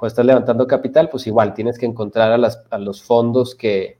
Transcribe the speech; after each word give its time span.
cuando 0.00 0.12
estás 0.12 0.24
levantando 0.24 0.66
capital, 0.66 1.10
pues 1.10 1.26
igual 1.26 1.52
tienes 1.52 1.78
que 1.78 1.84
encontrar 1.84 2.32
a, 2.32 2.78
los 2.78 3.02
fondos 3.02 3.54
que, 3.54 3.98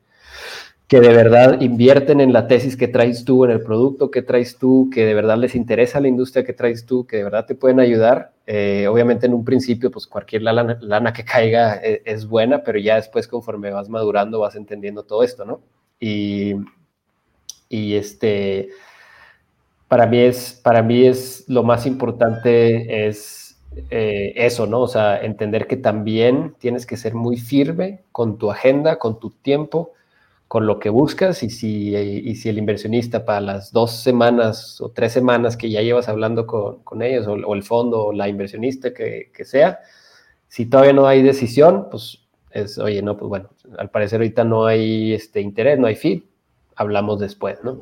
que 0.89 0.99
de 0.99 1.13
verdad 1.13 1.61
invierten 1.61 2.23
en 2.23 2.33
la 2.33 2.49
tesis 2.49 2.75
que 2.75 2.89
traes 2.89 3.27
tú, 3.27 3.45
en 3.45 3.51
el 3.51 3.63
producto 3.63 4.11
que 4.11 4.23
traes 4.23 4.57
tú, 4.57 4.89
que 4.91 5.05
de 5.05 5.13
verdad 5.13 5.37
les 5.37 5.55
interesa 5.55 6.01
la 6.01 6.09
industria 6.09 6.43
que 6.43 6.55
traes 6.55 6.87
tú, 6.87 7.07
que 7.07 7.19
de 7.19 7.25
verdad 7.25 7.45
te 7.45 7.55
pueden 7.55 7.81
ayudar. 7.81 8.33
Eh, 8.47 8.89
obviamente 8.89 9.27
en 9.27 9.35
un 9.35 9.45
principio, 9.45 9.91
pues 9.91 10.07
cualquier 10.07 10.41
lana, 10.41 11.13
que 11.13 11.23
caiga 11.23 11.75
es, 11.75 12.01
es, 12.07 12.27
buena, 12.27 12.65
pero 12.65 12.79
ya 12.79 12.97
después 12.97 13.29
conforme 13.29 13.71
vas 13.71 13.91
madurando 13.91 14.41
vas 14.41 14.57
entendiendo 14.57 15.03
todo 15.03 15.23
esto, 15.23 15.45
¿no? 15.45 15.61
Y, 16.01 16.55
y 17.69 17.95
este, 17.95 18.71
para 19.87 20.07
mí 20.07 20.19
es, 20.19 20.59
para 20.65 20.83
mí 20.83 21.05
es 21.07 21.45
lo 21.47 21.63
más 21.63 21.85
importante 21.85 23.07
es 23.07 23.50
eh, 23.91 24.33
eso, 24.37 24.67
¿no? 24.67 24.81
O 24.81 24.89
sea, 24.89 25.21
entender 25.21 25.67
que 25.67 25.77
también 25.77 26.55
tienes 26.59 26.87
que 26.87 26.97
ser 26.97 27.15
muy 27.15 27.37
firme 27.37 28.01
con 28.13 28.39
tu 28.39 28.51
agenda, 28.51 28.99
con 28.99 29.21
tu 29.21 29.31
tiempo, 29.31 29.93
con 30.49 30.67
lo 30.67 30.81
que 30.81 30.91
buscas 30.91 31.45
y 31.45 31.51
si, 31.51 31.95
y 31.95 32.35
si 32.35 32.49
el 32.49 32.59
inversionista 32.59 33.25
para 33.25 33.41
las 33.41 33.73
dos 33.73 33.93
semanas 33.93 34.81
o 34.81 34.89
tres 34.91 35.13
semanas 35.13 35.57
que 35.57 35.71
ya 35.71 35.81
llevas 35.81 36.09
hablando 36.09 36.45
con, 36.45 36.83
con 36.83 37.03
ellos 37.03 37.29
o, 37.29 37.55
el 37.55 37.63
fondo 37.63 38.07
o 38.07 38.13
la 38.13 38.29
inversionista 38.29 38.93
que, 38.93 39.31
sea, 39.45 39.79
si 40.49 40.67
todavía 40.67 40.93
no 40.93 41.07
hay 41.07 41.23
decisión, 41.23 41.87
pues 41.89 42.19
es, 42.51 42.79
oye, 42.79 43.01
no, 43.01 43.17
pues 43.17 43.29
bueno, 43.29 43.51
al 43.79 43.91
parecer 43.91 44.19
ahorita 44.19 44.43
no 44.43 44.67
hay 44.67 45.13
este 45.13 45.41
interés, 45.41 45.79
no 45.79 45.87
hay 45.87 45.95
feed, 45.95 46.23
hablamos 46.75 47.21
después, 47.21 47.59
¿no? 47.63 47.79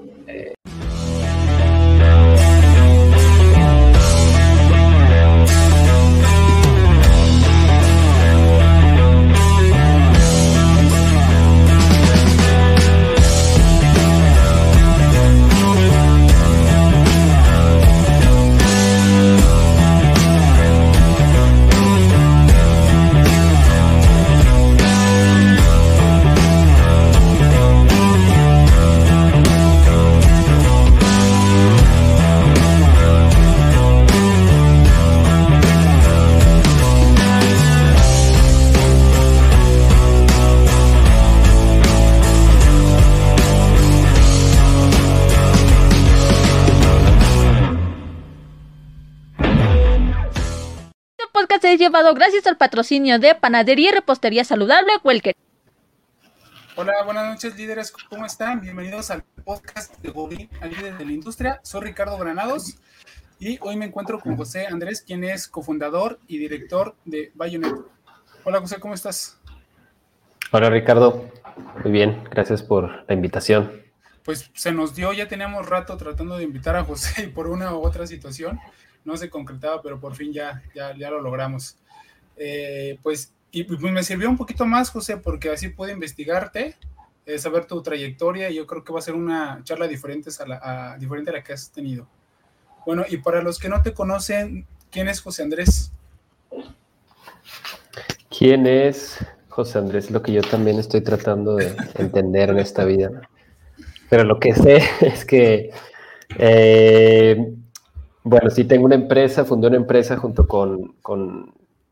Gracias 52.14 52.46
al 52.46 52.56
patrocinio 52.56 53.18
de 53.18 53.34
Panadería 53.34 53.90
y 53.90 53.92
Repostería 53.92 54.44
Saludable 54.44 54.92
Welker. 55.02 55.34
Hola, 56.76 56.92
buenas 57.04 57.28
noches 57.28 57.56
líderes, 57.56 57.92
¿cómo 58.08 58.24
están? 58.24 58.60
Bienvenidos 58.60 59.10
al 59.10 59.24
podcast 59.44 59.98
de 59.98 60.10
Godín, 60.10 60.48
al 60.60 60.70
líder 60.70 60.96
de 60.96 61.04
la 61.04 61.12
industria. 61.12 61.60
Soy 61.64 61.82
Ricardo 61.82 62.16
Granados 62.16 62.78
y 63.40 63.58
hoy 63.62 63.76
me 63.76 63.86
encuentro 63.86 64.20
con 64.20 64.36
José 64.36 64.68
Andrés, 64.68 65.02
quien 65.02 65.24
es 65.24 65.48
cofundador 65.48 66.20
y 66.28 66.38
director 66.38 66.94
de 67.04 67.32
Bayonet. 67.34 67.74
Hola 68.44 68.60
José, 68.60 68.78
¿cómo 68.78 68.94
estás? 68.94 69.40
Hola 70.52 70.70
Ricardo, 70.70 71.28
muy 71.82 71.90
bien, 71.90 72.22
gracias 72.30 72.62
por 72.62 73.04
la 73.08 73.14
invitación. 73.14 73.72
Pues 74.22 74.50
se 74.54 74.70
nos 74.70 74.94
dio, 74.94 75.12
ya 75.12 75.26
teníamos 75.26 75.68
rato 75.68 75.96
tratando 75.96 76.36
de 76.36 76.44
invitar 76.44 76.76
a 76.76 76.84
José 76.84 77.24
y 77.24 77.26
por 77.26 77.48
una 77.48 77.74
u 77.74 77.84
otra 77.84 78.06
situación 78.06 78.60
no 79.04 79.16
se 79.16 79.30
concretaba, 79.30 79.82
pero 79.82 79.98
por 79.98 80.14
fin 80.14 80.32
ya, 80.32 80.62
ya, 80.74 80.96
ya 80.96 81.10
lo 81.10 81.20
logramos. 81.20 81.76
Eh, 82.38 82.98
pues, 83.02 83.32
y 83.50 83.64
pues 83.64 83.80
me 83.80 84.02
sirvió 84.02 84.28
un 84.28 84.36
poquito 84.36 84.66
más, 84.66 84.90
José, 84.90 85.16
porque 85.16 85.50
así 85.50 85.68
puedo 85.68 85.92
investigarte, 85.92 86.76
eh, 87.26 87.38
saber 87.38 87.66
tu 87.66 87.82
trayectoria, 87.82 88.50
y 88.50 88.56
yo 88.56 88.66
creo 88.66 88.84
que 88.84 88.92
va 88.92 88.98
a 88.98 89.02
ser 89.02 89.14
una 89.14 89.60
charla 89.64 89.88
diferente 89.88 90.30
a, 90.38 90.46
la, 90.46 90.96
diferente 90.98 91.30
a 91.30 91.34
la 91.34 91.42
que 91.42 91.52
has 91.52 91.70
tenido. 91.70 92.06
Bueno, 92.86 93.04
y 93.08 93.18
para 93.18 93.42
los 93.42 93.58
que 93.58 93.68
no 93.68 93.82
te 93.82 93.92
conocen, 93.92 94.66
¿quién 94.90 95.08
es 95.08 95.20
José 95.20 95.42
Andrés? 95.42 95.92
¿Quién 98.30 98.66
es 98.66 99.18
José 99.48 99.78
Andrés? 99.78 100.10
Lo 100.10 100.22
que 100.22 100.32
yo 100.32 100.42
también 100.42 100.78
estoy 100.78 101.00
tratando 101.00 101.56
de 101.56 101.74
entender 101.96 102.50
en 102.50 102.58
esta 102.58 102.84
vida. 102.84 103.10
Pero 104.08 104.24
lo 104.24 104.38
que 104.38 104.54
sé 104.54 104.82
es 105.00 105.24
que 105.24 105.70
eh, 106.38 107.52
bueno, 108.22 108.50
sí, 108.50 108.64
tengo 108.64 108.84
una 108.84 108.94
empresa, 108.94 109.44
fundé 109.44 109.68
una 109.68 109.76
empresa 109.76 110.16
junto 110.16 110.46
con 110.46 110.94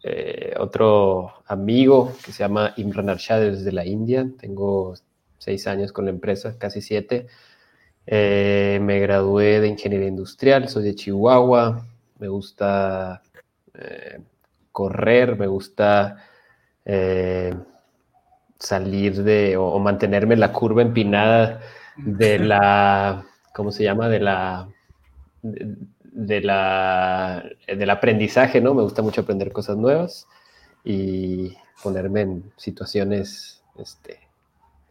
eh, 0.09 0.55
otro 0.61 1.33
amigo 1.47 2.13
que 2.25 2.31
se 2.31 2.39
llama 2.39 2.75
Imran 2.77 3.11
Arshad 3.11 3.41
desde 3.41 3.73
la 3.73 3.85
India. 3.85 4.25
Tengo 4.39 4.95
seis 5.37 5.67
años 5.67 5.93
con 5.93 6.05
la 6.05 6.13
empresa, 6.13 6.57
casi 6.59 6.81
siete. 6.81 7.27
Eh, 8.07 8.79
me 8.83 9.01
gradué 9.01 9.61
de 9.61 9.67
ingeniería 9.67 10.07
industrial, 10.07 10.69
soy 10.69 10.85
de 10.85 10.95
Chihuahua. 10.95 11.85
Me 12.21 12.29
gusta 12.29 13.21
eh, 13.75 14.21
correr, 14.71 15.37
me 15.37 15.49
gusta 15.49 16.23
salir 18.61 19.25
de 19.25 19.57
o, 19.57 19.77
mantenerme 19.81 20.37
la 20.37 20.53
curva 20.53 20.83
empinada 20.83 21.61
de 21.97 22.39
la, 22.39 23.25
¿cómo 23.53 23.73
se 23.73 23.83
llama? 23.83 24.09
De 24.09 24.21
la 24.21 24.69
la, 26.17 27.45
del 27.67 27.91
aprendizaje, 27.91 28.61
¿no? 28.61 28.75
Me 28.75 28.83
gusta 28.83 29.03
mucho 29.03 29.21
aprender 29.21 29.53
cosas 29.53 29.77
nuevas 29.77 30.27
y 30.83 31.55
ponerme 31.83 32.23
en 32.23 32.53
situaciones 32.57 33.63
este, 33.77 34.21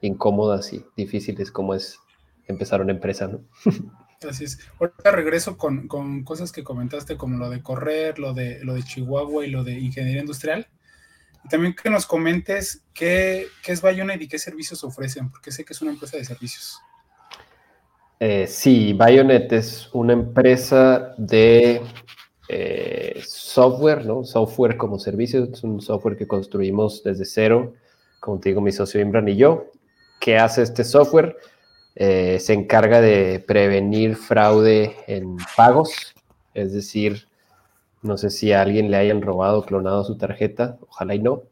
incómodas 0.02 0.72
y 0.74 0.86
difíciles 0.96 1.52
como 1.52 1.74
es 1.74 2.00
empezar 2.48 2.82
una 2.82 2.92
empresa, 2.92 3.28
¿no? 3.28 3.42
Así 4.30 4.46
es. 4.46 4.60
Ahorita 4.80 5.12
regreso 5.12 5.58
con, 5.58 5.88
con, 5.88 6.24
cosas 6.24 6.52
que 6.52 6.64
comentaste 6.64 7.18
como 7.18 7.38
lo 7.38 7.50
de 7.50 7.62
correr, 7.62 8.18
lo 8.18 8.34
de, 8.34 8.64
lo 8.64 8.74
de 8.74 8.84
Chihuahua 8.84 9.46
y 9.46 9.50
lo 9.50 9.64
de 9.64 9.74
ingeniería 9.80 10.22
industrial. 10.22 10.68
Y 11.44 11.50
también 11.50 11.76
que 11.76 11.90
nos 11.90 12.06
comentes 12.06 12.84
qué, 12.94 13.48
qué 13.64 13.72
es 13.72 13.82
Bayonet 13.82 14.22
y 14.22 14.28
qué 14.28 14.40
servicios 14.40 14.84
ofrecen, 14.84 15.30
porque 15.30 15.52
sé 15.52 15.64
que 15.64 15.74
es 15.74 15.82
una 15.82 15.92
empresa 15.92 16.18
de 16.18 16.26
servicios. 16.26 16.80
Eh, 18.20 18.48
sí, 18.48 18.94
Bayonet 18.94 19.52
es 19.52 19.90
una 19.94 20.14
empresa 20.14 21.14
de 21.18 21.82
eh, 22.48 23.22
software, 23.26 24.06
¿no? 24.06 24.24
Software 24.24 24.78
como 24.78 25.00
servicio, 25.00 25.44
es 25.52 25.64
un 25.64 25.82
software 25.82 26.16
que 26.16 26.28
construimos 26.28 27.04
desde 27.04 27.26
cero, 27.26 27.74
como 28.22 28.40
te 28.40 28.50
digo, 28.50 28.62
mi 28.62 28.72
socio 28.72 29.02
Imran 29.02 29.28
y 29.28 29.36
yo. 29.36 29.66
¿Qué 30.22 30.38
hace 30.38 30.62
este 30.62 30.86
software? 30.86 31.36
Eh, 31.96 32.40
se 32.40 32.54
encarga 32.54 33.02
de 33.02 33.44
prevenir 33.46 34.16
fraude 34.16 34.96
en 35.08 35.38
pagos, 35.58 36.16
es 36.54 36.74
decir, 36.74 37.28
no 38.02 38.18
sé 38.18 38.30
si 38.30 38.54
a 38.54 38.62
alguien 38.62 38.92
le 38.92 38.98
hayan 38.98 39.22
robado 39.22 39.60
o 39.60 39.66
clonado 39.66 40.04
su 40.06 40.18
tarjeta, 40.18 40.78
ojalá 40.88 41.16
y 41.16 41.20
no. 41.20 41.44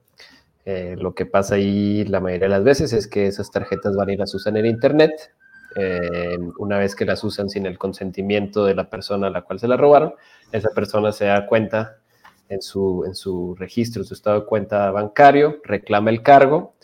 lo 0.65 1.13
que 1.13 1.25
pasa 1.25 1.55
ahí 1.55 2.05
la 2.05 2.21
mayoría 2.21 2.47
de 2.47 2.55
las 2.55 2.63
veces 2.63 2.93
es 2.93 3.07
que 3.07 3.27
esas 3.27 3.51
tarjetas 3.51 3.95
van 3.95 4.09
a 4.09 4.13
ir 4.13 4.21
a 4.21 4.25
usar 4.25 4.55
en 4.57 4.65
Internet, 4.65 5.33
eh, 5.75 6.37
una 6.57 6.77
vez 6.77 6.95
que 6.95 7.05
las 7.05 7.23
usan 7.23 7.49
sin 7.49 7.65
el 7.65 7.77
consentimiento 7.77 8.65
de 8.65 8.75
la 8.75 8.89
persona 8.89 9.27
a 9.27 9.29
la 9.29 9.41
cual 9.41 9.59
se 9.59 9.67
la 9.67 9.77
robaron, 9.77 10.13
esa 10.51 10.69
persona 10.69 11.11
se 11.11 11.25
da 11.25 11.45
cuenta 11.45 11.97
en 12.49 12.61
su, 12.61 13.03
en 13.05 13.15
su 13.15 13.55
registro, 13.55 14.01
en 14.01 14.07
su 14.07 14.13
estado 14.13 14.41
de 14.41 14.45
cuenta 14.45 14.91
bancario, 14.91 15.59
reclama 15.63 16.09
el 16.09 16.21
cargo 16.21 16.75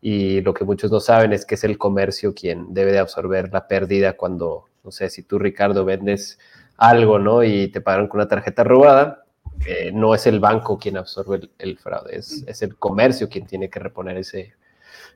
y 0.00 0.40
lo 0.42 0.54
que 0.54 0.64
muchos 0.64 0.90
no 0.90 1.00
saben 1.00 1.32
es 1.32 1.44
que 1.44 1.56
es 1.56 1.64
el 1.64 1.78
comercio 1.78 2.34
quien 2.34 2.72
debe 2.72 2.92
de 2.92 2.98
absorber 2.98 3.52
la 3.52 3.66
pérdida 3.66 4.16
cuando, 4.16 4.66
no 4.84 4.90
sé, 4.90 5.10
si 5.10 5.22
tú 5.22 5.38
Ricardo 5.38 5.84
vendes 5.84 6.38
algo, 6.76 7.18
¿no? 7.18 7.42
Y 7.42 7.68
te 7.68 7.80
pagaron 7.80 8.06
con 8.06 8.20
una 8.20 8.28
tarjeta 8.28 8.62
robada, 8.62 9.24
eh, 9.66 9.90
no 9.92 10.14
es 10.14 10.26
el 10.26 10.38
banco 10.38 10.78
quien 10.78 10.96
absorbe 10.98 11.48
el, 11.58 11.78
fraude, 11.78 12.16
es, 12.16 12.44
es, 12.46 12.62
el 12.62 12.76
comercio 12.76 13.28
quien 13.28 13.46
tiene 13.46 13.70
que 13.70 13.80
reponer 13.80 14.18
ese, 14.18 14.52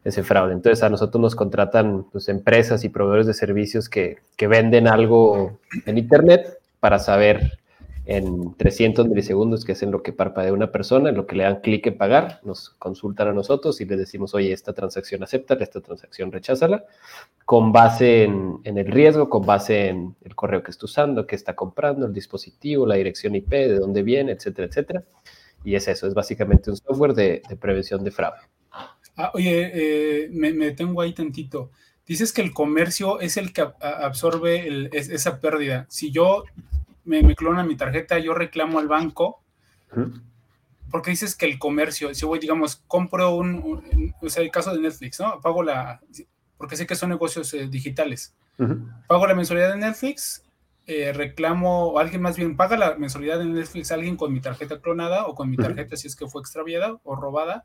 ese 0.04 0.22
fraude. 0.22 0.52
Entonces 0.52 0.82
a 0.82 0.88
nosotros 0.88 1.20
nos 1.20 1.34
contratan 1.34 2.06
empresas 2.28 2.84
y 2.84 2.88
proveedores 2.88 3.26
de 3.26 3.34
servicios 3.34 3.88
que, 3.88 4.18
que 4.36 4.46
venden 4.46 4.88
algo 4.88 5.58
en 5.86 5.98
Internet 5.98 6.58
para 6.80 6.98
saber 6.98 7.60
en 8.06 8.54
300 8.56 9.06
milisegundos 9.06 9.64
que 9.64 9.72
hacen 9.72 9.92
lo 9.92 10.02
que 10.02 10.12
parpadea 10.12 10.52
una 10.52 10.72
persona, 10.72 11.10
en 11.10 11.16
lo 11.16 11.26
que 11.26 11.36
le 11.36 11.44
dan 11.44 11.60
clic 11.60 11.86
en 11.86 11.96
pagar, 11.96 12.40
nos 12.42 12.70
consultan 12.70 13.28
a 13.28 13.32
nosotros 13.32 13.80
y 13.80 13.84
les 13.84 13.98
decimos, 13.98 14.34
oye, 14.34 14.52
esta 14.52 14.72
transacción 14.72 15.22
acepta, 15.22 15.54
esta 15.54 15.80
transacción 15.80 16.32
recházala, 16.32 16.84
con 17.44 17.70
base 17.70 18.24
en, 18.24 18.58
en, 18.64 18.78
el 18.78 18.86
riesgo, 18.90 19.28
con 19.28 19.46
base 19.46 19.90
en 19.90 20.16
el 20.24 20.34
correo 20.34 20.62
que 20.62 20.72
está 20.72 20.86
usando, 20.86 21.24
que 21.24 21.36
está 21.36 21.54
comprando, 21.54 22.06
el 22.06 22.12
dispositivo, 22.12 22.84
la 22.84 22.96
dirección 22.96 23.36
IP, 23.36 23.50
de 23.50 23.78
dónde 23.78 24.02
viene, 24.02 24.32
etcétera, 24.32 24.66
etcétera. 24.66 25.04
y 25.64 25.76
es 25.76 25.86
eso, 25.86 26.08
es 26.08 26.14
básicamente 26.14 26.70
un 26.70 26.76
software 26.76 27.14
de, 27.14 27.42
prevención 27.60 28.02
de 28.02 28.10
fraude. 28.10 28.40
Ah, 29.22 29.30
oye, 29.34 29.70
eh, 29.74 30.28
me, 30.32 30.52
me, 30.54 30.66
detengo 30.66 31.02
ahí 31.02 31.12
tantito. 31.12 31.70
Dices 32.06 32.32
que 32.32 32.40
el 32.40 32.54
comercio 32.54 33.20
es 33.20 33.36
el 33.36 33.52
que 33.52 33.66
absorbe 33.80 34.88
esa 34.92 35.40
pérdida. 35.40 35.86
Si 35.90 36.10
yo 36.10 36.44
me, 37.04 37.22
me 37.22 37.36
clona 37.36 37.62
mi 37.62 37.76
tarjeta, 37.76 38.18
yo 38.18 38.32
reclamo 38.32 38.78
al 38.78 38.88
banco. 38.88 39.42
Porque 40.90 41.10
dices 41.10 41.36
que 41.36 41.46
el 41.46 41.58
comercio, 41.58 42.14
si 42.14 42.24
voy, 42.24 42.38
digamos, 42.38 42.82
compro 42.86 43.34
un, 43.36 44.14
o 44.22 44.28
sea, 44.30 44.42
el 44.42 44.50
caso 44.50 44.74
de 44.74 44.80
Netflix, 44.80 45.20
¿no? 45.20 45.38
Pago 45.40 45.62
la, 45.62 46.00
porque 46.56 46.76
sé 46.76 46.86
que 46.86 46.96
son 46.96 47.10
negocios 47.10 47.52
eh, 47.54 47.68
digitales. 47.68 48.34
Pago 49.06 49.26
la 49.26 49.34
mensualidad 49.34 49.72
de 49.72 49.78
Netflix, 49.78 50.42
eh, 50.86 51.12
reclamo, 51.12 51.88
o 51.88 51.98
alguien 51.98 52.22
más 52.22 52.36
bien 52.36 52.56
paga 52.56 52.76
la 52.76 52.96
mensualidad 52.96 53.38
de 53.38 53.44
Netflix 53.44 53.92
alguien 53.92 54.16
con 54.16 54.32
mi 54.32 54.40
tarjeta 54.40 54.80
clonada 54.80 55.26
o 55.26 55.34
con 55.34 55.48
mi 55.48 55.56
tarjeta 55.56 55.96
si 55.96 56.08
es 56.08 56.16
que 56.16 56.26
fue 56.26 56.42
extraviada 56.42 56.98
o 57.04 57.14
robada. 57.14 57.64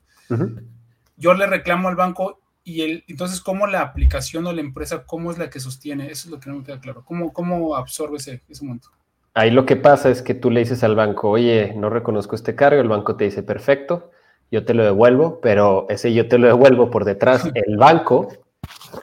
Yo 1.17 1.33
le 1.33 1.47
reclamo 1.47 1.87
al 1.87 1.95
banco 1.95 2.39
y 2.63 2.81
el, 2.81 3.03
entonces, 3.07 3.41
¿cómo 3.41 3.67
la 3.67 3.81
aplicación 3.81 4.47
o 4.47 4.53
la 4.53 4.61
empresa, 4.61 5.05
cómo 5.05 5.31
es 5.31 5.37
la 5.37 5.49
que 5.49 5.59
sostiene? 5.59 6.05
Eso 6.05 6.27
es 6.27 6.31
lo 6.31 6.39
que 6.39 6.49
no 6.49 6.57
me 6.57 6.63
queda 6.63 6.79
claro. 6.79 7.03
¿Cómo, 7.05 7.31
cómo 7.31 7.75
absorbe 7.75 8.17
ese, 8.17 8.41
ese 8.49 8.65
monto? 8.65 8.89
Ahí 9.35 9.51
lo 9.51 9.65
que 9.65 9.75
pasa 9.75 10.09
es 10.09 10.21
que 10.21 10.33
tú 10.33 10.49
le 10.49 10.61
dices 10.61 10.83
al 10.83 10.95
banco, 10.95 11.29
oye, 11.29 11.73
no 11.75 11.89
reconozco 11.89 12.35
este 12.35 12.55
cargo, 12.55 12.81
el 12.81 12.87
banco 12.87 13.17
te 13.17 13.25
dice, 13.25 13.43
perfecto, 13.43 14.11
yo 14.49 14.63
te 14.65 14.73
lo 14.73 14.83
devuelvo, 14.83 15.39
pero 15.41 15.85
ese 15.89 16.13
yo 16.13 16.27
te 16.27 16.37
lo 16.37 16.47
devuelvo 16.47 16.89
por 16.89 17.03
detrás, 17.03 17.43
el 17.53 17.77
banco 17.77 18.29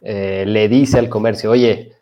eh, 0.01 0.45
le 0.47 0.69
dice 0.69 0.99
al 0.99 1.09
comercio, 1.09 1.51
oye, 1.51 1.93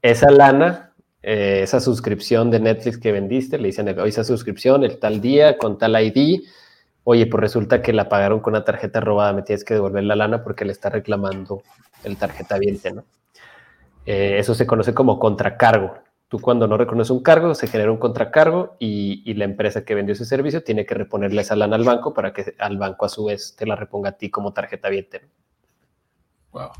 esa 0.00 0.30
lana, 0.30 0.92
eh, 1.22 1.60
esa 1.62 1.80
suscripción 1.80 2.50
de 2.50 2.60
Netflix 2.60 2.98
que 2.98 3.10
vendiste, 3.10 3.58
le 3.58 3.66
dicen, 3.66 3.88
oye, 3.98 4.08
esa 4.08 4.24
suscripción, 4.24 4.84
el 4.84 4.98
tal 4.98 5.20
día, 5.20 5.58
con 5.58 5.76
tal 5.76 6.00
ID, 6.00 6.42
oye, 7.08 7.26
pues 7.26 7.40
resulta 7.40 7.82
que 7.82 7.92
la 7.92 8.08
pagaron 8.08 8.40
con 8.40 8.54
una 8.54 8.64
tarjeta 8.64 8.98
robada, 8.98 9.32
me 9.32 9.42
tienes 9.42 9.62
que 9.62 9.74
devolver 9.74 10.02
la 10.02 10.16
lana 10.16 10.42
porque 10.42 10.64
le 10.64 10.72
está 10.72 10.88
reclamando 10.88 11.62
el 12.02 12.16
tarjeta 12.16 12.58
viente, 12.58 12.92
¿no? 12.92 13.04
Eh, 14.06 14.38
eso 14.40 14.56
se 14.56 14.66
conoce 14.66 14.92
como 14.92 15.20
contracargo. 15.20 15.94
Tú 16.26 16.40
cuando 16.40 16.66
no 16.66 16.76
reconoces 16.76 17.12
un 17.12 17.22
cargo, 17.22 17.54
se 17.54 17.68
genera 17.68 17.92
un 17.92 17.98
contracargo 17.98 18.74
y, 18.80 19.32
la 19.34 19.44
empresa 19.44 19.84
que 19.84 19.94
vendió 19.94 20.14
ese 20.14 20.24
servicio 20.24 20.64
tiene 20.64 20.84
que 20.84 20.94
reponerle 20.94 21.42
esa 21.42 21.54
lana 21.54 21.76
al 21.76 21.84
banco 21.84 22.12
para 22.12 22.32
que 22.32 22.56
al 22.58 22.76
banco 22.76 23.06
a 23.06 23.08
su 23.08 23.26
vez 23.26 23.54
te 23.56 23.66
la 23.66 23.76
reponga 23.76 24.10
a 24.10 24.16
ti 24.16 24.28
como 24.28 24.52
tarjeta 24.52 24.88
viente. 24.88 25.28
Wow. 26.50 26.70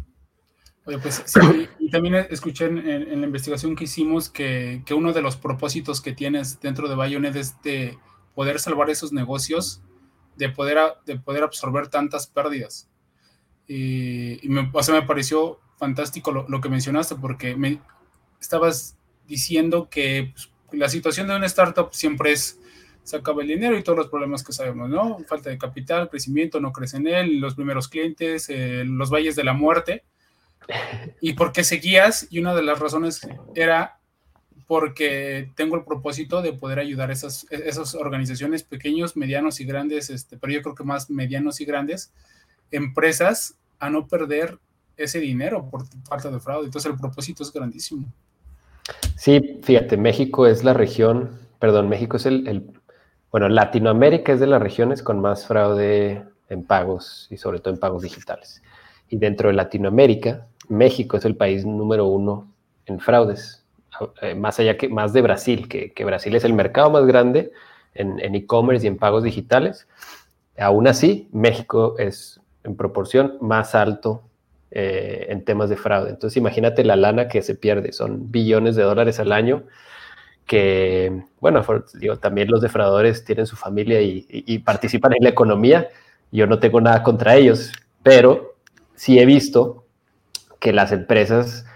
Oye, 0.87 0.99
pues 0.99 1.23
sí, 1.25 1.69
y 1.79 1.89
también 1.89 2.27
escuché 2.31 2.67
en, 2.67 3.21
la 3.21 3.27
investigación 3.27 3.77
que 3.77 3.85
hicimos 3.85 4.29
que, 4.29 4.83
uno 4.91 5.13
de 5.13 5.23
los 5.23 5.37
propósitos 5.37 6.01
que 6.01 6.13
tienes 6.13 6.61
dentro 6.61 6.89
de 6.89 6.97
Bayonet 6.97 7.37
es 7.37 7.63
de 7.63 7.97
poder 8.35 8.59
salvar 8.59 8.91
esos 8.91 9.13
negocios, 9.13 9.83
de 10.37 10.49
poder, 10.49 10.79
de 11.05 11.19
poder 11.19 11.43
absorber 11.43 11.89
tantas 11.89 12.27
pérdidas. 12.27 12.89
Y, 13.69 14.41
me, 14.45 14.71
o 14.73 14.93
me 14.93 15.03
pareció 15.03 15.61
fantástico 15.77 16.31
lo, 16.33 16.49
lo, 16.49 16.61
que 16.61 16.69
mencionaste 16.69 17.17
porque 17.17 17.57
me 17.57 17.81
estabas 18.41 18.97
diciendo 19.27 19.89
que 19.91 20.33
pues, 20.33 20.51
la 20.73 20.89
situación 20.89 21.27
de 21.27 21.37
una 21.37 21.47
startup 21.47 21.93
siempre 21.93 22.33
es 22.33 22.61
se 23.07 23.17
acaba 23.17 23.43
el 23.43 23.49
dinero 23.49 23.79
y 23.79 23.85
todos 23.85 23.99
los 23.99 24.09
problemas 24.09 24.43
que 24.43 24.53
sabemos, 24.53 24.91
¿no? 24.91 25.19
Falta 25.29 25.49
de 25.49 25.59
capital, 25.59 26.11
crecimiento, 26.11 26.59
no 26.59 26.73
crece 26.73 26.97
en 26.97 27.07
él, 27.07 27.39
los 27.39 27.55
primeros 27.55 27.87
clientes, 27.87 28.49
eh, 28.49 28.83
los 28.85 29.11
valles 29.11 29.37
de 29.37 29.45
la 29.45 29.53
muerte. 29.53 30.05
Y 31.21 31.35
porque 31.35 31.63
seguías, 31.63 32.27
y 32.31 32.41
una 32.41 32.53
de 32.53 32.63
las 32.63 32.81
razones 32.81 33.21
era 33.55 34.01
porque 34.67 35.51
tengo 35.55 35.77
el 35.77 35.85
propósito 35.85 36.43
de 36.43 36.53
poder 36.53 36.79
ayudar 36.79 37.11
a 37.11 37.13
esas, 37.13 37.47
esas 37.51 37.95
organizaciones 37.95 38.65
pequeños, 38.65 39.17
medianos 39.17 39.61
y 39.61 39.65
grandes, 39.65 40.11
este, 40.11 40.37
pero 40.37 40.53
yo 40.53 40.63
creo 40.63 40.75
que 40.75 40.85
más 40.85 41.09
medianos 41.09 41.61
y 41.61 41.65
grandes, 41.65 42.13
empresas 42.71 43.57
a 43.79 43.91
no 43.91 44.09
perder 44.09 44.59
ese 44.97 45.21
dinero 45.21 45.69
por 45.71 45.85
falta 46.05 46.31
de 46.31 46.41
fraude. 46.41 46.67
Entonces 46.67 46.91
el 46.91 46.99
propósito 46.99 47.43
es 47.43 47.53
grandísimo. 47.53 48.07
Sí, 49.17 49.61
fíjate, 49.63 49.97
México 49.97 50.47
es 50.47 50.65
la 50.65 50.73
región, 50.73 51.39
perdón, 51.59 51.89
México 51.89 52.17
es 52.17 52.27
el, 52.27 52.71
bueno, 53.31 53.49
Latinoamérica 53.49 54.33
es 54.33 54.41
de 54.41 54.47
las 54.47 54.63
regiones 54.63 55.03
con 55.03 55.21
más 55.21 55.47
fraude 55.47 56.25
en 56.49 56.65
pagos 56.65 57.29
y 57.31 57.37
sobre 57.37 57.61
todo 57.61 57.75
en 57.75 57.81
pagos 57.81 58.03
digitales. 58.03 58.63
Y 59.09 59.19
dentro 59.19 59.49
de 59.49 59.55
Latinoamérica, 59.55 60.47
México 60.69 61.17
es 61.17 61.25
el 61.25 61.37
país 61.37 61.65
número 61.65 62.07
uno 62.07 62.53
en 62.87 62.99
fraudes, 63.01 63.65
eh, 64.23 64.35
más 64.35 64.59
allá 64.61 64.77
que 64.77 64.89
más 64.89 65.13
de 65.13 65.23
Brasil, 65.23 65.69
que, 65.69 66.05
Brasil 66.05 66.35
es 66.35 66.45
el 66.45 66.53
mercado 66.53 66.91
más 66.91 67.07
grande 67.07 67.53
en 67.95 68.35
e-commerce 68.35 68.85
y 68.85 68.89
en 68.89 68.99
pagos 68.99 69.23
digitales. 69.23 69.89
Aún 70.59 70.87
así, 70.87 71.29
México 71.33 71.95
es 71.99 72.41
en 72.65 72.77
proporción 72.77 73.39
más 73.41 73.75
alto 73.75 74.23
eh, 74.71 75.27
en 75.31 75.45
temas 75.45 75.71
de 75.71 75.77
fraude. 75.77 76.11
Entonces 76.11 76.37
imagínate 76.37 76.85
la 76.85 76.97
lana 76.97 77.29
que 77.29 77.41
se 77.41 77.55
pierde, 77.55 77.93
son 77.93 78.31
billones 78.31 78.77
de 78.77 78.83
dólares 78.83 79.21
al 79.21 79.33
año 79.33 79.65
que, 80.45 81.23
bueno, 81.41 81.65
digo, 81.95 82.19
también 82.19 82.49
los 82.49 82.61
defraudadores 82.61 83.25
tienen 83.25 83.47
su 83.47 83.57
familia 83.57 84.01
y, 84.01 84.59
participan 84.61 85.13
en 85.15 85.25
la 85.25 85.31
economía. 85.31 85.89
Yo 86.31 86.47
no 86.47 86.61
tengo 86.61 86.81
nada 86.81 87.03
contra 87.03 87.35
ellos, 87.35 87.73
pero 88.03 88.55
sí 88.95 89.19
he 89.19 89.27
visto 89.27 89.85
que 90.61 90.73
las 90.73 90.93
empresas, 90.93 91.67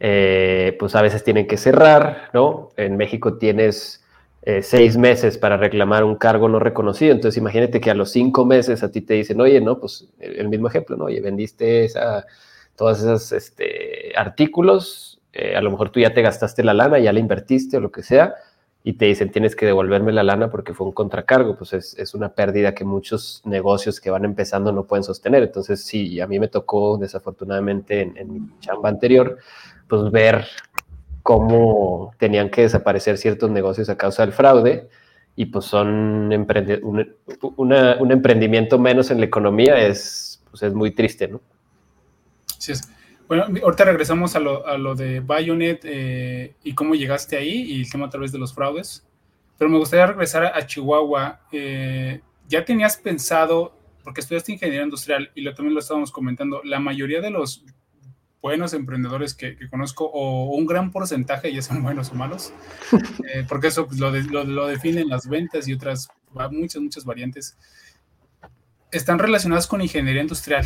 eh, 0.00 0.76
pues 0.78 0.94
a 0.94 1.02
veces 1.02 1.24
tienen 1.24 1.46
que 1.46 1.56
cerrar, 1.56 2.30
¿no? 2.32 2.70
En 2.76 2.96
México 2.96 3.38
tienes 3.38 4.04
eh, 4.42 4.62
seis 4.62 4.96
meses 4.96 5.36
para 5.36 5.56
reclamar 5.56 6.04
un 6.04 6.16
cargo 6.16 6.48
no 6.48 6.58
reconocido. 6.58 7.12
Entonces, 7.12 7.38
imagínate 7.38 7.80
que 7.80 7.90
a 7.90 7.94
los 7.94 8.10
cinco 8.10 8.44
meses 8.44 8.82
a 8.82 8.90
ti 8.90 9.00
te 9.00 9.14
dicen, 9.14 9.40
oye, 9.40 9.60
no, 9.60 9.78
pues 9.78 10.08
el 10.20 10.48
mismo 10.48 10.68
ejemplo, 10.68 10.96
¿no? 10.96 11.04
Oye, 11.06 11.20
vendiste 11.20 11.84
esa, 11.84 12.24
todos 12.76 13.00
esos 13.00 13.32
este, 13.32 14.12
artículos, 14.16 15.20
eh, 15.32 15.56
a 15.56 15.60
lo 15.60 15.70
mejor 15.70 15.90
tú 15.90 16.00
ya 16.00 16.14
te 16.14 16.22
gastaste 16.22 16.62
la 16.62 16.74
lana, 16.74 16.98
ya 16.98 17.12
la 17.12 17.18
invertiste 17.18 17.76
o 17.76 17.80
lo 17.80 17.90
que 17.90 18.02
sea, 18.02 18.36
y 18.84 18.94
te 18.94 19.06
dicen, 19.06 19.32
tienes 19.32 19.56
que 19.56 19.66
devolverme 19.66 20.12
la 20.12 20.22
lana 20.22 20.50
porque 20.50 20.72
fue 20.72 20.86
un 20.86 20.92
contracargo. 20.92 21.56
Pues 21.58 21.72
es, 21.72 22.14
una 22.14 22.30
pérdida 22.34 22.74
que 22.74 22.84
muchos 22.84 23.42
negocios 23.44 24.00
que 24.00 24.10
van 24.10 24.24
empezando 24.24 24.72
no 24.72 24.84
pueden 24.84 25.02
sostener. 25.02 25.42
Entonces, 25.42 25.84
sí, 25.84 26.20
a 26.20 26.26
mí 26.28 26.38
me 26.38 26.48
tocó, 26.48 26.96
desafortunadamente, 26.96 28.00
en, 28.00 28.16
en 28.16 28.32
mi 28.32 28.40
chamba 28.60 28.88
anterior, 28.88 29.38
pues 29.88 30.10
ver 30.10 30.46
cómo 31.22 32.14
tenían 32.18 32.50
que 32.50 32.62
desaparecer 32.62 33.18
ciertos 33.18 33.50
negocios 33.50 33.88
a 33.88 33.96
causa 33.96 34.22
del 34.22 34.32
fraude 34.32 34.88
y 35.36 35.46
pues 35.46 35.66
son 35.66 36.32
un, 36.32 37.16
un 37.58 38.12
emprendimiento 38.12 38.78
menos 38.78 39.10
en 39.10 39.20
la 39.20 39.26
economía 39.26 39.78
es, 39.78 40.42
pues 40.50 40.62
es 40.62 40.74
muy 40.74 40.90
triste, 40.90 41.28
¿no? 41.28 41.40
Sí 42.58 42.72
es. 42.72 42.90
Bueno, 43.28 43.44
ahorita 43.62 43.84
regresamos 43.84 44.34
a 44.36 44.40
lo, 44.40 44.66
a 44.66 44.78
lo 44.78 44.94
de 44.94 45.20
Bayonet 45.20 45.82
eh, 45.84 46.54
y 46.64 46.74
cómo 46.74 46.94
llegaste 46.94 47.36
ahí 47.36 47.72
y 47.72 47.82
el 47.82 47.90
tema 47.90 48.06
a 48.06 48.10
través 48.10 48.32
de 48.32 48.38
los 48.38 48.54
fraudes. 48.54 49.06
Pero 49.58 49.70
me 49.70 49.78
gustaría 49.78 50.06
regresar 50.06 50.46
a, 50.46 50.66
Chihuahua. 50.66 51.40
Eh, 51.52 52.20
¿Ya 52.48 52.64
tenías 52.64 52.96
pensado, 52.96 53.76
porque 54.02 54.22
estudiaste 54.22 54.52
ingeniería 54.52 54.82
industrial 54.82 55.30
y 55.34 55.42
lo, 55.42 55.54
también 55.54 55.74
lo 55.74 55.80
estábamos 55.80 56.10
comentando, 56.10 56.62
la 56.64 56.80
mayoría 56.80 57.20
de 57.20 57.30
los 57.30 57.64
buenos 58.40 58.72
emprendedores 58.72 59.34
que, 59.34 59.56
conozco, 59.68 60.04
o 60.04 60.56
un 60.56 60.66
gran 60.66 60.90
porcentaje, 60.90 61.52
ya 61.52 61.62
son 61.62 61.82
buenos 61.82 62.10
o 62.10 62.14
malos, 62.14 62.52
eh, 63.34 63.44
porque 63.48 63.68
eso 63.68 63.86
pues, 63.86 63.98
lo, 63.98 64.10
lo, 64.44 64.66
definen 64.66 65.08
las 65.08 65.28
ventas 65.28 65.66
y 65.68 65.72
otras, 65.72 66.08
muchas, 66.50 66.82
muchas 66.82 67.04
variantes, 67.04 67.56
están 68.90 69.18
relacionadas 69.18 69.66
con 69.66 69.82
ingeniería 69.82 70.22
industrial. 70.22 70.64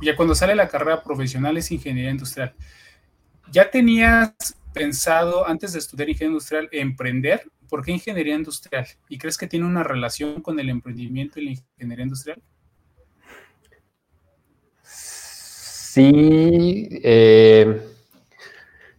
Ya 0.00 0.16
cuando 0.16 0.34
sale 0.34 0.54
la 0.54 0.68
carrera 0.68 1.02
profesional 1.02 1.56
es 1.56 1.70
ingeniería 1.72 2.12
industrial. 2.12 2.54
¿Ya 3.50 3.70
tenías 3.70 4.32
pensado 4.72 5.46
antes 5.46 5.72
de 5.72 5.80
estudiar 5.80 6.08
ingeniería 6.08 6.32
industrial 6.32 6.68
emprender? 6.70 7.50
¿Por 7.68 7.84
qué 7.84 7.92
ingeniería 7.92 8.36
industrial? 8.36 8.86
¿Y 9.08 9.18
crees 9.18 9.36
que 9.36 9.46
tiene 9.46 9.66
una 9.66 9.82
relación 9.82 10.40
con 10.40 10.58
el 10.60 10.68
emprendimiento 10.68 11.40
y 11.40 11.44
la 11.44 11.50
ingeniería 11.50 12.04
industrial? 12.04 12.42
Sí, 15.98 16.88
eh, 17.02 17.82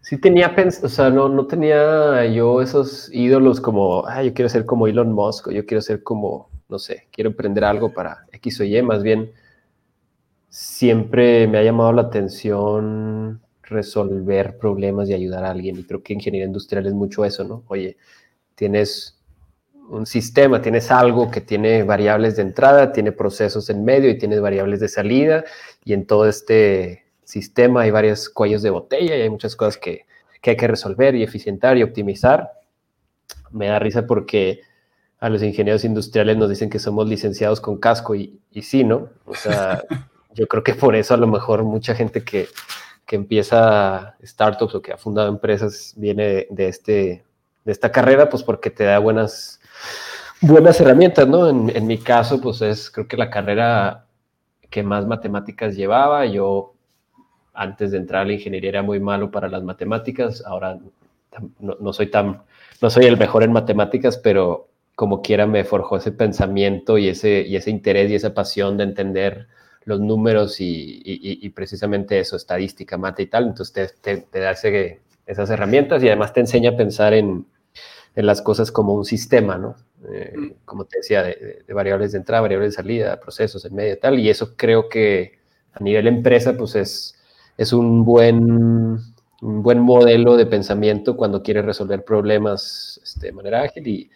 sí 0.02 0.20
tenía, 0.20 0.54
o 0.84 0.90
sea, 0.90 1.10
no, 1.10 1.30
no 1.30 1.48
tenía 1.48 2.26
yo 2.26 2.62
esos 2.62 3.10
ídolos 3.14 3.62
como, 3.62 4.06
ah, 4.06 4.22
yo 4.22 4.34
quiero 4.34 4.50
ser 4.50 4.66
como 4.66 4.86
Elon 4.86 5.14
Musk, 5.14 5.48
o 5.48 5.52
yo 5.52 5.66
quiero 5.66 5.80
ser 5.80 6.04
como, 6.04 6.50
no 6.68 6.78
sé, 6.78 7.08
quiero 7.14 7.30
emprender 7.30 7.64
algo 7.64 7.94
para 7.94 8.26
X 8.34 8.60
o 8.60 8.66
Y, 8.66 8.82
más 8.82 9.02
bien 9.02 9.32
siempre 10.50 11.48
me 11.48 11.60
ha 11.60 11.64
llamado 11.64 11.94
la 11.94 12.02
atención 12.02 13.40
resolver 13.64 14.58
problemas 14.58 15.08
y 15.10 15.14
ayudar 15.14 15.46
a 15.46 15.52
alguien, 15.52 15.78
y 15.78 15.86
creo 15.86 16.04
que 16.04 16.12
ingeniería 16.12 16.48
industrial 16.48 16.86
es 16.86 16.94
mucho 16.94 17.24
eso, 17.24 17.46
¿no? 17.46 17.64
Oye, 17.68 17.96
tienes 18.56 19.19
un 19.90 20.06
sistema, 20.06 20.62
tienes 20.62 20.92
algo 20.92 21.32
que 21.32 21.42
tiene 21.42 21.84
variables 21.84 22.36
de 22.36 22.44
entrada, 22.44 22.92
tiene 22.92 23.12
procesos 23.12 23.70
en 23.70 23.84
medio 23.84 24.10
y 24.10 24.18
tienes 24.18 24.42
variables 24.42 24.80
de 24.80 24.88
salida 24.88 25.44
y 25.84 25.94
en 25.94 26.06
todo 26.06 26.28
este 26.28 27.06
sistema 27.24 27.82
hay 27.82 27.92
varios 27.92 28.30
cuellos 28.30 28.62
de 28.62 28.70
botella 28.70 29.16
y 29.16 29.22
hay 29.22 29.30
muchas 29.30 29.56
cosas 29.56 29.78
que, 29.78 30.06
hay 30.44 30.56
que 30.56 30.68
resolver 30.68 31.16
y 31.16 31.24
eficientar 31.24 31.78
y 31.78 31.84
optimizar. 31.84 32.52
Me 33.52 33.68
da 33.68 33.80
risa 33.80 34.08
porque 34.08 34.62
a 35.20 35.30
los 35.30 35.44
ingenieros 35.44 35.84
industriales 35.84 36.38
nos 36.38 36.50
dicen 36.50 36.70
que 36.70 36.80
somos 36.80 37.08
licenciados 37.08 37.60
con 37.60 37.78
casco 37.78 38.16
y, 38.16 38.40
y 38.52 38.62
sí, 38.62 38.84
¿no? 38.84 39.10
O 39.26 39.36
sea, 39.36 39.84
yo 40.34 40.48
creo 40.48 40.64
que 40.64 40.76
por 40.76 40.96
eso 40.96 41.14
a 41.14 41.18
lo 41.18 41.28
mejor 41.28 41.64
mucha 41.64 41.94
gente 41.94 42.24
que, 42.24 42.48
que 43.10 43.16
empieza 43.16 44.16
startups 44.24 44.76
o 44.76 44.82
que 44.84 44.94
ha 44.94 44.98
fundado 44.98 45.30
empresas 45.30 45.96
viene 45.98 46.46
de, 46.52 46.68
este, 46.68 47.24
de 47.66 47.72
esta 47.72 47.92
carrera, 47.92 48.30
pues 48.30 48.44
porque 48.44 48.70
te 48.70 48.84
da 48.84 49.00
buenas, 49.00 49.59
buenas 50.42 50.80
herramientas, 50.82 51.28
¿no? 51.28 51.50
En, 51.50 51.70
en, 51.76 51.88
mi 51.88 51.98
caso, 51.98 52.40
pues 52.42 52.62
es 52.62 52.90
creo 52.90 53.08
que 53.08 53.18
la 53.18 53.30
carrera 53.30 54.06
que 54.70 54.84
más 54.84 55.06
matemáticas 55.06 55.76
llevaba. 55.76 56.26
Yo 56.26 56.74
antes 57.54 57.92
de 57.92 57.98
entrar 57.98 58.22
a 58.22 58.26
la 58.26 58.34
ingeniería 58.34 58.70
era 58.70 58.84
muy 58.84 59.00
malo 59.00 59.32
para 59.32 59.50
las 59.50 59.64
matemáticas, 59.64 60.44
ahora 60.46 60.80
no, 61.60 61.78
no 61.80 61.94
soy 61.94 62.08
tan, 62.08 62.44
no 62.82 62.90
soy 62.90 63.06
el 63.06 63.18
mejor 63.18 63.44
en 63.44 63.52
matemáticas, 63.52 64.18
pero 64.18 64.70
como 64.96 65.22
quiera 65.22 65.48
me 65.48 65.64
forjó 65.64 65.98
ese 65.98 66.12
pensamiento 66.12 66.98
y 66.98 67.10
ese, 67.10 67.42
y 67.42 67.56
ese 67.56 67.70
interés 67.70 68.12
y 68.12 68.16
esa 68.16 68.34
pasión 68.34 68.78
de 68.78 68.84
entender 68.84 69.48
los 69.86 70.00
números 70.00 70.58
y, 70.60 71.50
precisamente 71.56 72.20
eso, 72.20 72.36
estadística, 72.36 72.98
mate 72.98 73.24
y 73.24 73.28
tal. 73.28 73.48
Entonces 73.48 73.96
te, 74.02 74.18
te, 74.18 74.40
da 74.40 74.52
esas 74.52 75.50
herramientas 75.50 76.04
y 76.04 76.08
además 76.08 76.34
te 76.34 76.42
enseña 76.42 76.72
a 76.72 76.76
pensar 76.78 77.14
en, 77.14 77.46
en 78.16 78.26
las 78.26 78.42
cosas 78.42 78.72
como 78.72 78.94
un 78.94 79.06
sistema, 79.06 79.58
¿no? 79.58 79.76
Eh, 80.12 80.34
mm. 80.36 80.52
como 80.66 80.86
te 80.86 80.98
decía, 81.00 81.24
de, 81.24 81.64
variables 81.74 82.12
de 82.12 82.20
entrada, 82.20 82.42
variables 82.42 82.72
de 82.72 82.76
salida, 82.76 83.20
procesos 83.20 83.64
en 83.66 83.76
medio 83.76 83.94
y 83.94 84.00
tal. 84.00 84.20
Y 84.20 84.30
eso 84.30 84.56
creo 84.56 84.90
que 84.90 85.40
a 85.74 85.84
nivel 85.84 86.08
empresa, 86.08 86.58
pues 86.58 86.76
es, 86.76 87.16
es 87.58 87.74
un 87.74 88.06
buen, 88.06 89.00
un 89.42 89.64
buen 89.64 89.80
modelo 89.80 90.38
de 90.38 90.46
pensamiento 90.46 91.16
cuando 91.18 91.44
quieres 91.44 91.66
resolver 91.66 92.04
problemas 92.04 93.00
este, 93.04 93.28
de 93.28 93.34
manera 93.34 93.62
ágil 93.62 93.88
y, 93.88 94.10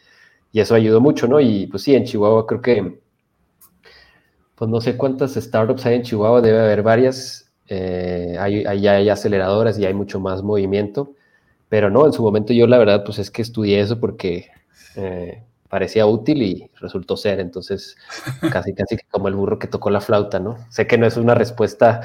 y 0.51 0.59
eso 0.59 0.75
ayudó 0.75 1.01
mucho, 1.01 1.27
¿no? 1.27 1.39
Y 1.39 1.67
pues 1.67 1.83
sí, 1.83 1.95
en 1.95 2.05
Chihuahua 2.05 2.45
creo 2.47 2.61
que 2.61 3.03
pues 4.55 4.69
no 4.69 4.79
sé 4.81 4.97
cuántas 4.97 5.33
startups 5.33 5.85
hay 5.85 5.95
en 5.95 6.03
Chihuahua, 6.03 6.41
debe 6.41 6.59
haber 6.59 6.83
varias. 6.83 7.51
Eh, 7.67 8.35
hay, 8.39 8.65
hay, 8.65 9.09
aceleradoras 9.09 9.79
y 9.79 9.85
hay 9.85 9.93
mucho 9.93 10.19
más 10.19 10.43
movimiento. 10.43 11.13
Pero 11.73 11.89
no, 11.89 12.05
en 12.05 12.13
su 12.13 12.21
momento 12.21 12.53
yo 12.53 12.67
la 12.67 12.77
verdad, 12.77 13.03
pues 13.03 13.17
es 13.17 13.31
que 13.31 13.41
estudié 13.41 13.79
eso 13.79 13.99
porque 13.99 14.51
eh, 14.95 15.41
parecía 15.67 16.05
útil 16.05 16.43
y 16.43 16.69
resultó 16.79 17.17
ser. 17.17 17.39
Entonces, 17.39 17.97
casi, 18.51 18.75
casi 18.75 18.95
como 19.09 19.27
el 19.27 19.33
burro 19.33 19.57
que 19.57 19.65
tocó 19.65 19.89
la 19.89 19.99
flauta, 19.99 20.39
¿no? 20.39 20.55
Sé 20.69 20.85
que 20.85 20.99
no 20.99 21.07
es 21.07 21.17
una 21.17 21.33
respuesta 21.33 22.01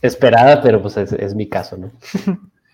esperada, 0.00 0.62
pero 0.62 0.80
pues 0.80 0.96
es, 0.96 1.12
es 1.12 1.34
mi 1.34 1.48
caso, 1.48 1.76
¿no? 1.76 1.90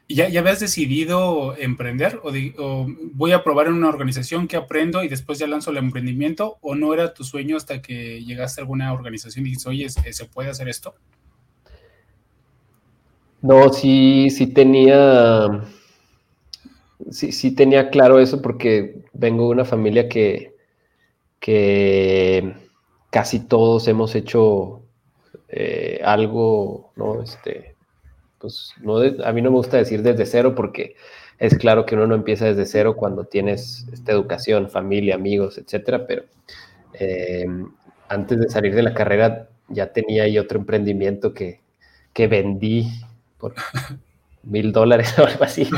¿Y 0.09 0.15
ya, 0.17 0.29
ya 0.29 0.41
habías 0.41 0.61
decidido 0.61 1.57
emprender 1.57 2.21
o, 2.23 2.87
voy 3.15 3.33
a 3.33 3.43
probar 3.43 3.69
en 3.69 3.73
una 3.73 3.89
organización 3.89 4.47
que 4.47 4.59
aprendo 4.59 5.03
y 5.03 5.09
después 5.09 5.39
ya 5.39 5.47
lanzo 5.47 5.71
el 5.71 5.79
emprendimiento 5.79 6.59
o 6.61 6.75
no 6.75 6.93
era 6.93 7.15
tu 7.15 7.25
sueño 7.25 7.57
hasta 7.57 7.81
que 7.81 8.23
llegaste 8.23 8.61
a 8.61 8.65
alguna 8.65 8.93
organización 8.93 9.47
y 9.47 9.53
dices, 9.53 9.67
oye, 9.67 9.89
¿se 9.89 10.25
puede 10.27 10.51
hacer 10.51 10.69
esto? 10.69 10.95
No, 13.41 13.73
sí, 13.73 14.29
sí 14.29 14.49
tenía, 14.49 15.63
sí, 17.11 17.33
sí 17.33 17.55
tenía 17.55 17.91
claro 17.91 18.19
eso 18.19 18.43
porque 18.43 19.03
vengo 19.13 19.45
de 19.45 19.51
una 19.51 19.65
familia 19.65 20.09
que, 20.09 20.55
que 21.41 22.55
casi 23.11 23.41
todos 23.41 23.89
hemos 23.89 24.15
hecho 24.15 24.83
eh, 25.49 26.01
algo, 26.05 26.93
¿no? 26.97 27.23
Este, 27.23 27.75
pues 28.39 28.73
no 28.81 28.99
a 28.99 29.33
mí 29.33 29.43
no 29.43 29.51
me 29.51 29.57
gusta 29.57 29.77
decir 29.77 30.03
desde 30.03 30.27
cero 30.27 30.55
porque 30.55 30.97
es 31.39 31.57
claro 31.57 31.87
que 31.87 31.95
uno 31.95 32.07
no 32.07 32.15
empieza 32.15 32.47
desde 32.47 32.67
cero 32.67 32.97
cuando 32.97 33.25
tienes 33.25 33.87
esta 33.93 34.13
educación, 34.13 34.71
familia, 34.71 35.15
amigos, 35.15 35.59
etcétera, 35.59 36.07
pero 36.07 36.25
eh, 36.95 37.47
antes 38.09 38.41
de 38.41 38.49
salir 38.51 38.75
de 38.75 38.83
la 38.83 38.95
carrera 38.95 39.49
ya 39.69 39.93
tenía 39.93 40.25
ahí 40.25 40.39
otro 40.39 40.59
emprendimiento 40.59 41.33
que, 41.33 41.61
que 42.13 42.27
vendí 42.27 42.89
mil 44.43 44.73
dólares 44.73 45.15
o 45.19 45.27
algo 45.27 45.45
así, 45.45 45.69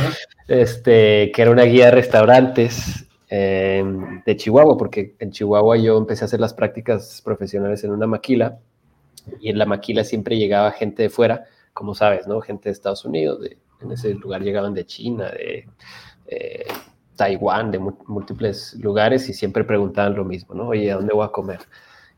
este, 0.48 1.32
que 1.32 1.42
era 1.42 1.50
una 1.50 1.64
guía 1.64 1.86
de 1.86 1.90
restaurantes 1.92 3.06
eh, 3.28 3.84
de 4.24 4.36
Chihuahua, 4.36 4.76
porque 4.76 5.14
en 5.18 5.30
Chihuahua 5.30 5.76
yo 5.78 5.96
empecé 5.96 6.24
a 6.24 6.26
hacer 6.26 6.40
las 6.40 6.54
prácticas 6.54 7.22
profesionales 7.24 7.82
en 7.84 7.90
una 7.90 8.06
maquila 8.06 8.58
y 9.40 9.50
en 9.50 9.58
la 9.58 9.66
maquila 9.66 10.04
siempre 10.04 10.36
llegaba 10.36 10.72
gente 10.72 11.04
de 11.04 11.10
fuera 11.10 11.44
como 11.72 11.94
sabes, 11.94 12.26
¿no? 12.26 12.40
Gente 12.40 12.68
de 12.68 12.72
Estados 12.72 13.04
Unidos, 13.04 13.40
de, 13.40 13.58
en 13.80 13.92
ese 13.92 14.14
lugar 14.14 14.42
llegaban 14.42 14.74
de 14.74 14.86
China, 14.86 15.30
de 15.30 15.68
eh, 16.26 16.66
Taiwán, 17.16 17.70
de 17.70 17.78
múltiples 17.78 18.74
lugares 18.80 19.28
y 19.28 19.32
siempre 19.32 19.64
preguntaban 19.64 20.14
lo 20.14 20.24
mismo, 20.24 20.54
¿no? 20.54 20.68
Oye, 20.68 20.90
¿a 20.90 20.96
dónde 20.96 21.14
voy 21.14 21.24
a 21.24 21.30
comer? 21.30 21.60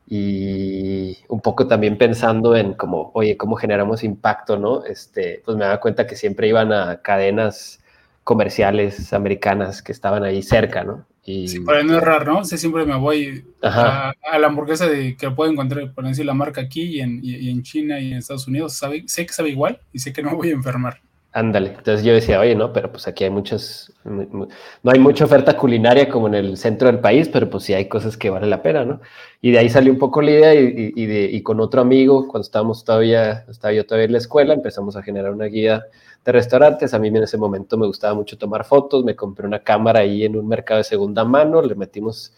Y 0.07 1.17
un 1.27 1.41
poco 1.41 1.67
también 1.67 1.97
pensando 1.97 2.55
en 2.55 2.73
como, 2.73 3.11
oye, 3.13 3.37
¿cómo 3.37 3.55
generamos 3.55 4.03
impacto, 4.03 4.57
no? 4.57 4.85
Este, 4.85 5.41
pues 5.43 5.57
me 5.57 5.65
daba 5.65 5.79
cuenta 5.79 6.05
que 6.05 6.15
siempre 6.15 6.47
iban 6.47 6.71
a 6.71 7.01
cadenas 7.01 7.79
comerciales 8.23 9.13
americanas 9.13 9.81
que 9.81 9.91
estaban 9.91 10.23
ahí 10.23 10.41
cerca, 10.41 10.83
¿no? 10.83 11.05
Sí, 11.25 11.59
para 11.65 11.81
no 11.81 11.95
errar, 11.95 12.27
¿no? 12.27 12.45
siempre 12.45 12.85
me 12.85 12.95
voy 12.97 13.43
a, 13.63 14.13
la 14.39 14.45
hamburguesa 14.45 14.87
de, 14.87 15.17
que 15.17 15.31
puedo 15.31 15.51
encontrar, 15.51 15.91
por 15.91 16.05
decir, 16.05 16.23
la 16.23 16.35
marca 16.35 16.61
aquí 16.61 16.83
y 16.83 17.01
en, 17.01 17.19
y, 17.23 17.49
en, 17.49 17.63
China 17.63 17.99
y 17.99 18.11
en 18.11 18.19
Estados 18.19 18.47
Unidos. 18.47 18.79
sé 19.07 19.25
que 19.25 19.33
sabe 19.33 19.49
igual 19.49 19.79
y 19.91 19.97
sé 19.97 20.13
que 20.13 20.21
no 20.21 20.35
voy 20.35 20.49
a 20.49 20.53
enfermar. 20.53 21.01
Ándale, 21.37 21.75
entonces 21.77 22.05
yo 22.05 22.13
decía, 22.13 22.39
oye, 22.39 22.55
no, 22.55 22.71
pero 22.71 22.89
pues 22.89 23.09
aquí 23.09 23.25
hay 23.25 23.29
muchas, 23.29 23.91
no 24.05 24.47
hay 24.85 24.99
mucha 24.99 25.25
oferta 25.25 25.57
culinaria 25.57 26.07
como 26.07 26.27
en 26.27 26.33
el 26.33 26.55
centro 26.55 26.87
del 26.87 27.01
país, 27.01 27.27
pero 27.27 27.49
pues 27.49 27.65
sí 27.65 27.73
hay 27.73 27.89
cosas 27.89 28.15
que 28.15 28.29
vale 28.29 28.47
la 28.47 28.61
pena, 28.61 28.85
¿no? 28.85 29.01
Y 29.41 29.51
de 29.51 29.59
ahí 29.59 29.69
salió 29.69 29.91
un 29.91 29.99
poco 29.99 30.21
la 30.21 30.31
idea 30.31 30.53
y, 30.55 31.05
de, 31.05 31.25
y 31.25 31.43
con 31.43 31.59
otro 31.59 31.81
amigo, 31.81 32.29
cuando 32.29 32.45
estábamos 32.45 32.85
todavía, 32.85 33.43
estaba 33.49 33.73
yo 33.73 33.85
todavía 33.85 34.05
en 34.05 34.13
la 34.13 34.19
escuela, 34.19 34.53
empezamos 34.53 34.95
a 34.95 35.03
generar 35.03 35.33
una 35.33 35.47
guía 35.47 35.83
de 36.23 36.31
restaurantes. 36.31 36.93
A 36.93 36.99
mí 36.99 37.09
en 37.09 37.17
ese 37.17 37.37
momento 37.37 37.77
me 37.77 37.85
gustaba 37.85 38.13
mucho 38.13 38.37
tomar 38.37 38.63
fotos, 38.63 39.03
me 39.03 39.17
compré 39.17 39.45
una 39.45 39.59
cámara 39.59 39.99
ahí 39.99 40.23
en 40.23 40.37
un 40.37 40.47
mercado 40.47 40.77
de 40.77 40.85
segunda 40.85 41.25
mano, 41.25 41.61
le 41.61 41.75
metimos, 41.75 42.33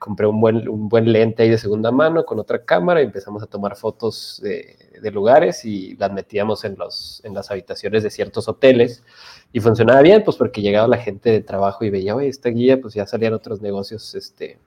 compré 0.00 0.26
un 0.26 0.40
buen, 0.40 0.66
un 0.66 0.88
buen 0.88 1.12
lente 1.12 1.42
ahí 1.42 1.50
de 1.50 1.58
segunda 1.58 1.90
mano 1.92 2.24
con 2.24 2.38
otra 2.38 2.64
cámara 2.64 3.02
y 3.02 3.04
empezamos 3.04 3.42
a 3.42 3.46
tomar 3.46 3.76
fotos 3.76 4.40
de, 4.42 5.10
lugares 5.12 5.64
y 5.64 5.94
las 5.96 6.10
metíamos 6.10 6.64
en, 6.64 6.76
los, 6.78 7.20
en 7.24 7.34
las 7.34 7.50
habitaciones 7.50 8.02
de 8.02 8.10
ciertos 8.10 8.48
hoteles 8.48 9.04
y 9.52 9.60
funcionaba 9.60 10.00
bien, 10.00 10.24
pues 10.24 10.38
porque 10.38 10.62
llegaba 10.62 10.88
la 10.88 10.96
gente 10.96 11.30
de 11.30 11.42
trabajo 11.42 11.84
y 11.84 11.90
veía, 11.90 12.16
oye, 12.16 12.28
esta 12.28 12.48
guía, 12.48 12.80
pues 12.80 12.94
ya 12.94 13.06
salían 13.06 13.34
otros 13.34 13.60
negocios 13.60 14.14
este, 14.14 14.58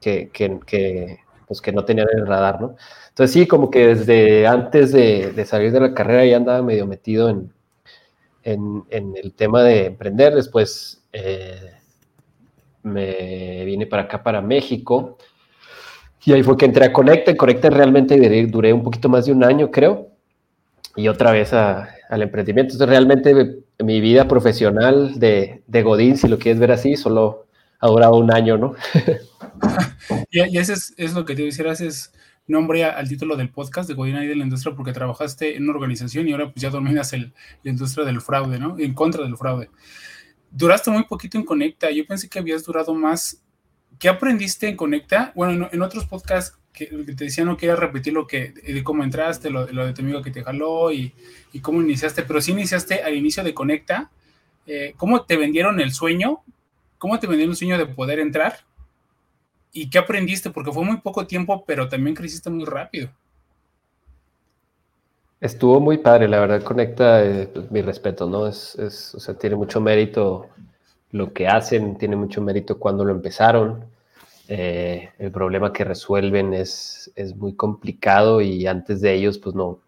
que, 0.00 0.28
que, 0.30 0.58
que 0.66 1.20
pues 1.46 1.60
que 1.60 1.72
no 1.72 1.84
tenían 1.84 2.08
el 2.12 2.26
radar, 2.26 2.60
¿no? 2.60 2.76
Entonces 3.10 3.32
sí, 3.32 3.46
como 3.46 3.70
que 3.70 3.94
desde 3.94 4.46
antes 4.46 4.92
de, 4.92 5.32
de 5.32 5.44
salir 5.44 5.70
de 5.70 5.80
la 5.80 5.94
carrera 5.94 6.24
ya 6.24 6.36
andaba 6.36 6.62
medio 6.62 6.86
metido 6.86 7.28
en, 7.28 7.52
en, 8.42 9.14
el 9.16 9.32
tema 9.34 9.62
de 9.62 9.86
emprender. 9.86 10.34
Después 10.34 11.02
eh, 11.12 11.79
me 12.82 13.64
vine 13.64 13.86
para 13.86 14.02
acá, 14.02 14.22
para 14.22 14.40
México. 14.40 15.18
Y 16.24 16.32
ahí 16.32 16.42
fue 16.42 16.56
que 16.56 16.66
entré 16.66 16.86
a 16.86 16.92
Conecta. 16.92 17.30
En 17.30 17.36
Conecta 17.36 17.70
realmente 17.70 18.46
duré 18.46 18.72
un 18.72 18.82
poquito 18.82 19.08
más 19.08 19.26
de 19.26 19.32
un 19.32 19.44
año, 19.44 19.70
creo. 19.70 20.08
Y 20.96 21.08
otra 21.08 21.32
vez 21.32 21.52
al 21.52 22.22
emprendimiento. 22.22 22.74
Entonces, 22.74 22.88
realmente 22.88 23.62
mi 23.78 24.00
vida 24.00 24.28
profesional 24.28 25.18
de, 25.18 25.62
de, 25.66 25.82
Godín, 25.82 26.16
si 26.16 26.28
lo 26.28 26.38
quieres 26.38 26.60
ver 26.60 26.72
así, 26.72 26.96
solo 26.96 27.46
ha 27.78 27.88
durado 27.88 28.16
un 28.16 28.32
año, 28.32 28.58
¿no? 28.58 28.74
y, 30.30 30.40
y 30.54 30.58
eso 30.58 30.74
es, 30.74 30.92
es, 30.98 31.14
lo 31.14 31.24
que 31.24 31.34
te 31.34 31.42
decía, 31.42 31.70
es 31.72 32.12
nombre 32.46 32.84
al 32.84 33.08
título 33.08 33.36
del 33.36 33.50
podcast 33.50 33.88
de 33.88 33.94
Godín 33.94 34.16
de 34.16 34.34
la 34.34 34.44
industria 34.44 34.74
porque 34.74 34.92
trabajaste 34.92 35.56
en 35.56 35.62
una 35.62 35.72
organización 35.72 36.28
y 36.28 36.32
ahora 36.32 36.52
pues 36.52 36.62
ya 36.62 36.70
dominas 36.70 37.12
el, 37.12 37.32
la 37.62 37.70
industria 37.70 38.04
del 38.04 38.20
fraude, 38.20 38.58
¿no? 38.58 38.76
En 38.78 38.92
contra 38.92 39.22
del 39.22 39.36
fraude. 39.36 39.70
Duraste 40.50 40.90
muy 40.90 41.04
poquito 41.04 41.38
en 41.38 41.44
Conecta. 41.44 41.90
Yo 41.90 42.06
pensé 42.06 42.28
que 42.28 42.38
habías 42.38 42.64
durado 42.64 42.94
más. 42.94 43.42
¿Qué 43.98 44.08
aprendiste 44.08 44.68
en 44.68 44.76
Conecta? 44.76 45.32
Bueno, 45.34 45.68
en, 45.70 45.82
otros 45.82 46.06
podcasts 46.06 46.58
que, 46.72 46.86
te 46.86 47.24
decía 47.24 47.44
no 47.44 47.56
quería 47.56 47.76
repetir 47.76 48.12
lo 48.12 48.26
que 48.26 48.52
de 48.52 48.82
cómo 48.82 49.04
entraste, 49.04 49.50
lo, 49.50 49.66
de 49.66 49.92
tu 49.92 50.02
amigo 50.02 50.22
que 50.22 50.30
te 50.30 50.42
jaló 50.42 50.92
y, 50.92 51.12
y, 51.52 51.60
cómo 51.60 51.80
iniciaste, 51.80 52.22
pero 52.22 52.40
sí 52.40 52.52
iniciaste 52.52 53.02
al 53.02 53.14
inicio 53.14 53.44
de 53.44 53.54
Conecta. 53.54 54.10
Eh, 54.66 54.94
¿Cómo 54.96 55.24
te 55.24 55.36
vendieron 55.36 55.80
el 55.80 55.92
sueño? 55.92 56.42
¿Cómo 56.98 57.18
te 57.18 57.26
vendieron 57.26 57.52
el 57.52 57.56
sueño 57.56 57.78
de 57.78 57.86
poder 57.86 58.18
entrar? 58.18 58.60
¿Y 59.72 59.90
qué 59.90 59.98
aprendiste? 59.98 60.50
Porque 60.50 60.72
fue 60.72 60.84
muy 60.84 60.98
poco 60.98 61.26
tiempo, 61.26 61.64
pero 61.64 61.88
también 61.88 62.14
creciste 62.14 62.50
muy 62.50 62.64
rápido. 62.64 63.10
Estuvo 65.40 65.80
muy 65.80 65.98
padre, 65.98 66.28
la 66.28 66.38
verdad, 66.38 66.62
conecta 66.62 67.24
eh, 67.24 67.48
pues, 67.52 67.70
mi 67.70 67.80
respeto, 67.80 68.28
¿no? 68.28 68.46
Es, 68.46 68.74
es, 68.78 69.14
o 69.14 69.20
sea, 69.20 69.34
tiene 69.34 69.56
mucho 69.56 69.80
mérito 69.80 70.48
lo 71.12 71.32
que 71.32 71.48
hacen, 71.48 71.96
tiene 71.96 72.14
mucho 72.14 72.42
mérito 72.42 72.78
cuando 72.78 73.04
lo 73.04 73.12
empezaron. 73.12 73.86
Eh, 74.48 75.08
el 75.18 75.30
problema 75.30 75.72
que 75.72 75.84
resuelven 75.84 76.52
es, 76.52 77.10
es 77.16 77.34
muy 77.36 77.54
complicado 77.54 78.42
y 78.42 78.66
antes 78.66 79.00
de 79.00 79.14
ellos, 79.14 79.38
pues 79.38 79.54
no, 79.54 79.78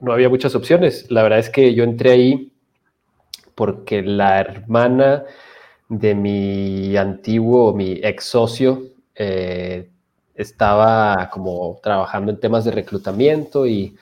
no 0.00 0.12
había 0.12 0.28
muchas 0.28 0.56
opciones. 0.56 1.08
La 1.10 1.22
verdad 1.22 1.38
es 1.38 1.50
que 1.50 1.72
yo 1.72 1.84
entré 1.84 2.10
ahí 2.10 2.52
porque 3.54 4.02
la 4.02 4.40
hermana 4.40 5.24
de 5.88 6.14
mi 6.14 6.96
antiguo, 6.96 7.74
mi 7.74 8.00
ex 8.02 8.24
socio, 8.24 8.82
eh, 9.14 9.88
estaba 10.34 11.28
como 11.30 11.78
trabajando 11.82 12.32
en 12.32 12.40
temas 12.40 12.64
de 12.64 12.70
reclutamiento 12.70 13.66
y 13.66 13.96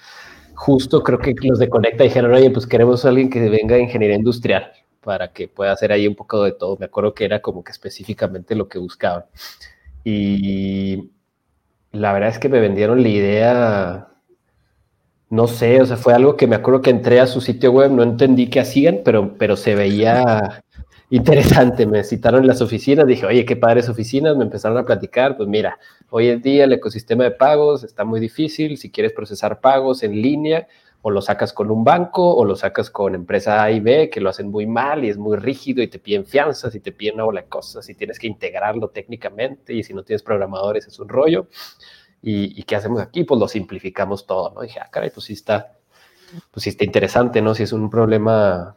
justo 0.58 1.04
creo 1.04 1.20
que 1.20 1.34
los 1.42 1.60
de 1.60 1.68
Conecta 1.68 2.02
dijeron, 2.02 2.32
oye, 2.34 2.50
pues 2.50 2.66
queremos 2.66 3.04
a 3.04 3.10
alguien 3.10 3.30
que 3.30 3.48
venga 3.48 3.76
de 3.76 3.82
ingeniería 3.82 4.16
industrial 4.16 4.72
para 5.00 5.32
que 5.32 5.46
pueda 5.46 5.70
hacer 5.72 5.92
ahí 5.92 6.08
un 6.08 6.16
poco 6.16 6.42
de 6.42 6.50
todo. 6.50 6.76
Me 6.78 6.86
acuerdo 6.86 7.14
que 7.14 7.24
era 7.24 7.40
como 7.40 7.62
que 7.62 7.70
específicamente 7.70 8.56
lo 8.56 8.68
que 8.68 8.78
buscaban. 8.78 9.24
Y 10.02 11.10
la 11.92 12.12
verdad 12.12 12.30
es 12.30 12.40
que 12.40 12.48
me 12.48 12.58
vendieron 12.58 13.02
la 13.04 13.08
idea, 13.08 14.08
no 15.30 15.46
sé, 15.46 15.80
o 15.80 15.86
sea, 15.86 15.96
fue 15.96 16.12
algo 16.12 16.36
que 16.36 16.48
me 16.48 16.56
acuerdo 16.56 16.82
que 16.82 16.90
entré 16.90 17.20
a 17.20 17.28
su 17.28 17.40
sitio 17.40 17.70
web, 17.70 17.92
no 17.92 18.02
entendí 18.02 18.50
qué 18.50 18.58
hacían, 18.58 19.02
pero, 19.04 19.38
pero 19.38 19.56
se 19.56 19.76
veía 19.76 20.64
interesante. 21.10 21.86
Me 21.86 22.04
citaron 22.04 22.42
en 22.42 22.46
las 22.46 22.60
oficinas, 22.60 23.06
dije, 23.06 23.26
oye, 23.26 23.44
qué 23.44 23.56
padres 23.56 23.88
oficinas, 23.88 24.36
me 24.36 24.44
empezaron 24.44 24.78
a 24.78 24.84
platicar, 24.84 25.36
pues 25.36 25.48
mira, 25.48 25.78
hoy 26.10 26.28
en 26.28 26.42
día 26.42 26.64
el 26.64 26.72
ecosistema 26.72 27.24
de 27.24 27.30
pagos 27.32 27.84
está 27.84 28.04
muy 28.04 28.20
difícil, 28.20 28.76
si 28.76 28.90
quieres 28.90 29.12
procesar 29.12 29.60
pagos 29.60 30.02
en 30.02 30.20
línea, 30.20 30.66
o 31.02 31.10
lo 31.10 31.22
sacas 31.22 31.52
con 31.52 31.70
un 31.70 31.84
banco 31.84 32.34
o 32.34 32.44
lo 32.44 32.56
sacas 32.56 32.90
con 32.90 33.14
empresa 33.14 33.62
A 33.62 33.70
y 33.70 33.80
B 33.80 34.10
que 34.10 34.20
lo 34.20 34.30
hacen 34.30 34.50
muy 34.50 34.66
mal 34.66 35.04
y 35.04 35.08
es 35.08 35.16
muy 35.16 35.36
rígido 35.36 35.82
y 35.82 35.88
te 35.88 35.98
piden 35.98 36.26
fianzas 36.26 36.74
y 36.74 36.80
te 36.80 36.92
piden 36.92 37.14
una 37.14 37.24
bola 37.24 37.42
de 37.42 37.48
cosas 37.48 37.88
y 37.88 37.94
tienes 37.94 38.18
que 38.18 38.26
integrarlo 38.26 38.88
técnicamente 38.88 39.72
y 39.72 39.82
si 39.82 39.94
no 39.94 40.02
tienes 40.02 40.22
programadores 40.22 40.86
es 40.86 40.98
un 40.98 41.08
rollo. 41.08 41.48
¿Y, 42.20 42.64
qué 42.64 42.74
hacemos 42.74 43.00
aquí? 43.00 43.22
Pues 43.22 43.38
lo 43.38 43.46
simplificamos 43.46 44.26
todo, 44.26 44.52
¿no? 44.52 44.62
dije, 44.62 44.80
ah, 44.80 44.88
caray, 44.90 45.10
pues 45.10 45.26
sí 45.26 45.34
está, 45.34 45.78
pues 46.50 46.64
sí 46.64 46.70
está 46.70 46.84
interesante, 46.84 47.40
¿no? 47.40 47.54
Si 47.54 47.62
es 47.62 47.72
un 47.72 47.88
problema 47.88 48.76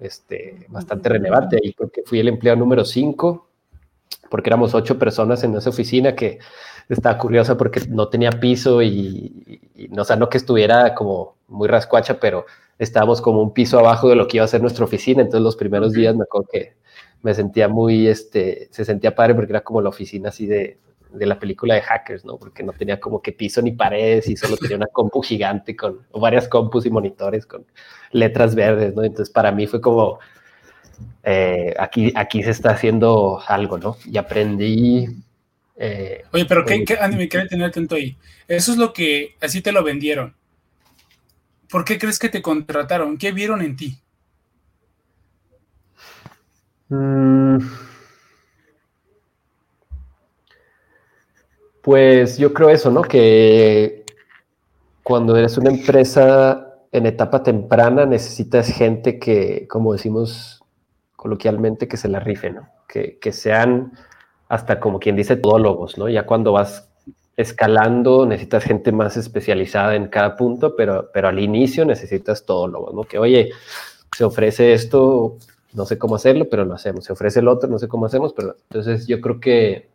este, 0.00 0.66
bastante 0.68 1.08
relevante. 1.08 1.58
Y 1.62 1.72
creo 1.72 1.90
que 1.90 2.02
fui 2.04 2.20
el 2.20 2.28
empleado 2.28 2.58
número 2.58 2.84
5, 2.84 3.48
porque 4.30 4.50
éramos 4.50 4.74
ocho 4.74 4.98
personas 4.98 5.42
en 5.44 5.56
esa 5.56 5.70
oficina 5.70 6.14
que 6.14 6.38
estaba 6.88 7.18
curiosa 7.18 7.56
porque 7.56 7.80
no 7.88 8.08
tenía 8.08 8.30
piso 8.30 8.82
y, 8.82 9.60
no, 9.90 10.02
o 10.02 10.04
sea, 10.04 10.16
no 10.16 10.28
que 10.28 10.38
estuviera 10.38 10.94
como 10.94 11.36
muy 11.48 11.68
rascuacha, 11.68 12.18
pero 12.18 12.46
estábamos 12.78 13.20
como 13.20 13.42
un 13.42 13.52
piso 13.52 13.78
abajo 13.78 14.08
de 14.08 14.16
lo 14.16 14.26
que 14.28 14.38
iba 14.38 14.44
a 14.44 14.48
ser 14.48 14.62
nuestra 14.62 14.84
oficina. 14.84 15.22
Entonces 15.22 15.42
los 15.42 15.56
primeros 15.56 15.92
días 15.92 16.14
me 16.16 16.24
acuerdo 16.24 16.48
que 16.50 16.76
me 17.22 17.34
sentía 17.34 17.68
muy, 17.68 18.06
este, 18.06 18.68
se 18.70 18.84
sentía 18.84 19.14
padre 19.14 19.34
porque 19.34 19.52
era 19.52 19.62
como 19.62 19.82
la 19.82 19.88
oficina 19.88 20.30
así 20.30 20.46
de, 20.46 20.78
de 21.10 21.26
la 21.26 21.38
película 21.38 21.74
de 21.74 21.82
hackers, 21.82 22.24
¿no? 22.24 22.36
Porque 22.36 22.62
no 22.62 22.72
tenía 22.72 23.00
como 23.00 23.22
que 23.22 23.32
piso 23.32 23.62
ni 23.62 23.72
paredes 23.72 24.28
y 24.28 24.36
solo 24.36 24.56
tenía 24.56 24.76
una 24.76 24.86
compu 24.86 25.22
gigante 25.22 25.76
con 25.76 26.06
o 26.10 26.20
varias 26.20 26.48
compus 26.48 26.86
y 26.86 26.90
monitores 26.90 27.46
con 27.46 27.64
letras 28.12 28.54
verdes, 28.54 28.94
¿no? 28.94 29.04
Entonces 29.04 29.32
para 29.32 29.52
mí 29.52 29.66
fue 29.66 29.80
como, 29.80 30.18
eh, 31.22 31.74
aquí, 31.78 32.12
aquí 32.14 32.42
se 32.42 32.50
está 32.50 32.70
haciendo 32.70 33.40
algo, 33.46 33.78
¿no? 33.78 33.96
Y 34.04 34.18
aprendí... 34.18 35.06
Eh, 35.76 36.24
Oye, 36.32 36.44
pero 36.44 36.64
¿qué, 36.64 36.84
qué, 36.84 36.98
Andy, 36.98 37.16
me 37.16 37.28
quiere 37.28 37.46
tener 37.46 37.68
atento 37.68 37.94
ahí. 37.94 38.16
Eso 38.48 38.72
es 38.72 38.78
lo 38.78 38.92
que 38.92 39.36
así 39.40 39.60
te 39.60 39.72
lo 39.72 39.84
vendieron. 39.84 40.34
¿Por 41.70 41.84
qué 41.84 41.98
crees 41.98 42.18
que 42.18 42.28
te 42.28 42.42
contrataron? 42.42 43.18
¿Qué 43.18 43.32
vieron 43.32 43.62
en 43.62 43.76
ti? 43.76 43.98
Mm. 46.88 47.87
Pues 51.88 52.36
yo 52.36 52.52
creo 52.52 52.68
eso, 52.68 52.90
¿no? 52.90 53.00
Que 53.00 54.04
cuando 55.02 55.38
eres 55.38 55.56
una 55.56 55.70
empresa 55.70 56.74
en 56.92 57.06
etapa 57.06 57.42
temprana 57.42 58.04
necesitas 58.04 58.68
gente 58.68 59.18
que, 59.18 59.66
como 59.70 59.94
decimos 59.94 60.62
coloquialmente, 61.16 61.88
que 61.88 61.96
se 61.96 62.08
la 62.08 62.20
rife, 62.20 62.50
¿no? 62.50 62.68
Que, 62.86 63.32
sean 63.32 63.92
hasta 64.50 64.80
como 64.80 64.98
quien 64.98 65.16
dice 65.16 65.36
todólogos, 65.36 65.96
¿no? 65.96 66.10
Ya 66.10 66.26
cuando 66.26 66.52
vas 66.52 66.90
escalando 67.38 68.26
necesitas 68.26 68.64
gente 68.64 68.92
más 68.92 69.16
especializada 69.16 69.94
en 69.94 70.08
cada 70.08 70.36
punto, 70.36 70.76
pero, 70.76 71.08
pero 71.10 71.28
al 71.28 71.38
inicio 71.38 71.86
necesitas 71.86 72.44
todólogos, 72.44 72.92
¿no? 72.92 73.04
Que 73.04 73.18
oye, 73.18 73.52
se 74.14 74.24
ofrece 74.24 74.74
esto, 74.74 75.38
no 75.72 75.86
sé 75.86 75.96
cómo 75.96 76.16
hacerlo, 76.16 76.50
pero 76.50 76.66
lo 76.66 76.74
hacemos. 76.74 77.06
Se 77.06 77.14
ofrece 77.14 77.40
el 77.40 77.48
otro, 77.48 77.66
no 77.66 77.78
sé 77.78 77.88
cómo 77.88 78.04
hacemos, 78.04 78.34
pero 78.34 78.56
entonces 78.68 79.06
yo 79.06 79.22
creo 79.22 79.40
que 79.40 79.88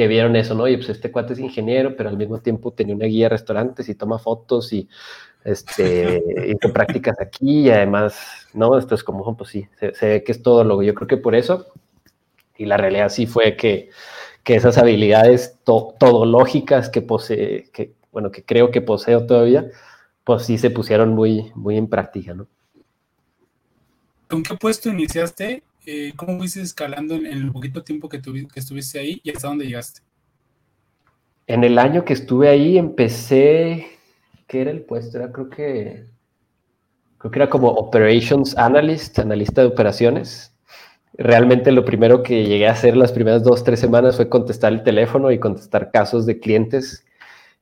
que 0.00 0.08
vieron 0.08 0.34
eso, 0.34 0.54
¿no? 0.54 0.66
Y 0.66 0.78
pues 0.78 0.88
este 0.88 1.12
cuate 1.12 1.34
es 1.34 1.40
ingeniero, 1.40 1.94
pero 1.94 2.08
al 2.08 2.16
mismo 2.16 2.40
tiempo 2.40 2.72
tenía 2.72 2.94
una 2.94 3.04
guía 3.04 3.26
de 3.26 3.28
restaurantes 3.28 3.86
y 3.90 3.94
toma 3.94 4.18
fotos 4.18 4.72
y 4.72 4.88
este, 5.44 6.24
hizo 6.58 6.72
prácticas 6.72 7.20
aquí 7.20 7.66
y 7.66 7.70
además, 7.70 8.48
¿no? 8.54 8.78
Esto 8.78 8.94
es 8.94 9.04
como, 9.04 9.36
pues 9.36 9.50
sí, 9.50 9.68
se, 9.78 10.08
ve 10.08 10.24
que 10.24 10.32
es 10.32 10.42
todo 10.42 10.64
lo 10.64 10.78
que 10.78 10.86
yo 10.86 10.94
creo 10.94 11.06
que 11.06 11.18
por 11.18 11.34
eso. 11.34 11.66
Y 12.56 12.64
la 12.64 12.78
realidad 12.78 13.10
sí 13.10 13.26
fue 13.26 13.58
que, 13.58 13.90
que 14.42 14.54
esas 14.54 14.78
habilidades 14.78 15.58
todológicas 15.64 16.88
que 16.88 17.02
posee, 17.02 17.68
que, 17.70 17.92
bueno, 18.10 18.30
que 18.30 18.42
creo 18.42 18.70
que 18.70 18.80
poseo 18.80 19.26
todavía, 19.26 19.66
pues 20.24 20.46
sí 20.46 20.56
se 20.56 20.70
pusieron 20.70 21.10
muy, 21.10 21.52
muy 21.54 21.76
en 21.76 21.88
práctica, 21.90 22.32
¿no? 22.32 22.46
¿Con 24.28 24.42
qué 24.42 24.54
puesto 24.54 24.88
iniciaste 24.88 25.62
eh, 25.86 26.12
¿cómo 26.16 26.38
fuiste 26.38 26.60
escalando 26.60 27.14
en, 27.14 27.26
el 27.26 27.50
poquito 27.52 27.82
tiempo 27.82 28.08
que, 28.08 28.20
que 28.20 28.60
estuviste 28.60 28.98
ahí 28.98 29.20
y 29.22 29.30
hasta 29.30 29.48
dónde 29.48 29.66
llegaste? 29.66 30.02
En 31.46 31.64
el 31.64 31.78
año 31.78 32.04
que 32.04 32.12
estuve 32.12 32.48
ahí 32.48 32.78
empecé, 32.78 33.86
¿qué 34.46 34.60
era 34.60 34.70
el 34.70 34.82
puesto? 34.82 35.18
Era 35.18 35.32
creo 35.32 35.50
que, 35.50 36.06
creo 37.18 37.30
que 37.30 37.38
era 37.38 37.50
como 37.50 37.68
Operations 37.68 38.56
Analyst, 38.56 39.18
analista 39.18 39.62
de 39.62 39.68
operaciones. 39.68 40.54
Realmente 41.14 41.72
lo 41.72 41.84
primero 41.84 42.22
que 42.22 42.44
llegué 42.44 42.68
a 42.68 42.72
hacer 42.72 42.96
las 42.96 43.12
primeras 43.12 43.42
dos, 43.42 43.64
tres 43.64 43.80
semanas 43.80 44.16
fue 44.16 44.28
contestar 44.28 44.72
el 44.72 44.82
teléfono 44.84 45.30
y 45.32 45.40
contestar 45.40 45.90
casos 45.90 46.24
de 46.24 46.38
clientes 46.38 47.04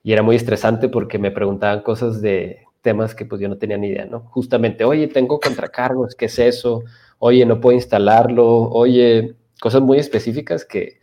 y 0.03 0.13
era 0.13 0.23
muy 0.23 0.37
estresante 0.37 0.89
porque 0.89 1.19
me 1.19 1.31
preguntaban 1.31 1.83
cosas 1.83 2.21
de 2.21 2.65
temas 2.83 3.15
que 3.15 3.25
pues 3.25 3.41
yo 3.41 3.49
no 3.49 3.59
tenía 3.59 3.77
ni 3.77 3.89
idea, 3.89 4.07
¿no? 4.07 4.21
Justamente, 4.21 4.85
oye, 4.85 5.09
tengo 5.09 5.41
contracargos, 5.41 6.15
¿qué 6.15 6.27
es 6.27 6.39
eso? 6.39 6.85
Oye, 7.19 7.47
no 7.47 7.61
puedo 7.61 7.77
instalarlo, 7.77 8.47
oye, 8.71 9.37
cosas 9.61 9.83
muy 9.83 9.99
específicas 9.99 10.65
que 10.65 10.99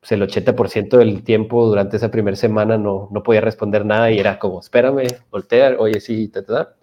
pues, 0.00 0.12
el 0.12 0.22
80% 0.22 0.96
del 0.98 1.22
tiempo 1.24 1.66
durante 1.66 1.96
esa 1.96 2.10
primera 2.10 2.36
semana 2.36 2.78
no, 2.78 3.08
no 3.10 3.22
podía 3.22 3.40
responder 3.40 3.84
nada 3.84 4.10
y 4.10 4.18
era 4.18 4.38
como, 4.38 4.60
espérame, 4.60 5.06
voltear, 5.30 5.76
oye, 5.78 6.00
sí, 6.00 6.28
ta, 6.28 6.44
ta, 6.44 6.74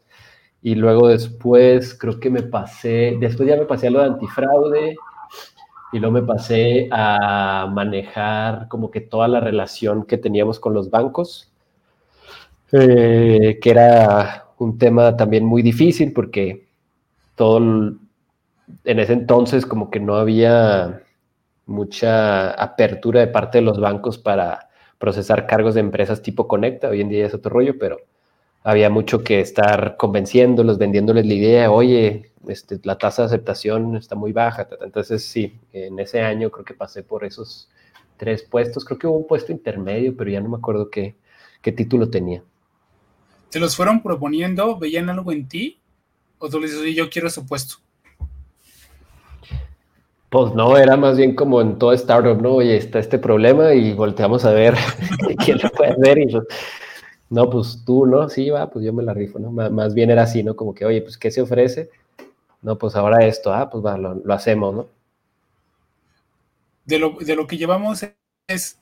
Y 0.61 0.75
luego 0.75 1.09
después 1.09 1.95
creo 1.95 2.19
que 2.19 2.29
me 2.29 2.43
pasé, 2.43 3.17
después 3.19 3.49
ya 3.49 3.57
me 3.57 3.65
pasé 3.65 3.87
a 3.87 3.91
lo 3.91 3.99
de 3.99 4.05
antifraude 4.05 4.95
y 5.93 5.99
luego 5.99 6.13
me 6.13 6.23
pasé 6.23 6.89
a 6.91 7.69
manejar 7.73 8.67
como 8.67 8.91
que 8.91 9.01
toda 9.01 9.27
la 9.27 9.39
relación 9.39 10.05
que 10.05 10.17
teníamos 10.17 10.59
con 10.59 10.73
los 10.73 10.89
bancos, 10.89 11.51
eh, 12.71 13.59
que 13.61 13.69
era 13.69 14.47
un 14.57 14.77
tema 14.77 15.15
también 15.15 15.45
muy 15.45 15.61
difícil 15.61 16.13
porque 16.13 16.67
todo, 17.35 17.97
en 18.83 18.99
ese 18.99 19.13
entonces 19.13 19.65
como 19.65 19.89
que 19.89 19.99
no 19.99 20.15
había 20.15 21.03
mucha 21.65 22.51
apertura 22.51 23.19
de 23.21 23.27
parte 23.27 23.59
de 23.59 23.63
los 23.63 23.79
bancos 23.79 24.17
para 24.17 24.69
procesar 24.97 25.45
cargos 25.45 25.75
de 25.75 25.81
empresas 25.81 26.21
tipo 26.21 26.47
Conecta. 26.47 26.89
Hoy 26.89 27.01
en 27.01 27.09
día 27.09 27.25
es 27.25 27.33
otro 27.33 27.51
rollo, 27.51 27.77
pero 27.77 27.99
había 28.63 28.89
mucho 28.89 29.23
que 29.23 29.39
estar 29.39 29.95
convenciéndolos, 29.97 30.77
vendiéndoles 30.77 31.25
la 31.25 31.33
idea, 31.33 31.71
oye, 31.71 32.31
este, 32.47 32.79
la 32.83 32.97
tasa 32.97 33.21
de 33.21 33.27
aceptación 33.27 33.95
está 33.95 34.15
muy 34.15 34.31
baja. 34.33 34.67
Entonces, 34.81 35.23
sí, 35.23 35.57
en 35.71 35.99
ese 35.99 36.21
año 36.21 36.49
creo 36.49 36.65
que 36.65 36.73
pasé 36.73 37.03
por 37.03 37.23
esos 37.23 37.69
tres 38.17 38.43
puestos. 38.43 38.83
Creo 38.83 38.97
que 38.97 39.07
hubo 39.07 39.17
un 39.17 39.27
puesto 39.27 39.51
intermedio, 39.51 40.15
pero 40.15 40.29
ya 40.29 40.41
no 40.41 40.49
me 40.49 40.57
acuerdo 40.57 40.89
qué, 40.89 41.15
título 41.61 42.09
tenía. 42.09 42.41
¿Se 43.49 43.59
los 43.59 43.75
fueron 43.75 44.01
proponiendo? 44.01 44.77
¿Veían 44.77 45.09
algo 45.09 45.33
en 45.33 45.47
ti? 45.49 45.79
¿O 46.39 46.47
tú 46.47 46.61
les 46.61 46.71
dices, 46.71 46.95
yo 46.95 47.09
quiero 47.09 47.27
ese 47.27 47.41
puesto? 47.41 47.75
Pues 50.29 50.53
no, 50.53 50.77
era 50.77 50.97
más 50.97 51.15
bien 51.15 51.35
como 51.35 51.61
en 51.61 51.79
todo 51.79 51.93
startup, 51.93 52.41
¿no? 52.41 52.55
Oye, 52.55 52.75
está 52.75 52.99
este 52.99 53.17
problema 53.17 53.73
y 53.73 53.93
volteamos 53.93 54.43
a 54.43 54.51
ver 54.51 54.75
quién 55.45 55.59
lo 55.63 55.69
puede 55.77 55.91
hacer. 55.91 56.17
Y 56.17 56.37
no, 57.29 57.49
pues 57.49 57.83
tú, 57.85 58.05
¿no? 58.05 58.27
Sí, 58.29 58.49
va, 58.49 58.69
pues 58.69 58.83
yo 58.85 58.91
me 58.91 59.03
la 59.03 59.13
rifo, 59.13 59.39
¿no? 59.39 59.51
Más 59.51 59.93
bien 59.93 60.11
era 60.11 60.23
así, 60.23 60.43
¿no? 60.43 60.55
Como 60.55 60.73
que, 60.73 60.85
oye, 60.85 61.01
pues 61.01 61.17
¿qué 61.17 61.31
se 61.31 61.41
ofrece? 61.41 61.89
No, 62.61 62.77
pues 62.77 62.95
ahora 62.95 63.25
esto, 63.25 63.53
ah, 63.53 63.69
pues 63.69 63.85
va, 63.85 63.97
lo, 63.97 64.21
hacemos, 64.33 64.75
¿no? 64.75 64.87
De 66.85 66.99
lo, 66.99 67.17
de 67.19 67.35
lo 67.35 67.47
que 67.47 67.57
llevamos 67.57 68.05
es, 68.47 68.79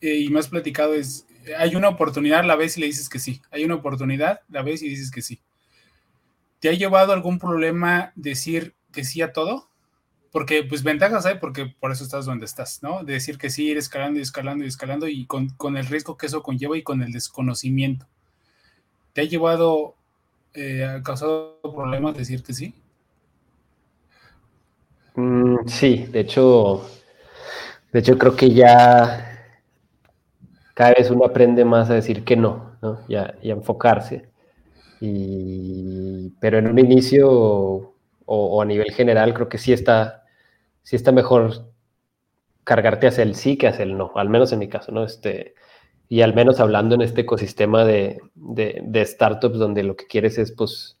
eh, 0.00 0.16
y 0.16 0.28
más 0.28 0.48
platicado 0.48 0.94
es, 0.94 1.26
hay 1.58 1.74
una 1.74 1.88
oportunidad, 1.88 2.44
la 2.44 2.56
ves 2.56 2.76
y 2.76 2.80
le 2.80 2.86
dices 2.86 3.08
que 3.08 3.18
sí. 3.18 3.42
Hay 3.50 3.64
una 3.64 3.74
oportunidad, 3.76 4.40
la 4.48 4.62
ves 4.62 4.82
y 4.82 4.88
dices 4.88 5.10
que 5.10 5.22
sí. 5.22 5.40
¿Te 6.60 6.68
ha 6.68 6.72
llevado 6.72 7.12
algún 7.12 7.38
problema 7.38 8.12
decir 8.14 8.74
que 8.92 9.04
sí 9.04 9.22
a 9.22 9.32
todo? 9.32 9.68
Porque 10.32 10.62
pues 10.62 10.82
ventajas 10.82 11.26
hay 11.26 11.38
porque 11.38 11.74
por 11.80 11.92
eso 11.92 12.04
estás 12.04 12.26
donde 12.26 12.44
estás, 12.44 12.82
¿no? 12.82 13.02
De 13.02 13.14
decir 13.14 13.38
que 13.38 13.50
sí, 13.50 13.68
ir 13.68 13.78
escalando 13.78 14.18
y 14.18 14.22
escalando 14.22 14.64
y 14.64 14.68
escalando 14.68 15.08
y 15.08 15.26
con, 15.26 15.76
el 15.76 15.86
riesgo 15.86 16.16
que 16.16 16.26
eso 16.26 16.42
conlleva 16.42 16.76
y 16.76 16.82
con 16.82 17.02
el 17.02 17.12
desconocimiento. 17.12 18.06
¿Te 19.12 19.22
ha 19.22 19.24
llevado, 19.24 19.94
eh, 20.54 20.84
ha 20.84 21.02
causado 21.02 21.60
problemas 21.62 22.16
decir 22.16 22.42
que 22.42 22.52
sí? 22.52 22.74
Mm, 25.14 25.66
sí, 25.66 26.06
de 26.12 26.20
hecho, 26.20 26.88
de 27.92 27.98
hecho 28.00 28.16
creo 28.18 28.36
que 28.36 28.50
ya 28.52 29.28
cada 30.74 30.92
vez 30.92 31.10
uno 31.10 31.24
aprende 31.24 31.64
más 31.64 31.90
a 31.90 31.94
decir 31.94 32.22
que 32.22 32.36
no, 32.36 32.76
¿no? 32.82 33.00
Y 33.08 33.16
a, 33.16 33.34
enfocarse. 33.42 34.28
Y, 35.00 36.30
pero 36.40 36.58
en 36.58 36.68
un 36.68 36.78
inicio 36.78 37.87
o, 38.30 38.60
a 38.62 38.64
nivel 38.66 38.92
general 38.92 39.32
creo 39.32 39.48
que 39.48 39.58
sí 39.58 39.72
está, 39.72 40.24
sí 40.82 40.96
está 40.96 41.12
mejor 41.12 41.72
cargarte 42.64 43.06
hacia 43.06 43.22
el 43.22 43.34
sí 43.34 43.56
que 43.56 43.68
hacia 43.68 43.84
el 43.84 43.96
no, 43.96 44.12
al 44.16 44.28
menos 44.28 44.52
en 44.52 44.58
mi 44.58 44.68
caso, 44.68 44.92
¿no? 44.92 45.04
Este, 45.04 45.54
y 46.08 46.20
al 46.20 46.34
menos 46.34 46.60
hablando 46.60 46.94
en 46.94 47.02
este 47.02 47.22
ecosistema 47.22 47.84
de, 47.84 48.20
de, 48.34 49.06
startups 49.06 49.58
donde 49.58 49.82
lo 49.82 49.96
que 49.96 50.06
quieres 50.06 50.38
es, 50.38 50.52
pues, 50.52 50.98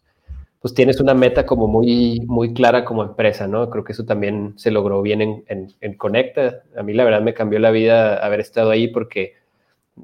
pues 0.60 0.74
tienes 0.74 1.00
una 1.00 1.14
meta 1.14 1.44
como 1.46 1.66
muy, 1.66 2.20
muy 2.26 2.54
clara 2.54 2.84
como 2.84 3.02
empresa, 3.02 3.46
¿no? 3.46 3.68
Creo 3.70 3.84
que 3.84 3.92
eso 3.92 4.04
también 4.04 4.54
se 4.56 4.70
logró 4.70 5.02
bien 5.02 5.20
en, 5.20 5.44
en, 5.48 5.68
en 5.80 5.96
Conecta. 5.96 6.62
A 6.76 6.82
mí 6.82 6.94
la 6.94 7.04
verdad 7.04 7.22
me 7.22 7.34
cambió 7.34 7.58
la 7.58 7.70
vida 7.70 8.16
haber 8.24 8.40
estado 8.40 8.70
ahí 8.70 8.88
porque 8.88 9.34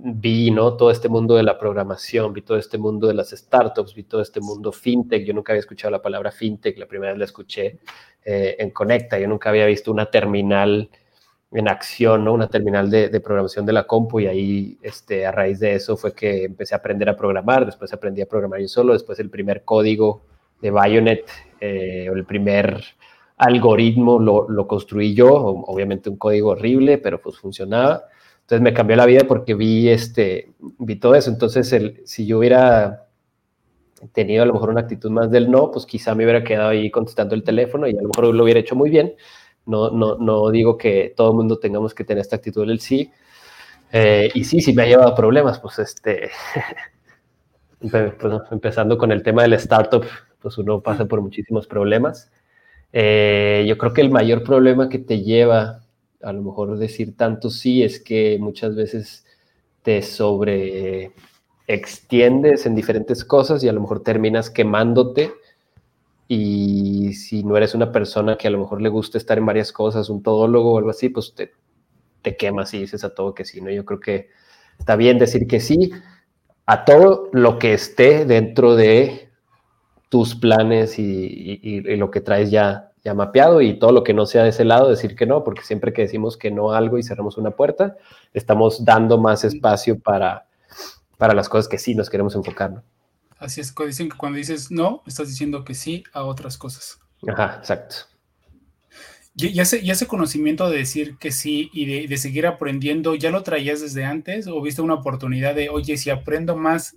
vi 0.02 0.50
¿no? 0.50 0.76
todo 0.76 0.90
este 0.90 1.09
mundo 1.09 1.37
de 1.37 1.42
la 1.42 1.59
programación, 1.59 2.33
vi 2.33 2.42
todo 2.42 2.59
este 2.59 2.78
mundo 2.78 3.07
de 3.07 3.14
las 3.14 3.30
startups, 3.30 3.94
vi 3.94 4.04
todo 4.04 4.20
este 4.20 4.40
mundo 4.40 4.72
fintech. 4.72 5.24
Yo 5.24 5.35
nunca 5.35 5.52
había 5.52 5.61
escuchado 5.61 5.90
la 5.90 6.02
palabra 6.02 6.30
fintech, 6.30 6.78
la 6.78 6.87
primera 6.87 7.12
vez 7.12 7.18
la 7.18 7.24
escuché 7.24 7.78
eh, 8.24 8.57
en 8.59 8.70
Conecta. 8.70 9.18
Yo 9.18 9.28
nunca 9.28 9.50
había 9.50 9.66
visto 9.66 9.92
una 9.92 10.07
terminal 10.07 10.90
en 11.52 11.68
acción, 11.68 12.24
¿no? 12.24 12.33
una 12.33 12.48
terminal 12.48 12.90
de, 12.90 13.20
programación 13.20 13.64
de 13.64 13.72
la 13.72 13.87
compu 13.87 14.20
y 14.20 14.26
ahí 14.26 14.78
este, 14.83 15.24
a 15.24 15.30
raíz 15.30 15.61
de 15.61 15.74
eso 15.74 15.96
fue 15.96 16.12
que 16.12 16.44
empecé 16.44 16.74
a 16.74 16.78
aprender 16.78 17.09
a 17.09 17.16
programar, 17.16 17.64
después 17.64 17.92
aprendí 17.92 18.20
a 18.22 18.26
programar 18.26 18.61
yo 18.61 18.66
solo, 18.66 18.92
después 18.92 19.20
el 19.20 19.30
primer 19.30 19.62
código 19.62 20.22
de 20.61 20.72
Bayonet 20.72 21.30
eh, 21.61 22.09
o 22.11 22.14
el 22.14 22.24
primer 22.24 22.83
algoritmo 23.37 24.18
lo, 24.18 24.48
lo 24.48 24.66
construí 24.66 25.14
yo, 25.14 25.33
obviamente 25.33 26.11
un 26.11 26.16
código 26.16 26.50
horrible, 26.50 26.98
pero 26.98 27.20
pues 27.20 27.38
funcionaba. 27.38 28.04
Entonces 28.44 28.61
me 28.61 28.74
cambió 28.74 28.94
la 28.96 29.07
vida 29.07 29.24
porque 29.26 29.54
vi, 29.54 29.88
este, 29.88 30.52
vi 30.78 30.96
todo 30.96 31.14
eso. 31.14 31.30
Entonces, 31.30 31.72
el, 31.72 32.02
si 32.04 32.26
yo 32.26 32.38
hubiera 32.38 33.07
tenido 34.12 34.42
a 34.42 34.46
lo 34.46 34.52
mejor 34.52 34.68
una 34.68 34.83
actitud 34.83 35.11
más 35.11 35.30
del 35.30 35.50
no, 35.50 35.70
pues 35.70 35.87
quizá 35.87 36.14
me 36.14 36.24
hubiera 36.24 36.44
quedado 36.44 36.68
ahí 36.68 36.90
contestando 36.90 37.35
el 37.35 37.42
teléfono 37.42 37.87
y 37.88 37.96
a 37.96 38.02
lo 38.02 38.09
mejor 38.09 38.35
lo 38.35 38.44
hubiera 38.44 38.61
hecho 38.61 38.76
muy 38.76 38.90
bien. 38.90 39.14
No, 39.64 39.90
no, 39.90 40.16
no 40.18 40.50
digo 40.50 40.76
que 40.76 41.14
todo 41.16 41.30
el 41.30 41.37
mundo 41.37 41.59
tengamos 41.59 41.94
que 41.94 42.04
tener 42.04 42.20
esta 42.20 42.37
actitud 42.37 42.66
del 42.66 42.80
sí. 42.80 43.11
Eh, 43.92 44.28
y 44.35 44.44
sí, 44.44 44.61
sí 44.61 44.74
me 44.74 44.83
ha 44.83 44.87
llevado 44.87 45.14
problemas, 45.14 45.59
pues 45.61 45.78
este, 45.78 46.30
pues, 47.90 48.12
empezando 48.50 48.98
con 48.98 49.11
el 49.11 49.22
tema 49.22 49.42
del 49.42 49.54
startup, 49.54 50.04
pues 50.38 50.59
uno 50.59 50.83
pasa 50.83 51.07
por 51.07 51.22
muchísimos 51.22 51.66
problemas. 51.66 52.30
Eh, 52.92 53.64
yo 53.66 53.78
creo 53.78 53.94
que 53.94 54.02
el 54.02 54.11
mayor 54.11 54.42
problema 54.42 54.90
que 54.90 54.98
te 54.98 55.22
lleva 55.22 55.84
a 56.24 56.32
lo 56.32 56.42
mejor 56.42 56.78
decir 56.78 57.16
tanto 57.16 57.50
sí 57.50 57.82
es 57.82 58.00
que 58.00 58.38
muchas 58.40 58.74
veces 58.74 59.26
te 59.82 60.02
sobre 60.02 61.12
extiendes 61.66 62.66
en 62.66 62.74
diferentes 62.74 63.24
cosas 63.24 63.62
y 63.62 63.68
a 63.68 63.72
lo 63.72 63.80
mejor 63.80 64.02
terminas 64.02 64.50
quemándote 64.50 65.32
y 66.26 67.12
si 67.14 67.44
no 67.44 67.56
eres 67.56 67.74
una 67.74 67.92
persona 67.92 68.37
que 68.37 68.48
a 68.48 68.50
lo 68.50 68.58
mejor 68.58 68.80
le 68.80 68.88
gusta 68.88 69.18
estar 69.18 69.38
en 69.38 69.46
varias 69.46 69.72
cosas, 69.72 70.08
un 70.08 70.22
todólogo 70.22 70.72
o 70.72 70.78
algo 70.78 70.90
así, 70.90 71.10
pues 71.10 71.34
te, 71.34 71.52
te 72.22 72.37
quemas 72.37 72.72
y 72.74 72.80
dices 72.80 73.04
a 73.04 73.14
todo 73.14 73.34
que 73.34 73.44
sí, 73.44 73.60
¿no? 73.60 73.70
Yo 73.70 73.84
creo 73.84 74.00
que 74.00 74.30
está 74.78 74.96
bien 74.96 75.18
decir 75.18 75.46
que 75.46 75.60
sí 75.60 75.92
a 76.66 76.84
todo 76.87 77.28
lo 77.32 77.58
que 77.58 77.74
esté 77.74 78.24
dentro 78.24 78.74
de 78.74 79.28
tus 80.08 80.34
planes 80.34 80.98
y 80.98 81.80
lo 81.96 82.10
que 82.10 82.20
traes 82.20 82.50
ya 82.50 82.93
ya 83.05 83.12
mapeado 83.12 83.61
y 83.61 83.79
todo 83.79 83.93
lo 83.93 84.03
que 84.03 84.14
no 84.14 84.25
sea 84.25 84.45
de 84.45 84.49
ese 84.49 84.64
lado, 84.64 84.88
decir 84.88 85.14
que 85.14 85.27
no, 85.27 85.45
porque 85.45 85.62
siempre 85.62 85.93
que 85.93 86.03
decimos 86.03 86.38
que 86.38 86.51
no 86.51 86.73
a 86.73 86.79
algo 86.79 86.99
y 86.99 87.03
cerramos 87.03 87.37
una 87.37 87.51
puerta, 87.51 87.97
estamos 88.33 88.85
dando 88.85 89.19
más 89.19 89.45
espacio 89.45 89.99
para, 89.99 90.47
para 91.19 91.35
las 91.35 91.51
cosas 91.51 91.69
que 91.69 91.79
sí 91.79 91.95
nos 91.95 92.09
queremos 92.09 92.35
enfocar. 92.35 92.83
Así 93.38 93.61
es, 93.61 93.75
dicen 93.75 94.09
que 94.09 94.17
cuando 94.17 94.38
dices 94.38 94.71
no, 94.71 95.03
estás 95.07 95.29
diciendo 95.29 95.64
que 95.64 95.75
sí 95.75 96.03
a 96.14 96.25
otras 96.25 96.57
cosas. 96.57 96.99
Ajá, 97.29 97.57
exacto. 97.59 97.97
Y, 99.37 99.61
ese, 99.61 99.81
ese, 99.90 100.07
conocimiento 100.07 100.71
de 100.71 100.79
decir 100.79 101.19
que 101.19 101.33
sí 101.33 101.69
y 101.73 101.87
de, 101.87 102.07
de, 102.07 102.17
seguir 102.17 102.47
aprendiendo, 102.47 103.17
¿ya 103.17 103.31
lo 103.31 103.43
traías 103.43 103.81
desde 103.81 104.05
antes 104.05 104.47
o 104.47 104.62
viste 104.62 104.81
una 104.81 104.95
oportunidad 104.95 105.57
de, 105.57 105.69
oye, 105.69 105.97
si 105.97 106.09
aprendo 106.09 106.57
más 106.57 106.95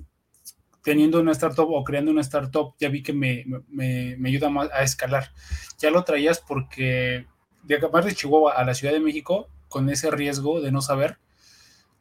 teniendo 0.87 1.19
una 1.19 1.33
startup 1.33 1.69
o 1.69 1.83
creando 1.83 2.11
una 2.11 2.21
startup, 2.21 2.73
ya 2.79 2.87
vi 2.87 3.03
que 3.03 3.11
me, 3.11 3.43
me, 3.67 4.15
me 4.17 4.29
ayuda 4.29 4.49
más 4.49 4.69
a 4.71 4.83
escalar. 4.83 5.33
Ya 5.79 5.91
lo 5.91 6.05
traías 6.05 6.39
porque 6.39 7.25
de 7.63 7.75
acabar 7.75 8.05
de 8.05 8.15
Chihuahua 8.15 8.53
a 8.53 8.63
la 8.63 8.73
Ciudad 8.73 8.93
de 8.93 9.01
México, 9.01 9.49
con 9.67 9.89
ese 9.89 10.09
riesgo 10.11 10.61
de 10.61 10.71
no 10.71 10.81
saber, 10.81 11.17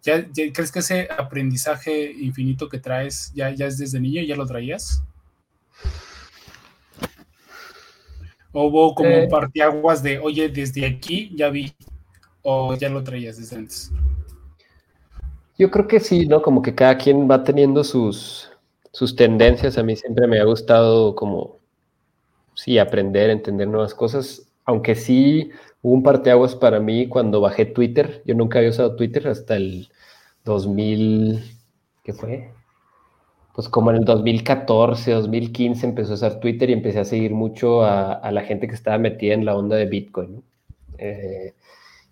¿ya, 0.04 0.24
crees 0.32 0.70
que 0.70 0.78
ese 0.78 1.08
aprendizaje 1.10 2.12
infinito 2.12 2.68
que 2.68 2.78
traes 2.78 3.32
ya, 3.34 3.50
ya 3.50 3.66
es 3.66 3.76
desde 3.76 3.98
niño? 3.98 4.22
¿Ya 4.22 4.36
lo 4.36 4.46
traías? 4.46 5.02
¿O 8.52 8.68
hubo 8.68 8.94
como 8.94 9.10
eh, 9.10 9.26
partiaguas 9.28 10.00
de, 10.00 10.20
oye, 10.20 10.48
desde 10.48 10.86
aquí 10.86 11.32
ya 11.34 11.50
vi, 11.50 11.74
o 12.42 12.76
ya 12.76 12.88
lo 12.88 13.02
traías 13.02 13.36
desde 13.36 13.56
antes? 13.56 13.90
Yo 15.58 15.72
creo 15.72 15.88
que 15.88 15.98
sí, 15.98 16.26
¿no? 16.26 16.40
Como 16.40 16.62
que 16.62 16.72
cada 16.72 16.96
quien 16.96 17.28
va 17.28 17.42
teniendo 17.42 17.82
sus, 17.82 18.52
sus 18.96 19.14
tendencias. 19.14 19.76
A 19.76 19.82
mí 19.82 19.94
siempre 19.94 20.26
me 20.26 20.40
ha 20.40 20.44
gustado 20.44 21.14
como, 21.14 21.58
sí, 22.54 22.78
aprender, 22.78 23.28
entender 23.28 23.68
nuevas 23.68 23.94
cosas, 23.94 24.50
aunque 24.64 24.94
sí 24.94 25.50
hubo 25.82 25.92
un 25.92 26.02
parteaguas 26.02 26.54
para 26.54 26.80
mí 26.80 27.06
cuando 27.06 27.42
bajé 27.42 27.66
Twitter. 27.66 28.22
Yo 28.24 28.34
nunca 28.34 28.58
había 28.58 28.70
usado 28.70 28.96
Twitter 28.96 29.28
hasta 29.28 29.56
el 29.56 29.90
2000, 30.46 31.44
¿qué 32.04 32.14
fue? 32.14 32.50
Pues 33.54 33.68
como 33.68 33.90
en 33.90 33.98
el 33.98 34.06
2014, 34.06 35.12
2015 35.12 35.86
empezó 35.86 36.12
a 36.12 36.14
usar 36.14 36.40
Twitter 36.40 36.70
y 36.70 36.72
empecé 36.72 37.00
a 37.00 37.04
seguir 37.04 37.32
mucho 37.34 37.82
a, 37.82 38.30
la 38.32 38.42
gente 38.44 38.66
que 38.66 38.74
estaba 38.74 38.96
metida 38.96 39.34
en 39.34 39.44
la 39.44 39.56
onda 39.56 39.76
de 39.76 39.84
Bitcoin. 39.84 40.42
Eh, 40.96 41.52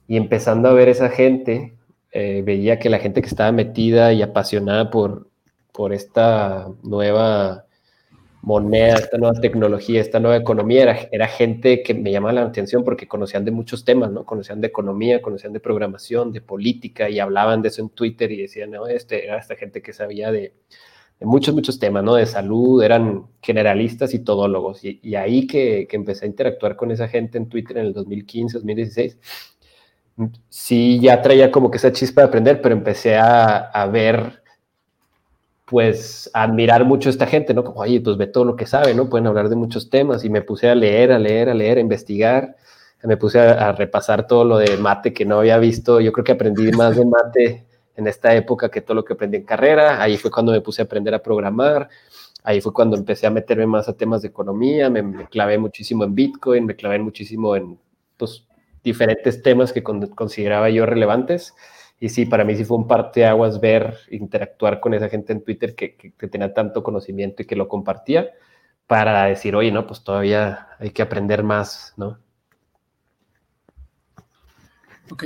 y 0.06 0.18
empezando 0.18 0.68
a 0.68 0.74
ver 0.74 0.90
esa 0.90 1.08
gente, 1.08 1.78
eh, 2.12 2.42
veía 2.44 2.78
que 2.78 2.90
la 2.90 2.98
gente 2.98 3.22
que 3.22 3.28
estaba 3.28 3.52
metida 3.52 4.12
y 4.12 4.20
apasionada 4.20 4.90
por, 4.90 5.28
por 5.74 5.92
esta 5.92 6.68
nueva 6.84 7.66
moneda, 8.42 8.94
esta 8.94 9.18
nueva 9.18 9.40
tecnología, 9.40 10.00
esta 10.00 10.20
nueva 10.20 10.36
economía, 10.36 11.08
era, 11.10 11.26
gente 11.26 11.82
que 11.82 11.94
me 11.94 12.12
llamaba 12.12 12.34
la 12.34 12.42
atención 12.42 12.84
porque 12.84 13.08
conocían 13.08 13.44
de 13.44 13.50
muchos 13.50 13.84
temas, 13.84 14.12
¿no? 14.12 14.24
Conocían 14.24 14.60
de 14.60 14.68
economía, 14.68 15.20
conocían 15.20 15.52
de 15.52 15.58
programación, 15.58 16.30
de 16.30 16.40
política 16.40 17.10
y 17.10 17.18
hablaban 17.18 17.60
de 17.60 17.68
eso 17.68 17.82
en 17.82 17.88
Twitter 17.88 18.30
y 18.30 18.42
decían, 18.42 18.70
no, 18.70 18.86
este, 18.86 19.24
era 19.24 19.38
esta 19.38 19.56
gente 19.56 19.82
que 19.82 19.92
sabía 19.92 20.30
de, 20.30 20.54
muchos, 21.20 21.52
muchos 21.54 21.80
temas, 21.80 22.04
¿no? 22.04 22.14
De 22.14 22.26
salud, 22.26 22.80
eran 22.80 23.26
generalistas 23.42 24.14
y 24.14 24.20
todólogos. 24.20 24.84
Y, 24.84 25.16
ahí 25.16 25.48
que, 25.48 25.88
empecé 25.90 26.26
a 26.26 26.28
interactuar 26.28 26.76
con 26.76 26.92
esa 26.92 27.08
gente 27.08 27.36
en 27.36 27.48
Twitter 27.48 27.78
en 27.78 27.86
el 27.86 27.92
2015, 27.94 28.58
2016, 28.58 29.18
sí 30.48 31.00
ya 31.00 31.20
traía 31.20 31.50
como 31.50 31.68
que 31.68 31.78
esa 31.78 31.90
chispa 31.90 32.20
de 32.20 32.28
aprender, 32.28 32.62
pero 32.62 32.74
empecé 32.76 33.16
a, 33.16 33.56
a 33.56 33.86
ver 33.88 34.43
pues 35.74 36.30
admirar 36.34 36.84
mucho 36.84 37.08
a 37.08 37.10
esta 37.10 37.26
gente, 37.26 37.52
¿no? 37.52 37.64
Como, 37.64 37.80
oye, 37.80 38.00
pues 38.00 38.16
ve 38.16 38.28
todo 38.28 38.44
lo 38.44 38.54
que 38.54 38.64
sabe, 38.64 38.94
¿no? 38.94 39.08
Pueden 39.08 39.26
hablar 39.26 39.48
de 39.48 39.56
muchos 39.56 39.90
temas 39.90 40.24
y 40.24 40.30
me 40.30 40.40
puse 40.40 40.68
a 40.70 40.74
leer, 40.76 41.10
a 41.10 41.18
leer, 41.18 41.48
a 41.48 41.54
leer, 41.54 41.78
a 41.78 41.80
investigar, 41.80 42.54
me 43.02 43.16
puse 43.16 43.40
a, 43.40 43.72
repasar 43.72 44.28
todo 44.28 44.44
lo 44.44 44.58
de 44.58 44.76
mate 44.76 45.12
que 45.12 45.24
no 45.24 45.40
había 45.40 45.58
visto, 45.58 46.00
yo 46.00 46.12
creo 46.12 46.22
que 46.22 46.30
aprendí 46.30 46.70
más 46.70 46.94
de 46.94 47.04
mate 47.04 47.66
en 47.96 48.06
esta 48.06 48.36
época 48.36 48.68
que 48.68 48.82
todo 48.82 48.94
lo 48.94 49.04
que 49.04 49.14
aprendí 49.14 49.38
en 49.38 49.42
carrera, 49.42 50.00
ahí 50.00 50.16
fue 50.16 50.30
cuando 50.30 50.52
me 50.52 50.60
puse 50.60 50.80
a 50.80 50.84
aprender 50.84 51.12
a 51.12 51.20
programar, 51.20 51.88
ahí 52.44 52.60
fue 52.60 52.72
cuando 52.72 52.96
empecé 52.96 53.26
a 53.26 53.30
meterme 53.30 53.66
más 53.66 53.88
a 53.88 53.94
temas 53.94 54.22
de 54.22 54.28
economía, 54.28 54.88
me, 54.90 55.26
clavé 55.26 55.58
muchísimo 55.58 56.04
en 56.04 56.14
Bitcoin, 56.14 56.66
me 56.66 56.76
clavé 56.76 57.00
muchísimo 57.00 57.56
en, 57.56 57.80
pues, 58.16 58.46
diferentes 58.84 59.42
temas 59.42 59.72
que 59.72 59.82
consideraba 59.82 60.70
yo 60.70 60.86
relevantes 60.86 61.52
y 62.04 62.10
sí, 62.10 62.26
para 62.26 62.44
mí 62.44 62.54
sí 62.54 62.66
fue 62.66 62.76
un 62.76 62.86
parteaguas 62.86 63.62
ver, 63.62 63.98
interactuar 64.10 64.78
con 64.78 64.92
esa 64.92 65.08
gente 65.08 65.32
en 65.32 65.42
Twitter 65.42 65.74
que, 65.74 66.12
tenía 66.30 66.52
tanto 66.52 66.82
conocimiento 66.82 67.42
y 67.42 67.46
que 67.46 67.56
lo 67.56 67.66
compartía 67.66 68.28
para 68.86 69.24
decir, 69.24 69.56
oye, 69.56 69.72
no, 69.72 69.86
pues 69.86 70.04
todavía 70.04 70.68
hay 70.78 70.90
que 70.90 71.00
aprender 71.00 71.42
más, 71.42 71.94
¿no? 71.96 72.18
Ok. 75.10 75.24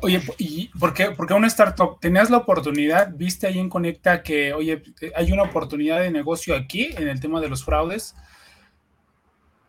Oye, 0.00 0.22
¿y 0.38 0.68
por 0.78 0.94
qué, 0.94 1.10
porque 1.10 1.34
una 1.34 1.48
startup 1.48 1.98
tenías 1.98 2.30
la 2.30 2.36
oportunidad, 2.36 3.12
viste 3.12 3.48
ahí 3.48 3.58
en 3.58 3.68
Conecta 3.68 4.22
que, 4.22 4.52
oye, 4.52 4.80
hay 5.16 5.32
una 5.32 5.42
oportunidad 5.42 5.98
de 5.98 6.12
negocio 6.12 6.54
aquí 6.54 6.90
en 6.96 7.08
el 7.08 7.18
tema 7.18 7.40
de 7.40 7.48
los 7.48 7.64
fraudes? 7.64 8.14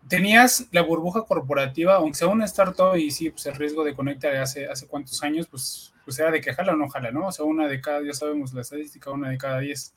tenías 0.09 0.67
la 0.71 0.81
burbuja 0.81 1.21
corporativa, 1.21 1.95
aunque 1.95 2.17
sea 2.17 2.27
una 2.27 2.45
startup 2.45 2.97
y 2.97 3.11
sí, 3.11 3.29
pues 3.29 3.45
el 3.45 3.53
riesgo 3.55 3.83
de 3.83 3.93
conectar 3.93 4.35
hace, 4.37 4.67
hace 4.67 4.87
cuántos 4.87 5.21
años, 5.23 5.47
pues, 5.47 5.93
pues 6.05 6.19
era 6.19 6.31
de 6.31 6.41
que 6.41 6.53
jala 6.53 6.73
o 6.73 6.75
no 6.75 6.89
jala, 6.89 7.11
¿no? 7.11 7.27
O 7.27 7.31
sea, 7.31 7.45
una 7.45 7.67
de 7.67 7.81
cada, 7.81 8.01
ya 8.03 8.13
sabemos 8.13 8.53
la 8.53 8.61
estadística, 8.61 9.11
una 9.11 9.29
de 9.29 9.37
cada 9.37 9.59
diez. 9.59 9.93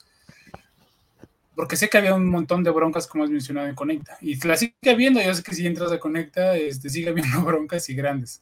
Porque 1.55 1.75
sé 1.75 1.89
que 1.89 1.97
había 1.97 2.15
un 2.15 2.29
montón 2.29 2.63
de 2.63 2.71
broncas, 2.71 3.07
como 3.07 3.23
has 3.23 3.29
mencionado, 3.29 3.67
en 3.67 3.75
Conecta. 3.75 4.17
Y 4.21 4.35
la 4.47 4.57
sigue 4.57 4.73
habiendo, 4.87 5.21
yo 5.21 5.33
sé 5.33 5.43
que 5.43 5.53
si 5.53 5.67
entras 5.67 5.91
a 5.91 5.99
Conecta, 5.99 6.57
este, 6.57 6.89
sigue 6.89 7.09
habiendo 7.09 7.41
broncas 7.45 7.89
y 7.89 7.95
grandes. 7.95 8.41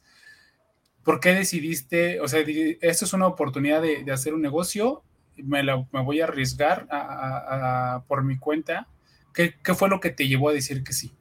¿por 1.04 1.20
qué 1.20 1.34
decidiste, 1.34 2.20
o 2.20 2.28
sea, 2.28 2.40
esto 2.40 3.04
es 3.04 3.12
una 3.12 3.26
oportunidad 3.26 3.82
de, 3.82 4.10
hacer 4.12 4.34
un 4.34 4.42
negocio, 4.42 5.02
me, 5.36 5.62
me 5.62 6.02
voy 6.02 6.20
a 6.20 6.24
arriesgar 6.24 6.86
por 8.06 8.24
mi 8.24 8.38
cuenta? 8.38 8.88
¿Qué, 9.34 9.54
¿Qué 9.62 9.74
fue 9.74 9.88
lo 9.88 10.00
que 10.00 10.10
te 10.10 10.28
llevó 10.28 10.50
a 10.50 10.52
decir 10.52 10.84
que 10.84 10.92
sí? 10.92 11.12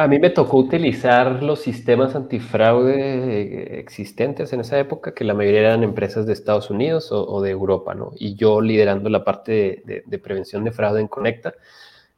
A 0.00 0.08
mí 0.08 0.18
me 0.18 0.30
tocó 0.30 0.56
utilizar 0.56 1.42
los 1.42 1.60
sistemas 1.60 2.14
antifraude 2.14 3.78
existentes 3.78 4.50
en 4.54 4.60
esa 4.60 4.78
época, 4.78 5.12
que 5.12 5.24
la 5.24 5.34
mayoría 5.34 5.60
eran 5.60 5.82
empresas 5.82 6.24
de 6.24 6.32
Estados 6.32 6.70
Unidos 6.70 7.08
o, 7.12 7.42
de 7.42 7.50
Europa, 7.50 7.94
¿no? 7.94 8.12
Y 8.16 8.34
yo 8.34 8.62
liderando 8.62 9.10
la 9.10 9.24
parte 9.24 9.82
de, 9.84 10.18
prevención 10.18 10.64
de 10.64 10.72
fraude 10.72 11.02
en 11.02 11.08
Conecta, 11.08 11.52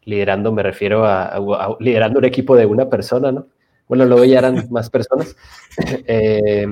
liderando 0.05 0.53
me 0.53 0.63
refiero 0.63 1.05
a, 1.05 1.77
liderando 1.81 2.21
un 2.21 2.25
equipo 2.25 2.55
de 2.55 2.67
una 2.67 2.89
persona, 2.89 3.33
¿no? 3.33 3.49
Bueno, 3.89 4.05
luego 4.05 4.25
ya 4.27 4.39
eran 4.39 4.69
más 4.71 4.89
personas. 4.89 5.35
Eh, 6.07 6.69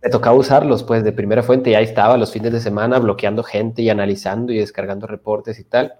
me 0.00 0.10
tocaba 0.10 0.36
usarlos, 0.36 0.84
pues, 0.84 1.04
de 1.04 1.12
primera 1.12 1.42
fuente, 1.42 1.68
y 1.68 1.74
ahí 1.74 1.84
estaba 1.84 2.16
los 2.16 2.32
fines 2.32 2.52
de 2.52 2.60
semana 2.60 2.98
bloqueando 2.98 3.42
gente 3.42 3.82
y 3.82 3.90
analizando 3.90 4.54
y 4.54 4.58
descargando 4.58 5.06
reportes 5.06 5.58
y 5.58 5.64
tal. 5.64 5.92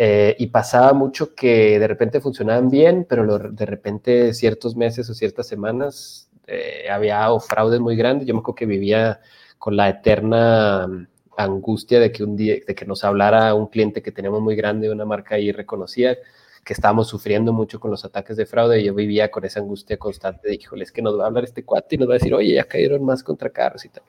Eh, 0.00 0.36
y 0.38 0.46
pasaba 0.46 0.92
mucho 0.92 1.34
que 1.34 1.76
de 1.80 1.88
repente 1.88 2.20
funcionaban 2.20 2.70
bien, 2.70 3.04
pero 3.08 3.50
de 3.50 3.66
repente 3.66 4.32
ciertos 4.32 4.76
meses 4.76 5.10
o 5.10 5.14
ciertas 5.14 5.48
semanas 5.48 6.30
eh, 6.46 6.88
había 6.88 7.28
fraudes 7.40 7.80
muy 7.80 7.96
grandes. 7.96 8.28
Yo 8.28 8.32
me 8.34 8.38
acuerdo 8.38 8.54
que 8.54 8.66
vivía 8.66 9.20
con 9.58 9.76
la 9.76 9.88
eterna 9.88 10.86
mm, 10.86 11.08
angustia 11.36 11.98
de 11.98 12.12
que 12.12 12.22
un 12.22 12.36
día, 12.36 12.54
de 12.64 12.74
que 12.76 12.86
nos 12.86 13.02
hablara 13.02 13.52
un 13.54 13.66
cliente 13.66 14.00
que 14.00 14.12
teníamos 14.12 14.40
muy 14.40 14.54
grande, 14.54 14.88
una 14.88 15.04
marca 15.04 15.34
ahí 15.34 15.50
reconocida, 15.50 16.16
que 16.64 16.74
estábamos 16.74 17.08
sufriendo 17.08 17.52
mucho 17.52 17.80
con 17.80 17.90
los 17.90 18.04
ataques 18.04 18.36
de 18.36 18.46
fraude 18.46 18.80
y 18.80 18.84
yo 18.84 18.94
vivía 18.94 19.32
con 19.32 19.44
esa 19.44 19.58
angustia 19.58 19.96
constante 19.96 20.46
de, 20.48 20.54
híjole, 20.54 20.84
es 20.84 20.92
que 20.92 21.02
nos 21.02 21.18
va 21.18 21.24
a 21.24 21.26
hablar 21.26 21.42
este 21.42 21.64
cuate 21.64 21.96
y 21.96 21.98
nos 21.98 22.08
va 22.08 22.12
a 22.12 22.18
decir, 22.18 22.34
oye, 22.34 22.54
ya 22.54 22.64
cayeron 22.64 23.04
más 23.04 23.24
contra 23.24 23.50
carros 23.50 23.84
y 23.84 23.88
tal. 23.88 24.04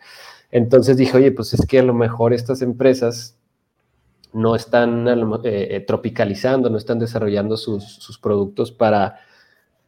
Entonces 0.51 0.97
dije, 0.97 1.17
oye, 1.17 1.31
pues 1.31 1.53
es 1.55 1.65
que 1.65 1.79
a 1.79 1.83
lo 1.83 1.95
mejor 1.95 2.31
estas 2.31 2.61
empresas 2.61 3.38
no 4.33 4.55
están 4.55 5.07
eh, 5.07 5.67
eh, 5.71 5.79
tropicalizando, 5.81 6.69
no 6.69 6.77
están 6.77 6.99
desarrollando 6.99 7.57
sus, 7.57 8.19
productos 8.21 8.71
para 8.71 9.19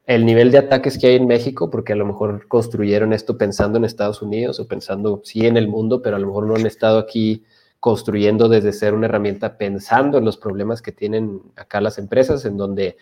el 0.06 0.26
nivel 0.26 0.52
de 0.52 0.58
ataques 0.58 0.98
que 0.98 1.08
hay 1.08 1.16
en 1.16 1.28
México, 1.28 1.70
porque 1.70 1.94
a 1.94 1.96
lo 1.96 2.06
mejor 2.06 2.48
construyeron 2.48 3.14
esto 3.14 3.38
pensando 3.38 3.78
en 3.78 3.86
Estados 3.86 4.22
Unidos 4.22 4.60
o 4.60 4.68
pensando, 4.68 5.22
sí, 5.24 5.46
en 5.46 5.58
el 5.58 5.68
mundo, 5.68 6.02
pero 6.02 6.16
a 6.16 6.20
lo 6.20 6.28
mejor 6.28 6.48
no 6.48 6.56
han 6.56 6.66
estado 6.66 6.98
aquí 6.98 7.46
construyendo 7.80 8.50
desde 8.50 8.74
ser 8.74 8.94
una 8.94 9.08
herramienta 9.08 9.58
pensando 9.58 10.18
en 10.18 10.26
los 10.26 10.38
problemas 10.38 10.82
que 10.82 10.92
tienen 10.92 11.42
acá 11.56 11.82
las 11.82 11.98
empresas, 11.98 12.46
en 12.46 12.58
donde 12.58 12.98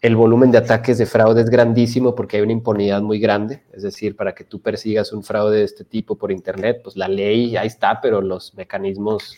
el 0.00 0.14
volumen 0.14 0.50
de 0.50 0.58
ataques 0.58 0.98
de 0.98 1.06
fraude 1.06 1.40
es 1.40 1.50
grandísimo 1.50 2.14
porque 2.14 2.36
hay 2.36 2.42
una 2.42 2.52
impunidad 2.52 3.00
muy 3.02 3.18
grande, 3.18 3.62
es 3.72 3.82
decir, 3.82 4.14
para 4.14 4.34
que 4.34 4.44
tú 4.44 4.60
persigas 4.60 5.12
un 5.12 5.22
fraude 5.22 5.58
de 5.58 5.64
este 5.64 5.84
tipo 5.84 6.16
por 6.16 6.30
Internet, 6.30 6.80
pues 6.84 6.96
la 6.96 7.08
ley 7.08 7.56
ahí 7.56 7.66
está, 7.66 8.00
pero 8.00 8.20
los 8.20 8.54
mecanismos 8.54 9.36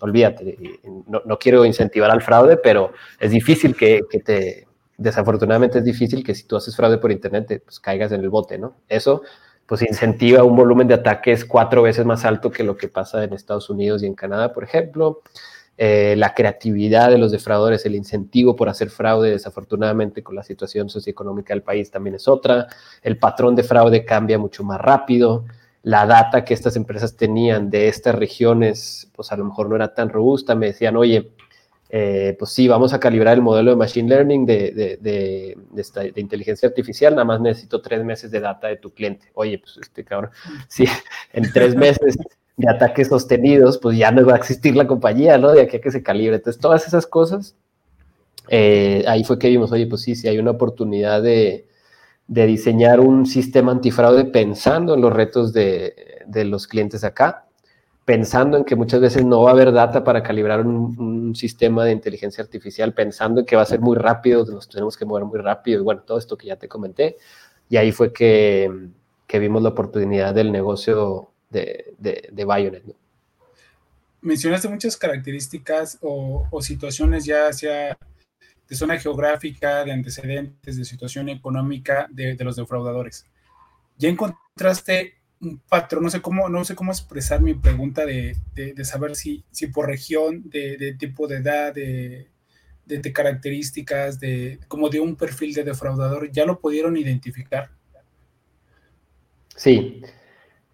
olvídate, 0.00 0.58
no, 1.06 1.38
quiero 1.38 1.64
incentivar 1.64 2.10
al 2.10 2.22
fraude, 2.22 2.56
pero 2.56 2.92
es 3.20 3.30
difícil 3.30 3.76
que, 3.76 4.02
te, 4.24 4.66
desafortunadamente 4.96 5.78
es 5.78 5.84
difícil 5.84 6.24
que 6.24 6.34
si 6.34 6.44
tú 6.44 6.56
haces 6.56 6.74
fraude 6.74 6.98
por 6.98 7.12
internet, 7.12 7.62
pues 7.64 7.78
caigas 7.78 8.12
en 8.12 8.20
el 8.20 8.30
bote, 8.30 8.58
¿no? 8.58 8.76
Eso 8.88 9.22
pues 9.66 9.80
incentiva 9.82 10.42
un 10.44 10.56
volumen 10.56 10.88
de 10.88 10.94
ataques 10.94 11.44
cuatro 11.44 11.82
veces 11.82 12.04
más 12.04 12.24
alto 12.24 12.50
que 12.50 12.64
lo 12.64 12.76
que 12.76 12.88
pasa 12.88 13.24
en 13.24 13.32
Estados 13.32 13.70
Unidos 13.70 14.02
y 14.02 14.06
en 14.06 14.14
Canadá, 14.14 14.52
por 14.52 14.64
ejemplo. 14.64 15.22
Eh, 15.78 16.14
la 16.16 16.34
creatividad 16.34 17.10
de 17.10 17.16
los 17.16 17.32
defraudadores, 17.32 17.86
el 17.86 17.94
incentivo 17.94 18.54
por 18.54 18.68
hacer 18.68 18.90
fraude, 18.90 19.30
desafortunadamente 19.30 20.22
con 20.22 20.34
la 20.34 20.42
situación 20.42 20.90
socioeconómica 20.90 21.54
del 21.54 21.62
país 21.62 21.90
también 21.90 22.16
es 22.16 22.28
otra. 22.28 22.66
El 23.02 23.16
patrón 23.16 23.56
de 23.56 23.62
fraude 23.62 24.04
cambia 24.04 24.38
mucho 24.38 24.62
más 24.62 24.80
rápido 24.80 25.46
la 25.82 26.06
data 26.06 26.44
que 26.44 26.54
estas 26.54 26.76
empresas 26.76 27.16
tenían 27.16 27.70
de 27.70 27.88
estas 27.88 28.14
regiones, 28.14 29.10
pues 29.14 29.32
a 29.32 29.36
lo 29.36 29.44
mejor 29.44 29.68
no 29.68 29.76
era 29.76 29.94
tan 29.94 30.08
robusta. 30.08 30.54
Me 30.54 30.66
decían, 30.66 30.96
oye, 30.96 31.32
eh, 31.90 32.36
pues 32.38 32.52
sí, 32.52 32.68
vamos 32.68 32.92
a 32.94 33.00
calibrar 33.00 33.34
el 33.34 33.42
modelo 33.42 33.72
de 33.72 33.76
Machine 33.76 34.08
Learning 34.08 34.46
de, 34.46 34.98
de, 35.00 36.12
inteligencia 36.16 36.68
artificial, 36.68 37.14
nada 37.14 37.26
más 37.26 37.40
necesito 37.40 37.82
tres 37.82 38.02
meses 38.04 38.30
de 38.30 38.40
data 38.40 38.68
de 38.68 38.76
tu 38.76 38.94
cliente. 38.94 39.26
Oye, 39.34 39.58
pues 39.58 39.78
este 39.80 40.04
cabrón, 40.04 40.30
sí, 40.68 40.86
en 41.32 41.52
tres 41.52 41.74
meses 41.74 42.16
de 42.56 42.70
ataques 42.70 43.08
sostenidos, 43.08 43.78
pues 43.78 43.98
ya 43.98 44.10
no 44.10 44.24
va 44.24 44.34
a 44.34 44.38
existir 44.38 44.76
la 44.76 44.86
compañía, 44.86 45.36
¿no? 45.36 45.52
De 45.52 45.62
aquí 45.62 45.76
a 45.76 45.80
que 45.80 45.90
se 45.90 46.02
calibre. 46.02 46.36
Entonces, 46.36 46.60
todas 46.60 46.86
esas 46.86 47.06
cosas, 47.06 47.56
eh, 48.48 49.04
ahí 49.06 49.24
fue 49.24 49.38
que 49.38 49.48
vimos, 49.48 49.72
oye, 49.72 49.86
pues 49.86 50.02
sí, 50.02 50.14
sí 50.14 50.28
hay 50.28 50.38
una 50.38 50.52
oportunidad 50.52 51.22
de, 51.22 51.66
de 52.32 52.46
diseñar 52.46 52.98
un 52.98 53.26
sistema 53.26 53.72
antifraude 53.72 54.24
pensando 54.24 54.94
en 54.94 55.02
los 55.02 55.12
retos 55.12 55.52
de, 55.52 56.24
los 56.46 56.66
clientes 56.66 57.04
acá, 57.04 57.44
pensando 58.06 58.56
en 58.56 58.64
que 58.64 58.74
muchas 58.74 59.02
veces 59.02 59.22
no 59.22 59.42
va 59.42 59.50
a 59.50 59.52
haber 59.52 59.70
data 59.70 60.02
para 60.02 60.22
calibrar 60.22 60.66
un, 60.66 61.34
sistema 61.36 61.84
de 61.84 61.92
inteligencia 61.92 62.42
artificial, 62.42 62.94
pensando 62.94 63.40
en 63.40 63.46
que 63.46 63.54
va 63.54 63.62
a 63.62 63.66
ser 63.66 63.80
muy 63.80 63.98
rápido, 63.98 64.46
nos 64.46 64.66
tenemos 64.66 64.96
que 64.96 65.04
mover 65.04 65.26
muy 65.26 65.40
rápido, 65.40 65.80
y 65.80 65.84
bueno, 65.84 66.04
todo 66.06 66.16
esto 66.16 66.38
que 66.38 66.46
ya 66.46 66.56
te 66.56 66.68
comenté, 66.68 67.18
y 67.68 67.76
ahí 67.76 67.92
fue 67.92 68.14
que, 68.14 68.70
vimos 69.34 69.62
la 69.62 69.70
oportunidad 69.70 70.34
del 70.34 70.52
negocio 70.52 71.32
de, 71.50 71.94
de, 71.98 72.30
de 72.32 72.44
Bionet. 72.46 72.84
Mencionaste 74.22 74.68
muchas 74.68 74.96
características 74.96 75.98
o, 76.00 76.46
o 76.50 76.62
situaciones 76.62 77.26
ya 77.26 77.48
hacia 77.48 77.98
de 78.72 78.76
zona 78.76 78.98
geográfica, 78.98 79.84
de 79.84 79.92
antecedentes, 79.92 80.78
de 80.78 80.86
situación 80.86 81.28
económica 81.28 82.08
de, 82.10 82.34
los 82.40 82.56
defraudadores. 82.56 83.26
Ya 83.98 84.08
encontraste 84.08 85.16
un 85.42 85.58
patrón, 85.68 86.04
no 86.04 86.08
sé 86.08 86.22
cómo, 86.22 86.48
no 86.48 86.64
sé 86.64 86.74
cómo 86.74 86.90
expresar 86.90 87.42
mi 87.42 87.52
pregunta 87.52 88.06
de, 88.06 88.34
saber 88.82 89.14
si, 89.14 89.44
si 89.50 89.66
por 89.66 89.88
región, 89.88 90.48
de, 90.48 90.96
tipo 90.98 91.28
de 91.28 91.36
edad, 91.36 91.74
de, 91.74 93.12
características, 93.12 94.18
de 94.18 94.58
como 94.68 94.88
de 94.88 95.00
un 95.00 95.16
perfil 95.16 95.52
de 95.52 95.64
defraudador, 95.64 96.32
ya 96.32 96.46
lo 96.46 96.58
pudieron 96.58 96.96
identificar. 96.96 97.68
Sí. 99.54 100.00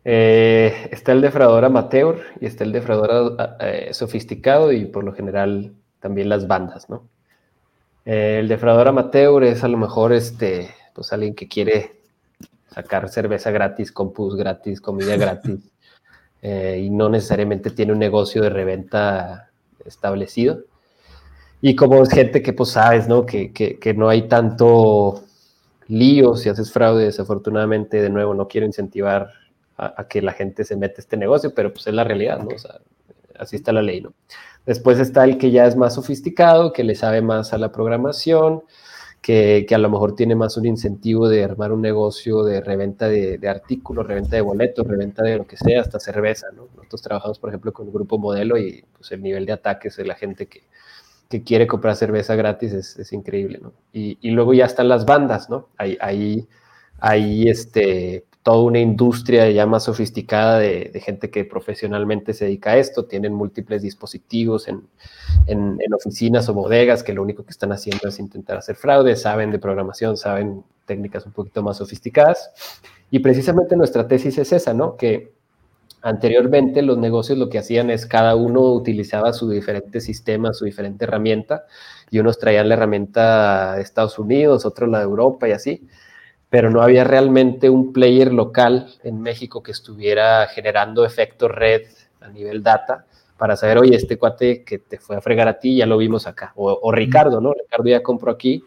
Eh, 0.05 0.89
está 0.93 1.11
el 1.11 1.21
defraudador 1.21 1.65
amateur 1.65 2.23
y 2.41 2.47
está 2.47 2.63
el 2.63 2.71
defraudador 2.71 3.57
eh, 3.59 3.89
sofisticado 3.93 4.71
y 4.71 4.87
por 4.87 5.03
lo 5.03 5.13
general 5.13 5.75
también 5.99 6.29
las 6.29 6.47
bandas, 6.47 6.89
¿no? 6.89 7.09
El 8.09 8.49
defraudador 8.49 8.89
amateur 8.89 9.45
es 9.45 9.63
a 9.65 9.69
lo 9.69 9.77
mejor 9.77 10.15
este, 10.15 10.71
pues 10.95 11.13
alguien 11.13 11.35
que 11.35 11.47
quiere 11.47 12.01
sacar 12.71 13.07
cerveza 13.11 13.51
gratis, 13.51 13.93
compus 13.93 14.35
gratis, 14.35 14.81
comida 14.81 15.15
gratis, 15.19 15.71
eh, 16.41 16.81
y 16.83 16.89
no 16.89 17.11
necesariamente 17.11 17.69
tiene 17.69 17.93
un 17.93 17.99
negocio 17.99 18.41
de 18.41 18.49
reventa 18.49 19.51
establecido. 19.85 20.61
Y 21.61 21.77
como 21.77 22.03
es 22.03 22.09
gente 22.09 22.41
que 22.41 22.55
pues 22.55 22.71
sabes, 22.71 23.09
¿no? 23.09 23.27
Que, 23.27 23.53
que, 23.53 23.95
no 23.95 24.09
hay 24.09 24.27
tanto 24.27 25.25
lío 25.89 26.35
si 26.35 26.49
haces 26.49 26.73
fraude, 26.73 27.05
desafortunadamente, 27.05 28.01
de 28.01 28.09
nuevo, 28.09 28.33
no 28.33 28.49
quiero 28.49 28.67
incentivar 28.67 29.33
a, 29.77 30.01
a, 30.01 30.09
que 30.09 30.23
la 30.23 30.33
gente 30.33 30.65
se 30.65 30.77
mete 30.77 30.95
a 30.97 31.03
este 31.03 31.19
negocio, 31.19 31.53
pero 31.55 31.75
pues 31.75 31.87
es 31.87 31.93
la 31.93 32.05
realidad, 32.05 32.39
¿no? 32.39 32.55
O 32.55 32.59
sea, 32.59 32.81
así 33.39 33.57
está 33.57 33.73
la 33.73 33.83
ley, 33.83 34.01
¿no? 34.01 34.13
Después 34.67 34.99
está 34.99 35.25
el 35.25 35.39
que 35.39 35.51
ya 35.51 35.67
es 35.67 35.77
más 35.77 35.95
sofisticado, 35.95 36.73
que 36.73 36.85
le 36.85 36.95
sabe 36.95 37.23
más 37.23 37.53
a 37.55 37.59
la 37.59 37.73
programación, 37.73 38.63
que, 39.23 39.67
a 39.71 39.79
lo 39.79 39.91
mejor 39.91 40.15
tiene 40.15 40.35
más 40.35 40.57
un 40.57 40.67
incentivo 40.67 41.29
de 41.29 41.45
armar 41.45 41.73
un 41.73 41.83
negocio 41.83 42.45
de 42.45 42.61
reventa 42.61 43.09
de, 43.09 43.39
artículos, 43.49 44.07
reventa 44.07 44.37
de 44.37 44.43
boletos, 44.43 44.87
reventa 44.87 45.23
de 45.23 45.39
lo 45.39 45.47
que 45.47 45.57
sea, 45.57 45.81
hasta 45.81 45.99
cerveza, 45.99 46.49
¿no? 46.55 46.69
Nosotros 46.77 47.03
trabajamos, 47.03 47.39
por 47.39 47.51
ejemplo, 47.51 47.73
con 47.73 47.87
un 47.87 47.93
grupo 47.93 48.19
modelo 48.19 48.59
y 48.59 48.85
pues, 48.97 49.11
el 49.13 49.23
nivel 49.23 49.47
de 49.47 49.53
ataques 49.53 49.97
de 49.97 50.05
la 50.05 50.15
gente 50.15 50.47
que, 50.47 50.63
quiere 51.45 51.67
comprar 51.67 51.95
cerveza 51.95 52.37
gratis 52.37 52.73
es, 52.73 53.13
increíble, 53.13 53.59
¿no? 53.63 53.73
Y, 53.93 54.31
luego 54.31 54.55
ya 54.55 54.65
están 54.65 54.89
las 54.89 55.05
bandas, 55.05 55.51
¿no? 55.51 55.69
Ahí, 55.77 55.99
ahí, 56.01 56.49
ahí 57.01 57.49
este, 57.49 58.25
toda 58.43 58.63
una 58.63 58.79
industria 58.79 59.51
ya 59.51 59.67
más 59.67 59.85
sofisticada 59.85 60.59
de, 60.59 61.01
gente 61.05 61.31
que 61.31 61.45
profesionalmente 61.45 62.33
se 62.33 62.47
dedica 62.47 62.71
a 62.73 62.77
esto, 62.79 63.05
tienen 63.05 63.35
múltiples 63.35 63.83
dispositivos 63.83 64.69
en, 64.69 64.89
oficinas 65.95 66.49
o 66.49 66.55
bodegas 66.55 67.03
que 67.03 67.13
lo 67.13 67.23
único 67.23 67.45
que 67.45 67.51
están 67.51 67.73
haciendo 67.73 68.09
es 68.09 68.19
intentar 68.19 68.59
hacer 68.59 68.77
fraude, 68.77 69.17
saben 69.17 69.51
de 69.51 69.59
programación, 69.59 70.17
saben 70.17 70.63
técnicas 70.87 71.27
un 71.27 71.33
poquito 71.33 71.63
más 71.63 71.79
sofisticadas. 71.79 72.51
Y 73.11 73.19
precisamente 73.21 73.77
nuestra 73.77 74.07
tesis 74.07 74.39
es 74.39 74.53
esa, 74.53 74.75
¿no? 74.75 74.97
Que 74.97 75.33
anteriormente 76.03 76.83
los 76.83 76.99
negocios 76.99 77.39
lo 77.39 77.49
que 77.49 77.59
hacían 77.59 77.91
es 77.91 78.07
cada 78.07 78.37
uno 78.37 78.73
utilizaba 78.73 79.33
su 79.33 79.51
diferente 79.51 80.01
sistema, 80.01 80.53
su 80.53 80.65
diferente 80.65 81.05
herramienta, 81.05 81.65
y 82.11 82.21
unos 82.21 82.39
traían 82.39 82.69
la 82.69 82.75
herramienta 82.75 83.75
de 83.75 83.83
Estados 83.83 84.19
Unidos, 84.19 84.65
otros 84.65 84.89
la 84.89 84.99
de 84.99 85.05
Europa 85.05 85.49
y 85.49 85.53
así 85.53 85.89
pero 86.51 86.71
no 86.71 86.83
había 86.83 87.05
realmente 87.05 87.69
un 87.69 87.93
player 87.93 88.33
local 88.33 88.89
en 89.03 89.21
México 89.21 89.63
que 89.63 89.73
estuviera 89.73 90.47
generando 90.47 91.05
efectos 91.05 91.51
red 91.51 91.83
a 92.21 92.29
nivel 92.29 92.63
data 92.63 93.07
para 93.37 93.57
saber, 93.57 93.79
oye, 93.79 93.95
este 93.95 94.19
cuate 94.19 94.65
que 94.65 94.79
te 94.79 94.99
fue 94.99 95.17
a 95.17 95.21
fregar 95.21 95.47
a 95.47 95.59
ti, 95.59 95.77
ya 95.77 95.87
lo 95.87 95.97
vimos 95.97 96.27
acá. 96.27 96.53
O, 96.57 96.91
Ricardo, 96.91 97.41
¿no? 97.41 97.53
Ricardo 97.53 97.89
ya 97.89 98.03
compró 98.03 98.33
aquí 98.33 98.63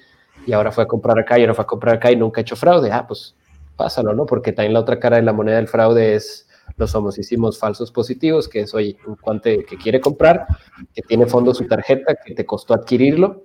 y 0.47 0.53
ahora 0.53 0.71
fue 0.71 0.85
a 0.85 0.87
comprar 0.87 1.19
acá 1.19 1.37
y 1.37 1.41
ahora 1.41 1.53
fue 1.53 1.63
a 1.63 1.67
comprar 1.67 1.95
acá 1.95 2.11
y 2.11 2.15
nunca 2.15 2.39
ha 2.39 2.43
hecho 2.43 2.55
fraude. 2.55 2.89
Ah, 2.91 3.05
pues 3.05 3.35
pásalo, 3.75 4.13
¿no? 4.13 4.25
Porque 4.25 4.53
también 4.53 4.73
la 4.73 4.79
otra 4.79 4.99
cara 4.99 5.17
de 5.17 5.23
la 5.23 5.33
moneda 5.33 5.57
del 5.57 5.67
fraude 5.67 6.15
es 6.15 6.47
los 6.77 6.91
famosísimos 6.91 7.59
falsos 7.59 7.91
positivos, 7.91 8.47
que 8.47 8.61
es, 8.61 8.73
hoy 8.73 8.97
un 9.05 9.15
cuante 9.15 9.65
que 9.65 9.77
quiere 9.77 9.99
comprar, 9.99 10.47
que 10.93 11.01
tiene 11.01 11.25
fondo 11.25 11.53
su 11.53 11.67
tarjeta, 11.67 12.15
que 12.15 12.33
te 12.33 12.45
costó 12.45 12.73
adquirirlo, 12.73 13.43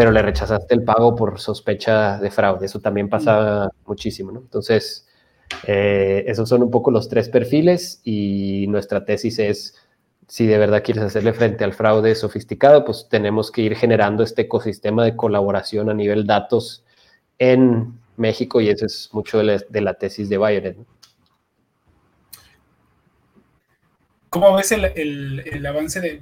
pero 0.00 0.12
le 0.12 0.22
rechazaste 0.22 0.74
el 0.74 0.82
pago 0.82 1.14
por 1.14 1.38
sospecha 1.38 2.16
de 2.16 2.30
fraude. 2.30 2.64
Eso 2.64 2.80
también 2.80 3.10
pasa 3.10 3.68
muchísimo, 3.84 4.32
¿no? 4.32 4.40
Entonces, 4.40 5.06
eh, 5.66 6.24
esos 6.26 6.48
son 6.48 6.62
un 6.62 6.70
poco 6.70 6.90
los 6.90 7.10
tres 7.10 7.28
perfiles 7.28 8.00
y 8.02 8.64
nuestra 8.68 9.04
tesis 9.04 9.38
es, 9.38 9.76
si 10.26 10.46
de 10.46 10.56
verdad 10.56 10.82
quieres 10.82 11.04
hacerle 11.04 11.34
frente 11.34 11.64
al 11.64 11.74
fraude 11.74 12.14
sofisticado, 12.14 12.82
pues 12.82 13.08
tenemos 13.10 13.50
que 13.50 13.60
ir 13.60 13.76
generando 13.76 14.22
este 14.22 14.40
ecosistema 14.40 15.04
de 15.04 15.16
colaboración 15.16 15.90
a 15.90 15.92
nivel 15.92 16.26
datos 16.26 16.82
en 17.38 17.92
México 18.16 18.62
y 18.62 18.70
eso 18.70 18.86
es 18.86 19.10
mucho 19.12 19.36
de 19.36 19.80
la, 19.82 19.92
tesis 19.92 20.30
de 20.30 20.38
Bayonet. 20.38 20.78
¿Cómo 24.30 24.56
ves 24.56 24.72
el, 24.72 25.66
avance 25.66 26.00
de, 26.00 26.20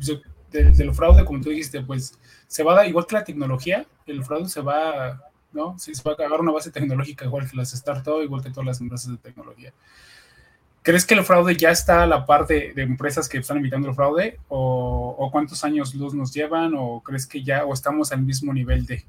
del 0.51 0.93
fraude, 0.93 1.25
como 1.25 1.41
tú 1.41 1.51
dijiste? 1.51 1.81
Pues 1.81 2.19
se 2.49 2.65
va 2.65 2.73
a 2.73 2.77
dar 2.77 2.89
igual 2.89 3.07
que 3.07 3.15
la 3.15 3.25
tecnología, 3.25 3.87
el 4.07 4.25
fraude 4.25 4.49
se 4.49 4.63
va, 4.63 5.21
¿no? 5.53 5.79
Sí, 5.79 5.95
se 5.95 6.03
va 6.03 6.13
a 6.13 6.15
agarrar 6.15 6.41
una 6.41 6.51
base 6.51 6.71
tecnológica 6.71 7.27
igual 7.27 7.49
que 7.49 7.57
las 7.57 7.71
startups, 7.71 8.25
igual 8.25 8.43
que 8.43 8.51
todas 8.51 8.67
las 8.67 8.81
empresas 8.81 9.11
de 9.11 9.19
tecnología. 9.19 9.73
¿Crees 10.83 11.05
que 11.05 11.15
el 11.15 11.25
fraude 11.25 11.55
ya 11.55 11.71
está 11.71 12.05
a 12.05 12.07
la 12.07 12.25
par 12.25 12.47
de, 12.47 12.73
empresas 12.77 13.29
que 13.29 13.39
están 13.39 13.59
evitando 13.59 13.89
el 13.89 13.95
fraude? 13.95 14.39
O, 14.49 15.29
cuántos 15.31 15.63
años 15.63 15.95
luz 15.95 16.15
nos 16.15 16.33
llevan? 16.33 16.73
¿O 16.75 17.03
crees 17.03 17.27
que 17.27 17.43
ya 17.43 17.67
o 17.67 17.75
estamos 17.75 18.11
al 18.11 18.23
mismo 18.23 18.53
nivel 18.55 18.87
de? 18.87 19.05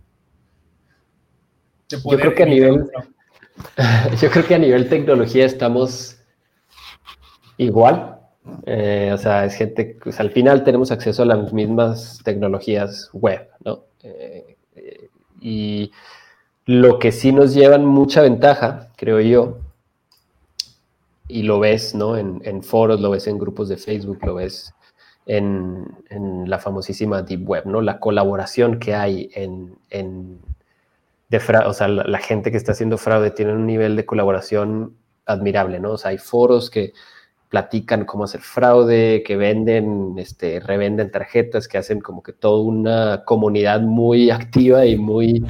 yo 1.90 2.02
creo 2.04 2.36
que 2.36 2.44
a 2.44 2.46
nivel, 2.46 2.86
yo 4.22 4.30
creo 4.30 4.46
que 4.46 4.56
a 4.56 4.60
nivel 4.60 4.90
tecnología 4.90 5.46
estamos 5.46 6.20
igual. 7.58 8.19
Eh, 8.66 9.12
o 9.14 9.18
sea, 9.18 9.46
es 9.46 9.56
gente, 9.56 9.98
pues 10.02 10.20
al 10.20 10.32
final 10.32 10.64
tenemos 10.64 10.92
acceso 10.92 11.24
a 11.24 11.26
las 11.26 11.54
mismas 11.54 12.22
tecnologías 12.24 13.10
web, 13.14 13.50
¿no? 13.64 13.84
Eh, 14.04 14.56
eh, 14.76 15.10
y 15.42 15.92
lo 16.66 17.00
que 17.00 17.12
sí 17.12 17.32
nos 17.32 17.54
llevan 17.54 17.86
mucha 17.86 18.22
ventaja, 18.22 18.92
creo 18.96 19.20
yo, 19.20 19.60
y 21.28 21.44
lo 21.44 21.60
ves, 21.60 21.94
¿no? 21.96 22.18
En, 22.18 22.64
foros, 22.64 23.00
lo 23.02 23.12
ves 23.12 23.28
en 23.28 23.38
grupos 23.38 23.70
de 23.70 23.78
Facebook, 23.78 24.20
lo 24.24 24.36
ves 24.36 24.74
en, 25.26 25.86
la 26.48 26.60
famosísima 26.60 27.22
Deep 27.22 27.48
Web, 27.48 27.66
¿no? 27.68 27.82
La 27.82 28.00
colaboración 28.00 28.80
que 28.80 28.96
hay 28.96 29.30
en, 29.34 29.78
fraude, 31.40 31.68
o 31.68 31.74
sea, 31.74 31.88
la, 31.88 32.18
gente 32.20 32.52
que 32.52 32.58
está 32.58 32.72
haciendo 32.72 32.98
fraude 32.98 33.32
tiene 33.32 33.54
un 33.54 33.68
nivel 33.68 33.96
de 33.96 34.06
colaboración 34.06 34.96
admirable, 35.26 35.80
¿no? 35.80 35.92
O 35.92 35.98
sea, 35.98 36.12
hay 36.12 36.18
foros 36.18 36.70
que 36.72 36.94
platican 37.50 38.06
cómo 38.06 38.26
hacer 38.26 38.42
fraude, 38.42 39.24
que 39.24 39.36
venden, 39.36 40.16
este, 40.18 40.60
revenden 40.60 41.12
tarjetas, 41.12 41.68
que 41.68 41.80
hacen 41.80 42.00
como 42.00 42.22
que 42.22 42.32
toda 42.32 42.62
una 42.62 43.24
comunidad 43.26 43.82
muy 43.82 44.30
activa 44.30 44.86
y 44.86 44.96
muy 44.96 45.44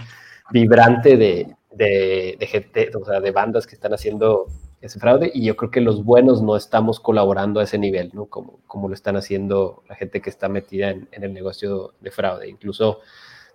vibrante 0.51 1.17
de, 1.17 1.55
de, 1.71 2.47
gente, 2.47 2.89
o 2.99 3.05
sea, 3.05 3.19
de 3.19 3.31
bandas 3.31 3.67
que 3.67 3.75
están 3.75 3.93
haciendo 3.93 4.47
ese 4.81 4.97
fraude 4.97 5.29
y 5.33 5.43
yo 5.43 5.57
creo 5.57 5.71
que 5.71 5.81
los 5.81 6.05
buenos 6.05 6.41
no 6.41 6.55
estamos 6.55 7.01
colaborando 7.01 7.59
a 7.59 7.63
ese 7.63 7.77
nivel, 7.77 8.11
¿no? 8.13 8.27
Como, 8.27 8.59
como 8.65 8.87
lo 8.87 8.93
están 8.93 9.17
haciendo 9.17 9.83
la 9.89 9.95
gente 9.95 10.21
que 10.21 10.29
está 10.29 10.47
metida 10.47 10.91
en, 10.91 11.07
el 11.11 11.33
negocio 11.33 11.95
de 11.99 12.11
fraude. 12.11 12.49
Incluso, 12.49 12.99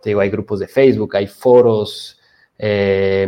te 0.03 0.11
digo, 0.11 0.21
hay 0.21 0.29
grupos 0.29 0.61
de 0.61 0.69
Facebook, 0.69 1.17
hay 1.17 1.27
foros, 1.27 2.21
eh, 2.59 3.27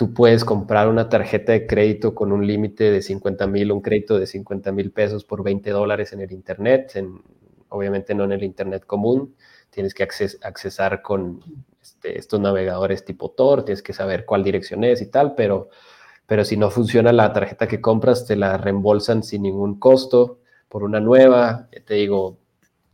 tú 0.00 0.14
puedes 0.14 0.46
comprar 0.46 0.88
una 0.88 1.10
tarjeta 1.10 1.52
de 1.52 1.66
crédito 1.66 2.14
con 2.14 2.32
un 2.32 2.46
límite 2.46 2.90
de 2.90 3.02
50 3.02 3.46
mil, 3.46 3.70
un 3.70 3.82
crédito 3.82 4.18
de 4.18 4.26
50 4.26 4.72
mil 4.72 4.92
pesos 4.92 5.24
por 5.24 5.42
20 5.42 5.68
dólares 5.68 6.14
en 6.14 6.22
el 6.22 6.32
Internet, 6.32 6.92
en, 6.94 7.20
obviamente 7.68 8.14
no 8.14 8.24
en 8.24 8.32
el 8.32 8.42
Internet 8.42 8.86
común, 8.86 9.34
tienes 9.68 9.92
que 9.92 10.02
accesar 10.02 11.02
con 11.02 11.40
este, 11.82 12.18
estos 12.18 12.40
navegadores 12.40 13.04
tipo 13.04 13.32
Tor, 13.32 13.62
tienes 13.62 13.82
que 13.82 13.92
saber 13.92 14.24
cuál 14.24 14.42
dirección 14.42 14.84
es 14.84 15.02
y 15.02 15.10
tal, 15.10 15.34
pero 15.34 15.68
pero 16.26 16.46
si 16.46 16.56
no 16.56 16.70
funciona 16.70 17.12
la 17.12 17.34
tarjeta 17.34 17.68
que 17.68 17.82
compras, 17.82 18.24
te 18.24 18.36
la 18.36 18.56
reembolsan 18.56 19.22
sin 19.22 19.42
ningún 19.42 19.78
costo 19.78 20.38
por 20.70 20.82
una 20.82 21.00
nueva. 21.00 21.68
Te 21.84 21.92
digo, 21.92 22.38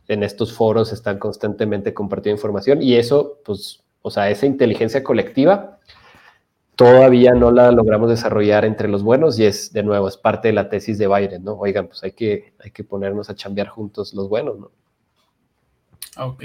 en 0.09 0.23
estos 0.23 0.51
foros 0.51 0.91
están 0.91 1.19
constantemente 1.19 1.93
compartiendo 1.93 2.35
información 2.35 2.81
y 2.81 2.95
eso, 2.95 3.39
pues, 3.45 3.81
o 4.01 4.11
sea, 4.11 4.29
esa 4.29 4.45
inteligencia 4.45 5.05
colectiva 5.05 5.77
todavía 6.77 7.33
no 7.33 7.51
la 7.51 7.71
logramos 7.71 8.07
desarrollar 8.07 8.63
entre 8.63 8.87
los 8.87 9.01
buenos 9.01 9.37
y 9.39 9.45
es, 9.45 9.73
de 9.73 9.81
nuevo, 9.81 10.07
es 10.07 10.15
parte 10.15 10.49
de 10.49 10.53
la 10.53 10.69
tesis 10.69 10.99
de 10.99 11.07
Biden, 11.07 11.43
¿no? 11.43 11.53
Oigan, 11.53 11.87
pues 11.87 12.03
hay 12.03 12.11
que, 12.11 12.53
hay 12.63 12.69
que 12.69 12.83
ponernos 12.83 13.29
a 13.29 13.35
chambear 13.35 13.67
juntos 13.67 14.13
los 14.13 14.29
buenos, 14.29 14.59
¿no? 14.59 14.71
Ah, 16.15 16.27
ok. 16.27 16.43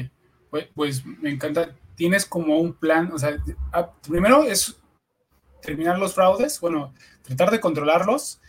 Pues, 0.50 0.68
pues 0.74 1.04
me 1.04 1.30
encanta. 1.30 1.76
Tienes 1.94 2.24
como 2.24 2.58
un 2.58 2.72
plan, 2.72 3.12
o 3.12 3.18
sea, 3.18 3.36
ah, 3.72 3.90
primero 4.08 4.42
es 4.42 4.80
terminar 5.60 5.98
los 5.98 6.14
fraudes, 6.14 6.58
bueno, 6.60 6.94
tratar 7.22 7.50
de 7.50 7.60
controlarlos. 7.60 8.40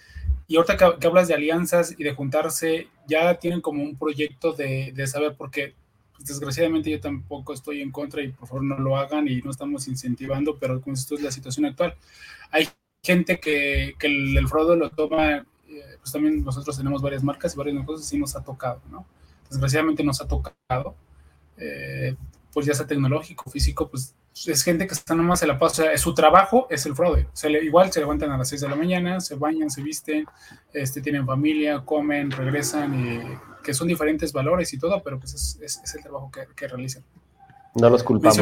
Y 0.48 0.56
ahorita 0.56 0.78
que, 0.78 1.08
hablas 1.08 1.28
de 1.28 1.34
alianzas 1.34 1.96
y 1.98 2.04
de 2.06 2.16
juntarse, 2.16 2.88
ya 3.08 3.36
tienen 3.36 3.60
como 3.60 3.84
un 3.84 3.98
proyecto 3.98 4.54
de, 4.54 4.94
de 4.96 5.06
saber, 5.06 5.36
porque 5.38 5.76
desgraciadamente 6.26 6.90
yo 6.90 7.00
tampoco 7.00 7.54
estoy 7.54 7.82
en 7.82 7.92
contra 7.92 8.22
y 8.22 8.30
por 8.30 8.48
favor 8.48 8.64
no 8.64 8.80
lo 8.80 8.98
hagan 8.98 9.28
y 9.28 9.42
no 9.42 9.52
estamos 9.52 9.88
incentivando, 9.88 10.58
pero 10.58 10.82
como 10.82 10.94
esto 10.94 11.16
es 11.16 11.22
la 11.22 11.32
situación 11.32 11.66
actual. 11.66 11.96
Hay 12.52 12.70
gente 13.04 13.40
que, 13.40 13.94
que 14.00 14.08
el, 14.08 14.48
fraude 14.48 14.78
lo 14.78 14.90
toma, 14.90 15.38
eh, 15.38 15.46
pues 16.00 16.12
también 16.12 16.44
nosotros 16.44 16.78
tenemos 16.78 17.02
varias 17.02 17.24
marcas 17.24 17.54
y 17.54 17.58
varios 17.58 17.76
negocios 17.76 18.12
y 18.14 18.18
nos 18.18 18.36
ha 18.36 18.44
tocado, 18.44 18.82
¿no? 18.90 19.06
Desgraciadamente 19.50 20.04
nos 20.04 20.22
ha 20.22 20.28
tocado. 20.28 20.96
Eh, 21.58 22.16
pues 22.54 22.66
ya 22.66 22.74
sea 22.74 22.86
tecnológico, 22.86 23.50
físico, 23.50 23.90
pues 23.90 24.16
es 24.48 24.64
gente 24.64 24.88
que 24.88 24.94
está 24.94 25.14
nomás 25.14 25.42
en 25.44 25.50
la 25.50 25.60
paz, 25.60 25.74
o 25.74 25.84
sea, 25.84 25.98
su 25.98 26.14
trabajo 26.14 26.68
es 26.70 26.86
el 26.86 26.96
fraude. 26.96 27.28
Se 27.34 27.50
le, 27.50 27.64
igual 27.64 27.92
se 27.92 28.00
levantan 28.00 28.32
a 28.32 28.38
las 28.38 28.50
6 28.50 28.62
de 28.62 28.70
la 28.70 28.76
mañana, 28.76 29.20
se 29.20 29.36
bañan, 29.36 29.70
se 29.70 29.82
visten, 29.82 30.26
este, 30.74 31.02
tienen 31.02 31.26
familia, 31.26 31.82
comen, 31.86 32.32
regresan, 32.32 32.94
y, 32.94 33.22
que 33.64 33.74
son 33.74 33.88
diferentes 33.88 34.34
valores 34.34 34.74
y 34.74 34.80
todo, 34.80 35.02
pero 35.04 35.20
pues 35.20 35.34
es, 35.34 35.80
es, 35.84 35.96
el 35.96 36.02
trabajo 36.02 36.32
que, 36.32 36.48
que, 36.56 36.68
realizan. 36.68 37.04
No 37.76 37.90
los 37.90 38.04
culpamos. 38.04 38.40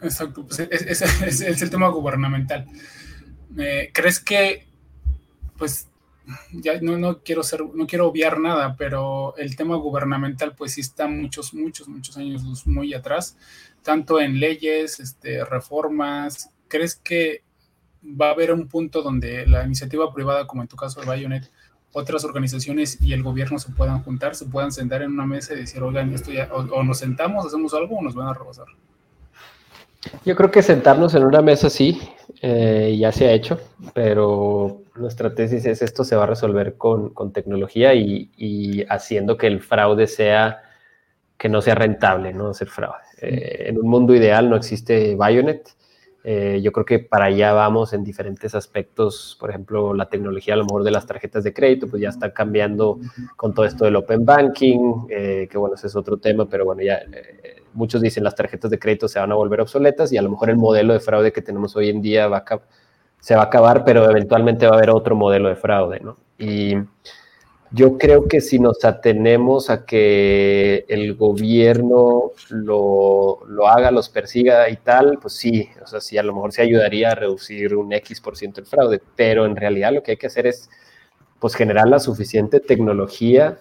exacto, 0.00 0.46
pues 0.46 0.60
es, 0.60 1.02
es, 1.02 1.62
el 1.62 1.70
tema 1.70 1.88
gubernamental. 1.88 2.66
Eh, 3.58 3.90
¿Crees 3.92 4.18
que, 4.18 4.66
pues, 5.58 5.88
ya 6.52 6.80
no, 6.80 6.98
no, 6.98 7.20
quiero 7.22 7.42
ser, 7.42 7.62
no 7.74 7.86
quiero 7.86 8.08
obviar 8.08 8.40
nada, 8.40 8.76
pero 8.76 9.36
el 9.36 9.54
tema 9.56 9.76
gubernamental 9.76 10.54
pues 10.54 10.72
sí 10.72 10.80
está 10.80 11.06
muchos, 11.06 11.54
muchos, 11.54 11.86
muchos 11.88 12.16
años 12.16 12.66
muy 12.66 12.94
atrás, 12.94 13.36
tanto 13.86 14.20
en 14.20 14.40
leyes, 14.40 14.98
este, 14.98 15.44
reformas. 15.44 16.50
¿Crees 16.66 16.96
que 16.96 17.42
va 18.04 18.28
a 18.28 18.32
haber 18.32 18.52
un 18.52 18.66
punto 18.66 19.00
donde 19.00 19.46
la 19.46 19.64
iniciativa 19.64 20.12
privada, 20.12 20.46
como 20.46 20.62
en 20.62 20.68
tu 20.68 20.74
caso 20.74 21.00
el 21.00 21.06
Bayonet, 21.06 21.48
otras 21.92 22.24
organizaciones 22.24 23.00
y 23.00 23.12
el 23.12 23.22
gobierno 23.22 23.60
se 23.60 23.70
puedan 23.70 24.02
juntar, 24.02 24.34
se 24.34 24.44
puedan 24.46 24.72
sentar 24.72 25.02
en 25.02 25.12
una 25.12 25.24
mesa 25.24 25.54
y 25.54 25.58
decir, 25.58 25.82
oigan, 25.82 26.12
esto 26.12 26.32
ya, 26.32 26.50
o, 26.52 26.82
nos 26.82 26.98
sentamos, 26.98 27.46
hacemos 27.46 27.72
algo 27.74 27.96
o 27.96 28.02
nos 28.02 28.14
van 28.14 28.26
a 28.26 28.34
rebasar? 28.34 28.66
Yo 30.24 30.34
creo 30.34 30.50
que 30.50 30.62
sentarnos 30.62 31.14
en 31.14 31.24
una 31.24 31.40
mesa 31.40 31.70
sí, 31.70 32.00
eh, 32.42 32.96
ya 32.98 33.12
se 33.12 33.26
ha 33.26 33.32
hecho, 33.32 33.60
pero 33.94 34.82
nuestra 34.96 35.32
tesis 35.34 35.64
es 35.64 35.80
esto 35.80 36.02
se 36.02 36.16
va 36.16 36.24
a 36.24 36.26
resolver 36.26 36.76
con, 36.76 37.12
tecnología 37.32 37.94
y, 37.94 38.84
haciendo 38.88 39.36
que 39.36 39.46
el 39.46 39.60
fraude 39.60 40.08
sea, 40.08 40.62
que 41.38 41.48
no 41.48 41.62
sea 41.62 41.76
rentable, 41.76 42.32
no 42.32 42.50
hacer 42.50 42.68
fraude. 42.68 43.05
Eh, 43.20 43.66
en 43.68 43.78
un 43.78 43.88
mundo 43.88 44.14
ideal 44.14 44.48
no 44.50 44.56
existe 44.56 45.14
Bayonet. 45.14 45.68
Eh, 46.24 46.60
yo 46.60 46.72
creo 46.72 46.84
que 46.84 46.98
para 46.98 47.26
allá 47.26 47.52
vamos 47.52 47.92
en 47.92 48.02
diferentes 48.02 48.54
aspectos. 48.54 49.36
Por 49.38 49.50
ejemplo, 49.50 49.94
la 49.94 50.08
tecnología 50.08 50.54
a 50.54 50.56
lo 50.56 50.64
mejor 50.64 50.82
de 50.82 50.90
las 50.90 51.06
tarjetas 51.06 51.44
de 51.44 51.54
crédito, 51.54 51.86
pues 51.88 52.02
ya 52.02 52.08
está 52.08 52.32
cambiando 52.32 52.98
con 53.36 53.54
todo 53.54 53.64
esto 53.64 53.84
del 53.84 53.94
open 53.94 54.24
banking, 54.24 55.06
que 55.06 55.56
bueno, 55.56 55.76
ese 55.76 55.86
es 55.86 55.94
otro 55.94 56.16
tema, 56.16 56.48
pero 56.48 56.64
bueno, 56.64 56.82
ya 56.82 56.98
muchos 57.74 58.00
dicen 58.02 58.24
las 58.24 58.34
tarjetas 58.34 58.70
de 58.72 58.78
crédito 58.78 59.06
se 59.06 59.20
van 59.20 59.30
a 59.30 59.36
volver 59.36 59.60
obsoletas 59.60 60.12
y 60.12 60.16
a 60.16 60.22
lo 60.22 60.30
mejor 60.30 60.50
el 60.50 60.56
modelo 60.56 60.94
de 60.94 61.00
fraude 61.00 61.32
que 61.32 61.42
tenemos 61.42 61.76
hoy 61.76 61.90
en 61.90 62.02
día 62.02 62.26
va 62.26 62.44
se 63.20 63.34
va 63.34 63.42
a 63.42 63.44
acabar, 63.46 63.84
pero 63.84 64.08
eventualmente 64.10 64.66
va 64.66 64.74
a 64.74 64.78
haber 64.78 64.90
otro 64.90 65.14
modelo 65.14 65.48
de 65.48 65.56
fraude, 65.56 66.00
¿no? 66.00 66.16
Y 66.38 66.74
yo 67.72 67.98
creo 67.98 68.28
que 68.28 68.40
si 68.40 68.58
nos 68.58 68.84
atenemos 68.84 69.70
a 69.70 69.84
que 69.84 70.84
el 70.88 71.14
gobierno 71.14 72.32
lo, 72.48 73.40
lo, 73.46 73.68
haga, 73.68 73.90
los 73.90 74.08
persiga 74.08 74.68
y 74.70 74.76
tal, 74.76 75.18
pues 75.20 75.34
sí, 75.34 75.68
o 75.82 75.86
sea, 75.86 76.00
sí, 76.00 76.16
a 76.16 76.22
lo 76.22 76.34
mejor 76.34 76.52
se 76.52 76.62
ayudaría 76.62 77.10
a 77.10 77.14
reducir 77.14 77.74
un 77.74 77.92
X 77.92 78.20
por 78.20 78.36
ciento 78.36 78.60
el 78.60 78.66
fraude, 78.66 79.00
pero 79.16 79.46
en 79.46 79.56
realidad 79.56 79.92
lo 79.92 80.02
que 80.02 80.12
hay 80.12 80.16
que 80.16 80.28
hacer 80.28 80.46
es, 80.46 80.70
pues, 81.40 81.54
generar 81.54 81.88
la 81.88 81.98
suficiente 81.98 82.60
tecnología, 82.60 83.58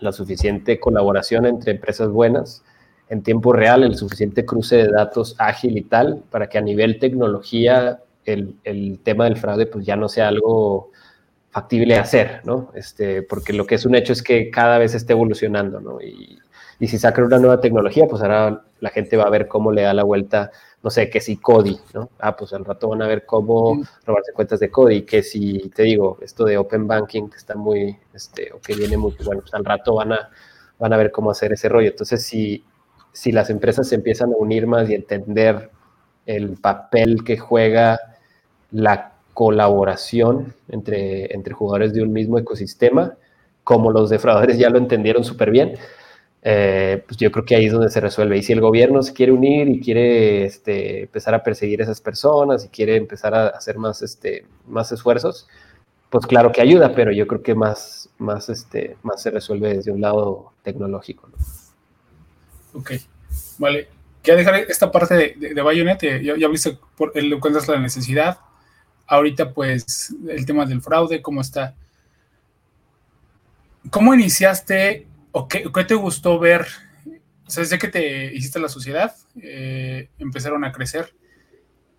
la 0.00 0.12
suficiente 0.12 0.78
colaboración 0.78 1.46
entre 1.46 1.72
empresas 1.72 2.10
buenas, 2.10 2.62
en 3.08 3.22
tiempo 3.22 3.52
real, 3.52 3.84
el 3.84 3.96
suficiente 3.96 4.44
cruce 4.44 4.76
de 4.76 4.88
datos 4.88 5.36
ágil 5.38 5.78
y 5.78 5.82
tal, 5.82 6.22
para 6.30 6.48
que 6.48 6.58
a 6.58 6.62
nivel 6.62 6.98
tecnología 6.98 8.00
el, 8.24 8.56
el 8.64 9.00
tema 9.02 9.24
del 9.24 9.36
fraude 9.36 9.66
pues 9.66 9.84
ya 9.84 9.96
no 9.96 10.08
sea 10.08 10.28
algo 10.28 10.90
factible 11.54 11.96
hacer, 11.96 12.40
¿no? 12.44 12.72
Este, 12.74 13.22
porque 13.22 13.52
lo 13.52 13.64
que 13.64 13.76
es 13.76 13.86
un 13.86 13.94
hecho 13.94 14.12
es 14.12 14.24
que 14.24 14.50
cada 14.50 14.76
vez 14.76 14.92
está 14.92 15.12
evolucionando, 15.12 15.80
¿no? 15.80 16.00
Y, 16.00 16.40
y 16.80 16.88
si 16.88 16.98
sacan 16.98 17.26
una 17.26 17.38
nueva 17.38 17.60
tecnología, 17.60 18.06
pues 18.08 18.22
ahora 18.22 18.64
la 18.80 18.90
gente 18.90 19.16
va 19.16 19.24
a 19.24 19.30
ver 19.30 19.46
cómo 19.46 19.70
le 19.70 19.82
da 19.82 19.94
la 19.94 20.02
vuelta, 20.02 20.50
no 20.82 20.90
sé, 20.90 21.08
que 21.08 21.20
si 21.20 21.36
Cody, 21.36 21.78
¿no? 21.94 22.10
Ah, 22.18 22.34
pues 22.36 22.52
al 22.54 22.64
rato 22.64 22.88
van 22.88 23.02
a 23.02 23.06
ver 23.06 23.24
cómo 23.24 23.80
robarse 24.04 24.32
cuentas 24.32 24.58
de 24.58 24.68
Cody, 24.68 25.02
que 25.02 25.22
si, 25.22 25.70
te 25.70 25.84
digo, 25.84 26.18
esto 26.22 26.44
de 26.44 26.58
Open 26.58 26.88
Banking, 26.88 27.28
que 27.28 27.36
está 27.36 27.54
muy, 27.54 27.96
este, 28.12 28.52
o 28.52 28.60
que 28.60 28.74
viene 28.74 28.96
muy, 28.96 29.14
bueno, 29.24 29.42
pues 29.42 29.54
al 29.54 29.64
rato 29.64 29.94
van 29.94 30.12
a, 30.12 30.30
van 30.80 30.92
a 30.92 30.96
ver 30.96 31.12
cómo 31.12 31.30
hacer 31.30 31.52
ese 31.52 31.68
rollo. 31.68 31.90
Entonces, 31.90 32.24
si, 32.24 32.64
si 33.12 33.30
las 33.30 33.48
empresas 33.48 33.88
se 33.88 33.94
empiezan 33.94 34.32
a 34.32 34.36
unir 34.36 34.66
más 34.66 34.90
y 34.90 34.94
entender 34.94 35.70
el 36.26 36.56
papel 36.56 37.22
que 37.24 37.38
juega 37.38 38.00
la 38.72 39.13
colaboración 39.34 40.54
entre, 40.68 41.34
entre 41.34 41.54
jugadores 41.54 41.92
de 41.92 42.02
un 42.02 42.12
mismo 42.12 42.38
ecosistema, 42.38 43.14
como 43.64 43.90
los 43.90 44.10
defraudadores 44.10 44.58
ya 44.58 44.70
lo 44.70 44.78
entendieron 44.78 45.24
súper 45.24 45.50
bien, 45.50 45.76
eh, 46.46 47.02
pues 47.06 47.16
yo 47.16 47.32
creo 47.32 47.44
que 47.46 47.56
ahí 47.56 47.66
es 47.66 47.72
donde 47.72 47.88
se 47.88 48.00
resuelve. 48.00 48.36
Y 48.36 48.42
si 48.42 48.52
el 48.52 48.60
gobierno 48.60 49.02
se 49.02 49.14
quiere 49.14 49.32
unir 49.32 49.68
y 49.68 49.80
quiere 49.80 50.44
este, 50.44 51.02
empezar 51.02 51.34
a 51.34 51.42
perseguir 51.42 51.80
a 51.80 51.84
esas 51.84 52.00
personas 52.00 52.64
y 52.64 52.68
quiere 52.68 52.96
empezar 52.96 53.34
a 53.34 53.48
hacer 53.48 53.78
más, 53.78 54.02
este, 54.02 54.44
más 54.66 54.92
esfuerzos, 54.92 55.48
pues 56.10 56.26
claro 56.26 56.52
que 56.52 56.60
ayuda, 56.60 56.94
pero 56.94 57.10
yo 57.10 57.26
creo 57.26 57.42
que 57.42 57.54
más, 57.54 58.10
más, 58.18 58.48
este, 58.50 58.96
más 59.02 59.22
se 59.22 59.30
resuelve 59.30 59.74
desde 59.74 59.90
un 59.90 60.02
lado 60.02 60.52
tecnológico. 60.62 61.28
Ok, 62.74 62.92
vale. 63.58 63.88
Quiero 64.22 64.38
dejar 64.38 64.54
esta 64.54 64.90
parte 64.90 65.14
de, 65.14 65.54
de, 65.54 65.62
Bayonet, 65.62 66.00
ya, 66.22 66.36
ya 66.36 66.48
viste, 66.48 66.78
por, 66.96 67.12
encuentras 67.14 67.68
la 67.68 67.78
necesidad. 67.78 68.38
Ahorita, 69.06 69.52
pues, 69.52 70.14
el 70.28 70.46
tema 70.46 70.66
del 70.66 70.80
fraude, 70.80 71.22
¿cómo 71.22 71.40
está? 71.40 71.74
¿Cómo 73.90 74.14
iniciaste 74.14 75.06
o 75.32 75.46
qué, 75.46 75.68
te 75.86 75.94
gustó 75.94 76.38
ver? 76.38 76.66
O 77.46 77.50
sea, 77.50 77.62
desde 77.62 77.78
que 77.78 77.88
te 77.88 78.34
hiciste 78.34 78.58
la 78.58 78.68
sociedad, 78.68 79.14
eh, 79.40 80.08
empezaron 80.18 80.64
a 80.64 80.72
crecer. 80.72 81.14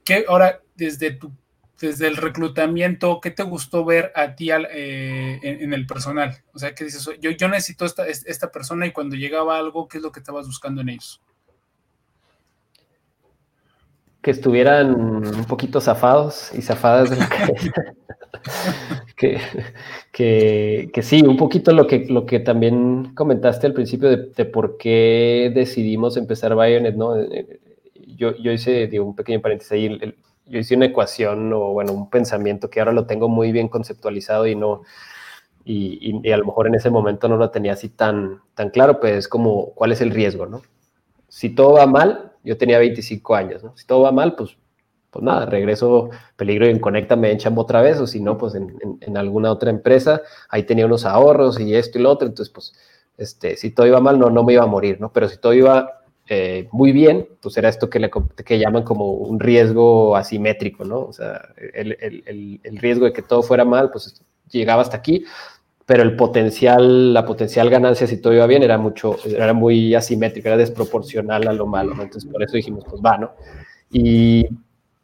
¿Qué 0.04 0.26
ahora, 0.28 0.62
desde 0.76 1.12
tu 1.12 1.32
desde 1.80 2.08
el 2.08 2.16
reclutamiento, 2.16 3.20
¿qué 3.22 3.32
te 3.32 3.44
gustó 3.44 3.84
ver 3.84 4.12
a 4.16 4.36
ti 4.36 4.50
eh, 4.52 5.40
en, 5.44 5.74
el 5.74 5.86
personal? 5.86 6.42
O 6.54 6.60
sea, 6.60 6.74
¿qué 6.74 6.86
dices? 6.86 7.08
Yo, 7.20 7.32
yo 7.32 7.48
necesito 7.48 7.86
esta, 7.86 8.08
esta 8.08 8.52
persona 8.52 8.86
y 8.86 8.92
cuando 8.92 9.16
llegaba 9.16 9.58
algo, 9.58 9.88
¿qué 9.88 9.98
es 9.98 10.04
lo 10.04 10.12
que 10.12 10.20
estabas 10.20 10.48
buscando 10.48 10.82
en 10.82 10.90
ellos? 10.90 11.22
Que 14.26 14.32
estuvieran 14.32 14.96
un 14.96 15.46
poquito 15.46 15.80
zafados 15.80 16.52
y 16.56 16.64
zafadas 16.64 17.12
de 17.12 17.18
la 17.18 17.30
que, 19.16 19.38
que, 20.12 20.90
que, 20.92 21.02
sí, 21.04 21.22
un 21.22 21.38
poquito 21.38 21.72
lo 21.74 21.86
que, 21.86 22.08
lo 22.10 22.26
que 22.26 22.40
también 22.40 23.14
comentaste 23.14 23.68
al 23.68 23.74
principio 23.74 24.10
de, 24.10 24.46
por 24.46 24.78
qué 24.78 25.52
decidimos 25.54 26.18
empezar 26.18 26.56
Bionet, 26.56 26.96
¿no? 26.96 27.16
Eh, 27.22 27.60
yo, 28.18 28.36
yo 28.38 28.52
hice 28.52 29.00
un 29.00 29.16
pequeño 29.16 29.42
paréntesis 29.42 29.72
ahí, 29.74 29.86
el, 29.86 30.16
yo 30.48 30.58
hice 30.58 30.76
una 30.76 30.88
ecuación 30.88 31.54
o, 31.54 31.74
bueno, 31.74 31.94
un 31.94 32.10
pensamiento 32.10 32.72
que 32.72 32.80
ahora 32.80 32.94
lo 32.94 33.06
tengo 33.06 33.30
muy 33.30 33.52
bien 33.52 33.68
conceptualizado 33.68 34.48
y 34.48 34.56
no, 34.56 34.82
y, 35.64 36.20
y, 36.24 36.32
a 36.32 36.38
lo 36.38 36.46
mejor 36.46 36.66
en 36.66 36.74
ese 36.74 36.90
momento 36.90 37.30
no 37.30 37.38
lo 37.38 37.52
tenía 37.52 37.74
así 37.74 37.90
tan, 37.90 38.42
tan 38.56 38.72
claro, 38.72 39.00
pues 39.00 39.14
es 39.18 39.28
como, 39.28 39.68
¿cuál 39.76 39.92
es 39.92 40.02
el 40.02 40.10
riesgo, 40.10 40.48
no? 40.48 40.64
Si 41.28 41.54
todo 41.54 41.74
va 41.74 41.86
mal, 41.86 42.25
yo 42.46 42.58
tenía 42.58 42.80
25 42.80 43.36
años. 43.36 43.64
Si 43.76 43.86
todo 43.86 44.02
va 44.02 44.12
mal, 44.12 44.36
pues, 44.36 44.58
pues 45.12 45.24
nada, 45.24 45.46
regreso 45.46 46.10
peligro 46.36 46.68
y 46.68 46.70
en 46.70 46.80
Conecta 46.80 47.16
me 47.16 47.32
enchan 47.32 47.58
otra 47.58 47.82
vez, 47.82 48.00
o 48.00 48.08
si 48.08 48.22
no, 48.22 48.38
pues 48.38 48.56
en, 48.56 48.78
en, 48.82 48.98
en, 49.02 49.18
alguna 49.18 49.52
otra 49.52 49.70
empresa, 49.70 50.22
ahí 50.50 50.64
tenía 50.64 50.86
unos 50.86 51.06
ahorros 51.06 51.60
y 51.60 51.76
esto 51.76 52.00
y 52.00 52.02
lo 52.02 52.12
otro, 52.12 52.28
entonces, 52.28 52.54
pues, 52.54 52.74
este, 53.18 53.56
si 53.56 53.72
todo 53.72 53.88
iba 53.88 54.00
mal, 54.00 54.20
no, 54.20 54.30
no 54.30 54.44
me 54.44 54.54
iba 54.54 54.64
a 54.64 54.68
morir, 54.68 55.00
¿no? 55.00 55.12
Pero 55.12 55.30
si 55.30 55.38
todo 55.38 55.54
iba 55.54 56.02
eh, 56.28 56.68
muy 56.72 56.92
bien, 56.92 57.30
pues 57.42 57.56
era 57.58 57.70
esto 57.70 57.90
que, 57.90 58.00
le, 58.00 58.10
que 58.46 58.60
llaman 58.60 58.84
como 58.84 59.12
un 59.12 59.40
riesgo 59.40 60.16
asimétrico, 60.16 60.84
¿no? 60.84 61.02
O 61.02 61.14
sea, 61.14 61.50
el, 61.74 61.98
el, 62.02 62.60
el, 62.64 62.78
riesgo 62.78 63.06
de 63.06 63.14
que 63.14 63.22
todo 63.22 63.44
fuera 63.44 63.64
mal, 63.64 63.92
pues 63.92 64.22
llegaba 64.50 64.82
hasta 64.82 64.98
aquí, 64.98 65.24
pero 65.86 66.02
el 66.02 66.16
potencial, 66.16 67.14
la 67.14 67.26
potencial 67.26 67.70
ganancia, 67.70 68.08
si 68.08 68.18
todo 68.18 68.34
iba 68.34 68.48
bien, 68.48 68.64
era 68.64 68.78
mucho, 68.78 69.18
era 69.26 69.54
muy 69.54 69.94
asimétrico, 69.94 70.48
era 70.48 70.58
desproporcional 70.58 71.48
a 71.48 71.54
lo 71.54 71.68
malo. 71.68 71.94
Entonces, 71.94 72.26
por 72.26 72.42
eso 72.42 72.58
dijimos, 72.58 72.84
pues 72.90 73.02
va, 73.06 73.18
¿no? 73.18 73.32
Y 73.92 74.48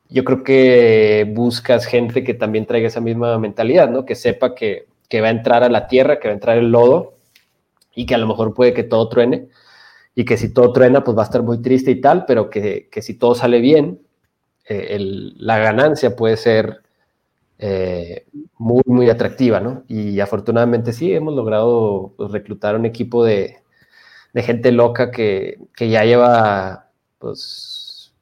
yo 0.09 0.23
creo 0.23 0.43
que 0.43 1.31
buscas 1.35 1.85
gente 1.85 2.23
que 2.23 2.33
también 2.33 2.65
traiga 2.65 2.87
esa 2.87 2.99
misma 2.99 3.37
mentalidad, 3.37 3.89
¿no? 3.89 4.05
Que 4.05 4.15
sepa 4.15 4.55
que, 4.55 4.87
que 5.07 5.21
va 5.21 5.27
a 5.27 5.31
entrar 5.31 5.63
a 5.63 5.69
la 5.69 5.87
tierra, 5.87 6.19
que 6.19 6.27
va 6.27 6.31
a 6.31 6.35
entrar 6.35 6.57
el 6.57 6.71
lodo 6.71 7.13
y 7.93 8.05
que 8.05 8.15
a 8.15 8.17
lo 8.17 8.27
mejor 8.27 8.53
puede 8.53 8.73
que 8.73 8.83
todo 8.83 9.07
truene, 9.09 9.49
y 10.15 10.25
que 10.25 10.37
si 10.37 10.53
todo 10.53 10.73
truena, 10.73 11.03
pues 11.03 11.17
va 11.17 11.21
a 11.21 11.25
estar 11.25 11.43
muy 11.43 11.61
triste 11.61 11.91
y 11.91 12.01
tal, 12.01 12.25
pero 12.25 12.49
que, 12.49 12.89
que 12.91 13.01
si 13.01 13.13
todo 13.13 13.35
sale 13.35 13.59
bien, 13.59 14.01
eh, 14.65 14.87
el, 14.91 15.35
la 15.37 15.57
ganancia 15.59 16.15
puede 16.15 16.37
ser 16.37 16.81
eh, 17.63 18.25
muy, 18.57 18.81
muy 18.87 19.09
atractiva, 19.11 19.59
¿no? 19.59 19.83
Y 19.87 20.19
afortunadamente 20.19 20.93
sí, 20.93 21.13
hemos 21.13 21.35
logrado 21.35 22.11
pues, 22.17 22.31
reclutar 22.31 22.75
un 22.75 22.87
equipo 22.87 23.23
de, 23.23 23.57
de 24.33 24.41
gente 24.41 24.71
loca 24.71 25.11
que, 25.11 25.59
que, 25.75 25.87
ya 25.87 26.03
lleva, 26.03 26.89
pues, 27.19 28.13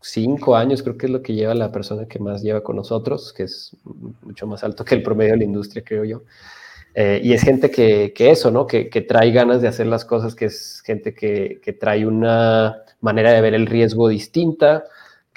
cinco 0.00 0.54
años, 0.54 0.84
creo 0.84 0.96
que 0.96 1.06
es 1.06 1.12
lo 1.12 1.22
que 1.22 1.34
lleva 1.34 1.54
la 1.54 1.72
persona 1.72 2.06
que 2.06 2.20
más 2.20 2.40
lleva 2.42 2.62
con 2.62 2.76
nosotros, 2.76 3.32
que 3.32 3.42
es 3.44 3.76
mucho 4.22 4.46
más 4.46 4.62
alto 4.62 4.84
que 4.84 4.94
el 4.94 5.02
promedio 5.02 5.32
de 5.32 5.38
la 5.38 5.44
industria, 5.44 5.82
creo 5.84 6.04
yo. 6.04 6.22
Eh, 6.94 7.20
y 7.22 7.32
es 7.32 7.42
gente 7.42 7.72
que, 7.72 8.12
que 8.14 8.30
eso, 8.30 8.52
¿no? 8.52 8.68
Que, 8.68 8.88
que, 8.88 9.00
trae 9.00 9.32
ganas 9.32 9.60
de 9.60 9.66
hacer 9.66 9.88
las 9.88 10.04
cosas, 10.04 10.36
que 10.36 10.44
es 10.44 10.82
gente 10.84 11.14
que, 11.14 11.60
que, 11.64 11.72
trae 11.72 12.06
una 12.06 12.84
manera 13.00 13.32
de 13.32 13.40
ver 13.40 13.54
el 13.54 13.66
riesgo 13.66 14.08
distinta, 14.08 14.84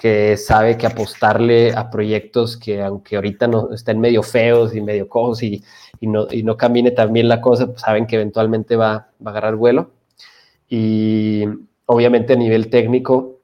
que 0.02 0.36
sabe 0.36 0.80
que 0.80 0.88
apostarle 0.88 1.74
a 1.74 1.92
proyectos 1.92 2.58
que 2.58 2.82
aunque 2.82 3.18
ahorita 3.18 3.46
no 3.46 3.72
estén 3.72 4.00
medio 4.00 4.24
feos 4.24 4.74
y 4.74 4.82
medio 4.82 5.08
cojos 5.08 5.44
y, 5.44 5.64
y, 6.00 6.08
no, 6.08 6.26
y 6.32 6.42
no 6.42 6.58
camine 6.58 6.90
tan 6.90 7.14
bien 7.14 7.28
la 7.28 7.40
cosa, 7.40 7.68
pues 7.68 7.82
saben 7.82 8.08
que 8.08 8.16
eventualmente 8.16 8.76
va, 8.76 9.10
va, 9.24 9.30
a 9.30 9.30
agarrar 9.30 9.58
vuelo. 9.58 9.92
Y 10.68 11.44
obviamente 11.86 12.34
a 12.34 12.36
nivel 12.36 12.72
técnico, 12.72 13.42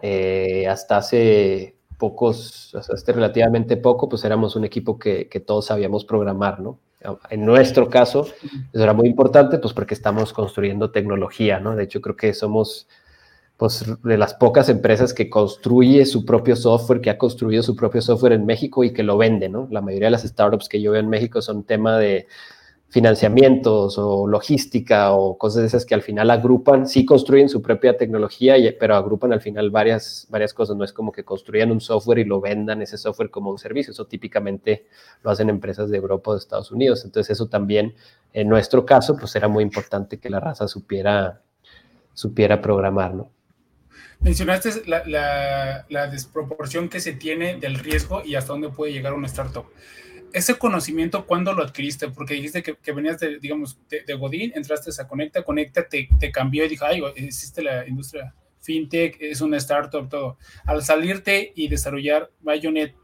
eh, 0.00 0.66
hasta 0.66 0.96
hace 0.96 1.76
pocos, 1.98 2.74
hasta 2.74 3.12
relativamente 3.12 3.76
poco, 3.76 4.08
pues 4.08 4.24
éramos 4.24 4.56
un 4.56 4.64
equipo 4.64 4.98
que, 4.98 5.28
que 5.28 5.40
todos 5.40 5.66
sabíamos 5.66 6.06
programar, 6.06 6.58
¿no? 6.58 6.78
En 7.28 7.44
nuestro 7.44 7.90
caso, 7.90 8.26
eso 8.72 8.82
era 8.82 8.94
muy 8.94 9.08
importante, 9.08 9.58
pues 9.58 9.74
porque 9.74 9.92
estamos 9.92 10.32
construyendo 10.32 10.90
tecnología, 10.90 11.60
¿no? 11.60 11.76
De 11.76 11.84
hecho, 11.84 12.00
creo 12.00 12.16
que 12.16 12.32
somos 12.32 12.88
pues, 13.56 13.84
de 14.02 14.18
las 14.18 14.34
pocas 14.34 14.68
empresas 14.68 15.14
que 15.14 15.30
construye 15.30 16.04
su 16.04 16.24
propio 16.24 16.56
software, 16.56 17.00
que 17.00 17.10
ha 17.10 17.18
construido 17.18 17.62
su 17.62 17.74
propio 17.74 18.02
software 18.02 18.32
en 18.34 18.46
México 18.46 18.84
y 18.84 18.92
que 18.92 19.02
lo 19.02 19.16
vende, 19.16 19.48
¿no? 19.48 19.68
La 19.70 19.80
mayoría 19.80 20.08
de 20.08 20.12
las 20.12 20.24
startups 20.24 20.68
que 20.68 20.80
yo 20.82 20.92
veo 20.92 21.00
en 21.00 21.08
México 21.08 21.40
son 21.40 21.64
tema 21.64 21.98
de 21.98 22.26
financiamientos 22.88 23.98
o 23.98 24.26
logística 24.28 25.12
o 25.12 25.36
cosas 25.36 25.62
de 25.62 25.66
esas 25.66 25.84
que 25.84 25.94
al 25.94 26.02
final 26.02 26.30
agrupan, 26.30 26.86
sí 26.86 27.04
construyen 27.04 27.48
su 27.48 27.60
propia 27.60 27.96
tecnología, 27.96 28.54
pero 28.78 28.94
agrupan 28.94 29.32
al 29.32 29.40
final 29.40 29.70
varias, 29.70 30.26
varias 30.30 30.54
cosas. 30.54 30.76
No 30.76 30.84
es 30.84 30.92
como 30.92 31.10
que 31.10 31.24
construyan 31.24 31.72
un 31.72 31.80
software 31.80 32.20
y 32.20 32.24
lo 32.24 32.40
vendan 32.40 32.82
ese 32.82 32.96
software 32.96 33.30
como 33.30 33.50
un 33.50 33.58
servicio. 33.58 33.92
Eso 33.92 34.06
típicamente 34.06 34.86
lo 35.22 35.30
hacen 35.30 35.50
empresas 35.50 35.90
de 35.90 35.96
Europa 35.96 36.30
o 36.30 36.34
de 36.34 36.38
Estados 36.38 36.70
Unidos. 36.70 37.04
Entonces 37.04 37.32
eso 37.32 37.48
también, 37.48 37.94
en 38.32 38.48
nuestro 38.48 38.86
caso, 38.86 39.16
pues 39.16 39.34
era 39.34 39.48
muy 39.48 39.64
importante 39.64 40.18
que 40.18 40.30
la 40.30 40.40
raza 40.40 40.68
supiera, 40.68 41.42
supiera 42.14 42.62
programar, 42.62 43.14
¿no? 43.14 43.35
Mencionaste 44.20 44.86
la, 44.86 45.02
la, 45.06 45.86
la 45.88 46.06
desproporción 46.08 46.88
que 46.88 47.00
se 47.00 47.12
tiene 47.12 47.56
del 47.56 47.78
riesgo 47.78 48.24
y 48.24 48.34
hasta 48.34 48.52
dónde 48.52 48.70
puede 48.70 48.92
llegar 48.92 49.12
una 49.14 49.26
startup 49.26 49.66
ese 50.32 50.58
conocimiento, 50.58 51.24
¿cuándo 51.24 51.54
lo 51.54 51.62
adquiriste? 51.62 52.10
Porque 52.10 52.34
dijiste 52.34 52.62
que, 52.62 52.76
que 52.76 52.92
venías 52.92 53.18
de, 53.18 53.38
digamos, 53.38 53.78
de, 53.88 54.02
de, 54.02 54.14
Godín, 54.14 54.52
entraste 54.54 54.90
a 55.00 55.08
Conecta, 55.08 55.42
Conecta 55.42 55.88
te, 55.88 56.10
te, 56.20 56.30
cambió 56.30 56.64
y 56.64 56.68
dijo, 56.68 56.84
ay, 56.84 57.02
existe 57.16 57.62
la 57.62 57.86
industria 57.88 58.34
fintech, 58.60 59.16
es 59.20 59.40
una 59.40 59.56
startup, 59.56 60.08
todo. 60.08 60.38
Al 60.66 60.82
salirte 60.82 61.52
y 61.54 61.68
desarrollar 61.68 62.30
Bayonet, 62.40 62.94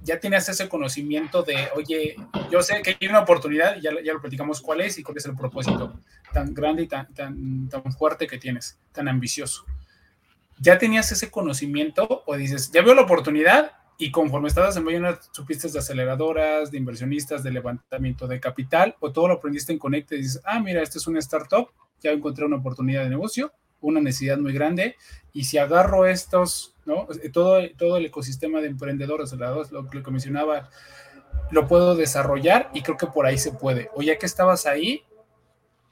ya 0.00 0.18
tenías 0.18 0.48
ese 0.48 0.68
conocimiento 0.68 1.44
de, 1.44 1.68
oye, 1.76 2.16
yo 2.50 2.62
sé 2.62 2.82
que 2.82 2.96
hay 3.00 3.08
una 3.08 3.20
oportunidad 3.20 3.76
y 3.76 3.82
ya, 3.82 3.92
ya 4.02 4.12
lo 4.12 4.20
platicamos 4.20 4.60
cuál 4.60 4.80
es 4.80 4.98
y 4.98 5.04
cuál 5.04 5.18
es 5.18 5.26
el 5.26 5.36
propósito 5.36 6.00
tan 6.32 6.52
grande 6.52 6.82
y 6.82 6.88
tan, 6.88 7.14
tan, 7.14 7.68
tan 7.68 7.92
fuerte 7.92 8.26
que 8.26 8.38
tienes, 8.38 8.80
tan 8.90 9.06
ambicioso. 9.06 9.64
¿Ya 10.62 10.78
tenías 10.78 11.10
ese 11.10 11.28
conocimiento 11.28 12.22
o 12.24 12.36
dices, 12.36 12.70
ya 12.70 12.82
veo 12.82 12.94
la 12.94 13.02
oportunidad 13.02 13.72
y 13.98 14.12
conforme 14.12 14.48
en 14.48 14.84
Bayona, 14.84 15.18
supiste 15.32 15.68
de 15.68 15.80
aceleradoras, 15.80 16.70
de 16.70 16.78
inversionistas, 16.78 17.42
de 17.42 17.50
levantamiento 17.50 18.28
de 18.28 18.38
capital, 18.38 18.94
o 19.00 19.10
todo 19.10 19.26
lo 19.26 19.34
aprendiste 19.34 19.72
en 19.72 19.80
Conecta 19.80 20.14
y 20.14 20.18
dices, 20.18 20.40
ah, 20.44 20.60
mira, 20.60 20.80
esta 20.80 20.98
es 20.98 21.08
una 21.08 21.18
startup, 21.18 21.68
ya 22.00 22.12
encontré 22.12 22.44
una 22.44 22.58
oportunidad 22.58 23.02
de 23.02 23.10
negocio, 23.10 23.52
una 23.80 24.00
necesidad 24.00 24.38
muy 24.38 24.52
grande 24.52 24.94
y 25.32 25.44
si 25.44 25.58
agarro 25.58 26.06
estos, 26.06 26.76
¿no? 26.86 27.08
Todo, 27.32 27.60
todo 27.76 27.96
el 27.96 28.06
ecosistema 28.06 28.60
de 28.60 28.68
emprendedores, 28.68 29.32
lo, 29.32 29.64
lo 29.72 29.88
que 29.88 30.10
mencionaba, 30.12 30.70
lo 31.50 31.66
puedo 31.66 31.96
desarrollar 31.96 32.70
y 32.72 32.82
creo 32.82 32.96
que 32.96 33.08
por 33.08 33.26
ahí 33.26 33.36
se 33.36 33.50
puede. 33.50 33.90
O 33.94 34.02
ya 34.02 34.16
que 34.16 34.26
estabas 34.26 34.66
ahí, 34.66 35.02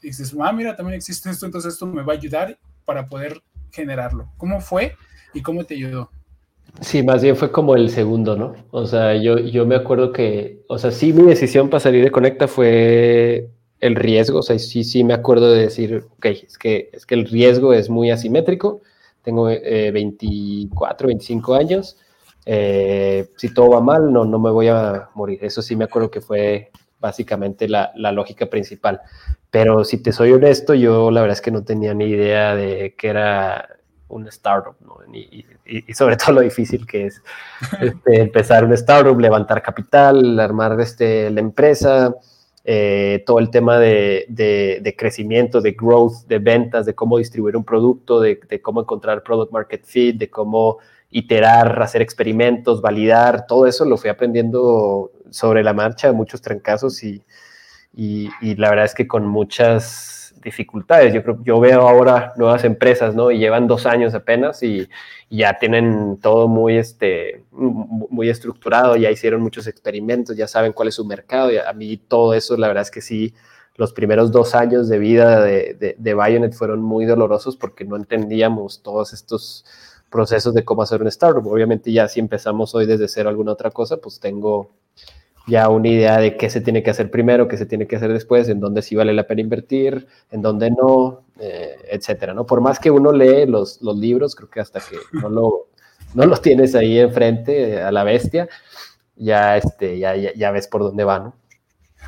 dices, 0.01 0.33
ah, 0.41 0.53
mira, 0.53 0.77
también 0.77 0.97
existe 0.97 1.29
esto, 1.29 1.45
entonces 1.45 1.73
esto 1.73 1.87
me 1.87 2.05
va 2.05 2.12
a 2.12 2.16
ayudar 2.16 2.57
para 2.85 3.09
poder 3.09 3.43
generarlo. 3.71 4.31
¿Cómo 4.37 4.61
fue 4.61 4.97
y 5.35 5.43
cómo 5.43 5.64
te 5.64 5.75
ayudó? 5.75 6.11
Sí, 6.81 7.03
más 7.03 7.23
bien 7.23 7.37
fue 7.37 7.51
como 7.51 7.75
el 7.75 7.91
segundo, 7.91 8.37
¿no? 8.37 8.55
O 8.71 8.87
sea, 8.87 9.16
yo, 9.16 9.39
yo 9.39 9.66
me 9.66 9.75
acuerdo 9.75 10.12
que, 10.12 10.62
o 10.68 10.79
sea, 10.79 10.91
sí, 10.91 11.12
mi 11.12 11.25
decisión 11.25 11.68
para 11.68 11.81
salir 11.81 12.05
de 12.05 12.11
Conecta 12.11 12.47
fue 12.49 13.49
el 13.81 13.97
riesgo, 13.97 14.39
o 14.39 14.43
sea, 14.43 14.59
sí, 14.59 14.85
sí 14.85 15.03
me 15.05 15.14
acuerdo 15.14 15.53
de 15.53 15.62
decir, 15.62 16.05
ok, 16.16 16.27
es 16.27 16.59
que, 16.59 16.91
es 16.93 17.07
que 17.07 17.14
el 17.14 17.27
riesgo 17.27 17.73
es 17.73 17.91
muy 17.91 18.11
asimétrico, 18.11 18.83
tengo 19.23 19.45
24, 19.45 21.07
eh, 21.07 21.09
25 21.09 21.55
años, 21.55 21.97
eh, 22.47 23.29
si 23.37 23.53
todo 23.53 23.71
va 23.71 23.81
mal, 23.81 24.12
no, 24.12 24.25
no 24.25 24.39
me 24.39 24.51
voy 24.51 24.68
a 24.68 25.11
morir. 25.14 25.39
Eso 25.43 25.62
sí 25.62 25.77
me 25.77 25.85
acuerdo 25.85 26.11
que 26.11 26.21
fue 26.21 26.71
básicamente 26.99 27.68
la, 27.68 27.93
la, 27.97 28.12
lógica 28.12 28.47
principal. 28.47 29.01
Pero 29.51 29.84
si 29.84 29.98
te 29.98 30.12
soy 30.12 30.32
honesto, 30.32 30.74
yo 30.74 31.11
la 31.11 31.22
verdad 31.22 31.36
es 31.36 31.40
que 31.40 31.51
no 31.51 31.64
tenía 31.64 31.92
ni 31.94 32.07
idea 32.07 32.55
de 32.55 32.94
que 32.96 33.09
era 33.09 33.68
un 34.09 34.26
startup, 34.28 34.74
¿no? 34.80 34.98
y, 35.12 35.46
y, 35.64 35.94
sobre 35.94 36.16
todo 36.16 36.32
lo 36.32 36.40
difícil 36.40 36.86
que 36.86 37.07
es 37.07 37.22
este, 37.80 38.20
empezar 38.20 38.64
un 38.64 38.72
startup, 38.74 39.18
levantar 39.18 39.62
capital, 39.62 40.38
armar 40.38 40.78
este, 40.80 41.30
la 41.30 41.40
empresa, 41.40 42.14
eh, 42.64 43.22
todo 43.26 43.38
el 43.38 43.51
tema 43.51 43.78
de, 43.78 44.26
de, 44.28 44.94
crecimiento, 44.96 45.61
de 45.61 45.72
growth, 45.72 46.26
de 46.26 46.38
ventas, 46.38 46.86
de 46.86 46.94
cómo 46.94 47.18
distribuir 47.18 47.57
un 47.57 47.64
producto, 47.64 48.20
de, 48.20 48.38
de, 48.48 48.61
cómo 48.61 48.82
encontrar 48.82 49.22
product 49.22 49.53
market 49.53 49.84
fit, 49.84 50.16
de 50.16 50.28
cómo 50.28 50.78
iterar, 51.11 51.82
hacer 51.82 52.03
experimentos, 52.03 52.82
validar, 52.82 53.46
todo 53.46 53.66
eso 53.66 53.84
lo 53.84 53.96
fui 53.96 54.11
aprendiendo 54.11 55.11
sobre 55.30 55.64
la 55.64 55.72
marcha, 55.72 56.12
muchos 56.12 56.40
trancazos 56.42 57.03
y, 57.03 57.22
y, 57.95 58.30
la 58.57 58.70
verdad 58.70 58.84
es 58.84 58.95
que 58.95 59.07
con 59.07 59.26
muchas 59.26 60.34
dificultades. 60.43 61.12
Yo 61.12 61.22
creo, 61.22 61.38
yo 61.45 61.61
veo 61.61 61.88
ahora 61.88 62.32
nuevas 62.36 62.64
empresas, 62.64 63.14
¿no? 63.14 63.30
Y 63.30 63.38
llevan 63.38 63.66
dos 63.66 63.86
años 63.86 64.14
apenas 64.14 64.62
y, 64.62 64.88
ya 65.28 65.59
tienen 65.59 66.18
todo 66.20 66.49
muy, 66.49 66.76
este, 66.76 67.45
muy 67.53 68.28
estructurado, 68.28 68.97
ya 68.97 69.12
hicieron 69.12 69.43
muchos 69.43 69.68
experimentos, 69.68 70.36
ya 70.36 70.49
saben 70.49 70.72
cuál 70.72 70.88
es 70.88 70.95
su 70.97 71.05
mercado. 71.05 71.53
Y 71.53 71.59
a 71.59 71.72
mí 71.72 71.97
todo 71.97 72.34
eso, 72.34 72.57
la 72.57 72.66
verdad 72.66 72.82
es 72.82 72.91
que 72.91 73.01
sí, 73.01 73.34
los 73.76 73.93
primeros 73.93 74.32
dos 74.32 74.55
años 74.55 74.88
de 74.88 74.99
vida 74.99 75.41
de, 75.43 75.76
de, 75.78 75.97
de 75.99 76.53
fueron 76.53 76.82
muy 76.82 77.07
dolorosos 77.07 77.57
porque 77.57 77.84
no 77.84 77.97
entendíamos 77.97 78.82
todos 78.82 79.12
estos 79.12 79.64
procesos 80.11 80.53
de 80.55 80.64
cómo 80.64 80.82
hacer 80.82 81.01
un 81.01 81.09
startup. 81.09 81.47
Obviamente 81.47 81.93
ya 81.93 82.09
si 82.09 82.20
empezamos 82.20 82.74
hoy 82.74 82.86
desde 82.86 83.09
cero 83.09 83.28
alguna 83.28 83.53
otra 83.53 83.70
cosa, 83.70 83.99
pues 83.99 84.20
tengo 84.20 84.70
ya 85.47 85.68
una 85.68 85.88
idea 85.88 86.18
de 86.18 86.36
qué 86.36 86.51
se 86.51 86.61
tiene 86.61 86.82
que 86.82 86.91
hacer 86.91 87.11
primero, 87.11 87.49
qué 87.49 87.57
se 87.57 87.66
tiene 87.66 87.86
que 87.86 87.97
hacer 87.97 88.12
después, 88.12 88.49
en 88.49 88.61
dónde 88.61 88.82
sí 88.82 88.95
vale 88.95 89.12
la 89.12 89.26
pena 89.26 89.41
invertir, 89.41 90.07
en 90.30 90.43
dónde 90.43 90.70
no, 90.70 91.24
eh, 91.38 91.76
etcétera, 91.91 92.34
¿no? 92.34 92.47
Por 92.47 92.61
más 92.61 92.78
que 92.78 92.91
uno 92.91 93.12
lee 93.12 93.47
los, 93.47 93.80
los 93.82 93.97
libros, 93.97 94.34
creo 94.34 94.51
que 94.51 94.61
hasta 94.61 94.80
que 94.80 94.97
no 95.12 95.28
lo, 95.28 95.68
no 96.14 96.26
lo 96.26 96.36
tienes 96.36 96.74
ahí 96.74 96.99
enfrente 96.99 97.74
eh, 97.74 97.82
a 97.82 97.91
la 97.91 98.05
bestia, 98.05 98.49
ya, 99.16 99.57
este, 99.57 99.99
ya, 99.99 100.14
ya, 100.14 100.51
ves 100.51 100.68
por 100.68 100.82
dónde 100.82 101.05
va, 101.05 101.18
¿no? 101.18 101.34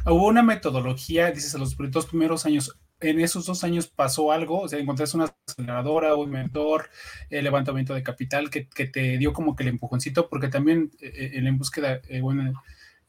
Hubo 0.06 0.26
una 0.26 0.42
metodología, 0.42 1.30
dices, 1.30 1.54
a 1.54 1.58
los 1.58 1.76
dos 1.76 2.06
primeros 2.06 2.46
años, 2.46 2.78
en 3.00 3.20
esos 3.20 3.46
dos 3.46 3.64
años 3.64 3.88
pasó 3.88 4.32
algo, 4.32 4.60
o 4.60 4.68
sea, 4.68 4.78
encontraste 4.78 5.16
una 5.16 5.34
aceleradora, 5.46 6.14
un 6.14 6.30
mentor, 6.30 6.88
el 7.28 7.44
levantamiento 7.44 7.94
de 7.94 8.02
capital 8.02 8.50
que, 8.50 8.68
que, 8.68 8.86
te 8.86 9.18
dio 9.18 9.32
como 9.32 9.54
que 9.54 9.64
el 9.64 9.70
empujoncito, 9.70 10.28
porque 10.28 10.48
también 10.48 10.90
eh, 11.00 11.32
en 11.34 11.58
búsqueda, 11.58 12.00
bueno, 12.20 12.52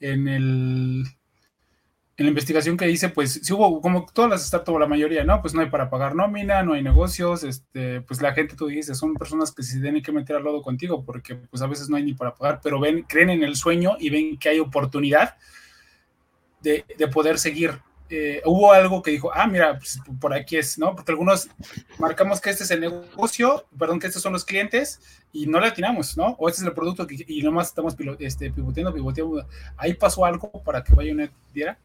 en 0.03 0.27
el 0.27 1.05
en 2.15 2.25
la 2.25 2.29
investigación 2.29 2.77
que 2.77 2.89
hice, 2.89 3.09
pues 3.09 3.39
si 3.41 3.53
hubo, 3.53 3.81
como 3.81 4.05
todas 4.05 4.29
las 4.29 4.45
startups, 4.45 4.79
la 4.79 4.85
mayoría, 4.85 5.23
¿no? 5.23 5.41
Pues 5.41 5.55
no 5.55 5.61
hay 5.61 5.69
para 5.69 5.89
pagar 5.89 6.13
nómina, 6.13 6.61
no 6.61 6.73
hay 6.73 6.83
negocios, 6.83 7.43
este, 7.43 8.01
pues 8.01 8.21
la 8.21 8.33
gente, 8.33 8.55
tú 8.55 8.67
dices, 8.67 8.99
son 8.99 9.15
personas 9.15 9.51
que 9.51 9.63
se 9.63 9.81
tienen 9.81 10.03
que 10.03 10.11
meter 10.11 10.35
al 10.35 10.43
lodo 10.43 10.61
contigo, 10.61 11.03
porque 11.03 11.35
pues 11.35 11.63
a 11.63 11.67
veces 11.67 11.89
no 11.89 11.97
hay 11.97 12.03
ni 12.03 12.13
para 12.13 12.35
pagar, 12.35 12.59
pero 12.61 12.79
ven, 12.79 13.01
creen 13.03 13.31
en 13.31 13.43
el 13.43 13.55
sueño 13.55 13.97
y 13.99 14.11
ven 14.11 14.37
que 14.37 14.49
hay 14.49 14.59
oportunidad 14.59 15.37
de, 16.61 16.85
de 16.95 17.07
poder 17.07 17.39
seguir 17.39 17.79
eh, 18.09 18.41
hubo 18.45 18.71
algo 18.71 19.01
que 19.01 19.11
dijo, 19.11 19.31
ah, 19.33 19.47
mira, 19.47 19.77
pues, 19.77 19.99
por 20.19 20.33
aquí 20.33 20.57
es, 20.57 20.77
¿no? 20.77 20.95
Porque 20.95 21.11
algunos 21.11 21.49
marcamos 21.97 22.41
que 22.41 22.49
este 22.49 22.63
es 22.63 22.71
el 22.71 22.81
negocio, 22.81 23.65
perdón, 23.77 23.99
que 23.99 24.07
estos 24.07 24.21
son 24.21 24.33
los 24.33 24.45
clientes 24.45 24.99
y 25.31 25.47
no 25.47 25.59
le 25.59 25.67
atinamos, 25.67 26.17
¿no? 26.17 26.35
O 26.37 26.47
este 26.47 26.61
es 26.61 26.67
el 26.67 26.73
producto 26.73 27.07
que, 27.07 27.15
y 27.27 27.41
nomás 27.41 27.67
estamos 27.69 27.95
este, 28.19 28.51
pivoteando, 28.51 28.93
pivoteando. 28.93 29.45
Ahí 29.77 29.93
pasó 29.93 30.25
algo 30.25 30.51
para 30.63 30.83
que 30.83 30.93
vaya 30.93 31.13
una 31.13 31.31
diera. 31.53 31.77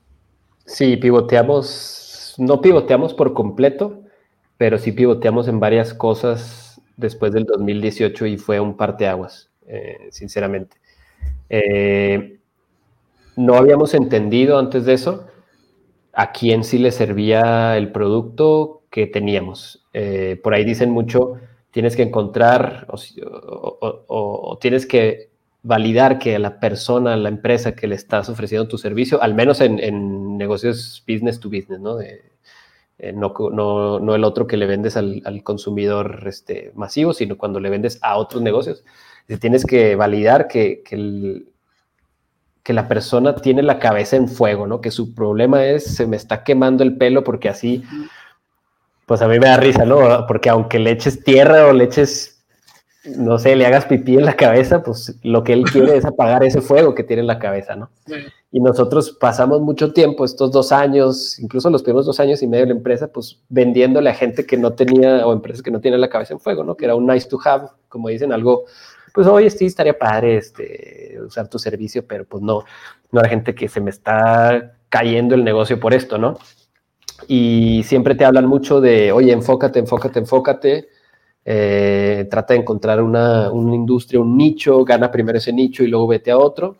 Sí, 0.66 0.96
pivoteamos, 0.96 2.34
no 2.36 2.60
pivoteamos 2.60 3.14
por 3.14 3.32
completo, 3.32 4.02
pero 4.58 4.76
sí 4.78 4.92
pivoteamos 4.92 5.48
en 5.48 5.60
varias 5.60 5.94
cosas 5.94 6.80
después 6.96 7.32
del 7.32 7.44
2018 7.44 8.26
y 8.26 8.36
fue 8.36 8.60
un 8.60 8.76
parteaguas, 8.76 9.48
eh, 9.66 10.08
sinceramente. 10.10 10.76
Eh, 11.48 12.38
no 13.36 13.54
habíamos 13.54 13.94
entendido 13.94 14.58
antes 14.58 14.84
de 14.84 14.94
eso 14.94 15.28
a 16.18 16.32
quién 16.32 16.64
sí 16.64 16.78
le 16.78 16.90
servía 16.90 17.76
el 17.76 17.92
producto 17.92 18.82
que 18.90 19.06
teníamos. 19.06 19.86
Eh, 19.92 20.40
por 20.42 20.52
ahí 20.52 20.64
dicen 20.64 20.90
mucho, 20.90 21.34
tienes 21.70 21.94
que 21.94 22.02
encontrar 22.02 22.88
o, 22.88 24.58
tienes 24.60 24.84
que 24.84 25.30
validar 25.62 26.18
que 26.18 26.36
la 26.40 26.58
persona, 26.58 27.16
la 27.16 27.28
empresa 27.28 27.76
que 27.76 27.86
le 27.86 27.94
estás 27.94 28.28
ofreciendo 28.28 28.66
tu 28.66 28.78
servicio, 28.78 29.22
al 29.22 29.34
menos 29.34 29.60
en, 29.60 30.36
negocios 30.36 31.04
business 31.06 31.38
to 31.38 31.48
business, 31.48 31.78
¿no? 31.78 32.00
Eh, 32.00 32.20
no, 33.14 33.32
no, 34.00 34.14
el 34.16 34.24
otro 34.24 34.48
que 34.48 34.56
le 34.56 34.66
vendes 34.66 34.96
al, 34.96 35.22
consumidor 35.44 36.24
este, 36.26 36.72
masivo, 36.74 37.12
sino 37.12 37.38
cuando 37.38 37.60
le 37.60 37.70
vendes 37.70 38.00
a 38.02 38.16
otros 38.16 38.42
negocios. 38.42 38.82
Tienes 39.40 39.64
que 39.64 39.94
validar 39.94 40.48
que, 40.48 40.82
que 40.82 40.96
el, 40.96 41.46
que 42.68 42.74
la 42.74 42.86
persona 42.86 43.34
tiene 43.34 43.62
la 43.62 43.78
cabeza 43.78 44.16
en 44.16 44.28
fuego, 44.28 44.66
¿no? 44.66 44.82
Que 44.82 44.90
su 44.90 45.14
problema 45.14 45.64
es, 45.64 45.96
se 45.96 46.06
me 46.06 46.18
está 46.18 46.44
quemando 46.44 46.84
el 46.84 46.98
pelo 46.98 47.24
porque 47.24 47.48
así, 47.48 47.82
pues 49.06 49.22
a 49.22 49.26
mí 49.26 49.38
me 49.38 49.46
da 49.46 49.56
risa, 49.56 49.86
¿no? 49.86 50.26
Porque 50.26 50.50
aunque 50.50 50.78
le 50.78 50.90
eches 50.90 51.24
tierra 51.24 51.66
o 51.66 51.72
le 51.72 51.84
eches, 51.84 52.44
no 53.16 53.38
sé, 53.38 53.56
le 53.56 53.64
hagas 53.64 53.86
pipí 53.86 54.18
en 54.18 54.26
la 54.26 54.36
cabeza, 54.36 54.82
pues 54.82 55.18
lo 55.22 55.44
que 55.44 55.54
él 55.54 55.64
quiere 55.64 55.96
es 55.96 56.04
apagar 56.04 56.44
ese 56.44 56.60
fuego 56.60 56.94
que 56.94 57.04
tiene 57.04 57.20
en 57.20 57.28
la 57.28 57.38
cabeza, 57.38 57.74
¿no? 57.74 57.88
Y 58.52 58.60
nosotros 58.60 59.16
pasamos 59.18 59.62
mucho 59.62 59.94
tiempo, 59.94 60.26
estos 60.26 60.52
dos 60.52 60.70
años, 60.70 61.38
incluso 61.38 61.70
los 61.70 61.82
primeros 61.82 62.04
dos 62.04 62.20
años 62.20 62.42
y 62.42 62.46
medio 62.46 62.66
de 62.66 62.74
la 62.74 62.76
empresa, 62.76 63.08
pues 63.08 63.40
vendiéndole 63.48 64.10
a 64.10 64.14
gente 64.14 64.44
que 64.44 64.58
no 64.58 64.74
tenía, 64.74 65.26
o 65.26 65.32
empresas 65.32 65.62
que 65.62 65.70
no 65.70 65.80
tienen 65.80 66.02
la 66.02 66.10
cabeza 66.10 66.34
en 66.34 66.40
fuego, 66.40 66.64
¿no? 66.64 66.74
Que 66.74 66.84
era 66.84 66.94
un 66.94 67.06
nice 67.06 67.30
to 67.30 67.38
have, 67.42 67.68
como 67.88 68.08
dicen, 68.08 68.30
algo 68.30 68.66
pues 69.18 69.26
oye, 69.26 69.50
sí, 69.50 69.66
estaría 69.66 69.98
padre 69.98 70.36
este, 70.36 71.18
usar 71.26 71.48
tu 71.48 71.58
servicio, 71.58 72.06
pero 72.06 72.24
pues 72.24 72.40
no, 72.40 72.62
no 73.10 73.20
hay 73.20 73.28
gente 73.28 73.52
que 73.52 73.66
se 73.66 73.80
me 73.80 73.90
está 73.90 74.76
cayendo 74.88 75.34
el 75.34 75.42
negocio 75.42 75.80
por 75.80 75.92
esto, 75.92 76.18
¿no? 76.18 76.38
Y 77.26 77.82
siempre 77.82 78.14
te 78.14 78.24
hablan 78.24 78.46
mucho 78.46 78.80
de, 78.80 79.10
oye, 79.10 79.32
enfócate, 79.32 79.80
enfócate, 79.80 80.20
enfócate, 80.20 80.88
eh, 81.44 82.28
trata 82.30 82.54
de 82.54 82.60
encontrar 82.60 83.02
una, 83.02 83.50
una, 83.50 83.74
industria, 83.74 84.20
un 84.20 84.36
nicho, 84.36 84.84
gana 84.84 85.10
primero 85.10 85.38
ese 85.38 85.52
nicho 85.52 85.82
y 85.82 85.88
luego 85.88 86.06
vete 86.06 86.30
a 86.30 86.38
otro. 86.38 86.76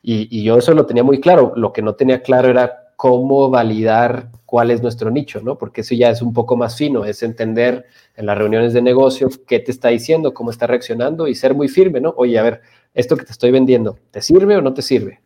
Y, 0.00 0.40
y 0.40 0.42
yo 0.42 0.56
eso 0.56 0.72
lo 0.72 0.86
tenía 0.86 1.04
muy 1.04 1.20
claro, 1.20 1.52
lo 1.54 1.70
que 1.70 1.82
no 1.82 1.96
tenía 1.96 2.22
claro 2.22 2.48
era 2.48 2.83
cómo 2.96 3.50
validar 3.50 4.30
cuál 4.46 4.70
es 4.70 4.82
nuestro 4.82 5.10
nicho, 5.10 5.40
¿no? 5.40 5.58
Porque 5.58 5.80
eso 5.80 5.94
ya 5.94 6.10
es 6.10 6.22
un 6.22 6.32
poco 6.32 6.56
más 6.56 6.76
fino, 6.76 7.04
es 7.04 7.22
entender 7.22 7.86
en 8.16 8.26
las 8.26 8.38
reuniones 8.38 8.72
de 8.72 8.82
negocio 8.82 9.28
qué 9.46 9.58
te 9.58 9.70
está 9.70 9.88
diciendo, 9.88 10.32
cómo 10.32 10.50
está 10.50 10.66
reaccionando 10.66 11.26
y 11.26 11.34
ser 11.34 11.54
muy 11.54 11.68
firme, 11.68 12.00
¿no? 12.00 12.14
Oye, 12.16 12.38
a 12.38 12.42
ver, 12.42 12.60
esto 12.94 13.16
que 13.16 13.24
te 13.24 13.32
estoy 13.32 13.50
vendiendo, 13.50 13.98
¿te 14.10 14.22
sirve 14.22 14.56
o 14.56 14.62
no 14.62 14.72
te 14.72 14.82
sirve? 14.82 15.20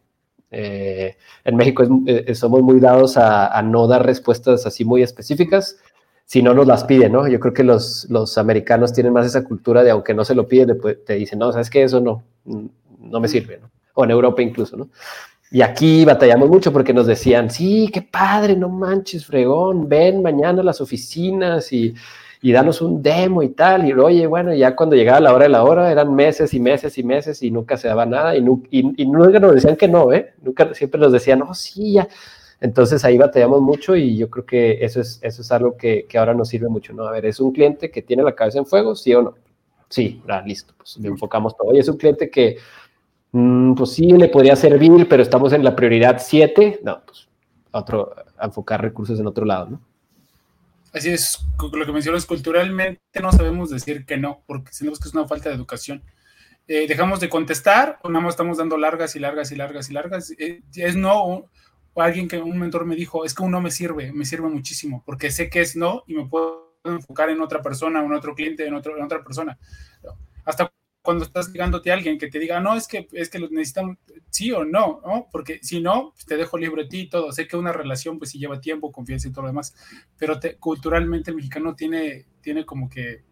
Eh, 0.51 1.17
en 1.45 1.57
México 1.57 1.85
eh, 2.07 2.35
somos 2.35 2.63
muy 2.63 2.81
dados 2.81 3.19
a, 3.19 3.61
no 3.63 3.87
dar 3.87 4.07
respuestas 4.07 4.65
así 4.65 4.85
muy 4.85 5.03
específicas, 5.03 5.77
si 6.25 6.43
no 6.43 6.55
nos 6.55 6.67
las 6.67 6.85
piden, 6.85 7.13
¿no? 7.13 7.29
Yo 7.29 7.39
creo 7.41 7.53
que 7.53 7.65
los, 7.65 8.07
los 8.11 8.39
americanos 8.39 8.93
tienen 8.93 9.13
más 9.13 9.27
esa 9.27 9.45
cultura 9.45 9.83
de 9.83 9.91
aunque 9.91 10.15
no 10.15 10.25
se 10.25 10.35
lo 10.35 10.47
piden, 10.47 10.79
te 11.05 11.15
dicen, 11.15 11.39
no, 11.39 11.53
sabes 11.53 11.71
que 11.71 11.83
eso 11.83 12.01
no, 12.01 12.23
no 12.45 13.21
me 13.21 13.29
sirve, 13.29 13.59
¿no? 13.59 13.71
O 13.95 14.05
en 14.05 14.11
Europa 14.11 14.41
incluso, 14.43 14.77
¿no? 14.77 14.89
Y 15.51 15.63
aquí 15.63 16.05
batallamos 16.05 16.49
mucho 16.49 16.73
porque 16.73 16.93
nos 16.93 17.07
decían, 17.07 17.51
sí, 17.51 17.91
qué 17.93 18.03
padre, 18.03 18.55
no 18.55 18.69
manches, 18.69 19.25
fregón, 19.25 19.89
ven 19.89 20.23
mañana 20.23 20.61
a 20.61 20.65
las 20.65 20.81
oficinas 20.81 21.73
y, 21.73 21.95
y 22.43 22.53
danos 22.53 22.83
un 22.83 23.03
demo 23.03 23.43
y 23.43 23.51
tal. 23.51 23.89
Y 23.89 23.93
oye, 23.93 24.27
bueno, 24.27 24.53
ya 24.55 24.77
cuando 24.77 24.95
llegaba 24.95 25.21
la 25.21 25.35
hora 25.35 25.45
de 25.45 25.51
la 25.51 25.65
hora 25.65 25.91
eran 25.91 26.15
meses 26.15 26.53
y 26.53 26.61
meses 26.61 26.99
y 26.99 27.03
meses 27.03 27.43
y 27.43 27.51
nunca 27.51 27.79
se 27.79 27.89
daba 27.89 28.05
nada 28.05 28.37
y, 28.37 28.45
y, 28.71 29.07
nunca 29.07 29.41
nos 29.41 29.55
decían 29.55 29.77
que 29.77 29.89
no, 29.89 30.13
¿eh? 30.13 30.35
Nunca, 30.43 30.73
siempre 30.75 31.01
nos 31.01 31.13
decían, 31.13 31.39
no, 31.39 31.55
sí, 31.55 31.95
ya, 31.95 32.09
Entonces 32.61 33.05
ahí 33.05 33.17
batallamos 33.17 33.63
mucho 33.63 33.97
y 33.97 34.19
yo 34.19 34.29
creo 34.29 34.45
que 34.45 34.85
eso 34.85 35.01
es, 35.01 35.19
eso 35.23 35.43
es 35.43 35.53
algo 35.53 35.77
que, 35.79 36.05
que, 36.07 36.19
ahora 36.19 36.35
nos 36.35 36.49
sirve 36.49 36.69
mucho, 36.69 36.93
¿no? 36.93 37.07
A 37.07 37.13
ver, 37.13 37.25
¿es 37.25 37.41
un 37.41 37.53
cliente 37.53 37.91
que 37.91 38.03
tiene 38.03 38.23
la 38.23 38.35
cabeza 38.35 38.59
en 38.59 38.67
fuego, 38.67 38.95
sí 38.95 39.15
o 39.15 39.23
no? 39.23 39.35
Sí, 39.89 40.23
ah, 40.29 40.43
listo, 40.45 40.75
pues 40.77 40.99
le 40.99 41.09
enfocamos 41.09 41.57
todo. 41.57 41.75
Y 41.75 41.79
es 41.79 41.89
un 41.89 41.97
cliente 41.97 42.29
que, 42.29 42.59
mm, 43.33 43.75
pues 43.75 43.93
sí, 43.93 44.07
le 44.13 44.29
podría 44.29 44.57
servir, 44.57 45.09
pero 45.09 45.23
estamos 45.23 45.53
en 45.53 45.65
la 45.65 45.75
prioridad 45.77 46.21
7, 46.21 46.81
no, 46.83 47.03
pues 47.05 47.29
otro, 47.71 48.15
enfocar 48.41 48.83
recursos 48.83 49.19
en 49.21 49.27
otro 49.27 49.45
lado, 49.45 49.71
¿no? 49.71 49.81
Así 50.93 51.11
es, 51.11 51.39
lo 51.59 51.87
que 51.87 51.93
mencionas, 51.93 52.25
culturalmente 52.25 53.01
no 53.21 53.31
sabemos 53.31 53.71
decir 53.71 54.07
que 54.07 54.17
no, 54.17 54.43
porque 54.47 54.73
sentimos 54.73 54.99
que 54.99 55.09
es 55.09 55.15
una 55.15 55.29
falta 55.29 55.49
de 55.49 55.55
educación. 55.55 56.03
Eh, 56.67 56.87
dejamos 56.87 57.21
de 57.21 57.29
contestar 57.29 57.99
o 58.03 58.09
nada 58.09 58.25
más 58.25 58.35
estamos 58.35 58.59
dando 58.59 58.77
largas 58.77 59.15
y 59.17 59.19
largas 59.19 59.53
y 59.53 59.57
largas 59.57 59.91
y 59.91 59.93
largas. 59.93 60.31
Eh, 60.39 60.63
es 60.75 60.97
no, 60.97 61.25
o, 61.25 61.51
alguien 61.97 62.29
que 62.29 62.39
un 62.39 62.59
mentor 62.59 62.87
me 62.87 62.95
dijo, 62.95 63.25
es 63.25 63.35
que 63.35 63.43
un 63.43 63.51
no 63.51 63.61
me 63.61 63.71
sirve, 63.71 64.13
me 64.13 64.25
sirve 64.25 64.49
muchísimo, 64.49 65.03
porque 65.05 65.31
sé 65.31 65.51
que 65.51 65.61
es 65.61 65.77
no 65.77 66.05
y 66.07 66.15
me 66.15 66.27
puedo 66.27 66.79
enfocar 66.85 67.29
en 67.31 67.41
otra 67.41 67.61
persona, 67.61 68.03
en 68.03 68.13
otro 68.13 68.35
cliente, 68.35 68.67
en, 68.67 68.75
otro, 68.75 68.97
en 68.97 69.03
otra 69.03 69.23
persona. 69.23 69.59
Hasta 70.45 70.73
cuando 71.09 71.25
estás 71.25 71.51
llegándote 71.51 71.91
a 71.91 71.95
alguien 71.95 72.19
que 72.19 72.29
te 72.29 72.39
diga, 72.39 72.61
no, 72.61 72.75
es 72.75 72.87
que, 72.87 73.09
es 73.13 73.31
que 73.31 73.39
lo 73.39 73.49
necesitan, 73.49 73.99
sí 74.29 74.53
o 74.53 74.67
no, 74.67 75.01
¿no? 75.07 75.27
Porque 75.33 75.59
si 75.63 75.81
no, 75.81 76.11
pues 76.13 76.27
te 76.27 76.37
dejo 76.37 76.59
libre 76.59 76.83
a 76.83 76.87
ti 76.87 77.01
y 77.01 77.09
todo. 77.09 77.33
Sé 77.33 77.49
que 77.49 77.57
una 77.57 77.73
relación, 77.73 78.19
pues 78.19 78.33
sí 78.33 78.39
lleva 78.39 78.61
tiempo, 78.61 78.93
confianza 78.93 79.27
y 79.27 79.31
todo 79.31 79.45
lo 79.45 79.49
demás, 79.49 79.75
pero 80.19 80.39
te, 80.39 80.59
culturalmente 80.59 81.31
el 81.31 81.37
mexicano 81.37 81.75
tiene, 81.75 82.27
tiene 82.43 82.67
como 82.67 82.91
que, 82.91 83.25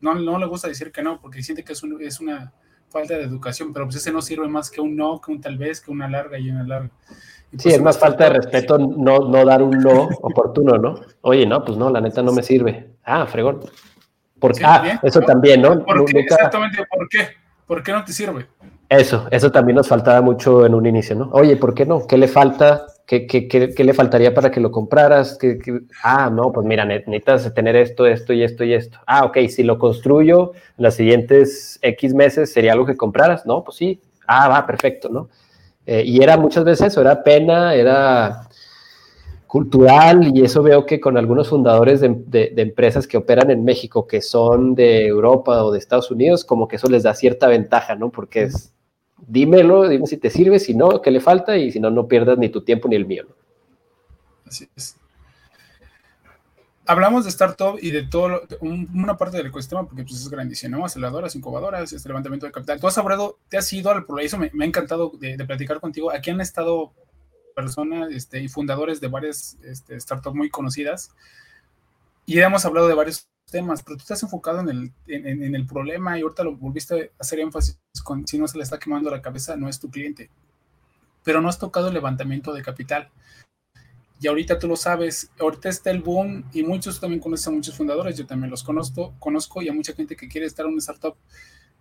no, 0.00 0.14
no 0.14 0.38
le 0.38 0.46
gusta 0.46 0.68
decir 0.68 0.92
que 0.92 1.02
no, 1.02 1.20
porque 1.20 1.42
siente 1.42 1.64
que 1.64 1.72
es, 1.72 1.82
un, 1.82 2.00
es 2.00 2.20
una 2.20 2.52
falta 2.88 3.18
de 3.18 3.24
educación, 3.24 3.72
pero 3.72 3.86
pues 3.86 3.96
ese 3.96 4.12
no 4.12 4.22
sirve 4.22 4.46
más 4.46 4.70
que 4.70 4.80
un 4.80 4.94
no, 4.94 5.20
que 5.20 5.32
un 5.32 5.40
tal 5.40 5.58
vez, 5.58 5.80
que 5.80 5.90
una 5.90 6.08
larga 6.08 6.38
y 6.38 6.48
una 6.50 6.62
larga. 6.62 6.92
Y 7.50 7.56
sí, 7.56 7.64
pues 7.64 7.74
es 7.74 7.82
más 7.82 7.98
falta 7.98 8.26
de 8.26 8.30
respeto 8.30 8.78
no, 8.78 9.28
no 9.28 9.44
dar 9.44 9.60
un 9.60 9.76
no 9.80 10.04
oportuno, 10.22 10.78
¿no? 10.78 11.00
Oye, 11.22 11.46
no, 11.46 11.64
pues 11.64 11.76
no, 11.76 11.90
la 11.90 12.00
neta 12.00 12.22
no 12.22 12.30
me 12.30 12.44
sirve. 12.44 12.90
Ah, 13.02 13.26
fregón. 13.26 13.58
Porque, 14.44 14.62
ah, 14.62 15.00
eso 15.02 15.22
también, 15.22 15.62
¿no? 15.62 15.82
¿Por 15.82 16.04
qué? 16.04 16.18
Exactamente, 16.18 16.84
¿por 16.90 17.08
qué? 17.08 17.28
¿Por 17.66 17.82
qué 17.82 17.92
no 17.92 18.04
te 18.04 18.12
sirve? 18.12 18.46
Eso, 18.90 19.26
eso 19.30 19.50
también 19.50 19.76
nos 19.76 19.88
faltaba 19.88 20.20
mucho 20.20 20.66
en 20.66 20.74
un 20.74 20.84
inicio, 20.84 21.16
¿no? 21.16 21.30
Oye, 21.32 21.56
¿por 21.56 21.72
qué 21.72 21.86
no? 21.86 22.06
¿Qué 22.06 22.18
le 22.18 22.28
falta? 22.28 22.84
¿Qué, 23.06 23.26
qué, 23.26 23.48
qué, 23.48 23.84
le 23.84 23.94
faltaría 23.94 24.34
para 24.34 24.50
que 24.50 24.60
lo 24.60 24.70
compraras? 24.70 25.38
¿Qué, 25.40 25.58
ah, 26.02 26.28
no, 26.30 26.52
pues 26.52 26.66
mira, 26.66 26.84
necesitas 26.84 27.54
tener 27.54 27.74
esto, 27.74 28.04
esto 28.04 28.34
y 28.34 28.42
esto 28.42 28.64
y 28.64 28.74
esto. 28.74 28.98
Ah, 29.06 29.24
ok, 29.24 29.38
si 29.48 29.62
lo 29.62 29.78
construyo 29.78 30.52
en 30.76 30.84
los 30.84 30.92
siguientes 30.92 31.78
X 31.80 32.12
meses, 32.12 32.52
¿sería 32.52 32.72
algo 32.72 32.84
que 32.84 32.98
compraras? 32.98 33.46
No, 33.46 33.64
pues 33.64 33.78
sí. 33.78 34.02
Ah, 34.26 34.48
va, 34.48 34.66
perfecto, 34.66 35.08
¿no? 35.08 35.30
Eh, 35.86 36.02
y 36.04 36.22
era 36.22 36.36
muchas 36.36 36.64
veces 36.64 36.88
eso, 36.88 37.00
era 37.00 37.22
pena, 37.22 37.74
era 37.74 38.42
cultural 39.54 40.36
y 40.36 40.42
eso 40.42 40.64
veo 40.64 40.84
que 40.84 40.98
con 40.98 41.16
algunos 41.16 41.48
fundadores 41.48 42.00
de, 42.00 42.52
empresas 42.56 43.06
que 43.06 43.16
operan 43.16 43.52
en 43.52 43.62
México, 43.62 44.04
que 44.04 44.20
son 44.20 44.74
de 44.74 45.06
Europa 45.06 45.62
o 45.62 45.70
de 45.70 45.78
Estados 45.78 46.10
Unidos, 46.10 46.44
como 46.44 46.66
que 46.66 46.74
eso 46.74 46.88
les 46.88 47.04
da 47.04 47.14
cierta 47.14 47.46
ventaja, 47.46 47.94
¿no? 47.94 48.10
Porque 48.10 48.42
es, 48.42 48.74
dímelo, 49.28 49.88
dime 49.88 50.08
si 50.08 50.16
te 50.16 50.28
sirve, 50.28 50.58
si 50.58 50.74
no, 50.74 51.00
qué 51.00 51.12
le 51.12 51.20
falta 51.20 51.56
y 51.56 51.70
si 51.70 51.78
no, 51.78 51.88
no 51.88 52.08
pierdas 52.08 52.36
ni 52.36 52.48
tu 52.48 52.64
tiempo 52.64 52.88
ni 52.88 52.96
el 52.96 53.06
mío. 53.06 53.26
¿no? 53.28 53.34
Así 54.44 54.68
es. 54.74 54.96
Hablamos 56.84 57.22
de 57.22 57.30
startup 57.30 57.78
y 57.80 57.92
de 57.92 58.02
todo, 58.08 58.42
una 58.60 59.16
parte 59.16 59.36
del 59.36 59.46
ecosistema, 59.46 59.86
porque 59.86 60.02
pues, 60.02 60.16
es 60.16 60.28
grandísimo, 60.28 60.78
¿no? 60.78 60.84
Aceleradoras, 60.84 61.36
incubadoras, 61.36 61.92
este 61.92 62.08
levantamiento 62.08 62.46
de 62.46 62.50
capital. 62.50 62.80
Tú 62.80 62.88
has 62.88 62.98
hablado, 62.98 63.38
te 63.48 63.56
has 63.56 63.72
ido 63.72 63.92
al 63.92 64.04
me, 64.36 64.50
me 64.52 64.64
ha 64.64 64.66
encantado 64.66 65.12
de, 65.16 65.36
de, 65.36 65.44
platicar 65.44 65.78
contigo. 65.78 66.10
Aquí 66.10 66.30
han 66.30 66.40
estado 66.40 66.92
personas 67.54 68.10
este, 68.12 68.40
y 68.40 68.48
fundadores 68.48 69.00
de 69.00 69.08
varias 69.08 69.56
este, 69.62 69.98
startups 69.98 70.36
muy 70.36 70.50
conocidas 70.50 71.10
y 72.26 72.38
hemos 72.40 72.64
hablado 72.64 72.88
de 72.88 72.94
varios 72.94 73.28
temas, 73.50 73.82
pero 73.82 73.96
tú 73.96 74.02
estás 74.02 74.22
enfocado 74.22 74.60
en 74.60 74.68
el, 74.68 74.92
en, 75.06 75.54
el 75.54 75.66
problema 75.66 76.18
y 76.18 76.22
ahorita 76.22 76.44
lo 76.44 76.56
volviste 76.56 77.12
a 77.18 77.22
hacer 77.22 77.40
énfasis 77.40 77.78
con 78.02 78.26
si 78.26 78.38
no 78.38 78.48
se 78.48 78.56
le 78.56 78.64
está 78.64 78.78
quemando 78.78 79.10
la 79.10 79.20
cabeza, 79.20 79.56
no 79.56 79.68
es 79.68 79.78
tu 79.78 79.90
cliente. 79.90 80.30
Pero 81.22 81.40
no 81.40 81.48
has 81.48 81.58
tocado 81.58 81.88
el 81.88 81.94
levantamiento 81.94 82.52
de 82.52 82.62
capital. 82.62 83.10
Y 84.20 84.26
ahorita 84.26 84.58
tú 84.58 84.68
lo 84.68 84.76
sabes, 84.76 85.30
ahorita 85.38 85.68
está 85.68 85.90
el 85.90 86.00
boom 86.00 86.44
y 86.52 86.62
muchos 86.62 86.98
también 86.98 87.20
conocen 87.20 87.52
a 87.52 87.56
muchos 87.56 87.76
fundadores, 87.76 88.16
yo 88.16 88.26
también 88.26 88.50
los 88.50 88.62
conozco, 88.62 89.14
conozco 89.18 89.60
y 89.60 89.68
a 89.68 89.72
mucha 89.72 89.92
gente 89.92 90.16
que 90.16 90.28
quiere 90.28 90.46
estar 90.46 90.64
en 90.64 90.72
una 90.72 90.78
startup 90.78 91.16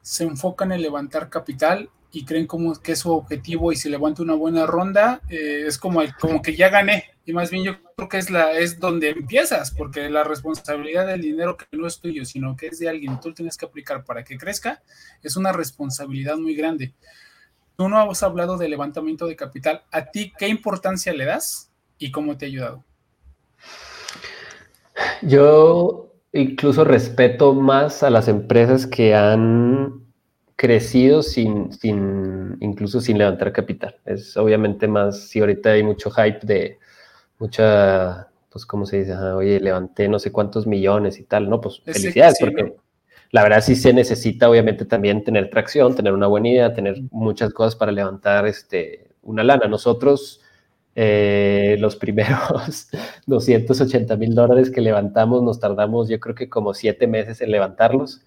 se 0.03 0.25
enfocan 0.25 0.71
en 0.71 0.83
levantar 0.83 1.29
capital 1.29 1.89
y 2.11 2.25
creen 2.25 2.45
como 2.45 2.75
que 2.75 2.91
es 2.91 2.99
su 2.99 3.11
objetivo 3.11 3.71
y 3.71 3.75
si 3.75 3.89
levanta 3.89 4.21
una 4.21 4.35
buena 4.35 4.67
ronda 4.67 5.21
eh, 5.29 5.63
es 5.65 5.79
como, 5.79 6.01
como 6.19 6.43
que 6.43 6.55
ya 6.55 6.69
gané. 6.69 7.05
Y 7.25 7.33
más 7.33 7.49
bien 7.49 7.63
yo 7.63 7.73
creo 7.95 8.07
que 8.07 8.19
es, 8.19 8.29
la, 8.29 8.51
es 8.51 8.79
donde 8.79 9.09
empiezas 9.09 9.71
porque 9.71 10.07
la 10.11 10.23
responsabilidad 10.23 11.07
del 11.07 11.21
dinero 11.21 11.57
que 11.57 11.65
no 11.71 11.87
es 11.87 11.99
tuyo 11.99 12.25
sino 12.25 12.55
que 12.55 12.67
es 12.67 12.77
de 12.77 12.89
alguien 12.89 13.19
tú 13.19 13.29
lo 13.29 13.35
tienes 13.35 13.57
que 13.57 13.65
aplicar 13.65 14.03
para 14.03 14.23
que 14.23 14.37
crezca 14.37 14.83
es 15.23 15.35
una 15.35 15.51
responsabilidad 15.51 16.37
muy 16.37 16.53
grande. 16.53 16.93
Tú 17.75 17.89
no 17.89 17.99
has 17.99 18.21
hablado 18.21 18.57
de 18.57 18.69
levantamiento 18.69 19.25
de 19.25 19.35
capital. 19.35 19.83
A 19.89 20.11
ti 20.11 20.31
qué 20.37 20.47
importancia 20.47 21.11
le 21.13 21.25
das 21.25 21.71
y 21.97 22.11
cómo 22.11 22.37
te 22.37 22.45
ha 22.45 22.49
ayudado 22.49 22.83
yo 25.21 26.12
incluso 26.33 26.83
respeto 26.83 27.53
más 27.53 28.03
a 28.03 28.09
las 28.09 28.27
empresas 28.27 28.87
que 28.87 29.15
han 29.15 30.01
crecido 30.55 31.23
sin, 31.23 31.71
sin, 31.71 32.57
incluso 32.59 33.01
sin 33.01 33.17
levantar 33.17 33.51
capital. 33.51 33.95
Es 34.05 34.35
obviamente 34.37 34.87
más, 34.87 35.27
si 35.27 35.39
ahorita 35.39 35.71
hay 35.71 35.83
mucho 35.83 36.09
hype 36.11 36.39
de 36.45 36.79
mucha, 37.39 38.29
pues, 38.49 38.65
¿cómo 38.65 38.85
se 38.85 38.99
dice? 38.99 39.13
oye, 39.15 39.59
levanté 39.59 40.07
no 40.07 40.19
sé 40.19 40.31
cuántos 40.31 40.65
millones 40.65 41.19
y 41.19 41.23
tal, 41.23 41.49
¿no? 41.49 41.61
Pues 41.61 41.81
felicidades, 41.81 42.37
porque 42.39 42.75
la 43.31 43.43
verdad 43.43 43.61
sí 43.61 43.75
se 43.75 43.93
necesita 43.93 44.49
obviamente 44.49 44.85
también 44.85 45.23
tener 45.23 45.49
tracción, 45.49 45.95
tener 45.95 46.13
una 46.13 46.27
buena 46.27 46.49
idea, 46.49 46.73
tener 46.73 47.01
muchas 47.11 47.51
cosas 47.53 47.75
para 47.75 47.91
levantar 47.91 48.45
este, 48.47 49.09
una 49.23 49.43
lana. 49.43 49.67
Nosotros 49.67 50.42
eh, 50.95 51.75
los 51.79 51.95
primeros 51.95 52.89
280 53.25 54.15
mil 54.17 54.35
dólares 54.35 54.69
que 54.69 54.81
levantamos 54.81 55.41
nos 55.41 55.59
tardamos 55.59 56.07
yo 56.07 56.19
creo 56.19 56.35
que 56.35 56.49
como 56.49 56.73
siete 56.73 57.07
meses 57.07 57.41
en 57.41 57.51
levantarlos. 57.51 58.21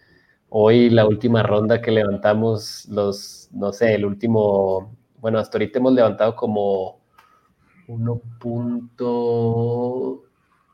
Hoy 0.48 0.90
la 0.90 1.06
última 1.06 1.42
ronda 1.42 1.80
que 1.82 1.90
levantamos, 1.90 2.86
los, 2.88 3.48
no 3.52 3.72
sé, 3.72 3.94
el 3.94 4.04
último, 4.04 4.96
bueno, 5.20 5.38
hasta 5.38 5.58
ahorita 5.58 5.80
hemos 5.80 5.92
levantado 5.92 6.36
como 6.36 7.00
1. 7.88 8.20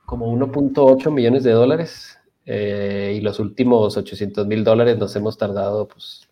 como 0.06 0.26
1.8 0.36 1.10
millones 1.10 1.42
de 1.44 1.52
dólares 1.52 2.18
eh, 2.44 3.14
y 3.16 3.20
los 3.22 3.40
últimos 3.40 3.96
800 3.96 4.46
mil 4.46 4.62
dólares 4.62 4.98
nos 4.98 5.16
hemos 5.16 5.38
tardado, 5.38 5.88
pues, 5.88 6.28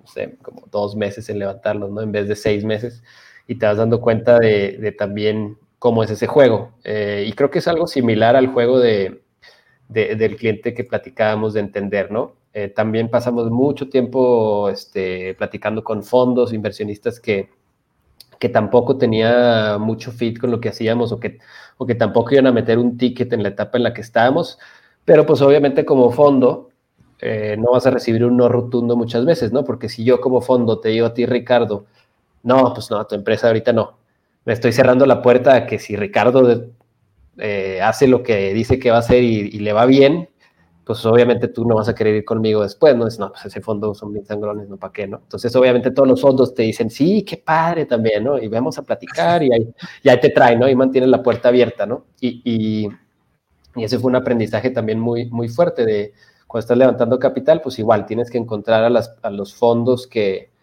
no 0.00 0.06
sé, 0.06 0.36
como 0.42 0.66
dos 0.70 0.94
meses 0.96 1.28
en 1.28 1.40
levantarlos, 1.40 1.90
¿no? 1.90 2.02
En 2.02 2.12
vez 2.12 2.28
de 2.28 2.36
seis 2.36 2.64
meses 2.64 3.02
y 3.46 3.56
te 3.56 3.66
vas 3.66 3.76
dando 3.76 4.00
cuenta 4.00 4.38
de, 4.38 4.94
también 4.98 5.58
cómo 5.78 6.02
es 6.02 6.10
ese 6.10 6.26
juego. 6.26 6.72
Eh, 6.84 7.24
y 7.26 7.32
creo 7.32 7.50
que 7.50 7.58
es 7.58 7.68
algo 7.68 7.86
similar 7.86 8.36
al 8.36 8.48
juego 8.48 8.78
de, 8.78 9.22
del 9.88 10.36
cliente 10.36 10.74
que 10.74 10.84
platicábamos 10.84 11.54
de 11.54 11.60
entender, 11.60 12.10
¿no? 12.10 12.34
Eh, 12.52 12.68
también 12.68 13.10
pasamos 13.10 13.50
mucho 13.50 13.88
tiempo 13.88 14.68
este, 14.68 15.34
platicando 15.34 15.82
con 15.82 16.04
fondos, 16.04 16.52
inversionistas 16.52 17.18
que, 17.18 17.50
que 18.38 18.48
tampoco 18.48 18.96
tenía 18.96 19.76
mucho 19.78 20.12
fit 20.12 20.38
con 20.38 20.50
lo 20.50 20.60
que 20.60 20.68
hacíamos 20.68 21.12
o 21.12 21.18
que, 21.18 21.38
o 21.78 21.86
que 21.86 21.94
tampoco 21.94 22.32
iban 22.32 22.46
a 22.46 22.52
meter 22.52 22.78
un 22.78 22.96
ticket 22.96 23.32
en 23.32 23.42
la 23.42 23.48
etapa 23.48 23.78
en 23.78 23.84
la 23.84 23.92
que 23.92 24.02
estábamos, 24.02 24.58
pero 25.04 25.26
pues 25.26 25.40
obviamente 25.42 25.84
como 25.84 26.10
fondo 26.12 26.70
eh, 27.20 27.56
no 27.58 27.72
vas 27.72 27.86
a 27.86 27.90
recibir 27.90 28.24
un 28.24 28.36
no 28.36 28.48
rotundo 28.48 28.96
muchas 28.96 29.24
veces, 29.24 29.52
¿no? 29.52 29.64
Porque 29.64 29.88
si 29.88 30.04
yo 30.04 30.20
como 30.20 30.40
fondo 30.40 30.78
te 30.80 30.90
digo 30.90 31.06
a 31.06 31.14
ti, 31.14 31.26
Ricardo, 31.26 31.86
no, 32.44 32.72
pues 32.74 32.90
no, 32.90 33.04
tu 33.06 33.14
empresa 33.14 33.48
ahorita 33.48 33.72
no. 33.72 33.98
Me 34.44 34.52
estoy 34.52 34.72
cerrando 34.72 35.06
la 35.06 35.22
puerta 35.22 35.54
a 35.54 35.66
que 35.66 35.78
si 35.78 35.96
Ricardo 35.96 36.66
eh, 37.38 37.80
hace 37.82 38.06
lo 38.06 38.22
que 38.22 38.52
dice 38.52 38.78
que 38.78 38.90
va 38.90 38.96
a 38.96 39.00
hacer 39.00 39.24
y, 39.24 39.50
le 39.58 39.72
va 39.72 39.86
bien, 39.86 40.28
pues 40.84 41.04
obviamente 41.06 41.48
tú 41.48 41.64
no 41.64 41.76
vas 41.76 41.88
a 41.88 41.94
querer 41.94 42.16
ir 42.16 42.24
conmigo 42.26 42.62
después, 42.62 42.94
¿no? 42.94 43.06
Es, 43.06 43.18
no, 43.18 43.32
pues 43.32 43.46
ese 43.46 43.62
fondo 43.62 43.94
son 43.94 44.12
bien 44.12 44.26
sangrones, 44.26 44.68
¿no? 44.68 44.76
¿Para 44.76 44.92
qué, 44.92 45.06
no? 45.06 45.20
Entonces, 45.22 45.56
obviamente 45.56 45.90
todos 45.90 46.06
los 46.06 46.20
fondos 46.20 46.54
te 46.54 46.62
dicen, 46.62 46.90
sí, 46.90 47.22
qué 47.22 47.38
padre 47.38 47.86
también, 47.86 48.22
¿no? 48.24 48.38
Y 48.38 48.48
vamos 48.48 48.76
a 48.76 48.82
platicar 48.82 49.42
y 49.42 49.50
ahí, 49.50 50.20
te 50.20 50.28
traen, 50.28 50.60
¿no? 50.60 50.68
Y 50.68 50.74
mantienen 50.76 51.10
la 51.10 51.22
puerta 51.22 51.48
abierta, 51.48 51.86
¿no? 51.86 52.04
Y, 52.20 52.42
y, 52.44 52.88
ese 53.82 53.98
fue 53.98 54.10
un 54.10 54.16
aprendizaje 54.16 54.70
también 54.70 55.00
muy, 55.00 55.30
muy 55.30 55.48
fuerte 55.48 55.84
de 55.86 56.12
cuando 56.46 56.60
estás 56.60 56.78
levantando 56.78 57.18
capital, 57.18 57.62
pues 57.62 57.78
igual 57.78 58.06
tienes 58.06 58.30
que 58.30 58.38
encontrar 58.38 58.84
a 58.84 59.30
los 59.30 59.54
fondos 59.54 60.06
que, 60.06 60.54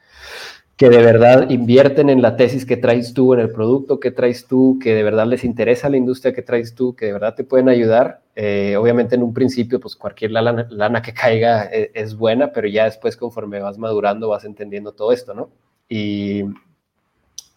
que 0.78 0.90
de 0.90 1.04
verdad 1.04 1.50
invierten 1.50 2.10
en 2.10 2.22
la 2.22 2.36
tesis 2.36 2.66
que 2.66 2.78
traes 2.78 3.14
tú, 3.14 3.34
en 3.34 3.40
el 3.40 3.52
producto 3.52 4.00
que 4.00 4.12
traes 4.12 4.48
tú, 4.48 4.80
que 4.82 4.96
de 4.96 5.04
verdad 5.04 5.28
les 5.28 5.44
interesa 5.44 5.90
la 5.90 5.98
industria 5.98 6.34
que 6.34 6.42
traes 6.42 6.74
tú, 6.74 6.96
que 6.96 7.06
de 7.06 7.14
verdad 7.14 7.36
te 7.36 7.44
pueden 7.44 7.70
ayudar. 7.70 8.22
Eh, 8.36 8.76
obviamente 8.78 9.16
en 9.16 9.24
un 9.24 9.34
principio, 9.34 9.80
pues 9.80 9.96
cualquier 9.96 10.32
lana, 10.32 11.02
que 11.02 11.14
caiga 11.14 11.66
es, 11.66 11.92
es, 11.94 12.16
buena, 12.16 12.52
pero 12.52 12.68
ya 12.68 12.86
después 12.86 13.16
conforme 13.16 13.60
vas 13.60 13.78
madurando 13.78 14.30
vas 14.30 14.46
entendiendo 14.46 14.94
todo 14.94 15.12
esto, 15.12 15.34
¿no? 15.34 15.50
Y, 15.88 16.46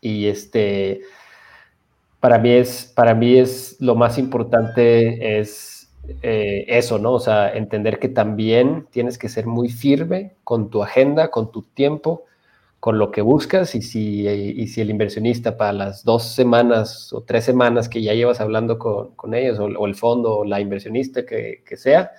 y 0.00 0.26
este, 0.26 1.00
para 2.20 2.38
mí 2.38 2.50
es, 2.52 2.92
para 2.94 3.14
mí 3.14 3.38
es 3.38 3.76
lo 3.80 3.94
más 3.94 4.18
importante 4.18 5.38
es 5.38 5.74
eh, 6.22 6.64
eso, 6.68 6.98
¿no? 6.98 7.12
O 7.12 7.20
sea, 7.20 7.50
entender 7.54 7.98
que 7.98 8.08
también 8.08 8.86
tienes 8.90 9.18
que 9.18 9.28
ser 9.28 9.46
muy 9.46 9.70
firme 9.70 10.32
con 10.44 10.70
tu 10.70 10.82
agenda, 10.82 11.30
con 11.30 11.50
tu 11.50 11.62
tiempo, 11.62 12.24
con 12.84 12.98
lo 12.98 13.10
que 13.10 13.22
buscas 13.22 13.74
y 13.74 13.80
si, 13.80 14.28
y 14.28 14.66
si 14.66 14.82
el 14.82 14.90
inversionista 14.90 15.56
para 15.56 15.72
las 15.72 16.04
dos 16.04 16.34
semanas 16.34 17.14
o 17.14 17.22
tres 17.22 17.42
semanas 17.42 17.88
que 17.88 18.02
ya 18.02 18.12
llevas 18.12 18.42
hablando 18.42 18.78
con, 18.78 19.14
con 19.14 19.32
ellos 19.32 19.58
o, 19.58 19.86
el 19.86 19.94
fondo 19.94 20.40
o 20.40 20.44
la 20.44 20.60
inversionista 20.60 21.24
que, 21.24 21.62
que, 21.66 21.78
sea, 21.78 22.10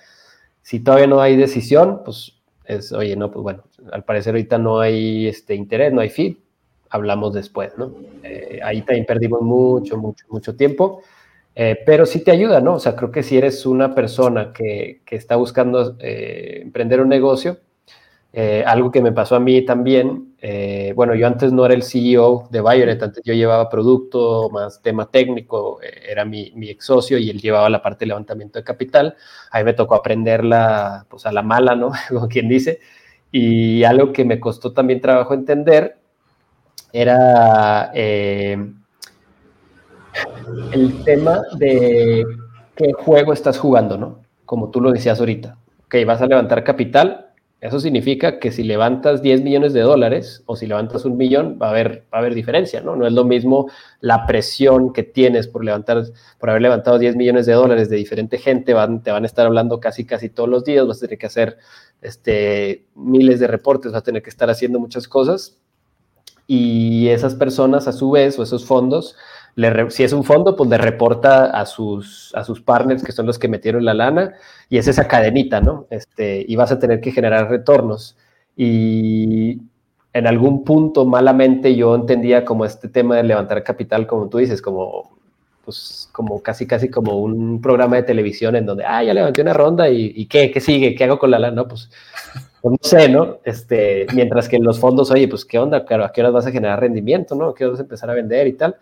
si 0.62 0.80
todavía 0.80 1.06
no 1.06 1.20
hay 1.20 1.36
decisión, 1.36 2.02
pues 2.04 2.32
es, 2.64 2.90
oye, 2.90 3.14
no, 3.14 3.30
pues 3.30 3.44
bueno, 3.44 3.62
al 3.92 4.02
parecer 4.02 4.34
ahorita 4.34 4.58
no 4.58 4.80
hay 4.80 5.28
este 5.28 5.54
interés, 5.54 5.92
no 5.92 6.00
hay 6.00 6.08
feed, 6.10 6.34
hablamos 6.90 7.32
después, 7.32 7.78
¿no? 7.78 7.94
Eh, 8.24 8.58
ahí 8.60 8.82
también 8.82 9.06
perdimos 9.06 9.42
mucho, 9.42 9.96
mucho, 9.96 10.26
mucho 10.30 10.56
tiempo. 10.56 11.00
Eh, 11.54 11.78
pero 11.86 12.06
sí 12.06 12.24
te 12.24 12.32
ayuda, 12.32 12.60
¿no? 12.60 12.74
O 12.74 12.80
sea, 12.80 12.96
creo 12.96 13.12
que 13.12 13.22
si 13.22 13.38
eres 13.38 13.66
una 13.66 13.94
persona 13.94 14.52
que, 14.52 15.02
que 15.06 15.14
está 15.14 15.36
buscando 15.36 15.96
eh, 16.00 16.58
emprender 16.60 17.00
un 17.00 17.08
negocio, 17.08 17.58
eh, 18.38 18.62
algo 18.66 18.90
que 18.90 19.00
me 19.00 19.12
pasó 19.12 19.36
a 19.36 19.40
mí 19.40 19.64
también, 19.64 20.34
eh, 20.42 20.92
bueno, 20.94 21.14
yo 21.14 21.26
antes 21.26 21.54
no 21.54 21.64
era 21.64 21.72
el 21.72 21.82
CEO 21.82 22.48
de 22.50 22.60
Bayonet, 22.60 23.02
antes 23.02 23.22
yo 23.24 23.32
llevaba 23.32 23.70
producto, 23.70 24.50
más 24.50 24.82
tema 24.82 25.10
técnico, 25.10 25.80
eh, 25.82 26.02
era 26.10 26.26
mi, 26.26 26.52
mi, 26.54 26.68
ex 26.68 26.84
socio 26.84 27.16
y 27.16 27.30
él 27.30 27.40
llevaba 27.40 27.70
la 27.70 27.80
parte 27.80 28.00
de 28.00 28.08
levantamiento 28.08 28.58
de 28.58 28.62
capital. 28.62 29.16
Ahí 29.50 29.64
me 29.64 29.72
tocó 29.72 29.94
aprenderla 29.94 31.06
pues 31.08 31.24
a 31.24 31.32
la 31.32 31.40
mala, 31.40 31.74
¿no? 31.76 31.92
Como 32.10 32.28
quien 32.28 32.46
dice. 32.46 32.80
Y 33.32 33.84
algo 33.84 34.12
que 34.12 34.26
me 34.26 34.38
costó 34.38 34.70
también 34.74 35.00
trabajo 35.00 35.32
entender 35.32 35.96
era 36.92 37.90
el 37.94 38.74
tema 41.06 41.40
de 41.56 42.22
qué 42.74 42.92
juego 42.92 43.32
estás 43.32 43.58
jugando, 43.58 43.96
¿no? 43.96 44.20
Como 44.44 44.70
tú 44.70 44.82
lo 44.82 44.92
decías 44.92 45.20
ahorita. 45.20 45.56
Ok, 45.86 45.94
vas 46.06 46.20
a 46.20 46.26
levantar 46.26 46.62
capital, 46.64 47.25
eso 47.60 47.80
significa 47.80 48.38
que 48.38 48.52
si 48.52 48.62
levantas 48.64 49.22
10 49.22 49.42
millones 49.42 49.72
de 49.72 49.80
dólares 49.80 50.42
o 50.44 50.56
si 50.56 50.66
levantas 50.66 51.06
un 51.06 51.16
millón, 51.16 51.58
va 51.60 51.68
a 51.68 51.70
haber, 51.70 52.04
va 52.12 52.18
a 52.18 52.20
haber 52.20 52.34
diferencia, 52.34 52.82
¿no? 52.82 52.96
No 52.96 53.06
es 53.06 53.14
lo 53.14 53.24
mismo 53.24 53.70
la 54.00 54.26
presión 54.26 54.92
que 54.92 55.02
tienes 55.02 55.48
por 55.48 55.64
levantar, 55.64 56.04
por 56.38 56.50
haber 56.50 56.60
levantado 56.62 56.98
10 56.98 57.16
millones 57.16 57.46
de 57.46 57.54
dólares 57.54 57.88
de 57.88 57.96
diferente 57.96 58.36
gente, 58.36 58.74
van, 58.74 59.02
te 59.02 59.10
van 59.10 59.24
a 59.24 59.26
estar 59.26 59.46
hablando 59.46 59.80
casi, 59.80 60.04
casi 60.04 60.28
todos 60.28 60.50
los 60.50 60.64
días, 60.64 60.86
vas 60.86 60.98
a 60.98 61.06
tener 61.06 61.18
que 61.18 61.26
hacer 61.26 61.56
este, 62.02 62.84
miles 62.94 63.40
de 63.40 63.46
reportes, 63.46 63.90
vas 63.90 64.02
a 64.02 64.04
tener 64.04 64.22
que 64.22 64.30
estar 64.30 64.50
haciendo 64.50 64.78
muchas 64.78 65.08
cosas. 65.08 65.58
Y 66.46 67.08
esas 67.08 67.34
personas, 67.34 67.88
a 67.88 67.92
su 67.92 68.10
vez, 68.10 68.38
o 68.38 68.42
esos 68.42 68.66
fondos, 68.66 69.16
si 69.88 70.04
es 70.04 70.12
un 70.12 70.24
fondo, 70.24 70.54
pues 70.54 70.68
le 70.68 70.78
reporta 70.78 71.46
a 71.46 71.64
sus, 71.64 72.32
a 72.34 72.44
sus 72.44 72.60
partners, 72.60 73.02
que 73.02 73.12
son 73.12 73.26
los 73.26 73.38
que 73.38 73.48
metieron 73.48 73.84
la 73.84 73.94
lana, 73.94 74.34
y 74.68 74.78
es 74.78 74.86
esa 74.86 75.08
cadenita, 75.08 75.60
¿no? 75.60 75.86
Este, 75.90 76.44
y 76.46 76.56
vas 76.56 76.72
a 76.72 76.78
tener 76.78 77.00
que 77.00 77.10
generar 77.12 77.48
retornos. 77.48 78.16
Y 78.54 79.60
en 80.12 80.26
algún 80.26 80.64
punto, 80.64 81.06
malamente, 81.06 81.74
yo 81.74 81.94
entendía 81.94 82.44
como 82.44 82.64
este 82.64 82.88
tema 82.88 83.16
de 83.16 83.22
levantar 83.22 83.62
capital, 83.62 84.06
como 84.06 84.28
tú 84.28 84.38
dices, 84.38 84.60
como, 84.60 85.16
pues, 85.64 86.10
como 86.12 86.42
casi, 86.42 86.66
casi 86.66 86.90
como 86.90 87.18
un 87.18 87.60
programa 87.62 87.96
de 87.96 88.02
televisión 88.02 88.56
en 88.56 88.66
donde, 88.66 88.84
ah, 88.84 89.02
ya 89.02 89.14
levanté 89.14 89.40
una 89.42 89.54
ronda, 89.54 89.88
¿y, 89.88 90.12
y 90.14 90.26
qué? 90.26 90.50
¿Qué 90.50 90.60
sigue? 90.60 90.94
¿Qué 90.94 91.04
hago 91.04 91.18
con 91.18 91.30
la 91.30 91.38
lana? 91.38 91.56
No, 91.56 91.68
pues, 91.68 91.90
pues, 92.60 92.72
no 92.72 92.88
sé, 92.88 93.08
¿no? 93.08 93.38
Este, 93.44 94.06
mientras 94.12 94.48
que 94.48 94.56
en 94.56 94.64
los 94.64 94.78
fondos, 94.78 95.10
oye, 95.10 95.28
pues, 95.28 95.46
¿qué 95.46 95.58
onda? 95.58 95.84
Claro, 95.86 96.04
¿a 96.04 96.12
qué 96.12 96.20
horas 96.20 96.34
vas 96.34 96.46
a 96.46 96.50
generar 96.50 96.80
rendimiento, 96.80 97.34
no? 97.34 97.50
¿A 97.50 97.54
qué 97.54 97.64
horas 97.64 97.74
vas 97.74 97.80
a 97.80 97.84
empezar 97.84 98.10
a 98.10 98.14
vender 98.14 98.46
y 98.48 98.52
tal? 98.54 98.76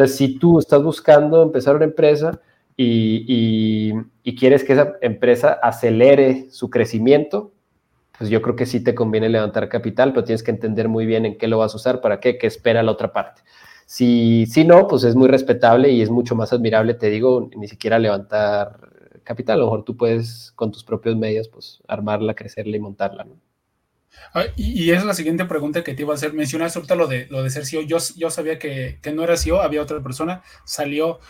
Entonces, 0.00 0.16
si 0.16 0.38
tú 0.38 0.58
estás 0.58 0.82
buscando 0.82 1.42
empezar 1.42 1.76
una 1.76 1.84
empresa 1.84 2.40
y, 2.74 3.92
quieres 4.38 4.64
que 4.64 4.72
esa 4.72 4.94
empresa 5.02 5.58
acelere 5.62 6.50
su 6.50 6.70
crecimiento, 6.70 7.52
pues 8.16 8.30
yo 8.30 8.40
creo 8.40 8.56
que 8.56 8.64
sí 8.64 8.82
te 8.82 8.94
conviene 8.94 9.28
levantar 9.28 9.68
capital, 9.68 10.14
pero 10.14 10.24
tienes 10.24 10.42
que 10.42 10.52
entender 10.52 10.88
muy 10.88 11.04
bien 11.04 11.26
en 11.26 11.36
qué 11.36 11.48
lo 11.48 11.58
vas 11.58 11.74
a 11.74 11.76
usar, 11.76 12.00
para 12.00 12.18
qué, 12.18 12.38
qué 12.38 12.46
espera 12.46 12.82
la 12.82 12.92
otra 12.92 13.12
parte. 13.12 13.42
Si, 13.84 14.46
si 14.46 14.64
no, 14.64 14.88
pues 14.88 15.04
es 15.04 15.14
muy 15.14 15.28
respetable 15.28 15.90
y 15.90 16.00
es 16.00 16.08
mucho 16.08 16.34
más 16.34 16.54
admirable, 16.54 16.94
te 16.94 17.10
digo, 17.10 17.50
ni 17.54 17.68
siquiera 17.68 17.98
levantar 17.98 19.20
capital. 19.22 19.56
A 19.56 19.58
lo 19.58 19.66
mejor 19.66 19.84
tú 19.84 19.98
puedes 19.98 20.52
con 20.56 20.72
tus 20.72 20.82
propios 20.82 21.14
medios, 21.14 21.50
pues 21.50 21.82
armarla, 21.88 22.32
crecerla 22.32 22.74
y 22.74 22.80
montarla, 22.80 23.24
¿no? 23.24 23.34
Ah, 24.34 24.44
y, 24.56 24.90
es 24.90 25.04
la 25.04 25.14
siguiente 25.14 25.44
pregunta 25.44 25.82
que 25.82 25.94
te 25.94 26.02
iba 26.02 26.12
a 26.12 26.16
hacer. 26.16 26.32
Mencionaste 26.32 26.78
ahorita 26.78 26.94
lo 26.94 27.06
de, 27.06 27.26
lo 27.30 27.42
de 27.42 27.50
ser 27.50 27.66
CEO. 27.66 27.82
Yo, 27.82 27.98
yo 28.16 28.30
sabía 28.30 28.58
que, 28.58 28.98
que 29.02 29.12
no 29.12 29.22
era 29.24 29.36
CEO, 29.36 29.60
había 29.60 29.82
otra 29.82 30.02
persona, 30.02 30.42
salió. 30.64 31.20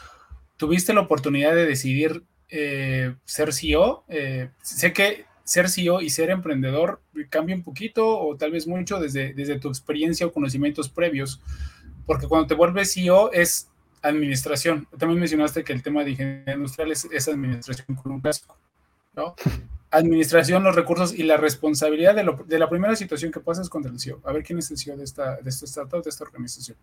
¿Tuviste 0.57 0.93
la 0.93 1.01
oportunidad 1.01 1.55
de 1.55 1.66
decidir 1.66 2.24
eh, 2.49 3.14
ser 3.24 3.53
CEO? 3.53 4.05
Eh, 4.09 4.51
sé 4.62 4.93
que 4.93 5.24
ser 5.45 5.68
CEO 5.68 6.01
y 6.01 6.11
ser 6.11 6.31
emprendedor 6.31 7.01
cambia 7.28 7.57
un 7.57 7.62
poquito 7.62 8.18
o 8.18 8.37
tal 8.37 8.53
vez 8.53 8.66
mucho 8.66 9.01
desde, 9.01 9.35
desde 9.35 9.59
tu 9.59 9.68
experiencia 9.68 10.26
o 10.26 10.33
conocimientos 10.33 10.89
previos, 10.89 11.41
porque 12.07 12.28
cuando 12.28 12.47
te 12.47 12.55
vuelves 12.55 12.93
CEO 12.95 13.33
es 13.33 13.68
administración. 14.03 14.87
También 14.99 15.18
mencionaste 15.18 15.64
que 15.64 15.72
el 15.72 15.83
tema 15.83 16.05
de 16.05 16.11
ingeniería 16.11 16.55
industrial 16.55 16.93
es, 16.93 17.07
es 17.11 17.28
administración 17.28 17.97
con 17.97 18.12
un 18.12 18.20
clásico, 18.20 18.57
¿no? 19.14 19.35
Administración, 19.91 20.62
los 20.62 20.76
recursos 20.76 21.12
y 21.12 21.24
la 21.24 21.36
responsabilidad 21.36 22.14
de, 22.14 22.59
la 22.59 22.68
primera 22.68 22.95
situación 22.95 23.32
que 23.32 23.41
pasas 23.41 23.68
contra 23.68 23.91
el 23.91 23.99
CEO. 23.99 24.20
A 24.24 24.32
ver 24.32 24.43
quién 24.43 24.59
es 24.59 24.70
el 24.70 24.78
CEO 24.78 24.97
de 24.97 25.05
esta, 25.05 25.36
de 25.36 25.51
esta 25.51 25.64
startup, 25.64 26.03
de 26.03 26.11
esta 26.11 26.24
organización. 26.24 26.76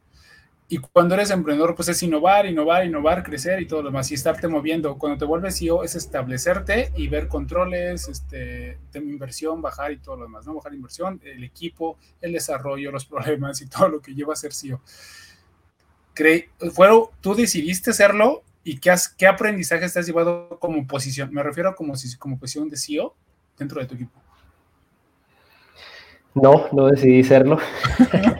Y 0.70 0.80
cuando 0.80 1.16
eres 1.16 1.32
emprendedor, 1.32 1.76
pues 1.76 1.88
es 1.88 2.04
innovar, 2.04 2.46
innovar, 2.46 2.86
innovar, 2.86 3.24
crecer 3.24 3.62
y 3.62 3.68
todo 3.68 3.82
lo 3.82 3.90
demás, 3.90 4.12
y 4.12 4.16
estarte 4.16 4.50
moviendo. 4.50 4.98
Cuando 4.98 5.18
te 5.18 5.24
vuelves 5.24 5.58
CEO 5.58 5.84
es 5.84 5.96
establecerte 5.96 6.92
y 6.98 7.08
ver 7.08 7.30
controles, 7.30 8.10
este, 8.10 8.78
de 8.92 9.00
inversión, 9.00 9.62
bajar 9.62 9.94
y 9.94 9.98
todo 9.98 10.18
lo 10.18 10.24
demás, 10.24 10.46
¿no? 10.46 10.56
Bajar 10.56 10.74
inversión, 10.74 11.22
el 11.24 11.46
equipo, 11.46 11.98
el 12.20 12.34
desarrollo, 12.34 12.92
los 12.92 13.06
problemas 13.06 13.62
y 13.62 13.68
todo 13.68 13.88
lo 13.88 14.02
que 14.02 14.14
lleva 14.14 14.34
a 14.34 14.36
ser 14.36 14.54
CEO. 14.54 14.82
Cre 16.14 16.50
fueron, 16.74 17.04
tú 17.22 17.34
decidiste 17.34 17.92
hacerlo 17.92 18.44
y 18.68 18.80
qué, 18.82 18.92
has, 18.92 19.08
qué 19.08 19.26
aprendizaje 19.26 19.88
te 19.88 19.98
has 19.98 20.06
llevado 20.06 20.58
como 20.60 20.86
posición. 20.86 21.34
Me 21.34 21.42
refiero 21.42 21.70
a 21.70 21.76
como, 21.76 21.94
como 22.20 22.38
posición 22.38 22.68
de 22.68 22.76
CEO 22.76 23.16
dentro 23.58 23.80
de 23.80 23.88
tu 23.88 23.96
equipo. 23.96 24.12
No, 26.34 26.68
no 26.74 26.88
decidí 26.88 27.24
serlo. 27.24 27.60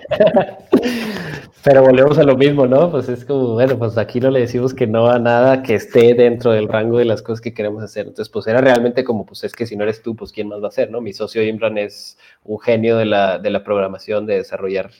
Pero 1.64 1.82
volvemos 1.82 2.18
a 2.18 2.24
lo 2.24 2.36
mismo, 2.36 2.68
¿no? 2.68 2.92
Pues 2.92 3.08
es 3.08 3.24
como, 3.24 3.54
bueno, 3.54 3.80
pues 3.80 3.98
aquí 3.98 4.20
no 4.20 4.30
le 4.30 4.42
decimos 4.42 4.74
que 4.74 4.86
no 4.86 5.08
a 5.08 5.18
nada 5.18 5.64
que 5.64 5.76
esté 5.76 6.14
dentro 6.14 6.52
del 6.52 6.68
rango 6.68 6.98
de 6.98 7.06
las 7.06 7.22
cosas 7.22 7.40
que 7.40 7.54
queremos 7.54 7.82
hacer. 7.82 8.08
Entonces, 8.08 8.30
pues 8.30 8.48
era 8.48 8.60
realmente 8.60 9.06
como, 9.06 9.26
pues 9.26 9.46
es 9.46 9.54
que 9.54 9.66
si 9.66 9.78
no 9.78 9.84
eres 9.84 10.02
tú, 10.02 10.14
pues 10.14 10.34
quién 10.34 10.50
más 10.50 10.62
va 10.62 10.68
a 10.68 10.72
ser, 10.72 10.92
¿no? 10.92 11.00
Mi 11.00 11.14
socio 11.14 11.42
Imran 11.42 11.78
es 11.78 12.18
un 12.44 12.60
genio 12.60 12.98
de 12.98 13.06
la, 13.06 13.40
de 13.40 13.50
la 13.50 13.64
programación, 13.64 14.26
de 14.26 14.36
desarrollar 14.36 14.92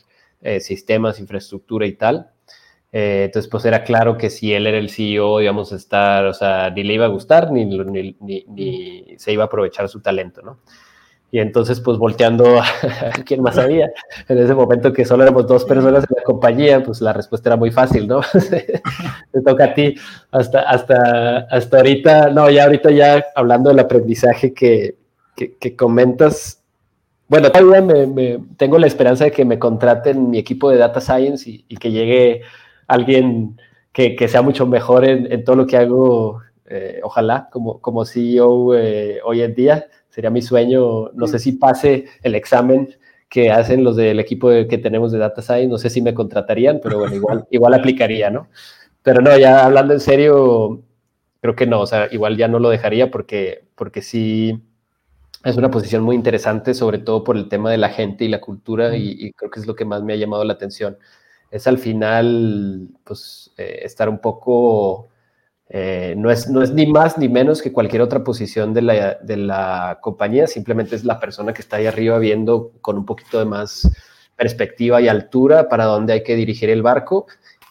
eh, 0.42 0.62
sistemas, 0.62 1.20
infraestructura 1.20 1.86
y 1.86 1.92
tal. 1.92 2.32
Eh, 2.92 3.24
entonces, 3.26 3.50
pues 3.50 3.66
era 3.66 3.84
claro 3.84 4.18
que 4.18 4.30
si 4.30 4.54
él 4.54 4.66
era 4.66 4.78
el 4.78 4.90
CEO, 4.90 5.42
íbamos 5.42 5.74
a 5.74 5.76
estar, 5.76 6.26
o 6.26 6.34
sea, 6.34 6.70
ni 6.70 6.84
le 6.84 6.94
iba 6.94 7.06
a 7.06 7.10
gustar, 7.10 7.52
ni, 7.52 7.66
ni, 7.66 8.16
ni, 8.48 9.16
se 9.18 9.34
iba 9.34 9.44
a 9.44 9.48
aprovechar 9.48 9.90
su 9.90 10.00
talento, 10.00 10.42
¿no? 10.42 10.60
Y 11.30 11.40
entonces, 11.40 11.82
pues 11.82 11.98
volteando 11.98 12.60
a 12.62 13.12
quién 13.26 13.42
más 13.42 13.58
había, 13.58 13.90
en 14.30 14.38
ese 14.38 14.54
momento 14.54 14.94
que 14.94 15.04
solo 15.04 15.24
éramos 15.24 15.46
dos 15.46 15.66
personas 15.66 16.06
en 16.10 16.16
la 16.16 16.24
compañía, 16.24 16.82
pues 16.82 17.02
la 17.02 17.12
respuesta 17.12 17.50
era 17.50 17.58
muy 17.58 17.72
fácil, 17.72 18.08
¿no? 18.08 18.22
Te 19.32 19.42
toca 19.46 19.66
a 19.66 19.74
ti. 19.74 19.96
Hasta, 20.32 20.62
hasta, 20.62 21.40
hasta 21.52 21.78
ahorita, 21.78 22.30
no, 22.30 22.50
ya 22.50 22.64
ahorita 22.64 22.92
ya 22.92 23.26
hablando 23.36 23.70
del 23.70 23.80
aprendizaje 23.80 24.54
que, 24.54 24.96
que, 25.36 25.76
comentas, 25.76 26.64
bueno, 27.28 27.52
todavía 27.52 27.82
me, 27.82 28.08
me, 28.08 28.40
tengo 28.56 28.80
la 28.80 28.88
esperanza 28.88 29.26
de 29.26 29.32
que 29.32 29.44
me 29.44 29.60
contraten 29.60 30.30
mi 30.30 30.38
equipo 30.38 30.70
de 30.70 30.78
Data 30.78 31.02
Science 31.02 31.66
y 31.68 31.76
que 31.76 31.92
llegue 31.92 32.44
alguien 32.88 33.60
que, 33.92 34.16
que 34.16 34.28
sea 34.28 34.42
mucho 34.42 34.66
mejor 34.66 35.06
en, 35.06 35.32
en, 35.32 35.44
todo 35.44 35.56
lo 35.56 35.68
que 35.68 35.78
hago, 35.78 36.42
eh, 36.68 37.00
ojalá, 37.04 37.50
como, 37.52 37.80
como 37.82 38.06
CEO 38.06 38.76
eh, 38.76 39.20
hoy 39.24 39.42
en 39.42 39.56
día. 39.56 39.88
Sería 40.10 40.30
mi 40.30 40.42
sueño, 40.42 41.12
no 41.14 41.28
sé 41.28 41.40
si 41.40 41.54
pase 41.54 42.06
el 42.24 42.36
examen 42.36 42.90
que 43.30 43.52
hacen 43.52 43.84
los 43.84 43.96
del 43.96 44.20
equipo 44.20 44.50
que 44.50 44.78
tenemos 44.78 45.12
de 45.12 45.20
Data 45.20 45.42
Science, 45.42 45.68
no 45.68 45.78
sé 45.78 45.90
si 45.90 46.02
me 46.02 46.14
contratarían, 46.14 46.80
pero 46.82 47.00
bueno, 47.00 47.16
igual, 47.16 47.46
igual 47.52 47.74
aplicaría, 47.74 48.30
¿no? 48.30 48.48
Pero 49.04 49.22
no, 49.22 49.38
ya 49.38 49.66
hablando 49.66 49.94
en 49.94 50.00
serio, 50.00 50.82
creo 51.42 51.56
que 51.56 51.68
no, 51.68 51.82
o 51.82 51.88
sea, 51.88 52.08
igual 52.12 52.38
ya 52.38 52.48
no 52.48 52.60
lo 52.60 52.70
dejaría 52.70 53.12
porque, 53.12 53.66
porque 53.76 54.02
sí 54.02 54.64
es 55.44 55.58
una 55.58 55.70
posición 55.72 56.04
muy 56.04 56.16
interesante, 56.16 56.74
sobre 56.74 57.00
todo 57.00 57.24
por 57.24 57.38
el 57.38 57.50
tema 57.50 57.70
de 57.70 57.78
la 57.78 57.90
gente 57.90 58.26
y 58.26 58.30
la 58.30 58.42
cultura, 58.42 58.96
y, 58.96 59.16
y 59.20 59.34
creo 59.34 59.52
que 59.52 59.60
es 59.60 59.68
lo 59.68 59.76
que 59.76 59.86
más 59.86 60.04
me 60.04 60.14
ha 60.14 60.18
llamado 60.18 60.44
la 60.44 60.54
atención 60.54 60.98
es 61.52 61.68
al 61.68 61.78
final, 61.78 62.90
pues, 63.04 63.54
eh, 63.58 63.80
estar 63.84 64.10
un 64.10 64.20
poco, 64.20 65.08
eh, 65.70 66.16
no, 66.18 66.32
es, 66.32 66.50
no 66.50 66.62
es 66.62 66.74
ni 66.74 66.88
más 66.88 67.18
ni 67.18 67.30
menos 67.30 67.62
que 67.62 67.72
cualquier 67.74 68.02
otra 68.02 68.24
posición 68.24 68.74
de 68.74 68.82
la, 68.82 69.14
de 69.16 69.38
la 69.38 70.00
compañía, 70.02 70.48
simplemente 70.48 70.96
es 70.96 71.04
la 71.04 71.20
persona 71.20 71.54
que 71.54 71.62
está 71.62 71.78
ahí 71.78 71.86
arriba 71.86 72.20
viendo 72.20 72.72
con 72.82 72.98
un 72.98 73.06
poquito 73.06 73.40
de 73.40 73.46
más 73.46 73.90
perspectiva 74.36 75.02
y 75.02 75.08
altura 75.08 75.68
para 75.68 75.86
dónde 75.86 76.14
hay 76.14 76.24
que 76.24 76.36
dirigir 76.36 76.70
el 76.70 76.84
barco 76.84 77.26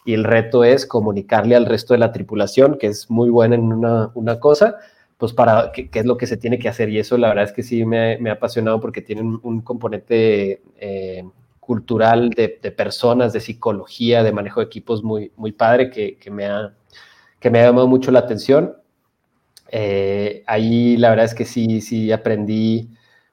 y 0.07 0.13
el 0.13 0.23
reto 0.23 0.63
es 0.63 0.85
comunicarle 0.85 1.55
al 1.55 1.65
resto 1.65 1.93
de 1.93 1.99
la 1.99 2.13
tripulación, 2.13 2.77
que 2.77 2.87
es 2.87 3.09
muy 3.09 3.29
buena 3.29 3.55
en 3.55 3.73
una, 3.73 4.09
una 4.13 4.39
cosa, 4.39 4.77
pues 5.17 5.33
para 5.33 5.71
qué, 5.73 5.89
es 5.91 6.05
lo 6.05 6.17
que 6.17 6.27
se 6.27 6.37
tiene 6.37 6.59
que 6.59 6.69
hacer. 6.69 6.89
Y 6.89 6.99
eso 6.99 7.17
la 7.17 7.27
verdad 7.27 7.43
es 7.43 7.51
que 7.51 7.61
sí 7.61 7.83
me, 7.85 8.17
me 8.19 8.29
ha 8.29 8.33
apasionado 8.33 8.79
porque 8.79 9.01
tiene 9.01 9.21
un, 9.21 9.61
componente 9.61 10.61
eh, 10.79 11.25
cultural 11.67 12.29
de, 12.29 12.47
personas, 12.71 13.33
de 13.33 13.41
psicología, 13.41 14.23
de 14.23 14.31
manejo 14.31 14.61
de 14.61 14.67
equipos 14.67 15.03
muy, 15.03 15.33
muy 15.35 15.51
padre 15.51 15.89
que, 15.91 16.17
que 16.17 16.31
me 16.31 16.45
ha, 16.45 16.73
que 17.41 17.49
me 17.49 17.59
ha 17.59 17.65
llamado 17.65 17.89
mucho 17.89 18.09
la 18.09 18.19
atención. 18.19 18.77
Eh, 19.69 20.45
ahí 20.47 20.95
la 20.95 21.09
verdad 21.09 21.25
es 21.25 21.35
que 21.35 21.43
sí, 21.43 21.81
sí 21.81 22.09
aprendí 22.13 22.89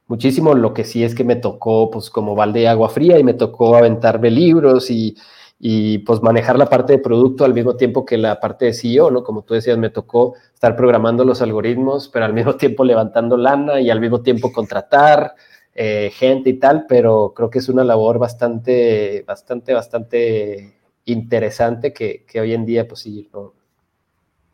muchísimo. 0.09 0.53
Lo 0.55 0.75
que 0.75 0.83
sí 0.83 1.05
es 1.05 1.15
que 1.15 1.23
me 1.23 1.37
tocó, 1.37 1.93
pues, 1.93 2.11
como 2.11 2.35
balde 2.35 2.61
de 2.61 2.69
agua 2.69 2.89
fría 2.89 3.21
y 3.21 3.23
me 3.23 3.35
tocó 3.35 3.77
aventarme 3.77 4.33
libros 4.33 4.91
y, 4.91 5.17
y, 5.61 5.99
pues, 5.99 6.21
manejar 6.21 6.59
la 6.59 6.69
parte 6.69 6.95
de 6.95 6.99
producto 6.99 7.45
al 7.45 7.55
mismo 7.55 7.77
tiempo 7.77 8.05
que 8.05 8.19
la 8.19 8.41
parte 8.41 8.65
de 8.65 8.75
CEO, 8.75 9.13
¿no? 9.13 9.23
Como 9.23 9.43
tú 9.43 9.55
decías, 9.55 9.79
me 9.79 9.91
tocó 9.91 10.35
estar 10.53 10.75
programando 10.75 11.25
los 11.25 11.41
algoritmos, 11.41 12.09
pero 12.09 12.25
al 12.25 12.35
mismo 12.35 12.55
tiempo 12.57 12.85
levantando 12.85 13.37
lana 13.37 13.81
y 13.81 13.91
al 13.91 14.01
mismo 14.01 14.23
tiempo 14.23 14.51
contratar 14.53 15.37
eh, 15.75 16.11
gente 16.15 16.51
y 16.51 16.55
tal, 16.55 16.87
pero 16.89 17.33
creo 17.35 17.51
que 17.51 17.59
es 17.59 17.69
una 17.69 17.85
labor 17.85 18.19
bastante, 18.19 19.25
bastante, 19.27 19.75
bastante 19.75 20.79
interesante 21.05 21.93
que, 21.93 22.25
que 22.27 22.41
hoy 22.41 22.55
en 22.55 22.65
día, 22.65 22.87
pues 22.87 23.01
sí, 23.01 23.29
no, 23.33 23.55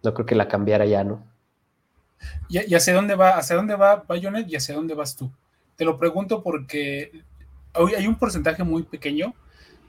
no 0.03 0.15
creo 0.15 0.27
que 0.27 0.35
la 0.35 0.49
cambiara 0.49 0.87
ya, 0.87 1.05
¿no? 1.05 1.27
¿Y, 2.49 2.75
hacia 2.75 2.95
dónde 2.95 3.15
va, 3.15 3.37
hacia 3.37 3.57
dónde 3.57 3.75
va 3.75 4.05
Bayonet 4.07 4.49
y 4.49 4.57
hacia 4.57 4.75
dónde 4.75 4.95
vas 4.95 5.17
tú? 5.17 5.31
Te 5.77 5.85
lo 5.85 5.99
pregunto 5.99 6.43
porque 6.43 7.23
hoy 7.75 7.95
hay 7.95 8.07
un 8.07 8.19
porcentaje 8.19 8.65
muy 8.65 8.83
pequeño 8.83 9.35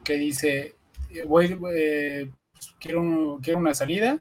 que 0.04 0.14
dice, 0.14 0.76
eh, 1.10 1.24
voy, 1.28 1.58
eh, 1.74 2.30
quiero, 2.80 3.40
quiero 3.42 3.60
una 3.60 3.74
salida, 3.74 4.20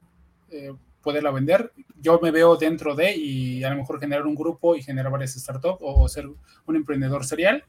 poderla 1.01 1.31
vender. 1.31 1.71
Yo 1.99 2.19
me 2.21 2.31
veo 2.31 2.55
dentro 2.55 2.95
de 2.95 3.15
y 3.15 3.63
a 3.63 3.69
lo 3.69 3.77
mejor 3.77 3.99
generar 3.99 4.25
un 4.25 4.35
grupo 4.35 4.75
y 4.75 4.83
generar 4.83 5.11
varias 5.11 5.33
startups 5.33 5.79
o, 5.81 6.07
ser 6.07 6.27
un 6.27 6.75
emprendedor 6.75 7.25
serial. 7.25 7.63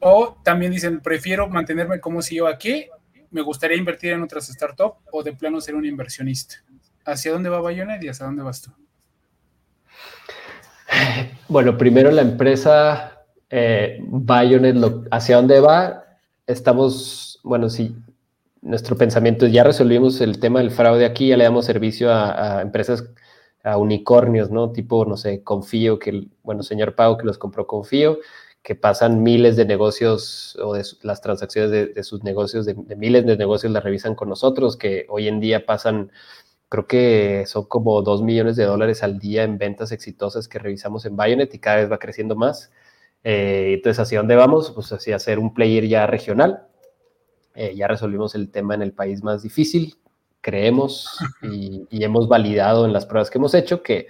O 0.00 0.36
también 0.42 0.72
dicen, 0.72 1.00
prefiero 1.00 1.48
mantenerme 1.48 2.00
como 2.00 2.22
CEO 2.22 2.46
aquí, 2.46 2.86
me 3.30 3.42
gustaría 3.42 3.76
invertir 3.76 4.12
en 4.12 4.22
otras 4.22 4.46
startups 4.46 4.98
o 5.10 5.22
de 5.22 5.32
plano 5.32 5.60
ser 5.60 5.74
un 5.74 5.84
inversionista. 5.84 6.56
¿Hacia 7.04 7.32
dónde 7.32 7.48
va 7.48 7.60
Bayonet 7.60 8.02
y 8.02 8.08
hacia 8.08 8.26
dónde 8.26 8.42
vas 8.42 8.62
tú? 8.62 8.70
Bueno, 11.48 11.76
primero 11.76 12.10
la 12.10 12.22
empresa 12.22 13.24
eh, 13.50 13.98
Bayonet, 14.00 14.76
¿hacia 15.10 15.36
dónde 15.36 15.60
va? 15.60 16.04
Estamos, 16.46 17.40
bueno, 17.42 17.68
sí, 17.68 17.94
nuestro 18.64 18.96
pensamiento, 18.96 19.46
ya 19.46 19.62
resolvimos 19.64 20.20
el 20.20 20.40
tema 20.40 20.60
del 20.60 20.70
fraude 20.70 21.04
aquí, 21.04 21.28
ya 21.28 21.36
le 21.36 21.44
damos 21.44 21.66
servicio 21.66 22.12
a, 22.12 22.62
empresas, 22.62 23.04
a 23.62 23.76
unicornios, 23.76 24.50
¿no? 24.50 24.72
Tipo, 24.72 25.04
no 25.04 25.16
sé, 25.16 25.42
Confío, 25.44 25.98
que, 25.98 26.28
bueno, 26.42 26.62
señor 26.62 26.94
Pau 26.94 27.18
que 27.18 27.26
los 27.26 27.38
compró 27.38 27.66
Confío, 27.66 28.18
que 28.62 28.74
pasan 28.74 29.22
miles 29.22 29.56
de 29.56 29.66
negocios 29.66 30.56
o 30.62 30.74
de 30.74 30.84
las 31.02 31.20
transacciones 31.20 31.70
de, 31.70 32.02
sus 32.02 32.24
negocios, 32.24 32.64
de, 32.66 32.74
miles 32.96 33.26
de 33.26 33.36
negocios 33.36 33.72
las 33.72 33.84
revisan 33.84 34.14
con 34.14 34.30
nosotros, 34.30 34.76
que 34.78 35.06
hoy 35.10 35.28
en 35.28 35.40
día 35.40 35.66
pasan 35.66 36.10
creo 36.70 36.86
que 36.86 37.44
son 37.46 37.66
como 37.66 38.02
2 38.02 38.22
millones 38.22 38.56
de 38.56 38.64
dólares 38.64 39.02
al 39.02 39.18
día 39.18 39.44
en 39.44 39.58
ventas 39.58 39.92
exitosas 39.92 40.48
que 40.48 40.58
revisamos 40.58 41.04
en 41.06 41.16
Bayonet 41.16 41.54
y 41.54 41.58
cada 41.60 41.76
vez 41.76 41.92
va 41.92 41.98
creciendo 41.98 42.36
más. 42.36 42.72
Eh, 43.24 43.74
entonces, 43.74 44.00
¿hacia 44.00 44.18
dónde 44.18 44.36
vamos? 44.36 44.72
Pues 44.72 44.92
hacia 44.92 45.18
ser 45.18 45.38
un 45.38 45.54
player 45.54 45.86
ya 45.86 46.06
regional. 46.06 46.68
Eh, 47.54 47.74
ya 47.76 47.88
resolvimos 47.88 48.34
el 48.34 48.50
tema 48.50 48.74
en 48.74 48.82
el 48.82 48.92
país 48.92 49.22
más 49.22 49.42
difícil, 49.42 49.96
creemos 50.40 51.18
y, 51.42 51.86
hemos 51.90 52.28
validado 52.28 52.84
en 52.84 52.92
las 52.92 53.06
pruebas 53.06 53.30
que 53.30 53.38
hemos 53.38 53.54
hecho 53.54 53.82
que, 53.82 54.08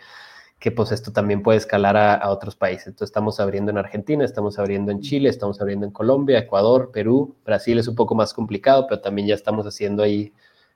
que 0.59 0.73
pues 0.73 0.93
esto 0.93 1.13
también 1.13 1.43
puede 1.43 1.59
escalar 1.59 1.97
a, 1.97 2.15
a, 2.15 2.31
otros 2.31 2.57
países. 2.57 2.89
Entonces 2.89 3.11
estamos 3.11 3.39
abriendo 3.41 3.71
en 3.71 3.79
Argentina, 3.79 4.25
estamos 4.25 4.59
abriendo 4.59 4.91
en 4.91 5.01
Chile, 5.01 5.29
estamos 5.29 5.61
abriendo 5.61 5.87
en 5.87 5.93
Colombia, 5.93 6.39
Ecuador, 6.39 6.91
Perú, 6.93 7.37
Brasil 7.45 7.79
es 7.79 7.89
un 7.89 7.95
poco 7.95 8.15
más 8.15 8.33
complicado, 8.35 8.87
pero 8.89 9.01
también 9.01 9.29
ya 9.29 9.35
estamos 9.35 9.67
haciendo 9.67 10.03
ahí 10.03 10.33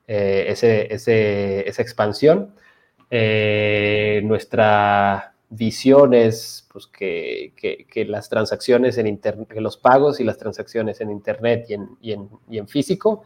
eh, 0.06 0.46
ese, 0.48 0.92
esa 0.92 1.82
expansión. 1.82 2.54
Eh, 3.10 4.20
nuestra 4.24 5.34
visión 5.51 6.14
es 6.14 6.66
pues, 6.72 6.86
que, 6.86 7.53
que, 7.57 8.05
las 8.05 8.28
transacciones 8.28 8.99
en 8.99 9.07
Internet, 9.07 9.49
que 9.49 9.61
los 9.61 9.76
pagos 9.76 10.20
y 10.20 10.24
las 10.24 10.38
transacciones 10.38 11.01
en 11.01 11.11
Internet 11.11 11.66
y 11.68 11.74
en, 11.74 11.88
y, 12.01 12.12
en, 12.12 12.28
y 12.49 12.59
en, 12.59 12.68
físico 12.68 13.22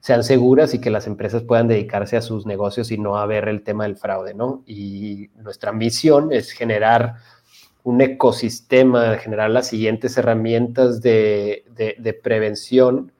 sean 0.00 0.22
seguras 0.22 0.74
y 0.74 0.80
que 0.80 0.90
las 0.90 1.06
empresas 1.06 1.42
puedan 1.42 1.68
dedicarse 1.68 2.16
a 2.16 2.22
sus 2.22 2.46
negocios 2.46 2.92
y 2.92 2.98
no 2.98 3.18
a 3.18 3.26
ver 3.26 3.48
el 3.48 3.62
tema 3.62 3.84
del 3.84 3.96
fraude, 3.96 4.34
¿no? 4.34 4.62
Y 4.66 5.30
nuestra 5.36 5.72
misión 5.72 6.32
es 6.32 6.52
generar 6.52 7.16
un 7.82 8.00
ecosistema, 8.00 9.16
generar 9.16 9.50
las 9.50 9.68
siguientes 9.68 10.16
herramientas 10.16 11.00
de, 11.02 11.64
de, 11.74 11.96
de 11.98 12.12
prevención 12.14 13.12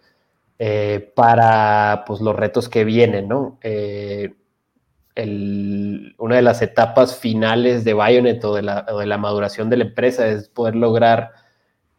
eh, 0.58 1.12
para 1.14 2.04
pues, 2.06 2.22
los 2.22 2.34
retos 2.34 2.70
que 2.70 2.84
vienen, 2.84 3.28
¿no? 3.28 3.58
Eh, 3.62 4.34
una 5.16 6.36
de 6.36 6.42
las 6.42 6.60
etapas 6.60 7.18
finales 7.18 7.84
de 7.84 7.94
Bionet 7.94 8.44
o 8.44 8.54
de, 8.54 8.62
la, 8.62 9.18
maduración 9.18 9.70
de 9.70 9.78
la 9.78 9.84
empresa 9.84 10.28
es 10.28 10.48
poder 10.48 10.76
lograr 10.76 11.32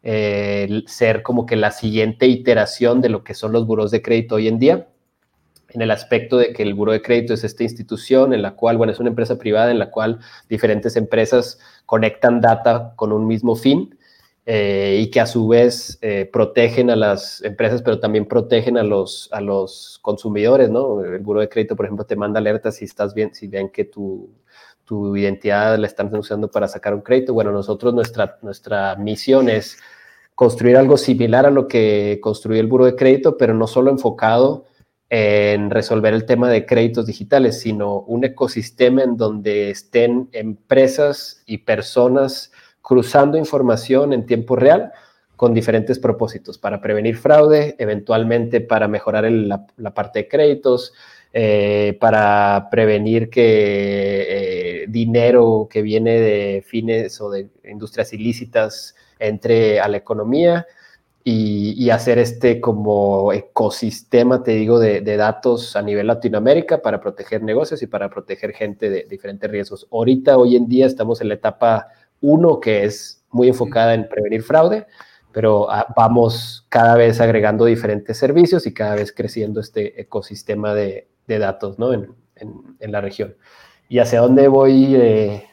eh, 0.02 0.84
ser 0.86 1.22
como 1.22 1.44
que 1.44 1.56
la 1.56 1.72
siguiente 1.72 2.26
iteración 2.26 3.00
de 3.00 3.08
lo 3.08 3.24
que 3.24 3.34
son 3.34 3.52
los 3.52 3.66
buros 3.66 3.90
de 3.90 4.02
crédito 4.02 4.36
hoy 4.36 4.46
en 4.46 4.60
día, 4.60 4.86
en 5.70 5.82
el 5.82 5.90
aspecto 5.90 6.36
de 6.36 6.52
que 6.52 6.62
el 6.62 6.74
buro 6.74 6.92
de 6.92 7.02
crédito 7.02 7.34
es 7.34 7.42
esta 7.42 7.64
institución 7.64 8.32
en 8.32 8.42
la 8.42 8.52
cual, 8.52 8.76
bueno, 8.76 8.92
es 8.92 9.00
una 9.00 9.10
empresa 9.10 9.36
privada 9.36 9.70
en 9.70 9.80
la 9.80 9.90
cual 9.90 10.20
diferentes 10.48 10.96
empresas 10.96 11.58
conectan 11.86 12.40
data 12.40 12.92
con 12.94 13.12
un 13.12 13.26
mismo 13.26 13.56
fin 13.56 13.97
eh, 14.50 15.00
y 15.02 15.10
que 15.10 15.20
a 15.20 15.26
su 15.26 15.46
vez 15.46 15.98
eh, 16.00 16.26
protegen 16.32 16.88
a 16.88 16.96
las 16.96 17.42
empresas, 17.42 17.82
pero 17.82 18.00
también 18.00 18.24
protegen 18.24 18.78
a 18.78 18.82
los, 18.82 19.28
a 19.30 19.42
los 19.42 19.98
consumidores, 20.00 20.70
¿no? 20.70 21.04
El 21.04 21.18
buro 21.18 21.40
de 21.40 21.50
crédito, 21.50 21.76
por 21.76 21.84
ejemplo, 21.84 22.06
te 22.06 22.16
manda 22.16 22.38
alertas 22.40 22.76
si 22.76 22.86
estás 22.86 23.12
bien, 23.12 23.34
si 23.34 23.46
ven 23.46 23.68
que 23.68 23.84
tu, 23.84 24.30
tu 24.86 25.14
identidad 25.18 25.76
la 25.78 25.86
están 25.86 26.14
usando 26.16 26.50
para 26.50 26.66
sacar 26.66 26.94
un 26.94 27.02
crédito. 27.02 27.34
Bueno, 27.34 27.52
nosotros, 27.52 27.92
nuestra, 27.92 28.38
nuestra 28.40 28.96
misión 28.96 29.50
es 29.50 29.76
construir 30.34 30.78
algo 30.78 30.96
similar 30.96 31.44
a 31.44 31.50
lo 31.50 31.68
que 31.68 32.18
construyó 32.22 32.58
el 32.58 32.68
buro 32.68 32.86
de 32.86 32.96
crédito, 32.96 33.36
pero 33.36 33.52
no 33.52 33.66
solo 33.66 33.90
enfocado 33.90 34.64
en 35.10 35.68
resolver 35.68 36.14
el 36.14 36.24
tema 36.24 36.48
de 36.48 36.64
créditos 36.64 37.04
digitales, 37.04 37.60
sino 37.60 37.98
un 37.98 38.24
ecosistema 38.24 39.02
en 39.02 39.18
donde 39.18 39.68
estén 39.68 40.30
empresas 40.32 41.42
y 41.44 41.58
personas 41.58 42.50
cruzando 42.88 43.36
información 43.36 44.14
en 44.14 44.24
tiempo 44.24 44.56
real 44.56 44.92
con 45.36 45.52
diferentes 45.52 45.98
propósitos, 45.98 46.56
para 46.56 46.80
prevenir 46.80 47.18
fraude, 47.18 47.76
eventualmente 47.78 48.62
para 48.62 48.88
mejorar 48.88 49.30
la, 49.30 49.94
parte 49.94 50.20
de 50.20 50.28
créditos, 50.28 50.94
eh, 51.34 51.98
para 52.00 52.68
prevenir 52.70 53.28
que 53.28 54.24
eh, 54.82 54.86
dinero 54.88 55.68
que 55.70 55.82
viene 55.82 56.18
de 56.18 56.64
fines 56.66 57.20
o 57.20 57.28
de 57.30 57.48
industrias 57.64 58.14
ilícitas 58.14 58.96
entre 59.18 59.80
a 59.80 59.88
la 59.88 59.98
economía 59.98 60.66
y, 61.22 61.90
hacer 61.90 62.18
este 62.18 62.58
como 62.58 63.34
ecosistema, 63.34 64.42
te 64.42 64.52
digo, 64.52 64.78
de, 64.78 65.02
datos 65.18 65.76
a 65.76 65.82
nivel 65.82 66.06
Latinoamérica 66.06 66.80
para 66.80 67.02
proteger 67.02 67.42
negocios 67.42 67.82
y 67.82 67.86
para 67.86 68.08
proteger 68.08 68.52
gente 68.52 68.88
de 68.88 69.06
diferentes 69.10 69.50
riesgos. 69.50 69.86
Ahorita, 69.92 70.38
hoy 70.38 70.56
en 70.56 70.68
día, 70.68 70.86
estamos 70.86 71.20
en 71.20 71.28
la 71.28 71.34
etapa 71.34 71.88
uno 72.20 72.60
que 72.60 72.84
es 72.84 73.24
muy 73.30 73.48
enfocada 73.48 73.94
en 73.94 74.08
prevenir 74.08 74.42
fraude, 74.42 74.86
pero 75.32 75.70
ah, 75.70 75.86
vamos 75.96 76.66
cada 76.68 76.96
vez 76.96 77.20
agregando 77.20 77.64
diferentes 77.64 78.16
servicios 78.16 78.66
y 78.66 78.74
cada 78.74 78.94
vez 78.94 79.12
creciendo 79.12 79.60
este 79.60 80.00
ecosistema 80.00 80.74
de, 80.74 81.08
datos 81.26 81.78
¿no? 81.78 81.92
en, 81.92 82.06
la 82.80 83.00
región. 83.00 83.36
¿Y 83.88 83.98
hacia 83.98 84.20
dónde 84.20 84.48
voy 84.48 84.96
eh, 84.96 85.44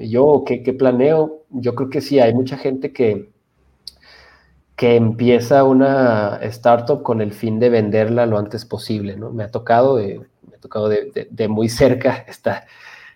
yo? 0.00 0.44
¿qué, 0.46 0.62
¿Qué 0.62 0.74
planeo? 0.74 1.44
Yo 1.50 1.74
creo 1.74 1.88
que 1.88 2.00
sí, 2.00 2.20
hay 2.20 2.34
mucha 2.34 2.58
gente 2.58 2.92
que, 2.92 3.30
que 4.76 4.96
empieza 4.96 5.64
una 5.64 6.38
startup 6.42 7.02
con 7.02 7.22
el 7.22 7.32
fin 7.32 7.58
de 7.58 7.70
venderla 7.70 8.26
lo 8.26 8.38
antes 8.38 8.64
posible, 8.64 9.16
¿no? 9.16 9.32
Me 9.32 9.44
ha 9.44 9.50
tocado, 9.50 9.96
me 9.96 10.56
ha 10.56 10.60
tocado 10.60 10.88
de, 10.88 11.28
de 11.30 11.48
muy 11.48 11.68
cerca 11.68 12.24
esta, 12.28 12.66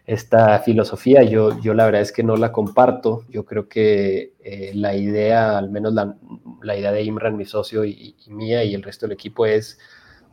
esta 0.06 0.60
filosofía. 0.60 1.22
Yo, 1.24 1.60
yo 1.60 1.74
la 1.74 1.84
verdad 1.84 2.00
es 2.00 2.12
que 2.12 2.22
no 2.22 2.36
la 2.36 2.52
comparto. 2.52 3.24
Yo 3.28 3.44
creo 3.44 3.68
que 3.68 4.34
eh, 4.42 4.72
la 4.74 4.94
idea, 4.94 5.58
al 5.58 5.70
menos 5.70 5.92
la, 5.92 6.76
idea 6.76 6.92
de 6.92 7.02
Imran, 7.02 7.36
mi 7.36 7.44
socio, 7.44 7.84
y, 7.84 8.14
mía 8.28 8.62
y 8.64 8.74
el 8.74 8.82
resto 8.82 9.06
del 9.06 9.14
equipo 9.14 9.46
es, 9.46 9.78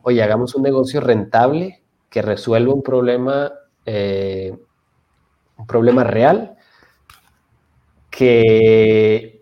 oye, 0.02 0.22
hagamos 0.22 0.54
un 0.54 0.62
negocio 0.62 1.00
rentable 1.00 1.82
que 2.08 2.22
resuelva 2.22 2.72
un 2.72 2.82
problema, 2.82 3.52
eh, 3.84 4.56
un 5.56 5.66
problema 5.66 6.04
real, 6.04 6.56
que 8.10 9.33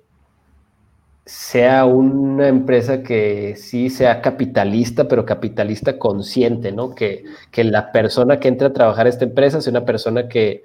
sea 1.24 1.84
una 1.84 2.48
empresa 2.48 3.02
que 3.02 3.54
sí 3.56 3.90
sea 3.90 4.20
capitalista, 4.20 5.06
pero 5.06 5.24
capitalista 5.24 5.98
consciente, 5.98 6.72
¿no? 6.72 6.94
Que, 6.94 7.24
que 7.50 7.64
la 7.64 7.92
persona 7.92 8.40
que 8.40 8.48
entre 8.48 8.66
a 8.68 8.72
trabajar 8.72 9.06
a 9.06 9.08
esta 9.08 9.24
empresa 9.24 9.60
sea 9.60 9.70
una 9.70 9.84
persona 9.84 10.28
que, 10.28 10.64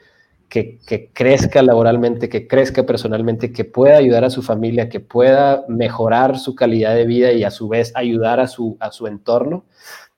que, 0.50 0.80
que, 0.88 1.12
crezca 1.14 1.62
laboralmente, 1.62 2.30
que 2.30 2.48
crezca 2.48 2.86
personalmente, 2.86 3.52
que 3.52 3.66
pueda 3.66 3.98
ayudar 3.98 4.24
a 4.26 4.30
su 4.32 4.42
familia, 4.42 4.90
que 4.90 5.00
pueda 5.00 5.64
mejorar 5.68 6.40
su 6.40 6.56
calidad 6.56 6.96
de 6.96 7.06
vida 7.06 7.32
y 7.34 7.44
a 7.44 7.52
su 7.52 7.68
vez 7.68 7.92
ayudar 7.96 8.40
a 8.40 8.48
su, 8.48 8.78
a 8.80 8.92
su 8.92 9.08
entorno. 9.08 9.66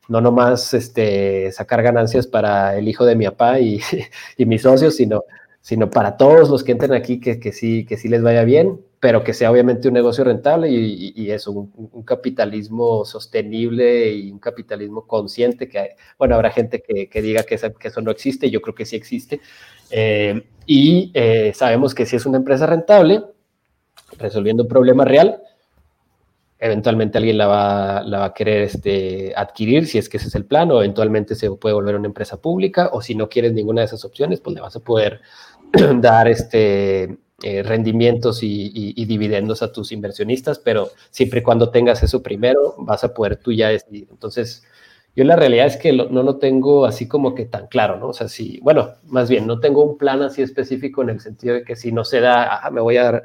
No 0.07 0.21
nomás 0.21 0.73
este, 0.73 1.51
sacar 1.51 1.83
ganancias 1.83 2.27
para 2.27 2.77
el 2.77 2.87
hijo 2.87 3.05
de 3.05 3.15
mi 3.15 3.25
papá 3.25 3.59
y, 3.59 3.81
y 4.37 4.45
mis 4.45 4.61
socios, 4.61 4.95
sino, 4.95 5.25
sino 5.61 5.89
para 5.89 6.17
todos 6.17 6.49
los 6.49 6.63
que 6.63 6.71
entren 6.71 6.93
aquí, 6.93 7.19
que, 7.19 7.39
que, 7.39 7.51
sí, 7.51 7.85
que 7.85 7.97
sí 7.97 8.07
les 8.07 8.21
vaya 8.23 8.43
bien 8.43 8.79
pero 8.99 9.23
que 9.23 9.33
sea 9.33 9.49
obviamente 9.51 9.87
un 9.87 9.93
negocio 9.93 10.23
rentable 10.23 10.69
y, 10.69 11.13
y 11.15 11.31
eso, 11.31 11.51
un, 11.51 12.03
capitalismo 12.03 13.05
sostenible 13.05 14.11
y 14.11 14.31
un 14.31 14.39
capitalismo 14.39 15.07
consciente, 15.07 15.69
que 15.69 15.95
bueno, 16.17 16.35
habrá 16.35 16.51
gente 16.51 16.81
que, 16.81 17.07
que 17.07 17.21
diga 17.21 17.43
que, 17.43 17.57
que, 17.57 17.87
eso 17.87 18.01
no 18.01 18.11
existe, 18.11 18.49
yo 18.49 18.61
creo 18.61 18.75
que 18.75 18.85
sí 18.85 18.95
existe, 18.95 19.39
eh, 19.89 20.43
y 20.65 21.11
eh, 21.13 21.53
sabemos 21.55 21.95
que 21.95 22.05
si 22.05 22.17
es 22.17 22.25
una 22.25 22.37
empresa 22.37 22.65
rentable, 22.65 23.23
resolviendo 24.17 24.63
un 24.63 24.69
problema 24.69 25.05
real, 25.05 25.41
eventualmente 26.59 27.17
alguien 27.17 27.37
la 27.37 27.47
va, 27.47 28.03
la 28.03 28.19
va 28.19 28.25
a 28.25 28.33
querer 28.33 28.63
este, 28.63 29.33
adquirir, 29.35 29.87
si 29.87 29.97
es 29.97 30.09
que 30.09 30.17
ese 30.17 30.27
es 30.27 30.35
el 30.35 30.45
plan, 30.45 30.69
o 30.71 30.79
eventualmente 30.79 31.35
se 31.35 31.49
puede 31.51 31.73
volver 31.73 31.95
una 31.95 32.07
empresa 32.07 32.41
pública, 32.41 32.89
o 32.91 33.01
si 33.01 33.15
no 33.15 33.29
quieres 33.29 33.53
ninguna 33.53 33.81
de 33.81 33.85
esas 33.85 34.03
opciones, 34.03 34.41
pues 34.41 34.55
le 34.55 34.61
vas 34.61 34.75
a 34.75 34.81
poder 34.81 35.21
dar 36.01 36.27
este 36.27 37.17
eh, 37.43 37.63
rendimientos 37.63 38.39
y, 38.43 39.05
dividendos 39.05 39.61
a 39.61 39.71
tus 39.71 39.91
inversionistas, 39.91 40.59
pero 40.59 40.89
siempre 41.09 41.39
y 41.39 41.43
cuando 41.43 41.69
tengas 41.69 42.03
eso 42.03 42.21
primero, 42.21 42.75
vas 42.79 43.03
a 43.03 43.13
poder 43.13 43.37
tú 43.37 43.51
ya 43.51 43.69
decidir. 43.69 44.07
Entonces, 44.11 44.63
yo 45.15 45.23
la 45.23 45.35
realidad 45.35 45.67
es 45.67 45.77
que 45.77 45.91
no 45.91 46.23
lo 46.23 46.37
tengo 46.37 46.85
así 46.85 47.07
como 47.07 47.35
que 47.35 47.45
tan 47.45 47.67
claro, 47.67 47.97
¿no? 47.97 48.09
O 48.09 48.13
sea, 48.13 48.27
si, 48.27 48.59
bueno, 48.61 48.93
más 49.07 49.29
bien, 49.29 49.47
no 49.47 49.59
tengo 49.59 49.83
un 49.83 49.97
plan 49.97 50.21
así 50.21 50.41
específico 50.41 51.01
en 51.01 51.09
el 51.09 51.19
sentido 51.19 51.55
de 51.55 51.63
que 51.63 51.75
si 51.75 51.91
no 51.91 52.05
se 52.05 52.19
da, 52.19 52.65
ah, 52.65 52.69
me 52.71 52.81
voy 52.81 52.97
a, 52.97 53.23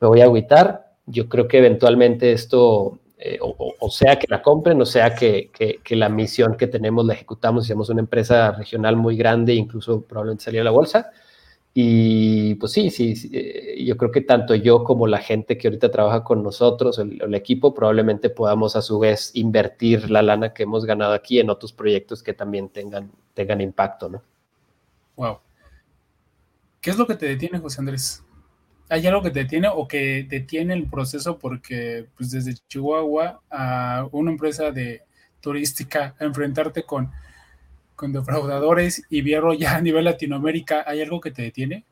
me 0.00 0.08
voy 0.08 0.20
a 0.20 0.24
agüitar. 0.24 0.92
Yo 1.06 1.28
creo 1.28 1.48
que 1.48 1.58
eventualmente 1.58 2.32
esto, 2.32 2.98
eh, 3.18 3.38
o, 3.40 3.90
sea 3.90 4.18
que 4.18 4.26
la 4.28 4.42
compren, 4.42 4.80
o 4.80 4.86
sea 4.86 5.14
que, 5.14 5.50
que, 5.52 5.96
la 5.96 6.08
misión 6.08 6.56
que 6.56 6.66
tenemos 6.66 7.04
la 7.06 7.14
ejecutamos, 7.14 7.64
si 7.64 7.72
somos 7.72 7.90
una 7.90 8.00
empresa 8.00 8.52
regional 8.52 8.96
muy 8.96 9.16
grande, 9.16 9.54
incluso 9.54 10.02
probablemente 10.02 10.44
salir 10.44 10.60
a 10.60 10.64
la 10.64 10.70
bolsa, 10.70 11.10
y 11.76 12.54
pues 12.54 12.70
sí, 12.70 12.88
sí, 12.90 13.14
eh, 13.32 13.84
yo 13.84 13.96
creo 13.96 14.12
que 14.12 14.20
tanto 14.20 14.54
yo 14.54 14.84
como 14.84 15.08
la 15.08 15.18
gente 15.18 15.58
que 15.58 15.66
ahorita 15.66 15.90
trabaja 15.90 16.22
con 16.22 16.40
nosotros, 16.44 17.00
el, 17.00 17.34
equipo, 17.34 17.74
probablemente 17.74 18.30
podamos 18.30 18.76
a 18.76 18.82
su 18.82 19.00
vez 19.00 19.32
invertir 19.34 20.08
la 20.08 20.22
lana 20.22 20.54
que 20.54 20.62
hemos 20.62 20.84
ganado 20.84 21.14
aquí 21.14 21.40
en 21.40 21.50
otros 21.50 21.72
proyectos 21.72 22.22
que 22.22 22.32
también 22.32 22.68
tengan, 22.68 23.10
tengan 23.34 23.60
impacto, 23.60 24.08
¿no? 24.08 24.22
Wow. 25.16 25.40
¿Qué 26.80 26.90
es 26.90 26.96
lo 26.96 27.08
que 27.08 27.16
te 27.16 27.26
detiene, 27.26 27.58
José 27.58 27.80
Andrés? 27.80 28.22
¿Hay 28.88 29.04
algo 29.08 29.22
que 29.22 29.32
te 29.32 29.40
detiene 29.40 29.66
o 29.66 29.88
que 29.88 30.24
detiene 30.28 30.74
el 30.74 30.88
proceso 30.88 31.38
porque 31.38 32.06
pues 32.16 32.30
desde 32.30 32.54
Chihuahua 32.68 33.40
a 33.50 34.06
una 34.12 34.30
empresa 34.30 34.70
de 34.70 35.02
turística 35.40 36.14
enfrentarte 36.20 36.84
con 36.84 37.10
con 37.96 38.12
defraudadores 38.12 39.04
y 39.08 39.22
vieron 39.22 39.56
ya 39.56 39.76
a 39.76 39.80
nivel 39.80 40.04
Latinoamérica, 40.04 40.84
¿hay 40.86 41.00
algo 41.00 41.20
que 41.20 41.30
te 41.30 41.42
detiene? 41.42 41.84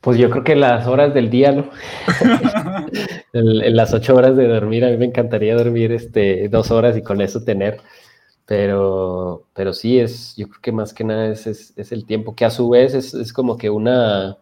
Pues 0.00 0.18
yo 0.18 0.28
creo 0.28 0.44
que 0.44 0.54
las 0.54 0.86
horas 0.86 1.14
del 1.14 1.30
día, 1.30 1.52
¿no? 1.52 1.70
en, 3.32 3.74
las 3.74 3.94
ocho 3.94 4.14
horas 4.14 4.36
de 4.36 4.46
dormir, 4.46 4.84
a 4.84 4.90
mí 4.90 4.98
me 4.98 5.06
encantaría 5.06 5.56
dormir 5.56 5.92
este, 5.92 6.48
dos 6.50 6.70
horas 6.70 6.94
y 6.96 7.02
con 7.02 7.22
eso 7.22 7.42
tener. 7.42 7.80
Pero, 8.44 9.46
pero 9.54 9.72
sí, 9.72 9.98
es, 9.98 10.36
yo 10.36 10.46
creo 10.48 10.60
que 10.60 10.72
más 10.72 10.92
que 10.92 11.04
nada 11.04 11.28
es, 11.28 11.46
es, 11.46 11.92
el 11.92 12.04
tiempo, 12.04 12.34
que 12.34 12.44
a 12.44 12.50
su 12.50 12.68
vez 12.68 12.92
es, 12.92 13.14
es, 13.14 13.32
como 13.32 13.56
que 13.56 13.70
una 13.70 14.36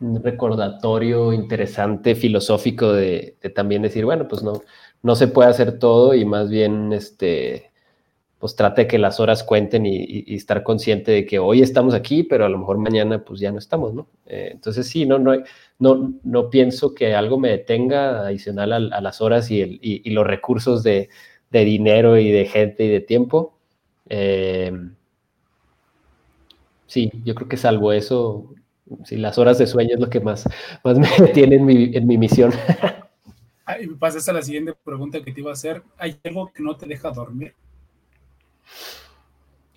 un 0.00 0.22
recordatorio 0.22 1.32
interesante, 1.32 2.16
filosófico 2.16 2.92
de, 2.92 3.36
de, 3.40 3.50
también 3.50 3.82
decir, 3.82 4.04
bueno, 4.04 4.26
pues 4.26 4.42
no, 4.42 4.62
no 5.02 5.14
se 5.14 5.28
puede 5.28 5.50
hacer 5.50 5.78
todo 5.78 6.14
y 6.14 6.24
más 6.24 6.48
bien 6.50 6.92
este, 6.92 7.67
pues 8.38 8.54
trate 8.54 8.82
de 8.82 8.88
que 8.88 8.98
las 8.98 9.18
horas 9.18 9.42
cuenten 9.42 9.84
y, 9.84 10.24
estar 10.34 10.62
consciente 10.62 11.10
de 11.10 11.26
que 11.26 11.38
hoy 11.38 11.60
estamos 11.60 11.94
aquí, 11.94 12.22
pero 12.22 12.44
a 12.44 12.48
lo 12.48 12.58
mejor 12.58 12.78
mañana 12.78 13.24
pues 13.24 13.40
ya 13.40 13.50
no 13.50 13.58
estamos, 13.58 13.94
¿no? 13.94 14.06
Eh, 14.26 14.50
entonces 14.52 14.86
sí, 14.86 15.06
no, 15.06 15.18
no, 15.18 15.32
no, 15.78 16.14
no 16.22 16.50
pienso 16.50 16.94
que 16.94 17.14
algo 17.14 17.38
me 17.38 17.50
detenga 17.50 18.26
adicional 18.26 18.92
a, 18.92 19.00
las 19.00 19.20
horas 19.20 19.50
y, 19.50 19.78
y, 19.82 20.10
los 20.10 20.26
recursos 20.26 20.82
de, 20.84 21.08
dinero 21.50 22.16
y 22.18 22.30
de 22.30 22.46
gente 22.46 22.84
y 22.84 22.88
de 22.88 23.00
tiempo. 23.00 23.58
Eh, 24.08 24.72
sí, 26.86 27.10
yo 27.24 27.34
creo 27.34 27.48
que 27.48 27.56
salvo 27.56 27.92
eso, 27.92 28.54
sí, 29.04 29.16
las 29.16 29.36
horas 29.38 29.58
de 29.58 29.66
sueño 29.66 29.94
es 29.94 30.00
lo 30.00 30.10
que 30.10 30.20
más, 30.20 30.48
más 30.84 30.98
me 30.98 31.08
detiene 31.26 31.56
en 31.56 31.64
mi, 31.64 31.96
en 31.96 32.06
mi 32.06 32.16
misión. 32.18 32.52
pasas 33.98 34.28
a 34.28 34.32
la 34.32 34.42
siguiente 34.42 34.74
pregunta 34.74 35.20
que 35.22 35.32
te 35.32 35.40
iba 35.40 35.50
a 35.50 35.54
hacer. 35.54 35.82
¿Hay 35.98 36.18
algo 36.24 36.52
que 36.52 36.62
no 36.62 36.76
te 36.76 36.86
deja 36.86 37.10
dormir? 37.10 37.54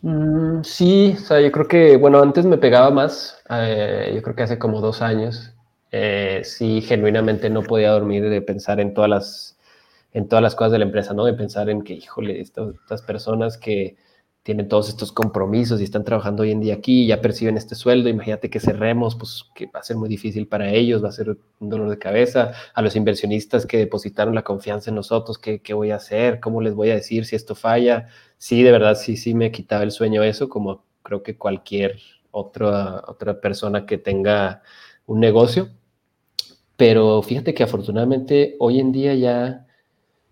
Mm, 0.01 0.63
sí, 0.63 1.13
o 1.15 1.19
sea, 1.19 1.39
yo 1.41 1.51
creo 1.51 1.67
que, 1.67 1.97
bueno, 1.97 2.21
antes 2.21 2.45
me 2.45 2.57
pegaba 2.57 2.89
más, 2.89 3.37
eh, 3.49 4.11
yo 4.15 4.21
creo 4.23 4.35
que 4.35 4.43
hace 4.43 4.57
como 4.57 4.81
dos 4.81 5.01
años, 5.01 5.53
eh, 5.91 6.41
sí, 6.43 6.81
genuinamente 6.81 7.49
no 7.49 7.61
podía 7.61 7.91
dormir 7.91 8.27
de 8.29 8.41
pensar 8.41 8.79
en 8.79 8.93
todas 8.93 9.09
las, 9.09 9.57
en 10.13 10.27
todas 10.27 10.41
las 10.41 10.55
cosas 10.55 10.71
de 10.73 10.79
la 10.79 10.85
empresa, 10.85 11.13
¿no? 11.13 11.25
De 11.25 11.33
pensar 11.33 11.69
en 11.69 11.83
que, 11.83 11.93
híjole, 11.93 12.39
estas 12.41 13.01
personas 13.03 13.57
que 13.57 13.95
tienen 14.43 14.67
todos 14.67 14.89
estos 14.89 15.11
compromisos 15.11 15.79
y 15.79 15.83
están 15.83 16.03
trabajando 16.03 16.43
hoy 16.43 16.51
en 16.51 16.61
día 16.61 16.73
aquí, 16.73 17.05
ya 17.05 17.21
perciben 17.21 17.57
este 17.57 17.75
sueldo, 17.75 18.09
imagínate 18.09 18.49
que 18.49 18.59
cerremos, 18.59 19.15
pues 19.15 19.45
que 19.53 19.67
va 19.67 19.81
a 19.81 19.83
ser 19.83 19.97
muy 19.97 20.09
difícil 20.09 20.47
para 20.47 20.71
ellos, 20.71 21.03
va 21.03 21.09
a 21.09 21.11
ser 21.11 21.37
un 21.59 21.69
dolor 21.69 21.89
de 21.89 21.99
cabeza, 21.99 22.53
a 22.73 22.81
los 22.81 22.95
inversionistas 22.95 23.67
que 23.67 23.77
depositaron 23.77 24.33
la 24.33 24.43
confianza 24.43 24.89
en 24.89 24.95
nosotros, 24.95 25.37
¿qué, 25.37 25.61
qué 25.61 25.73
voy 25.75 25.91
a 25.91 25.97
hacer? 25.97 26.39
¿Cómo 26.39 26.61
les 26.61 26.73
voy 26.73 26.89
a 26.89 26.95
decir 26.95 27.25
si 27.25 27.35
esto 27.35 27.53
falla? 27.53 28.07
Sí, 28.37 28.63
de 28.63 28.71
verdad, 28.71 28.95
sí, 28.95 29.15
sí 29.15 29.35
me 29.35 29.51
quitaba 29.51 29.83
el 29.83 29.91
sueño 29.91 30.23
eso, 30.23 30.49
como 30.49 30.83
creo 31.03 31.21
que 31.21 31.37
cualquier 31.37 31.99
otra, 32.31 33.03
otra 33.07 33.39
persona 33.39 33.85
que 33.85 33.97
tenga 33.99 34.63
un 35.05 35.19
negocio. 35.19 35.69
Pero 36.77 37.21
fíjate 37.21 37.53
que 37.53 37.63
afortunadamente 37.63 38.55
hoy 38.59 38.79
en 38.79 38.91
día 38.91 39.13
ya, 39.13 39.67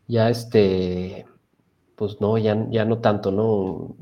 ya 0.07 0.29
este, 0.31 1.27
pues 1.99 2.21
no, 2.21 2.37
ya, 2.37 2.65
ya 2.69 2.85
no 2.85 2.99
tanto, 2.99 3.29
¿no? 3.29 3.97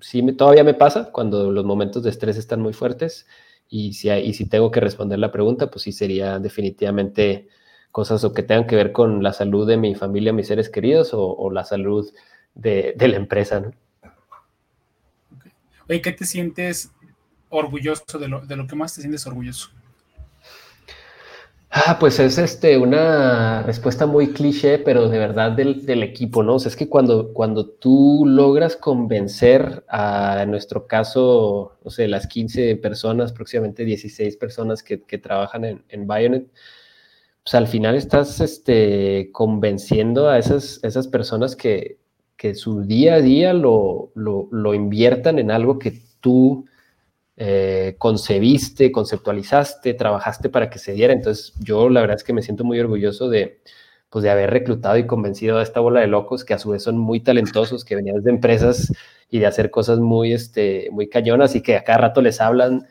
Sí, 0.00 0.20
me, 0.20 0.32
todavía 0.32 0.64
me 0.64 0.74
pasa 0.74 1.12
cuando 1.12 1.52
los 1.52 1.64
momentos 1.64 2.02
de 2.02 2.10
estrés 2.10 2.36
están 2.36 2.60
muy 2.60 2.72
fuertes 2.72 3.28
y 3.68 3.92
si, 3.92 4.10
y 4.10 4.34
si 4.34 4.48
tengo 4.48 4.72
que 4.72 4.80
responder 4.80 5.20
la 5.20 5.30
pregunta, 5.30 5.70
pues 5.70 5.82
sí 5.84 5.92
sería 5.92 6.40
definitivamente 6.40 7.46
cosas 7.92 8.24
o 8.24 8.32
que 8.32 8.42
tengan 8.42 8.66
que 8.66 8.74
ver 8.74 8.90
con 8.90 9.22
la 9.22 9.32
salud 9.32 9.64
de 9.64 9.76
mi 9.76 9.94
familia, 9.94 10.32
mis 10.32 10.48
seres 10.48 10.68
queridos 10.68 11.10
o, 11.12 11.48
la 11.52 11.62
salud 11.62 12.12
de, 12.56 12.94
de, 12.96 13.06
la 13.06 13.16
empresa, 13.16 13.60
¿no? 13.60 13.70
Oye, 15.88 16.02
¿qué 16.02 16.10
te 16.10 16.24
sientes 16.24 16.90
orgulloso 17.48 18.18
de 18.18 18.26
lo, 18.26 18.44
de 18.44 18.56
lo 18.56 18.66
que 18.66 18.74
más 18.74 18.92
te 18.92 19.02
sientes 19.02 19.24
orgulloso? 19.24 19.70
Ah, 21.70 21.98
pues 22.00 22.18
es 22.20 22.38
este, 22.38 22.78
una 22.78 23.62
respuesta 23.62 24.06
muy 24.06 24.32
cliché, 24.32 24.78
pero 24.78 25.08
de 25.08 25.18
verdad 25.18 25.52
del, 25.52 25.84
del, 25.84 26.02
equipo, 26.02 26.42
¿no? 26.42 26.54
O 26.54 26.58
sea, 26.58 26.70
es 26.70 26.76
que 26.76 26.88
cuando, 26.88 27.32
cuando 27.34 27.68
tú 27.68 28.24
logras 28.26 28.76
convencer 28.76 29.84
a, 29.88 30.42
en 30.42 30.50
nuestro 30.50 30.86
caso, 30.86 31.76
no 31.84 31.90
sé, 31.90 32.08
las 32.08 32.26
15 32.28 32.76
personas, 32.76 33.32
próximamente 33.32 33.84
16 33.84 34.36
personas 34.36 34.82
que, 34.82 35.02
que 35.02 35.18
trabajan 35.18 35.64
en, 35.64 35.84
en 35.88 36.06
Bionet, 36.06 36.48
pues 37.42 37.54
al 37.54 37.68
final 37.68 37.94
estás 37.94 38.40
este, 38.40 39.30
convenciendo 39.32 40.28
a 40.28 40.38
esas, 40.38 40.80
esas 40.82 41.08
personas 41.08 41.56
que, 41.56 41.98
que 42.36 42.54
su 42.54 42.82
día 42.82 43.14
a 43.14 43.20
día 43.20 43.52
lo, 43.52 44.12
lo, 44.14 44.48
lo 44.50 44.74
inviertan 44.74 45.38
en 45.38 45.50
algo 45.50 45.78
que 45.78 46.00
tú 46.20 46.66
eh, 47.36 47.96
concebiste, 47.98 48.90
conceptualizaste, 48.92 49.94
trabajaste 49.94 50.48
para 50.48 50.70
que 50.70 50.78
se 50.78 50.92
diera. 50.92 51.12
Entonces, 51.12 51.52
yo 51.60 51.88
la 51.88 52.00
verdad 52.00 52.16
es 52.16 52.24
que 52.24 52.32
me 52.32 52.42
siento 52.42 52.64
muy 52.64 52.80
orgulloso 52.80 53.28
de, 53.28 53.60
pues, 54.10 54.22
de 54.22 54.30
haber 54.30 54.50
reclutado 54.50 54.96
y 54.96 55.06
convencido 55.06 55.58
a 55.58 55.62
esta 55.62 55.80
bola 55.80 56.00
de 56.00 56.06
locos 56.06 56.44
que 56.44 56.54
a 56.54 56.58
su 56.58 56.70
vez 56.70 56.82
son 56.82 56.98
muy 56.98 57.20
talentosos, 57.20 57.84
que 57.84 57.96
venían 57.96 58.22
de 58.22 58.30
empresas 58.30 58.92
y 59.30 59.38
de 59.40 59.46
hacer 59.46 59.70
cosas 59.70 59.98
muy, 59.98 60.32
este, 60.32 60.88
muy 60.92 61.08
cañonas 61.08 61.54
y 61.54 61.62
que 61.62 61.76
a 61.76 61.84
cada 61.84 61.98
rato 61.98 62.22
les 62.22 62.40
hablan 62.40 62.86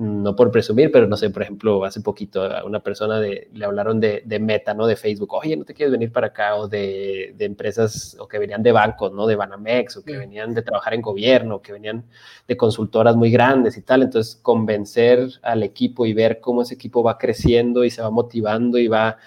no 0.00 0.34
por 0.34 0.50
presumir, 0.50 0.90
pero 0.90 1.06
no 1.06 1.16
sé, 1.16 1.28
por 1.28 1.42
ejemplo, 1.42 1.84
hace 1.84 2.00
poquito 2.00 2.42
a 2.42 2.64
una 2.64 2.80
persona 2.80 3.20
de, 3.20 3.48
le 3.52 3.66
hablaron 3.66 4.00
de, 4.00 4.22
de, 4.24 4.38
Meta, 4.38 4.72
¿no? 4.72 4.86
De 4.86 4.96
Facebook, 4.96 5.34
oye, 5.34 5.54
¿no 5.58 5.64
te 5.66 5.74
quieres 5.74 5.92
venir 5.92 6.10
para 6.10 6.28
acá? 6.28 6.56
O 6.56 6.68
de, 6.68 7.34
de, 7.36 7.44
empresas, 7.44 8.16
o 8.18 8.26
que 8.26 8.38
venían 8.38 8.62
de 8.62 8.72
bancos, 8.72 9.12
¿no? 9.12 9.26
De 9.26 9.36
Banamex, 9.36 9.98
o 9.98 10.02
que 10.02 10.16
venían 10.16 10.54
de 10.54 10.62
trabajar 10.62 10.94
en 10.94 11.02
gobierno, 11.02 11.56
o 11.56 11.62
que 11.62 11.72
venían 11.72 12.04
de 12.48 12.56
consultoras 12.56 13.14
muy 13.14 13.30
grandes 13.30 13.76
y 13.76 13.82
tal. 13.82 14.02
Entonces, 14.02 14.36
convencer 14.36 15.28
al 15.42 15.62
equipo 15.62 16.06
y 16.06 16.14
ver 16.14 16.40
cómo 16.40 16.62
ese 16.62 16.74
equipo 16.74 17.02
va 17.02 17.18
creciendo 17.18 17.84
y 17.84 17.90
se 17.90 18.00
va 18.00 18.08
motivando 18.10 18.78
y 18.78 18.88
va 18.88 19.18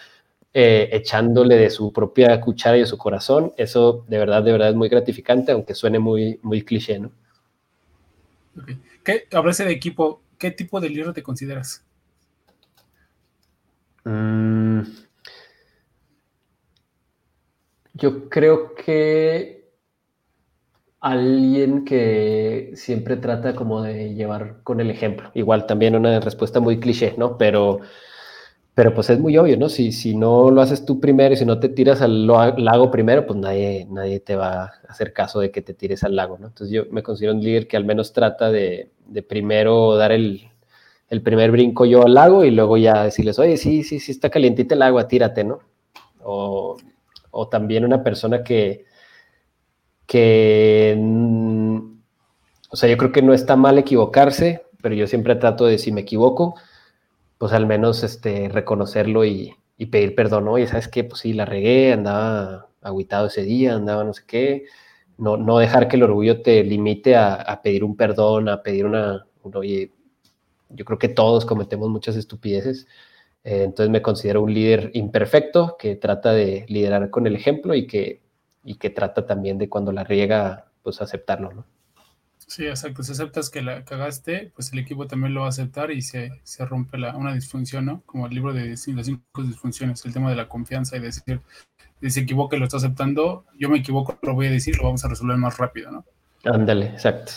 eh, 0.55 0.89
echándole 0.91 1.55
de 1.55 1.69
su 1.69 1.93
propia 1.93 2.41
cuchara 2.41 2.78
y 2.78 2.80
de 2.80 2.88
su 2.88 2.97
corazón, 2.97 3.53
eso 3.57 4.05
de 4.07 4.17
verdad, 4.17 4.41
de 4.41 4.51
verdad 4.51 4.69
es 4.69 4.76
muy 4.76 4.89
gratificante, 4.89 5.51
aunque 5.51 5.76
suene 5.76 5.99
muy, 5.99 6.39
muy 6.41 6.63
cliché, 6.63 6.97
¿no? 6.97 7.11
Okay. 8.59 8.80
¿Qué, 9.03 9.63
de 9.63 9.71
equipo, 9.71 10.22
¿qué 10.43 10.51
tipo 10.51 10.81
de 10.81 10.89
líder 10.89 11.13
te 11.13 11.23
consideras? 11.23 11.85
Mm, 14.03 14.81
yo 17.93 18.27
creo 18.27 18.75
que 18.75 19.71
alguien 20.99 21.85
que 21.85 22.71
siempre 22.75 23.15
trata 23.15 23.55
como 23.55 23.83
de 23.83 24.15
llevar 24.15 24.61
con 24.63 24.81
el 24.81 24.91
ejemplo. 24.91 25.31
Igual 25.33 25.65
también 25.65 25.95
una 25.95 26.19
respuesta 26.19 26.59
muy 26.59 26.81
cliché, 26.81 27.15
¿no? 27.17 27.37
Pero 27.37 27.79
pero 28.76 28.93
pues 28.93 29.09
es 29.11 29.19
muy 29.19 29.38
obvio, 29.38 29.55
¿no? 29.57 29.69
Si, 29.69 29.91
si 29.91 30.15
no 30.15 30.49
lo 30.49 30.61
haces 30.61 30.84
tú 30.84 30.99
primero 30.99 31.34
y 31.34 31.38
si 31.38 31.45
no 31.45 31.59
te 31.59 31.69
tiras 31.69 32.01
al 32.01 32.26
lago 32.26 32.89
primero, 32.89 33.26
pues 33.28 33.38
nadie, 33.38 33.86
nadie 33.89 34.19
te 34.19 34.36
va 34.36 34.63
a 34.63 34.71
hacer 34.89 35.13
caso 35.13 35.39
de 35.39 35.51
que 35.51 35.61
te 35.61 35.76
tires 35.76 36.03
al 36.03 36.15
lago, 36.15 36.38
¿no? 36.39 36.47
Entonces 36.47 36.74
yo 36.74 36.84
me 36.91 37.03
considero 37.03 37.34
un 37.34 37.41
líder 37.43 37.67
que 37.67 37.78
al 37.78 37.86
menos 37.86 38.13
trata 38.13 38.51
de, 38.51 38.91
de 39.05 39.21
primero 39.21 39.95
dar 39.95 40.11
el, 40.11 40.49
el, 41.09 41.21
primer 41.21 41.51
brinco 41.51 41.86
yo 41.86 42.03
al 42.03 42.15
lago 42.15 42.43
y 42.43 42.49
luego 42.49 42.78
ya 42.78 43.03
decirles, 43.03 43.38
oye, 43.38 43.57
sí, 43.57 43.84
sí, 43.84 43.99
sí 43.99 44.11
está 44.11 44.32
calientita 44.32 44.74
el 44.74 44.82
agua, 44.82 45.07
tírate, 45.07 45.43
¿no? 45.43 45.59
O, 46.24 46.78
o 47.30 47.49
también 47.49 47.86
una 47.86 48.03
persona 48.03 48.43
que, 48.43 48.86
que, 50.07 50.97
o 52.69 52.76
sea, 52.76 52.89
yo 52.89 52.97
creo 52.97 53.11
que 53.11 53.21
no 53.21 53.34
está 53.34 53.55
mal 53.55 53.78
equivocarse, 53.78 54.63
pero 54.82 54.95
yo 54.95 55.05
siempre 55.05 55.36
trato 55.36 55.65
de, 55.65 55.78
si 55.78 55.91
me 55.91 56.01
equivoco, 56.01 56.55
pues 57.38 57.53
al 57.53 57.65
menos 57.65 58.03
este, 58.03 58.49
reconocerlo 58.49 59.25
y, 59.25 59.55
pedir 59.91 60.15
perdón. 60.15 60.47
Oye, 60.47 60.65
¿sabes 60.67 60.88
qué? 60.88 61.03
Pues 61.03 61.21
sí, 61.21 61.34
la 61.34 61.45
regué, 61.45 61.91
andaba 61.91 62.69
aguitado 62.81 63.27
ese 63.27 63.43
día, 63.43 63.75
andaba 63.75 64.03
no 64.05 64.13
sé 64.13 64.23
qué. 64.25 64.65
No, 65.17 65.38
no 65.38 65.59
dejar 65.59 65.88
que 65.89 65.97
el 65.97 66.03
orgullo 66.03 66.41
te 66.41 66.63
limite 66.63 67.15
a, 67.17 67.59
pedir 67.61 67.84
un 67.84 67.97
perdón, 67.97 68.47
a 68.49 68.63
pedir 68.63 68.86
una, 68.86 69.27
oye, 69.43 69.91
yo 70.69 70.86
creo 70.86 70.97
que 70.99 71.09
todos 71.09 71.45
cometemos 71.45 71.89
muchas 71.89 72.15
estupideces. 72.15 72.88
Eh, 73.43 73.63
entonces 73.63 73.91
me 73.91 74.01
considero 74.01 74.41
un 74.41 74.53
líder 74.53 74.91
imperfecto 74.93 75.75
que 75.77 75.95
trata 75.97 76.31
de 76.34 76.65
liderar 76.69 77.09
con 77.09 77.27
el 77.27 77.36
ejemplo 77.36 77.75
y 77.75 77.88
que, 77.88 78.21
y 78.63 78.75
que 78.75 78.89
trata 78.89 79.25
también 79.25 79.57
de 79.57 79.69
cuando 79.69 79.91
la 79.91 80.03
riega, 80.05 80.71
pues 80.81 81.01
aceptarlo, 81.01 81.51
¿no? 81.53 81.65
Sí, 82.47 82.65
exacto. 82.65 83.03
Si 83.03 83.11
aceptas 83.11 83.49
que 83.49 83.61
la 83.61 83.83
cagaste, 83.85 84.51
pues 84.55 84.73
el 84.73 84.79
equipo 84.79 85.07
también 85.07 85.33
lo 85.33 85.41
va 85.41 85.47
a 85.47 85.49
aceptar 85.49 85.91
y 85.91 86.01
se, 86.01 86.41
se 86.43 86.65
rompe 86.65 86.97
la, 86.97 87.15
una 87.15 87.33
disfunción, 87.33 87.85
¿no? 87.85 88.03
Como 88.05 88.27
el 88.27 88.33
libro 88.33 88.53
de 88.53 88.69
las 88.69 89.05
cinco 89.05 89.43
disfunciones, 89.43 90.05
el 90.05 90.13
tema 90.13 90.29
de 90.29 90.35
la 90.35 90.47
confianza 90.47 90.97
y 90.97 90.99
decir, 90.99 91.41
si 92.01 92.09
se 92.09 92.19
equivoca 92.21 92.55
y 92.55 92.59
lo 92.59 92.65
está 92.65 92.77
aceptando, 92.77 93.45
yo 93.57 93.69
me 93.69 93.79
equivoco, 93.79 94.17
lo 94.21 94.33
voy 94.33 94.47
a 94.47 94.51
decir, 94.51 94.77
lo 94.77 94.83
vamos 94.83 95.03
a 95.05 95.09
resolver 95.09 95.37
más 95.37 95.57
rápido, 95.57 95.91
¿no? 95.91 96.05
Ándale, 96.43 96.87
exacto. 96.87 97.33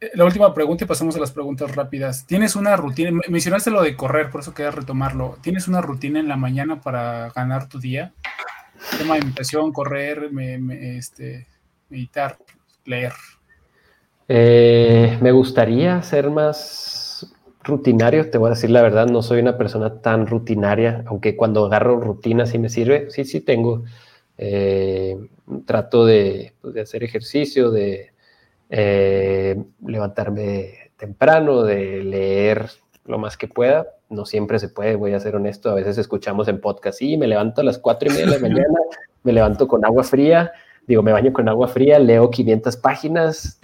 Eh, 0.00 0.10
la 0.14 0.24
última 0.24 0.54
pregunta 0.54 0.84
y 0.84 0.86
pasamos 0.86 1.14
a 1.16 1.20
las 1.20 1.30
preguntas 1.30 1.74
rápidas. 1.74 2.26
¿Tienes 2.26 2.56
una 2.56 2.76
rutina? 2.76 3.20
Mencionaste 3.28 3.70
lo 3.70 3.82
de 3.82 3.96
correr, 3.96 4.30
por 4.30 4.40
eso 4.40 4.54
quería 4.54 4.70
retomarlo. 4.70 5.38
¿Tienes 5.42 5.68
una 5.68 5.82
rutina 5.82 6.18
en 6.18 6.28
la 6.28 6.36
mañana 6.36 6.80
para 6.80 7.28
ganar 7.30 7.68
tu 7.68 7.78
día? 7.78 8.14
Tema 8.96 9.14
de 9.14 9.20
meditación, 9.20 9.72
correr, 9.72 10.32
me, 10.32 10.96
este, 10.96 11.46
meditar, 11.90 12.38
leer. 12.86 13.12
Eh, 14.32 15.18
me 15.20 15.32
gustaría 15.32 16.00
ser 16.02 16.30
más 16.30 17.34
rutinario, 17.64 18.30
te 18.30 18.38
voy 18.38 18.46
a 18.46 18.50
decir 18.50 18.70
la 18.70 18.80
verdad, 18.80 19.08
no 19.08 19.22
soy 19.22 19.40
una 19.40 19.58
persona 19.58 20.02
tan 20.02 20.28
rutinaria, 20.28 21.02
aunque 21.06 21.34
cuando 21.34 21.66
agarro 21.66 21.98
rutina 21.98 22.46
sí 22.46 22.56
me 22.56 22.68
sirve, 22.68 23.10
sí, 23.10 23.24
sí 23.24 23.40
tengo. 23.40 23.82
Eh, 24.38 25.18
trato 25.66 26.06
de, 26.06 26.54
pues, 26.60 26.76
hacer 26.76 27.02
ejercicio, 27.02 27.72
de 27.72 28.12
eh, 28.68 29.60
levantarme 29.84 30.92
temprano, 30.96 31.64
de 31.64 32.04
leer 32.04 32.70
lo 33.06 33.18
más 33.18 33.36
que 33.36 33.48
pueda. 33.48 33.88
No 34.10 34.26
siempre 34.26 34.60
se 34.60 34.68
puede, 34.68 34.94
voy 34.94 35.12
a 35.12 35.18
ser 35.18 35.34
honesto. 35.34 35.70
A 35.70 35.74
veces 35.74 35.98
escuchamos 35.98 36.46
en 36.46 36.60
podcast, 36.60 37.00
sí, 37.00 37.16
me 37.16 37.26
levanto 37.26 37.62
a 37.62 37.64
las 37.64 37.78
cuatro 37.78 38.08
y 38.08 38.12
media 38.12 38.26
de 38.26 38.32
la 38.32 38.48
mañana, 38.48 38.78
me 39.24 39.32
levanto 39.32 39.66
con 39.66 39.84
agua 39.84 40.04
fría, 40.04 40.52
digo, 40.86 41.02
me 41.02 41.10
baño 41.10 41.32
con 41.32 41.48
agua 41.48 41.66
fría, 41.66 41.98
leo 41.98 42.30
500 42.30 42.76
páginas, 42.76 43.60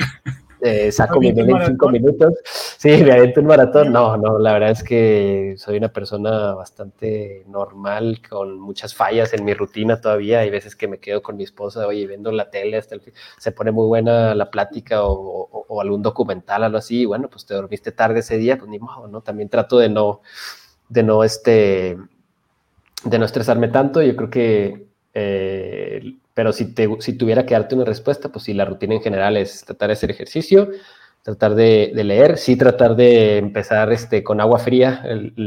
eh, 0.61 0.91
saco 0.91 1.21
mi 1.21 1.29
en 1.29 1.67
cinco 1.67 1.91
minutos. 1.91 2.35
Sí, 2.79 3.03
me 3.03 3.13
avento 3.13 3.41
un 3.41 3.47
maratón. 3.47 3.93
No, 3.93 4.17
no, 4.17 4.39
la 4.39 4.53
verdad 4.53 4.71
es 4.71 4.85
que 4.85 5.55
soy 5.57 5.79
una 5.79 5.89
persona 5.89 6.55
bastante 6.55 7.45
normal, 7.49 8.21
con 8.29 8.61
muchas 8.61 8.95
fallas 8.95 9.33
en 9.33 9.45
mi 9.45 9.55
rutina 9.55 10.01
todavía. 10.01 10.41
Hay 10.41 10.51
veces 10.51 10.77
que 10.77 10.87
me 10.87 10.99
quedo 10.99 11.23
con 11.23 11.37
mi 11.37 11.45
esposa, 11.45 11.87
oye, 11.87 12.07
viendo 12.07 12.31
la 12.31 12.51
tele 12.51 12.77
hasta 12.77 12.95
el 12.95 13.01
fin. 13.01 13.15
Se 13.39 13.53
pone 13.53 13.73
muy 13.73 13.87
buena 13.87 14.35
la 14.35 14.51
plática 14.51 15.01
o, 15.05 15.81
algún 15.81 16.03
documental, 16.03 16.65
algo 16.65 16.79
así. 16.79 17.01
Y 17.01 17.05
bueno, 17.07 17.29
pues 17.29 17.47
te 17.47 17.55
dormiste 17.55 17.93
tarde 17.93 18.21
ese 18.21 18.37
día, 18.37 18.59
pues 18.59 18.71
ni 18.71 18.79
modo, 18.79 19.09
¿no? 19.09 19.23
También 19.23 19.49
trato 19.49 19.79
de 19.79 19.89
no, 19.89 20.21
de 20.89 21.03
no, 21.03 21.25
este, 21.25 21.97
de 23.05 23.19
no 23.19 23.25
estresarme 23.25 23.69
tanto. 23.69 24.03
Yo 24.03 24.15
creo 24.17 24.31
que 24.31 24.87
eh, 25.15 26.15
pero 26.37 26.53
si, 26.53 26.75
te, 26.75 26.87
si 27.01 27.15
tuviera 27.15 27.47
que 27.47 27.55
darte 27.55 27.75
una 27.75 27.87
respuesta, 27.87 28.29
pues 28.29 28.45
sí, 28.45 28.53
la 28.53 28.67
rutina 28.67 28.95
en 28.95 29.01
general 29.01 29.39
es 29.39 29.65
tratar 29.65 29.89
de 29.89 29.95
hacer 29.95 30.11
ejercicio, 30.11 30.69
tratar 31.23 31.55
de, 31.55 31.93
leer, 31.95 32.37
sí 32.37 32.57
tratar 32.57 32.95
de 32.95 33.39
empezar 33.39 33.91
este, 33.91 34.23
con 34.23 34.43
agua 34.43 34.59
fría, 34.59 35.03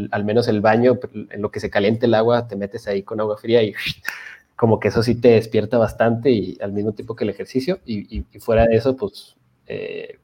al 0.09 0.25
menos 0.25 0.47
el 0.47 0.61
baño, 0.61 0.97
en 1.13 1.43
lo 1.43 1.51
que 1.51 1.59
se 1.59 1.69
caliente 1.69 2.07
el 2.07 2.15
agua, 2.15 2.47
te 2.47 2.55
metes 2.55 2.87
ahí 2.87 3.03
con 3.03 3.19
agua 3.19 3.37
fría 3.37 3.61
y 3.61 3.75
como 4.55 4.79
que 4.79 4.87
eso 4.87 5.03
sí 5.03 5.13
te 5.13 5.29
despierta 5.29 5.77
bastante 5.77 6.31
y 6.31 6.57
al 6.59 6.71
mismo 6.71 6.93
tiempo 6.93 7.15
que 7.15 7.23
el 7.23 7.29
ejercicio. 7.29 7.81
Y, 7.85 8.23
fuera 8.39 8.65
de 8.65 8.75
eso, 8.75 8.95
pues 8.95 9.35
eh, 9.67 10.17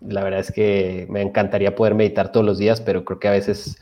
la 0.00 0.22
verdad 0.22 0.38
es 0.38 0.52
que 0.52 1.08
me 1.10 1.22
encantaría 1.22 1.74
poder 1.74 1.96
meditar 1.96 2.30
todos 2.30 2.46
los 2.46 2.58
días, 2.58 2.80
pero 2.80 3.04
creo 3.04 3.18
que 3.18 3.26
a 3.26 3.32
veces 3.32 3.78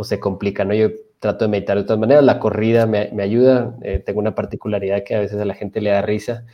pues 0.00 0.08
se 0.08 0.18
complica, 0.18 0.64
¿no? 0.64 0.72
Yo 0.72 0.88
trato 1.18 1.44
de 1.44 1.50
meditar 1.50 1.76
de 1.76 1.84
todas 1.84 2.00
maneras, 2.00 2.24
la 2.24 2.38
corrida 2.38 2.86
me, 2.86 3.10
me 3.12 3.22
ayuda, 3.22 3.76
eh, 3.82 3.98
tengo 3.98 4.18
una 4.18 4.34
particularidad 4.34 5.04
que 5.04 5.14
a 5.14 5.20
veces 5.20 5.38
a 5.38 5.44
la 5.44 5.52
gente 5.52 5.82
le 5.82 5.90
da 5.90 6.00
risa, 6.00 6.46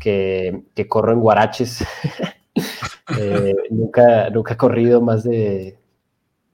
que, 0.00 0.64
que 0.74 0.88
corro 0.88 1.12
en 1.12 1.20
guaraches, 1.20 1.84
eh, 3.20 3.54
nunca, 3.70 4.30
nunca 4.30 4.54
he 4.54 4.56
corrido 4.56 5.00
más 5.00 5.22
de 5.22 5.78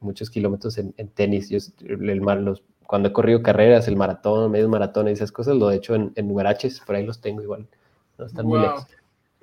muchos 0.01 0.29
kilómetros 0.29 0.77
en, 0.77 0.93
tenis, 1.15 1.49
Yo, 1.49 1.57
el, 1.89 2.19
los, 2.19 2.63
cuando 2.87 3.09
he 3.09 3.13
corrido 3.15 3.43
carreras, 3.43 3.89
el 3.89 3.97
maratón, 3.97 4.51
medio 4.51 4.69
maratón 4.69 5.09
y 5.09 5.13
esas 5.13 5.33
cosas, 5.33 5.57
lo 5.57 5.71
he 5.71 5.77
hecho 5.77 5.95
en, 5.95 6.13
en 6.15 6.29
guaraches, 6.29 6.79
por 6.81 6.97
ahí 6.97 7.07
los 7.07 7.23
tengo 7.23 7.41
igual, 7.41 7.67
no 8.19 8.27
están 8.27 8.45
muy 8.45 8.61
lejos. 8.61 8.87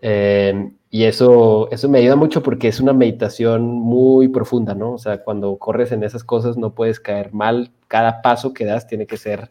Eh, 0.02 0.72
y 0.90 1.06
eso, 1.06 1.72
eso 1.72 1.88
me 1.88 2.00
ayuda 2.00 2.18
mucho 2.18 2.44
porque 2.44 2.68
es 2.68 2.82
una 2.82 2.92
meditación 2.92 3.64
muy 3.64 4.28
profunda, 4.28 4.76
¿no? 4.76 4.94
O 4.94 4.98
sea, 4.98 5.24
cuando 5.24 5.58
corres 5.58 5.92
en 5.94 6.04
esas 6.04 6.24
cosas 6.24 6.58
no 6.58 6.76
puedes 6.76 7.00
caer 7.00 7.34
mal. 7.34 7.72
Cada 7.88 8.22
paso 8.22 8.54
que 8.54 8.66
das 8.66 8.88
tiene 8.88 9.08
que 9.08 9.16
ser 9.18 9.50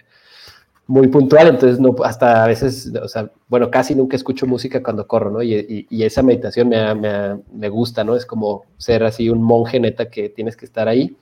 muy 0.86 1.08
puntual. 1.08 1.48
Entonces, 1.48 1.80
no, 1.80 1.94
hasta 2.04 2.44
a 2.44 2.46
veces, 2.46 2.92
o 3.02 3.08
sea, 3.08 3.30
bueno, 3.48 3.70
casi 3.70 3.94
nunca 3.94 4.16
escucho 4.16 4.46
música 4.46 4.82
cuando 4.82 5.06
corro, 5.06 5.30
¿no? 5.30 5.42
Y, 5.42 5.86
y, 5.88 6.02
esa 6.02 6.22
meditación 6.22 6.68
me, 6.68 6.94
me, 6.94 7.38
me, 7.52 7.68
gusta, 7.68 8.04
¿no? 8.04 8.16
Es 8.16 8.26
como 8.26 8.64
ser 8.76 9.04
así 9.04 9.30
un 9.30 9.42
monje 9.42 9.80
neta 9.80 10.10
que 10.10 10.28
tienes 10.28 10.56
que 10.56 10.66
estar 10.66 10.88
ahí. 10.88 11.16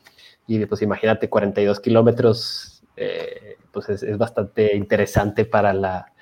Y 0.46 0.64
pues 0.66 0.82
imagínate, 0.82 1.28
42 1.28 1.80
kilómetros, 1.80 2.82
eh, 2.96 3.56
pues 3.70 3.88
es, 3.90 4.02
es 4.02 4.18
bastante 4.18 4.74
interesante 4.74 5.44
para 5.44 5.72
la 5.72 6.12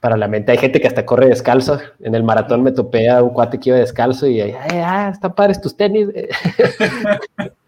para 0.00 0.16
la 0.16 0.28
mente. 0.28 0.52
Hay 0.52 0.58
gente 0.58 0.80
que 0.80 0.86
hasta 0.86 1.04
corre 1.04 1.28
descalzo. 1.28 1.78
En 2.00 2.14
el 2.14 2.22
maratón 2.22 2.62
me 2.62 2.72
topé 2.72 3.08
a 3.08 3.22
un 3.22 3.30
cuate 3.30 3.58
que 3.58 3.70
iba 3.70 3.78
descalzo 3.78 4.26
y 4.26 4.40
ahí, 4.40 4.52
ah, 4.52 5.10
están 5.12 5.34
padres 5.34 5.60
tus 5.60 5.76
tenis. 5.76 6.08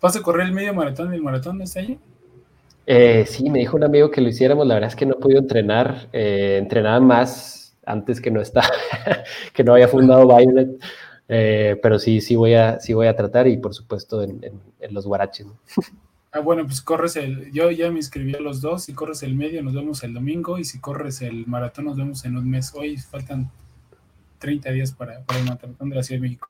¿Vas 0.00 0.16
a 0.16 0.22
correr 0.22 0.46
el 0.46 0.52
medio 0.52 0.72
maratón 0.72 1.12
y 1.12 1.16
el 1.16 1.22
maratón 1.22 1.58
no 1.58 1.64
está 1.64 1.80
allí? 1.80 1.98
Eh, 2.86 3.24
sí, 3.26 3.50
me 3.50 3.58
dijo 3.58 3.76
un 3.76 3.84
amigo 3.84 4.10
que 4.10 4.20
lo 4.20 4.28
hiciéramos. 4.28 4.66
La 4.66 4.74
verdad 4.74 4.88
es 4.88 4.96
que 4.96 5.06
no 5.06 5.14
he 5.14 5.18
podido 5.18 5.40
entrenar. 5.40 6.08
Eh, 6.12 6.56
entrenaba 6.58 7.00
más 7.00 7.76
antes 7.84 8.20
que 8.20 8.30
no 8.30 8.40
está, 8.40 8.62
que 9.52 9.62
no 9.62 9.74
había 9.74 9.88
fundado 9.88 10.26
Violet. 10.26 10.70
Eh, 11.28 11.78
pero 11.80 11.98
sí, 11.98 12.20
sí 12.20 12.34
voy 12.34 12.54
a, 12.54 12.80
sí 12.80 12.92
voy 12.92 13.06
a 13.06 13.14
tratar 13.14 13.46
y 13.46 13.56
por 13.56 13.74
supuesto 13.74 14.22
en, 14.22 14.40
los 14.90 15.06
guaraches. 15.06 15.46
Ah, 16.32 16.38
bueno, 16.38 16.64
pues 16.64 16.80
corres 16.80 17.16
el, 17.16 17.50
yo 17.52 17.72
ya 17.72 17.90
me 17.90 17.96
inscribí 17.96 18.36
a 18.36 18.40
los 18.40 18.60
dos, 18.60 18.84
si 18.84 18.94
corres 18.94 19.24
el 19.24 19.34
medio 19.34 19.62
nos 19.64 19.74
vemos 19.74 20.04
el 20.04 20.14
domingo 20.14 20.58
y 20.58 20.64
si 20.64 20.78
corres 20.78 21.22
el 21.22 21.46
maratón 21.48 21.86
nos 21.86 21.96
vemos 21.96 22.24
en 22.24 22.36
un 22.36 22.48
mes. 22.48 22.72
Hoy 22.74 22.96
faltan 22.98 23.50
30 24.38 24.70
días 24.70 24.92
para, 24.92 25.20
para 25.24 25.40
el 25.40 25.46
maratón 25.46 25.90
de 25.90 25.96
la 25.96 26.02
Ciudad 26.04 26.20
de 26.20 26.28
México. 26.28 26.48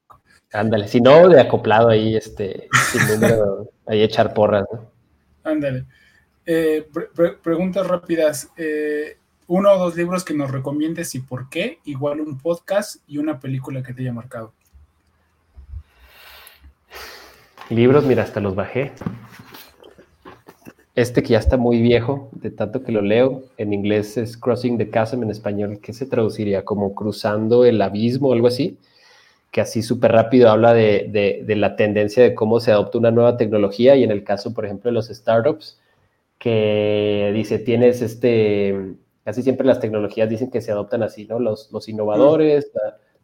Ándale, 0.52 0.86
si 0.86 1.00
no, 1.00 1.28
de 1.28 1.40
acoplado 1.40 1.88
ahí, 1.88 2.14
este, 2.14 2.68
sin 2.90 3.06
número, 3.08 3.70
ahí 3.86 4.02
echar 4.02 4.34
porras, 4.34 4.66
¿no? 4.70 4.90
Ándale. 5.44 5.86
Eh, 6.44 6.86
preguntas 7.42 7.86
rápidas. 7.86 8.50
Eh, 8.56 9.16
uno 9.46 9.72
o 9.72 9.78
dos 9.78 9.96
libros 9.96 10.24
que 10.24 10.34
nos 10.34 10.50
recomiendes 10.50 11.14
y 11.14 11.20
por 11.20 11.48
qué, 11.48 11.78
igual 11.84 12.20
un 12.20 12.38
podcast 12.38 12.96
y 13.06 13.18
una 13.18 13.40
película 13.40 13.82
que 13.82 13.94
te 13.94 14.02
haya 14.02 14.12
marcado. 14.12 14.52
Libros, 17.68 18.04
mira, 18.04 18.24
hasta 18.24 18.40
los 18.40 18.54
bajé. 18.54 18.92
Este 21.00 21.22
que 21.22 21.30
ya 21.30 21.38
está 21.38 21.56
muy 21.56 21.80
viejo, 21.80 22.28
de 22.32 22.50
tanto 22.50 22.82
que 22.82 22.92
lo 22.92 23.00
leo, 23.00 23.44
en 23.56 23.72
inglés 23.72 24.18
es 24.18 24.36
Crossing 24.36 24.76
the 24.76 24.90
Chasm, 24.90 25.22
en 25.22 25.30
español, 25.30 25.78
¿qué 25.80 25.94
se 25.94 26.04
traduciría? 26.04 26.62
Como 26.62 26.94
cruzando 26.94 27.64
el 27.64 27.80
abismo 27.80 28.28
o 28.28 28.32
algo 28.34 28.48
así, 28.48 28.76
que 29.50 29.62
así 29.62 29.82
súper 29.82 30.12
rápido 30.12 30.50
habla 30.50 30.74
de, 30.74 31.42
de, 31.46 31.56
la 31.56 31.74
tendencia 31.74 32.22
de 32.22 32.34
cómo 32.34 32.60
se 32.60 32.70
adopta 32.70 32.98
una 32.98 33.10
nueva 33.10 33.38
tecnología 33.38 33.96
y 33.96 34.04
en 34.04 34.10
el 34.10 34.24
caso, 34.24 34.52
por 34.52 34.66
ejemplo, 34.66 34.90
de 34.90 34.94
los 34.94 35.08
startups, 35.08 35.80
que 36.38 37.32
dice, 37.34 37.58
tienes 37.58 38.02
este, 38.02 38.94
casi 39.24 39.42
siempre 39.42 39.66
las 39.66 39.80
tecnologías 39.80 40.28
dicen 40.28 40.50
que 40.50 40.60
se 40.60 40.70
adoptan 40.70 41.02
así, 41.02 41.24
¿no? 41.24 41.38
Los, 41.38 41.72
los 41.72 41.88
innovadores, 41.88 42.72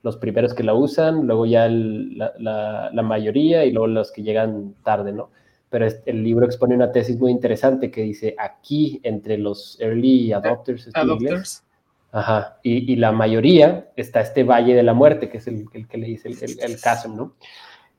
los 0.02 0.16
primeros 0.16 0.54
que 0.54 0.62
la 0.62 0.72
usan, 0.72 1.26
luego 1.26 1.44
ya 1.44 1.68
la, 1.68 2.90
la 2.90 3.02
mayoría 3.02 3.66
y 3.66 3.72
luego 3.72 3.86
los 3.88 4.12
que 4.12 4.22
llegan 4.22 4.74
tarde, 4.82 5.12
¿no? 5.12 5.28
Pero 5.76 5.88
el 6.06 6.24
libro 6.24 6.46
expone 6.46 6.74
una 6.74 6.90
tesis 6.90 7.18
muy 7.18 7.30
interesante 7.30 7.90
que 7.90 8.00
dice 8.00 8.34
aquí 8.38 8.98
entre 9.02 9.36
los 9.36 9.78
early 9.78 10.32
adopters, 10.32 10.88
adopters. 10.94 11.64
Ajá, 12.12 12.56
y, 12.62 12.90
y, 12.90 12.96
la 12.96 13.12
mayoría 13.12 13.90
está 13.94 14.22
este 14.22 14.42
valle 14.42 14.74
de 14.74 14.82
la 14.82 14.94
muerte, 14.94 15.28
que 15.28 15.36
es 15.36 15.46
el, 15.48 15.66
el 15.74 15.86
que 15.86 15.98
le 15.98 16.06
dice 16.06 16.28
el, 16.30 16.38
el, 16.62 16.78
chasm, 16.78 17.14
¿no? 17.14 17.34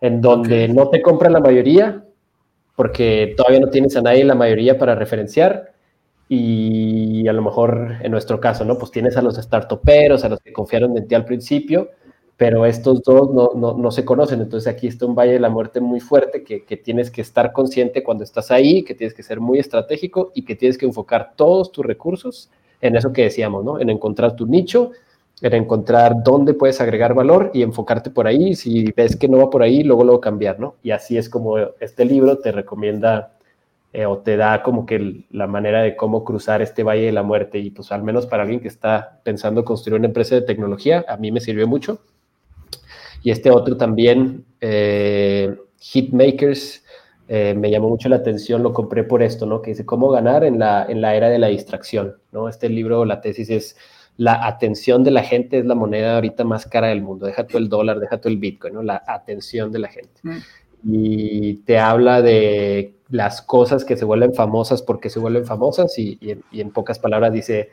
En 0.02 0.22
donde 0.22 0.68
no 0.70 0.90
te 0.90 1.04
compra 1.04 1.30
la 1.30 1.40
mayoría, 1.40 2.04
porque 2.76 3.36
todavía 3.38 3.60
no 3.60 3.70
tienes 3.70 3.96
a 3.96 4.02
nadie 4.02 4.26
la 4.26 4.34
mayoría 4.34 4.80
para 4.80 4.96
referenciar, 4.96 5.76
y 6.28 7.28
a 7.28 7.34
lo 7.34 7.44
mejor 7.44 7.98
en 8.02 8.10
nuestro 8.10 8.40
caso, 8.40 8.66
¿no? 8.66 8.80
Pues 8.80 8.90
tienes 8.90 9.18
a 9.18 9.22
los 9.22 9.36
startuperos, 9.36 10.24
a 10.24 10.30
los 10.30 10.40
que 10.40 10.52
confiaron 10.52 10.98
en 10.98 11.08
ti 11.08 11.14
al 11.14 11.26
principio, 11.26 11.92
pero 12.38 12.68
estos 12.68 13.02
dos 13.02 13.32
no, 13.34 13.92
se 13.92 14.06
conocen. 14.06 14.42
Entonces 14.42 14.72
aquí 14.72 14.86
está 14.88 15.08
un 15.08 15.16
valle 15.16 15.34
de 15.34 15.40
la 15.40 15.50
muerte 15.50 15.82
muy 15.82 16.00
fuerte 16.00 16.44
que, 16.44 16.78
tienes 16.78 17.10
que 17.10 17.22
estar 17.22 17.52
consciente 17.52 18.04
cuando 18.04 18.24
estás 18.24 18.52
ahí, 18.52 18.84
que 18.84 18.94
tienes 18.94 19.16
que 19.16 19.24
ser 19.24 19.40
muy 19.40 19.58
estratégico 19.58 20.32
y 20.36 20.46
que 20.46 20.56
tienes 20.56 20.78
que 20.78 20.86
enfocar 20.86 21.34
todos 21.36 21.72
tus 21.72 21.84
recursos 21.84 22.52
en 22.80 22.96
eso 22.96 23.12
que 23.12 23.24
decíamos, 23.24 23.66
¿no? 23.66 23.80
En 23.80 23.90
encontrar 23.90 24.36
tu 24.36 24.46
nicho, 24.46 24.92
en 25.42 25.54
encontrar 25.56 26.24
dónde 26.24 26.54
puedes 26.54 26.80
agregar 26.80 27.16
valor 27.16 27.50
y 27.56 27.64
enfocarte 27.64 28.12
por 28.12 28.28
ahí. 28.28 28.54
Si 28.54 28.92
ves 28.96 29.16
que 29.16 29.28
no 29.28 29.40
va 29.40 29.50
por 29.50 29.64
ahí, 29.64 29.82
luego 29.82 30.04
luego 30.04 30.22
cambiar, 30.22 30.60
¿no? 30.60 30.76
Y 30.84 30.92
así 30.92 31.18
es 31.18 31.30
como 31.30 31.58
este 31.80 32.06
libro 32.06 32.38
te 32.38 32.52
recomienda 32.52 33.34
eh, 33.94 34.06
o 34.06 34.20
te 34.20 34.38
da 34.38 34.62
como 34.62 34.86
que 34.86 35.26
la 35.32 35.48
manera 35.48 35.82
de 35.82 35.96
cómo 35.96 36.24
cruzar 36.24 36.62
este 36.62 36.84
valle 36.84 37.06
de 37.08 37.12
la 37.14 37.24
muerte. 37.24 37.58
Y 37.58 37.72
pues 37.72 37.92
al 37.92 38.04
menos 38.04 38.28
para 38.28 38.44
alguien 38.44 38.60
que 38.60 38.68
está 38.68 39.22
pensando 39.24 39.66
construir 39.66 39.98
una 39.98 40.08
empresa 40.08 40.36
de 40.36 40.42
tecnología, 40.42 41.04
a 41.08 41.18
mí 41.18 41.32
me 41.32 41.40
sirvió 41.40 41.68
mucho 41.68 42.00
y 43.24 43.32
este 43.32 43.52
otro 43.52 43.78
también, 43.78 44.46
eh, 44.62 45.56
Hitmakers, 45.80 46.84
eh, 47.30 47.54
me 47.56 47.70
llamó 47.70 47.90
mucho 47.90 48.08
la 48.08 48.18
atención, 48.18 48.64
lo 48.64 48.74
compré 48.74 49.04
por 49.04 49.22
esto, 49.22 49.46
¿no? 49.46 49.62
Que 49.62 49.72
dice 49.72 49.86
cómo 49.86 50.10
ganar 50.10 50.44
en 50.44 50.60
la, 50.60 50.86
en 50.88 51.02
la 51.02 51.16
era 51.16 51.30
de 51.30 51.40
la 51.40 51.48
distracción, 51.48 52.16
¿no? 52.32 52.48
Este 52.48 52.70
libro, 52.70 53.04
la 53.04 53.20
tesis 53.20 53.50
es 53.50 53.78
la 54.16 54.48
atención 54.48 55.04
de 55.04 55.12
la 55.12 55.24
gente 55.24 55.60
es 55.60 55.66
la 55.66 55.76
moneda 55.76 56.16
ahorita 56.16 56.44
más 56.44 56.66
cara 56.66 56.88
del 56.88 57.04
mundo. 57.04 57.28
Deja 57.28 57.46
tú 57.46 57.58
el 57.58 57.70
dólar, 57.70 58.00
deja 58.00 58.20
tú 58.20 58.30
el 58.30 58.38
Bitcoin, 58.38 58.74
¿no? 58.74 58.82
La 58.82 59.04
atención 59.06 59.72
de 59.72 59.80
la 59.80 59.90
gente. 59.90 60.20
Mm. 60.24 60.38
Y 60.86 61.54
te 61.58 61.78
habla 61.78 62.22
de 62.22 62.96
las 63.10 63.42
cosas 63.42 63.86
que 63.86 63.96
se 63.96 64.06
vuelven 64.06 64.34
famosas 64.34 64.82
porque 64.82 65.10
se 65.10 65.20
vuelven 65.20 65.46
famosas 65.46 66.00
y, 66.00 66.18
y 66.52 66.62
en 66.62 66.72
pocas 66.72 66.98
palabras 66.98 67.32
dice, 67.32 67.70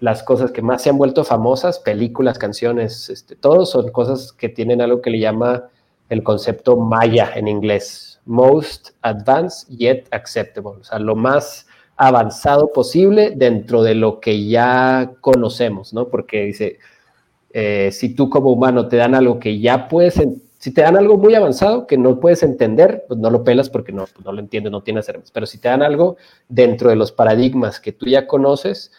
las 0.00 0.22
cosas 0.22 0.50
que 0.50 0.62
más 0.62 0.82
se 0.82 0.90
han 0.90 0.98
vuelto 0.98 1.24
famosas, 1.24 1.78
películas, 1.78 2.38
canciones, 2.38 3.08
este, 3.08 3.36
todos 3.36 3.70
son 3.70 3.90
cosas 3.90 4.32
que 4.32 4.48
tienen 4.48 4.80
algo 4.80 5.00
que 5.00 5.10
le 5.10 5.20
llama 5.20 5.68
el 6.08 6.22
concepto 6.22 6.76
maya 6.76 7.30
en 7.34 7.48
inglés, 7.48 8.20
most 8.26 8.90
advanced 9.02 9.68
yet 9.76 10.06
acceptable, 10.10 10.80
o 10.80 10.84
sea, 10.84 10.98
lo 10.98 11.16
más 11.16 11.66
avanzado 11.96 12.72
posible 12.72 13.32
dentro 13.36 13.82
de 13.82 13.94
lo 13.94 14.20
que 14.20 14.46
ya 14.46 15.12
conocemos, 15.20 15.94
¿no? 15.94 16.08
Porque 16.08 16.44
dice, 16.44 16.78
eh, 17.52 17.90
si 17.92 18.14
tú 18.14 18.28
como 18.28 18.50
humano 18.50 18.88
te 18.88 18.96
dan 18.96 19.14
algo 19.14 19.38
que 19.38 19.60
ya 19.60 19.88
puedes, 19.88 20.20
si 20.58 20.74
te 20.74 20.82
dan 20.82 20.96
algo 20.96 21.16
muy 21.16 21.34
avanzado 21.34 21.86
que 21.86 21.96
no 21.96 22.18
puedes 22.18 22.42
entender, 22.42 23.04
pues 23.06 23.20
no 23.20 23.30
lo 23.30 23.44
pelas 23.44 23.70
porque 23.70 23.92
no, 23.92 24.06
pues 24.06 24.24
no 24.24 24.32
lo 24.32 24.40
entiendes, 24.40 24.72
no 24.72 24.82
tienes 24.82 25.08
armas, 25.08 25.30
pero 25.30 25.46
si 25.46 25.58
te 25.58 25.68
dan 25.68 25.82
algo 25.82 26.16
dentro 26.48 26.90
de 26.90 26.96
los 26.96 27.12
paradigmas 27.12 27.78
que 27.78 27.92
tú 27.92 28.06
ya 28.06 28.26
conoces, 28.26 28.90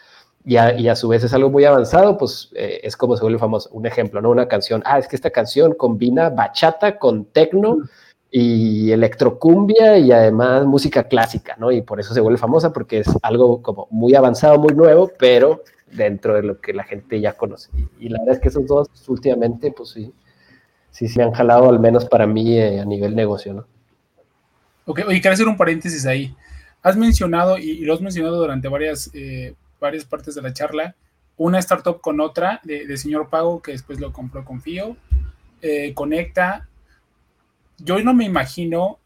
y 0.45 0.57
a, 0.57 0.95
su 0.95 1.07
vez 1.07 1.23
es 1.23 1.33
algo 1.33 1.49
muy 1.49 1.65
avanzado, 1.65 2.17
pues 2.17 2.51
eh, 2.53 2.79
es 2.83 2.95
como 2.95 3.17
se 3.17 3.23
vuelve 3.23 3.39
famoso. 3.39 3.69
Un 3.71 3.87
ejemplo, 3.87 4.21
¿no? 4.21 4.29
Una 4.29 4.47
canción, 4.47 4.83
ah, 4.85 4.99
es 4.99 5.07
que 5.07 5.15
esta 5.15 5.31
canción 5.31 5.73
combina 5.73 6.29
bachata 6.29 6.99
con 6.99 7.25
tecno 7.25 7.79
y 8.29 8.91
electrocumbia 8.91 9.97
y 9.97 10.11
además 10.11 10.65
música 10.65 11.05
clásica, 11.05 11.55
¿no? 11.57 11.71
Y 11.71 11.81
por 11.81 11.99
eso 11.99 12.13
se 12.13 12.21
vuelve 12.21 12.37
famosa 12.37 12.71
porque 12.71 12.99
es 12.99 13.07
algo 13.23 13.63
como 13.63 13.87
muy 13.89 14.13
avanzado, 14.13 14.59
muy 14.59 14.75
nuevo, 14.75 15.11
pero 15.17 15.63
dentro 15.91 16.35
de 16.35 16.43
lo 16.43 16.61
que 16.61 16.73
la 16.73 16.83
gente 16.83 17.19
ya 17.19 17.33
conoce. 17.33 17.71
Y, 17.99 18.09
la 18.09 18.19
verdad 18.19 18.35
es 18.35 18.41
que 18.41 18.49
esos 18.49 18.67
dos 18.67 18.89
últimamente, 19.07 19.71
pues 19.71 19.89
sí, 19.89 20.13
sí 20.91 21.07
se 21.07 21.23
han 21.23 21.31
jalado 21.31 21.69
al 21.69 21.79
menos 21.79 22.05
para 22.05 22.27
mí 22.27 22.59
eh, 22.59 22.79
a 22.79 22.85
nivel 22.85 23.15
negocio, 23.15 23.53
¿no? 23.53 23.65
Ok, 24.85 25.01
oye, 25.07 25.21
quiero 25.21 25.33
hacer 25.33 25.47
un 25.47 25.57
paréntesis 25.57 26.05
ahí. 26.05 26.35
Has 26.83 26.95
mencionado, 26.95 27.57
y, 27.57 27.79
lo 27.79 27.95
has 27.95 28.01
mencionado 28.01 28.37
durante 28.37 28.67
varias 28.67 29.09
eh, 29.15 29.55
varias 29.79 30.05
partes 30.05 30.35
de 30.35 30.41
la 30.41 30.53
charla, 30.53 30.95
una 31.37 31.59
startup 31.59 32.01
con 32.01 32.19
otra 32.21 32.61
de, 32.63 32.95
señor 32.97 33.29
pago 33.29 33.61
que 33.61 33.71
después 33.71 33.99
lo 33.99 34.13
compró 34.13 34.45
Confío, 34.45 34.97
eh, 35.61 35.93
conecta. 35.93 36.67
Yo 37.77 38.01
no 38.01 38.13
me 38.13 38.23
imagino 38.23 38.99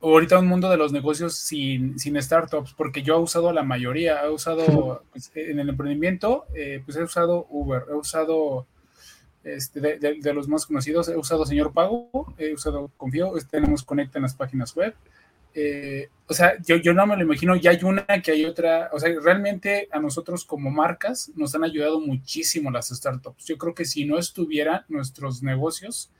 ahorita 0.00 0.38
un 0.38 0.46
mundo 0.46 0.70
de 0.70 0.76
los 0.76 0.92
negocios 0.92 1.34
sin, 1.34 1.98
sin, 1.98 2.20
startups, 2.20 2.72
porque 2.74 3.02
yo 3.02 3.16
he 3.16 3.18
usado 3.18 3.52
la 3.52 3.62
mayoría, 3.62 4.22
he 4.24 4.30
usado 4.30 5.04
pues, 5.10 5.30
en 5.34 5.58
el 5.58 5.68
emprendimiento, 5.68 6.46
eh, 6.54 6.82
pues 6.84 6.96
he 6.96 7.02
usado 7.02 7.46
Uber, 7.50 7.84
he 7.90 7.94
usado 7.94 8.66
este, 9.44 9.80
de, 9.80 10.34
los 10.34 10.48
más 10.48 10.66
conocidos, 10.66 11.08
he 11.08 11.16
usado 11.16 11.46
Señor 11.46 11.72
Pago, 11.72 12.32
he 12.38 12.52
usado 12.52 12.90
Confío, 12.96 13.32
tenemos 13.50 13.82
Conecta 13.82 14.18
en 14.18 14.22
las 14.22 14.34
páginas 14.34 14.74
web, 14.74 14.94
eh, 15.60 16.08
o 16.28 16.34
sea, 16.34 16.56
yo, 16.62 16.76
yo 16.76 16.94
no 16.94 17.04
me 17.04 17.16
lo 17.16 17.22
imagino, 17.22 17.56
ya 17.56 17.72
hay 17.72 17.82
una, 17.82 18.04
que 18.22 18.30
hay 18.30 18.44
otra, 18.44 18.90
o 18.92 19.00
sea, 19.00 19.12
realmente 19.20 19.88
a 19.90 19.98
nosotros 19.98 20.44
como 20.44 20.70
marcas 20.70 21.32
nos 21.34 21.52
han 21.56 21.64
ayudado 21.64 21.98
muchísimo 21.98 22.70
las 22.70 22.90
startups. 22.90 23.44
Yo 23.44 23.58
creo 23.58 23.74
que 23.74 23.84
si 23.84 24.04
no 24.04 24.18
estuvieran 24.18 24.84
nuestros 24.88 25.42
negocios, 25.42 26.12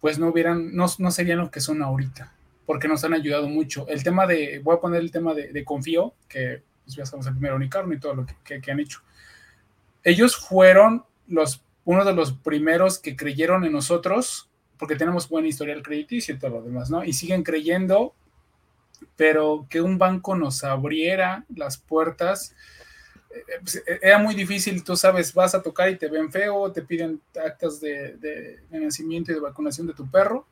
pues 0.00 0.18
no 0.18 0.28
hubieran, 0.28 0.74
no, 0.74 0.86
no 0.98 1.10
serían 1.12 1.38
lo 1.38 1.52
que 1.52 1.60
son 1.60 1.80
ahorita, 1.80 2.34
porque 2.66 2.88
nos 2.88 3.04
han 3.04 3.14
ayudado 3.14 3.48
mucho. 3.48 3.86
El 3.86 4.02
tema 4.02 4.26
de, 4.26 4.60
voy 4.64 4.76
a 4.76 4.80
poner 4.80 5.00
el 5.00 5.12
tema 5.12 5.32
de, 5.32 5.64
Confío, 5.64 6.14
que 6.28 6.64
pues 6.84 6.96
ya 6.96 7.06
sabemos 7.06 7.28
el 7.28 7.34
primer 7.34 7.52
unicornio 7.52 7.96
y 7.96 8.00
todo 8.00 8.14
lo 8.14 8.26
que, 8.26 8.60
que 8.60 8.70
han 8.72 8.80
hecho. 8.80 9.00
Ellos 10.02 10.34
fueron 10.34 11.04
los, 11.28 11.62
uno 11.84 12.04
de 12.04 12.14
los 12.14 12.32
primeros 12.32 12.98
que 12.98 13.14
creyeron 13.14 13.64
en 13.64 13.72
nosotros 13.72 14.50
porque 14.76 14.96
tenemos 14.96 15.28
buena 15.28 15.46
historial 15.46 15.82
crediticio 15.82 16.34
y 16.34 16.38
todo 16.38 16.52
lo 16.52 16.62
demás, 16.62 16.90
¿no? 16.90 17.04
Y 17.04 17.12
siguen 17.12 17.42
creyendo 17.42 18.14
pero 19.16 19.66
que 19.68 19.80
un 19.80 19.98
banco 19.98 20.34
nos 20.36 20.64
abriera 20.64 21.44
las 21.54 21.78
puertas, 21.78 22.54
eh, 23.30 23.42
eh, 23.86 23.98
era 24.02 24.18
muy 24.18 24.34
difícil, 24.34 24.82
tú 24.82 24.96
sabes, 24.96 25.32
vas 25.32 25.54
a 25.54 25.62
tocar 25.62 25.88
y 25.88 25.96
te 25.96 26.08
ven 26.08 26.30
feo, 26.30 26.70
te 26.72 26.82
piden 26.82 27.20
actas 27.44 27.80
de, 27.80 28.60
nacimiento 28.70 29.30
y 29.30 29.34
de 29.34 29.40
vacunación 29.40 29.86
de 29.86 29.94
tu 29.94 30.10
perro 30.10 30.46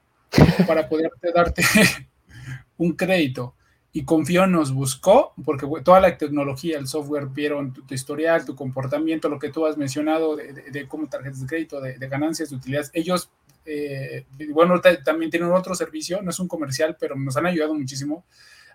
para 0.67 0.89
poderte 0.89 1.33
darte 1.33 1.63
un 2.77 2.93
crédito. 2.93 3.55
Y 3.91 4.05
Confío 4.05 4.47
nos 4.47 4.73
buscó, 4.73 5.33
porque 5.45 5.67
toda 5.83 5.99
la 6.01 6.17
tecnología, 6.19 6.79
el 6.79 6.87
software, 6.87 7.27
vieron 7.27 7.73
tu, 7.73 7.95
historial, 7.95 8.45
tu 8.45 8.55
comportamiento, 8.55 9.29
lo 9.29 9.39
que 9.39 9.49
tú 9.49 9.67
has 9.67 9.77
mencionado 9.77 10.37
de, 10.37 10.87
cómo 10.87 11.09
tarjetas 11.09 11.41
de 11.41 11.47
crédito, 11.47 11.81
de, 11.81 11.95
ganancias, 12.07 12.51
de 12.51 12.57
utilidades. 12.57 12.91
Ellos 12.93 13.31
eh, 13.71 14.27
bueno, 14.53 14.81
también 14.81 15.31
tienen 15.31 15.53
otro 15.53 15.75
servicio, 15.75 16.23
no 16.23 16.31
es 16.31 16.39
un 16.41 16.49
comercial, 16.49 16.97
pero 16.99 17.17
nos 17.17 17.37
han 17.37 17.47
ayudado 17.47 17.75
muchísimo. 17.75 18.25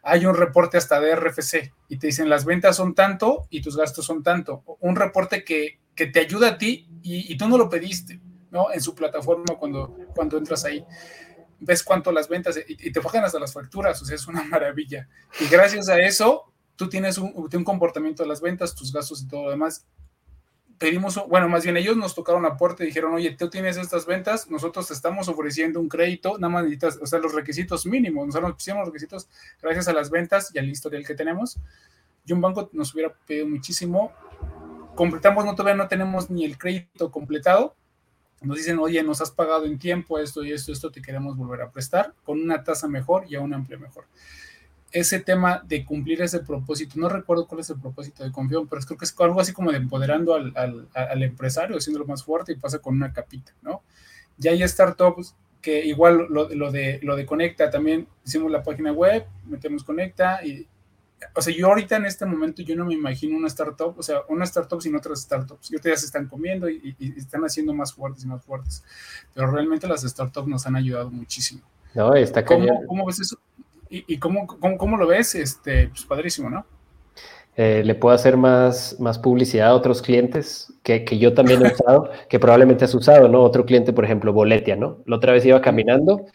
Hay 0.04 0.26
un 0.26 0.36
reporte 0.36 0.78
hasta 0.78 1.00
de 1.00 1.16
RFC 1.16 1.74
y 1.88 1.98
te 1.98 2.08
dicen 2.08 2.30
las 2.30 2.46
ventas 2.46 2.76
son 2.76 2.94
tanto 2.94 3.48
y 3.50 3.62
tus 3.62 3.76
gastos 3.76 4.06
son 4.06 4.22
tanto. 4.22 4.64
Un 4.82 4.96
reporte 4.96 5.44
que, 5.44 5.80
que 5.96 6.08
te 6.08 6.20
ayuda 6.20 6.50
a 6.50 6.58
ti 6.58 6.88
y, 7.02 7.36
tú 7.38 7.48
no 7.48 7.58
lo 7.58 7.70
pediste, 7.70 8.20
¿no? 8.52 8.72
En 8.72 8.82
su 8.82 8.94
plataforma 8.94 9.56
cuando, 9.58 9.98
cuando 10.14 10.38
entras 10.38 10.66
ahí. 10.66 10.86
Ves 11.60 11.84
cuánto 11.84 12.12
las 12.12 12.28
ventas 12.28 12.60
y, 12.68 12.92
te 12.92 13.00
bajan 13.00 13.24
hasta 13.24 13.40
las 13.40 13.54
facturas, 13.54 14.02
o 14.02 14.06
sea, 14.06 14.16
es 14.16 14.28
una 14.28 14.44
maravilla. 14.50 15.08
Y 15.40 15.48
gracias 15.48 15.90
a 15.90 16.00
eso, 16.00 16.54
tú 16.76 16.90
tienes 16.90 17.18
un, 17.18 17.34
un 17.36 17.64
comportamiento 17.64 18.24
de 18.24 18.30
las 18.30 18.42
ventas, 18.42 18.76
tus 18.76 18.94
gastos 18.94 19.24
y 19.24 19.28
todo 19.28 19.46
lo 19.46 19.50
demás 19.52 19.88
pedimos, 20.84 21.18
bueno, 21.30 21.48
más 21.48 21.64
bien 21.64 21.78
ellos 21.78 21.96
nos 21.96 22.14
tocaron 22.14 22.44
la 22.44 22.58
puerta 22.58 22.84
y 22.84 22.88
dijeron, 22.88 23.14
oye, 23.14 23.32
tú 23.32 23.50
tienes 23.50 23.78
estas 23.78 24.06
ventas, 24.06 24.52
nosotros 24.52 24.86
te 24.86 24.94
estamos 24.94 25.30
ofreciendo 25.30 25.80
un 25.80 25.88
crédito, 25.88 26.38
nada 26.38 26.52
más 26.52 26.64
necesitas, 26.64 27.00
o 27.02 27.06
sea, 27.06 27.20
los 27.20 27.34
requisitos 27.34 27.86
mínimos, 27.86 28.28
nosotros 28.28 28.58
nos 28.68 28.88
requisitos 28.88 29.30
gracias 29.62 29.88
a 29.88 29.94
las 29.94 30.10
ventas 30.10 30.52
y 30.54 30.60
al 30.60 30.68
historial 30.68 31.06
que 31.06 31.16
tenemos. 31.16 31.58
Y 32.26 32.34
un 32.34 32.42
banco 32.42 32.70
nos 32.74 32.94
hubiera 32.94 33.14
pedido 33.14 33.48
muchísimo. 33.48 34.12
Completamos, 34.94 35.46
no 35.46 35.56
todavía 35.56 35.82
no 35.82 35.88
tenemos 35.88 36.30
ni 36.30 36.44
el 36.44 36.58
crédito 36.58 37.10
completado. 37.10 37.78
Nos 38.42 38.58
dicen, 38.58 38.78
oye, 38.80 39.02
nos 39.04 39.22
has 39.22 39.32
pagado 39.32 39.64
en 39.64 39.80
tiempo 39.80 40.20
esto 40.20 40.44
y 40.44 40.52
esto, 40.52 40.74
esto, 40.74 40.92
te 40.92 41.02
queremos 41.02 41.38
volver 41.38 41.62
a 41.62 41.72
prestar 41.72 42.14
con 42.26 42.42
una 42.42 42.62
tasa 42.62 42.90
mejor 42.90 43.24
y 43.30 43.36
a 43.36 43.40
un 43.40 43.54
amplio 43.54 43.80
mejor 43.80 44.04
ese 44.94 45.20
tema 45.20 45.64
de 45.68 45.84
cumplir 45.84 46.22
ese 46.22 46.40
propósito, 46.40 47.00
no 47.00 47.10
recuerdo 47.10 47.48
cuál 47.48 47.62
es 47.62 47.70
el 47.72 47.80
propósito 47.80 48.24
de 48.24 48.32
Confión, 48.32 48.68
pero 48.68 48.82
creo 48.84 48.98
que 48.98 49.06
es 49.06 49.16
algo 49.20 49.42
así 49.42 49.52
como 49.52 49.72
de 49.72 49.78
empoderando 49.78 50.36
al, 50.36 50.54
al, 50.56 50.88
al 50.94 51.24
empresario, 51.24 51.76
haciéndolo 51.76 52.06
más 52.06 52.24
fuerte 52.24 52.54
y 52.54 52.58
pasa 52.58 52.80
con 52.80 52.96
una 52.96 53.12
capita, 53.12 53.54
¿no? 53.64 53.82
Ya 54.38 54.52
hay 54.52 54.66
startups 54.68 55.36
que 55.62 55.84
igual 55.86 56.28
lo, 56.30 56.48
lo, 56.50 56.72
de, 56.72 57.00
lo 57.02 57.16
de 57.16 57.26
Conecta, 57.26 57.72
también 57.72 58.08
hicimos 58.24 58.52
la 58.52 58.62
página 58.62 58.92
web, 58.92 59.26
metemos 59.46 59.84
Conecta 59.84 60.46
y, 60.46 60.68
o 61.34 61.42
sea, 61.42 61.56
yo 61.56 61.68
ahorita 61.68 61.96
en 61.96 62.06
este 62.06 62.26
momento 62.26 62.62
yo 62.62 62.76
no 62.76 62.86
me 62.86 62.94
imagino 62.94 63.38
una 63.38 63.48
startup, 63.48 63.98
o 63.98 64.04
sea, 64.04 64.22
una 64.28 64.44
startup 64.44 64.82
sin 64.82 64.96
otras 64.96 65.22
startups. 65.22 65.72
Y 65.72 65.76
ahorita 65.76 65.90
ya 65.90 65.98
se 65.98 66.06
están 66.06 66.28
comiendo 66.28 66.70
y, 66.70 66.96
y, 67.00 67.18
están 67.18 67.44
haciendo 67.44 67.74
más 67.74 67.94
fuertes 67.94 68.26
y 68.26 68.28
más 68.28 68.44
fuertes. 68.44 68.84
Pero 69.34 69.50
realmente 69.50 69.88
las 69.88 70.02
startups 70.02 70.48
nos 70.48 70.68
han 70.68 70.76
ayudado 70.76 71.10
muchísimo. 71.10 71.62
No, 71.94 72.14
está 72.14 72.44
¿Cómo, 72.44 72.86
¿Cómo 72.86 73.06
ves 73.06 73.22
eso? 73.22 73.38
¿Y, 73.96 74.18
cómo, 74.18 74.48
cómo, 74.48 74.76
cómo, 74.76 74.98
lo 74.98 75.06
ves? 75.06 75.36
Este, 75.36 75.90
pues 75.90 76.04
padrísimo, 76.06 76.50
¿no? 76.50 76.66
Eh, 77.56 77.84
le 77.86 77.94
puedo 77.94 78.16
hacer 78.16 78.38
más, 78.38 79.00
más 79.00 79.20
publicidad 79.20 79.68
a 79.68 79.76
otros 79.76 80.02
clientes 80.02 80.74
que, 80.82 81.06
que 81.06 81.20
yo 81.20 81.36
también 81.36 81.64
he 81.64 81.72
usado, 81.72 82.10
que 82.28 82.40
probablemente 82.40 82.86
has 82.86 82.96
usado, 82.96 83.28
¿no? 83.28 83.44
Otro 83.44 83.66
cliente, 83.66 83.94
por 83.94 84.04
ejemplo, 84.04 84.34
Boletia, 84.34 84.76
¿no? 84.76 84.98
La 85.06 85.18
otra 85.18 85.34
vez 85.34 85.46
iba 85.46 85.62
caminando 85.62 86.26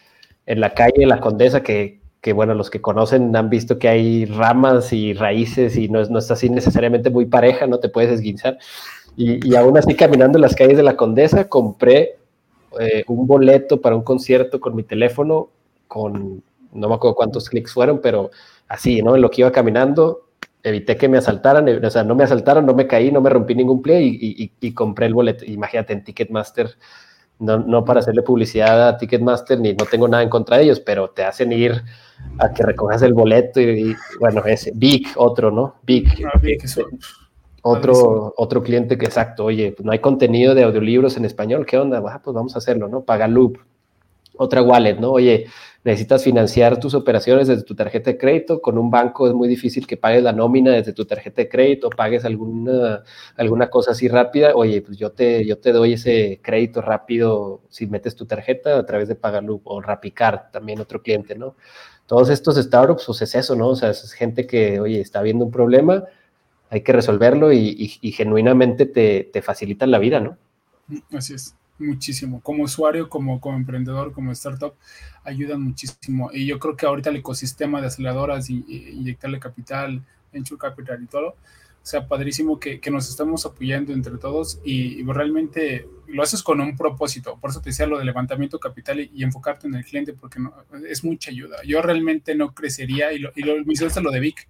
en 0.45 0.61
la 0.61 0.73
calle 0.73 1.05
La 1.05 1.19
Condesa, 1.19 1.61
que, 1.61 1.99
que, 2.21 2.31
bueno, 2.31 2.53
los 2.53 2.69
que 2.69 2.79
conocen 2.79 3.35
han 3.35 3.49
visto 3.49 3.77
que 3.77 3.89
hay 3.89 4.23
ramas 4.23 4.93
y 4.93 5.13
raíces 5.13 5.75
y 5.75 5.89
no, 5.89 6.01
no 6.05 6.19
está 6.19 6.35
así 6.35 6.49
necesariamente 6.49 7.09
muy 7.09 7.25
pareja, 7.25 7.67
no 7.67 7.79
te 7.79 7.89
puedes 7.89 8.09
esguinzar. 8.09 8.57
Y, 9.17 9.45
y 9.45 9.57
aún 9.57 9.77
así, 9.77 9.95
caminando 9.95 10.37
en 10.37 10.43
las 10.43 10.55
calles 10.55 10.77
de 10.77 10.83
La 10.83 10.95
Condesa, 10.95 11.49
compré 11.49 12.15
eh, 12.79 13.03
un 13.07 13.27
boleto 13.27 13.81
para 13.81 13.97
un 13.97 14.03
concierto 14.03 14.61
con 14.61 14.77
mi 14.77 14.83
teléfono 14.83 15.49
con 15.89 16.41
no 16.73 16.89
me 16.89 16.95
acuerdo 16.95 17.15
cuántos 17.15 17.49
clics 17.49 17.73
fueron, 17.73 17.99
pero 18.01 18.31
así, 18.67 19.01
¿no? 19.01 19.15
En 19.15 19.21
lo 19.21 19.29
que 19.29 19.41
iba 19.41 19.51
caminando, 19.51 20.29
evité 20.63 20.97
que 20.97 21.07
me 21.07 21.17
asaltaran, 21.17 21.67
eh, 21.67 21.79
o 21.83 21.89
sea, 21.89 22.03
no 22.03 22.15
me 22.15 22.23
asaltaron, 22.23 22.65
no 22.65 22.73
me 22.73 22.87
caí, 22.87 23.11
no 23.11 23.21
me 23.21 23.29
rompí 23.29 23.55
ningún 23.55 23.81
play 23.81 24.17
y, 24.21 24.43
y, 24.43 24.51
y 24.59 24.73
compré 24.73 25.07
el 25.07 25.13
boleto. 25.13 25.45
Imagínate, 25.45 25.93
en 25.93 26.03
Ticketmaster, 26.03 26.69
no, 27.39 27.57
no, 27.57 27.85
para 27.85 28.01
hacerle 28.01 28.21
publicidad 28.21 28.87
a 28.87 28.97
Ticketmaster, 28.97 29.59
ni 29.59 29.73
no 29.73 29.85
tengo 29.85 30.07
nada 30.07 30.23
en 30.23 30.29
contra 30.29 30.57
de 30.57 30.63
ellos, 30.63 30.79
pero 30.79 31.09
te 31.09 31.23
hacen 31.23 31.53
ir 31.53 31.81
a 32.37 32.53
que 32.53 32.63
recojas 32.63 33.01
el 33.01 33.13
boleto 33.13 33.61
y, 33.61 33.91
y 33.91 33.95
bueno, 34.19 34.43
ese, 34.45 34.71
Big, 34.75 35.07
otro, 35.15 35.49
¿no? 35.49 35.75
Big. 35.83 36.07
Ah, 36.25 36.37
Big 36.41 36.63
eso. 36.63 36.85
Otro, 37.61 38.33
otro 38.37 38.63
cliente 38.63 38.97
que 38.97 39.05
exacto, 39.05 39.45
oye, 39.45 39.73
pues 39.73 39.85
no 39.85 39.91
hay 39.91 39.99
contenido 39.99 40.55
de 40.55 40.63
audiolibros 40.63 41.17
en 41.17 41.25
español, 41.25 41.65
¿qué 41.65 41.77
onda? 41.77 42.01
Ah, 42.07 42.21
pues 42.23 42.33
vamos 42.33 42.55
a 42.55 42.59
hacerlo, 42.59 42.87
¿no? 42.87 43.01
Paga 43.01 43.27
Loop. 43.27 43.57
Otra 44.41 44.61
wallet, 44.61 44.95
¿no? 44.95 45.11
Oye, 45.11 45.47
necesitas 45.83 46.23
financiar 46.23 46.79
tus 46.79 46.93
operaciones 46.93 47.49
desde 47.49 47.63
tu 47.63 47.75
tarjeta 47.75 48.11
de 48.11 48.17
crédito. 48.17 48.61
Con 48.61 48.77
un 48.77 48.89
banco 48.89 49.27
es 49.27 49.33
muy 49.33 49.49
difícil 49.49 49.85
que 49.85 49.97
pagues 49.97 50.23
la 50.23 50.31
nómina 50.31 50.71
desde 50.71 50.93
tu 50.93 51.03
tarjeta 51.03 51.41
de 51.41 51.49
crédito, 51.49 51.89
pagues 51.89 52.23
alguna, 52.23 53.03
alguna 53.35 53.69
cosa 53.69 53.91
así 53.91 54.07
rápida. 54.07 54.55
Oye, 54.55 54.81
pues 54.81 54.97
yo 54.97 55.11
te, 55.11 55.45
yo 55.45 55.57
te 55.57 55.73
doy 55.73 55.93
ese 55.93 56.39
crédito 56.41 56.81
rápido 56.81 57.63
si 57.67 57.85
metes 57.87 58.15
tu 58.15 58.25
tarjeta 58.25 58.77
a 58.77 58.85
través 58.85 59.09
de 59.09 59.15
Pagaloop 59.15 59.61
o 59.65 59.81
Rapicard, 59.81 60.51
también 60.53 60.79
otro 60.79 61.01
cliente, 61.01 61.35
¿no? 61.35 61.57
Todos 62.07 62.29
estos 62.29 62.55
startups, 62.55 63.03
pues 63.07 63.21
es 63.23 63.35
eso, 63.35 63.57
¿no? 63.57 63.67
O 63.67 63.75
sea, 63.75 63.89
es 63.89 64.13
gente 64.13 64.47
que, 64.47 64.79
oye, 64.79 65.01
está 65.01 65.21
viendo 65.21 65.43
un 65.43 65.51
problema, 65.51 66.05
hay 66.69 66.81
que 66.81 66.93
resolverlo 66.93 67.51
y, 67.51 67.75
y, 67.77 68.07
y 68.07 68.13
genuinamente 68.13 68.85
te, 68.85 69.29
te 69.33 69.41
facilitan 69.41 69.91
la 69.91 69.99
vida, 69.99 70.21
¿no? 70.21 70.37
Así 71.11 71.33
es 71.33 71.58
muchísimo. 71.79 72.41
Como 72.41 72.63
usuario, 72.63 73.09
como, 73.09 73.39
como 73.39 73.57
emprendedor, 73.57 74.11
como 74.11 74.31
startup, 74.31 74.73
ayudan 75.23 75.61
muchísimo. 75.61 76.29
Y 76.33 76.45
yo 76.45 76.59
creo 76.59 76.75
que 76.75 76.85
ahorita 76.85 77.09
el 77.09 77.17
ecosistema 77.17 77.81
de 77.81 77.87
aceleradoras 77.87 78.49
y, 78.49 78.63
inyectarle 78.67 79.39
capital, 79.39 80.03
venture 80.31 80.59
capital 80.59 81.01
y 81.03 81.07
todo, 81.07 81.35
o 81.81 81.85
sea, 81.85 82.07
padrísimo 82.07 82.59
que, 82.59 82.79
que 82.79 82.91
nos 82.91 83.09
estamos 83.09 83.45
apoyando 83.45 83.93
entre 83.93 84.17
todos 84.17 84.59
y, 84.63 85.01
realmente 85.03 85.87
lo 86.07 86.23
haces 86.23 86.43
con 86.43 86.59
un 86.59 86.75
propósito. 86.75 87.37
Por 87.39 87.51
eso 87.51 87.61
te 87.61 87.69
decía 87.69 87.87
lo 87.87 87.97
de 87.97 88.05
levantamiento 88.05 88.59
capital 88.59 88.99
y, 88.99 89.23
enfocarte 89.23 89.67
en 89.67 89.75
el 89.75 89.85
cliente, 89.85 90.13
porque 90.13 90.39
no, 90.39 90.53
es 90.87 91.03
mucha 91.03 91.31
ayuda. 91.31 91.57
Yo 91.65 91.81
realmente 91.81 92.35
no 92.35 92.53
crecería, 92.53 93.13
y 93.13 93.19
lo, 93.19 93.31
y 93.35 93.43
lo, 93.43 93.55
lo 93.57 94.11
de 94.11 94.19
Vic. 94.19 94.47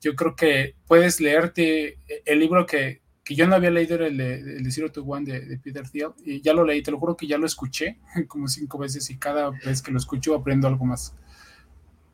Yo 0.00 0.14
creo 0.16 0.34
que 0.34 0.74
puedes 0.86 1.20
leerte 1.20 1.98
el 2.24 2.40
libro 2.40 2.66
que, 2.66 3.00
que 3.30 3.36
yo 3.36 3.46
no 3.46 3.54
había 3.54 3.70
leído 3.70 3.94
el 4.04 4.16
de, 4.16 4.34
el 4.40 4.64
de 4.64 4.70
Zero 4.72 4.90
to 4.90 5.04
One 5.04 5.24
de, 5.24 5.42
de, 5.42 5.56
Peter 5.56 5.88
Thiel, 5.88 6.08
y 6.24 6.40
ya 6.40 6.52
lo 6.52 6.64
leí, 6.64 6.82
te 6.82 6.90
lo 6.90 6.98
juro 6.98 7.16
que 7.16 7.28
ya 7.28 7.38
lo 7.38 7.46
escuché 7.46 7.96
como 8.26 8.48
cinco 8.48 8.76
veces 8.76 9.08
y 9.08 9.18
cada 9.18 9.50
vez 9.50 9.82
que 9.82 9.92
lo 9.92 9.98
escucho 9.98 10.34
aprendo 10.34 10.66
algo 10.66 10.84
más. 10.84 11.14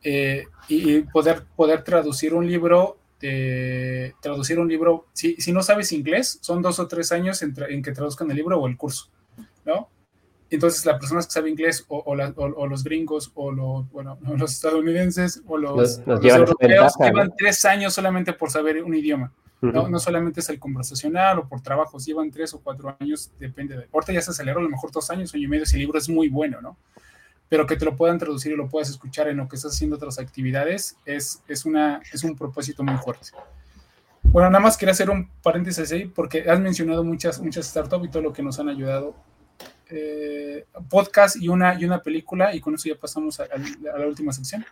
Eh, 0.03 0.45
y, 0.67 0.99
poder, 1.01 1.43
poder 1.55 1.83
traducir 1.83 2.35
un 2.35 2.45
libro, 2.45 2.99
de, 3.19 4.13
traducir 4.21 4.59
un 4.59 4.67
libro, 4.67 5.07
si, 5.13 5.33
si, 5.37 5.51
no 5.51 5.63
sabes 5.63 5.91
inglés, 5.91 6.37
son 6.41 6.61
dos 6.61 6.77
o 6.77 6.87
tres 6.87 7.11
años 7.11 7.41
en, 7.41 7.55
en, 7.67 7.81
que 7.81 7.93
traduzcan 7.93 8.29
el 8.29 8.37
libro 8.37 8.59
o 8.59 8.67
el 8.67 8.77
curso, 8.77 9.09
¿no? 9.65 9.89
Entonces, 10.51 10.85
las 10.85 10.99
personas 10.99 11.25
que 11.25 11.31
saben 11.33 11.53
inglés, 11.53 11.83
o, 11.87 11.97
o, 12.05 12.15
la, 12.15 12.31
o, 12.35 12.43
o 12.43 12.67
los 12.67 12.83
gringos, 12.83 13.31
o 13.33 13.51
los, 13.51 13.89
bueno, 13.89 14.19
los 14.37 14.51
estadounidenses, 14.51 15.41
o 15.47 15.57
los, 15.57 15.99
los, 16.05 16.07
los 16.23 16.23
europeos, 16.23 16.93
llevan 16.99 17.33
tres 17.35 17.65
años 17.65 17.95
solamente 17.95 18.33
por 18.33 18.51
saber 18.51 18.83
un 18.83 18.93
idioma. 18.93 19.33
¿No? 19.61 19.89
no 19.89 19.99
solamente 19.99 20.39
es 20.39 20.49
el 20.49 20.59
conversacional 20.59 21.39
o 21.39 21.47
por 21.47 21.61
trabajos, 21.61 22.05
llevan 22.05 22.29
tres 22.31 22.53
o 22.53 22.59
cuatro 22.59 22.95
años, 22.99 23.31
depende 23.39 23.75
de. 23.75 23.87
Ahorita 23.91 24.13
ya 24.13 24.21
se 24.21 24.31
aceleró, 24.31 24.59
a 24.59 24.63
lo 24.63 24.69
mejor 24.69 24.91
dos 24.91 25.09
años, 25.09 25.33
año 25.33 25.43
y 25.43 25.47
medio, 25.47 25.65
si 25.65 25.75
el 25.75 25.81
libro 25.81 25.97
es 25.97 26.09
muy 26.09 26.29
bueno, 26.29 26.61
¿no? 26.61 26.77
Pero 27.49 27.65
que 27.65 27.75
te 27.75 27.85
lo 27.85 27.95
puedan 27.95 28.17
traducir 28.17 28.51
y 28.51 28.55
lo 28.55 28.67
puedas 28.69 28.89
escuchar 28.89 29.27
en 29.29 29.37
lo 29.37 29.47
que 29.47 29.55
estás 29.55 29.73
haciendo 29.73 29.95
otras 29.95 30.19
actividades 30.19 30.97
es, 31.05 31.41
es, 31.47 31.65
una, 31.65 32.01
es 32.11 32.23
un 32.23 32.35
propósito 32.35 32.83
muy 32.83 32.97
fuerte. 32.97 33.29
Bueno, 34.23 34.49
nada 34.49 34.59
más 34.61 34.77
quería 34.77 34.91
hacer 34.91 35.09
un 35.09 35.29
paréntesis 35.41 35.91
ahí 35.91 36.05
porque 36.05 36.49
has 36.49 36.59
mencionado 36.59 37.03
muchas, 37.03 37.39
muchas 37.39 37.65
startups 37.67 38.05
y 38.05 38.09
todo 38.09 38.21
lo 38.21 38.33
que 38.33 38.43
nos 38.43 38.59
han 38.59 38.67
ayudado. 38.67 39.15
Eh, 39.89 40.65
podcast 40.89 41.37
y 41.37 41.47
una, 41.47 41.79
y 41.79 41.85
una 41.85 42.01
película, 42.03 42.53
y 42.53 42.59
con 42.59 42.75
eso 42.75 42.89
ya 42.89 42.95
pasamos 42.99 43.39
a, 43.39 43.43
a, 43.43 43.95
a 43.95 43.97
la 43.97 44.07
última 44.07 44.33
sección. 44.33 44.65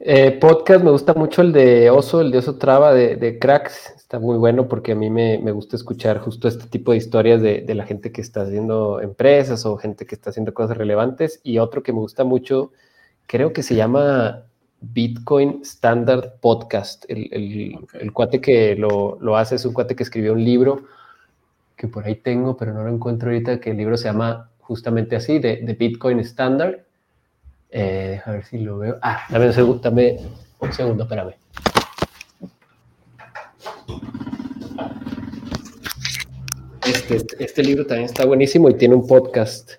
Eh, 0.00 0.32
podcast, 0.40 0.84
me 0.84 0.90
gusta 0.90 1.14
mucho 1.14 1.40
el 1.40 1.52
de 1.52 1.88
Oso, 1.88 2.20
el 2.20 2.30
de 2.30 2.38
Oso 2.38 2.56
Traba 2.56 2.92
de, 2.92 3.16
de 3.16 3.38
Cracks. 3.38 3.94
Está 3.96 4.18
muy 4.18 4.36
bueno 4.36 4.68
porque 4.68 4.92
a 4.92 4.94
mí 4.94 5.08
me, 5.08 5.38
me, 5.38 5.52
gusta 5.52 5.76
escuchar 5.76 6.18
justo 6.18 6.48
este 6.48 6.66
tipo 6.66 6.90
de 6.92 6.98
historias 6.98 7.40
de, 7.40 7.60
de, 7.60 7.74
la 7.74 7.86
gente 7.86 8.10
que 8.10 8.20
está 8.20 8.42
haciendo 8.42 9.00
empresas 9.00 9.64
o 9.64 9.76
gente 9.76 10.04
que 10.04 10.14
está 10.14 10.30
haciendo 10.30 10.52
cosas 10.52 10.76
relevantes. 10.76 11.40
Y 11.44 11.58
otro 11.58 11.82
que 11.82 11.92
me 11.92 12.00
gusta 12.00 12.24
mucho, 12.24 12.72
creo 13.26 13.52
que 13.52 13.62
se 13.62 13.76
llama 13.76 14.42
Bitcoin 14.80 15.60
Standard 15.62 16.40
Podcast. 16.40 17.04
El, 17.08 17.32
el, 17.32 17.78
okay. 17.82 18.00
el 18.02 18.12
cuate 18.12 18.40
que 18.40 18.74
lo, 18.74 19.16
lo, 19.20 19.36
hace 19.36 19.54
es 19.54 19.64
un 19.64 19.72
cuate 19.72 19.94
que 19.94 20.02
escribió 20.02 20.32
un 20.32 20.44
libro 20.44 20.84
que 21.76 21.88
por 21.88 22.04
ahí 22.04 22.16
tengo, 22.16 22.56
pero 22.56 22.74
no 22.74 22.82
lo 22.82 22.90
encuentro 22.90 23.30
ahorita, 23.30 23.60
que 23.60 23.70
el 23.70 23.76
libro 23.76 23.96
se 23.96 24.04
llama 24.04 24.50
justamente 24.58 25.16
así, 25.16 25.38
de, 25.38 25.58
de 25.62 25.74
Bitcoin 25.74 26.18
Standard 26.20 26.80
eh, 27.76 28.20
a 28.24 28.30
ver 28.30 28.44
si 28.44 28.58
lo 28.58 28.78
veo. 28.78 28.98
Ah, 29.02 29.24
dame 29.28 29.48
un 29.48 29.52
segundo, 29.52 29.80
dame 29.82 30.16
un 30.60 30.72
segundo, 30.72 31.02
espérame. 31.02 31.34
Este, 36.86 37.44
este, 37.44 37.62
libro 37.64 37.84
también 37.84 38.06
está 38.06 38.24
buenísimo 38.26 38.70
y 38.70 38.74
tiene 38.74 38.94
un 38.94 39.06
podcast 39.06 39.72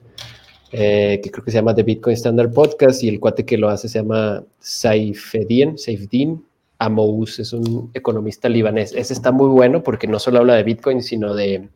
eh, 0.74 1.22
que 1.24 1.32
creo 1.32 1.46
que 1.46 1.52
se 1.52 1.58
llama 1.58 1.74
The 1.74 1.84
Bitcoin 1.84 2.16
Standard 2.16 2.52
Podcast 2.52 3.02
y 3.02 3.08
el 3.08 3.22
cuate 3.22 3.46
que 3.46 3.58
lo 3.58 3.70
hace 3.70 3.88
se 3.88 4.00
llama 4.00 4.44
Saifedin, 4.60 5.78
Saifedin 5.78 6.44
Amous, 6.80 7.40
es 7.40 7.54
un 7.54 7.92
economista 7.94 8.50
libanés. 8.50 8.92
Ese 8.94 9.14
está 9.14 9.32
muy 9.32 9.48
bueno 9.48 9.84
porque 9.84 10.08
no 10.08 10.20
solo 10.20 10.40
habla 10.40 10.56
de 10.56 10.64
Bitcoin, 10.64 11.02
sino 11.02 11.34
de... 11.34 11.70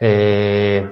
Eh, 0.00 0.88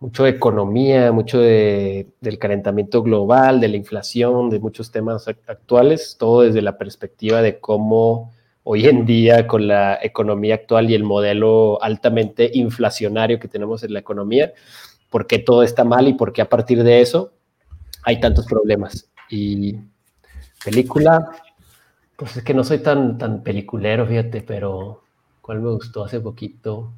mucho 0.00 0.24
de 0.24 0.30
economía, 0.30 1.12
mucho 1.12 1.40
de, 1.40 2.08
del 2.20 2.38
calentamiento 2.38 3.02
global, 3.02 3.60
de 3.60 3.68
la 3.68 3.76
inflación, 3.76 4.50
de 4.50 4.60
muchos 4.60 4.90
temas 4.90 5.26
actuales, 5.28 6.16
todo 6.18 6.42
desde 6.42 6.62
la 6.62 6.78
perspectiva 6.78 7.42
de 7.42 7.58
cómo 7.60 8.32
hoy 8.62 8.86
en 8.86 9.06
día 9.06 9.46
con 9.46 9.68
la 9.68 9.98
economía 10.02 10.56
actual 10.56 10.90
y 10.90 10.94
el 10.94 11.04
modelo 11.04 11.82
altamente 11.82 12.50
inflacionario 12.54 13.38
que 13.38 13.48
tenemos 13.48 13.82
en 13.82 13.92
la 13.92 14.00
economía, 14.00 14.52
por 15.10 15.26
qué 15.26 15.38
todo 15.38 15.62
está 15.62 15.84
mal 15.84 16.08
y 16.08 16.14
por 16.14 16.32
qué 16.32 16.42
a 16.42 16.48
partir 16.48 16.82
de 16.82 17.00
eso 17.00 17.32
hay 18.02 18.20
tantos 18.20 18.46
problemas. 18.46 19.08
Y 19.30 19.76
película, 20.64 21.30
pues 22.16 22.36
es 22.36 22.42
que 22.42 22.54
no 22.54 22.64
soy 22.64 22.78
tan, 22.78 23.18
tan 23.18 23.42
peliculero, 23.42 24.06
fíjate, 24.06 24.42
pero 24.42 25.02
¿Cuál 25.46 25.60
me 25.60 25.70
gustó 25.70 26.02
hace 26.02 26.18
poquito? 26.18 26.92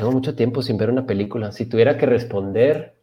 Tengo 0.00 0.12
mucho 0.12 0.34
tiempo 0.34 0.62
sin 0.62 0.78
ver 0.78 0.88
una 0.88 1.04
película. 1.04 1.52
Si 1.52 1.66
tuviera 1.66 1.98
que 1.98 2.06
responder, 2.06 2.94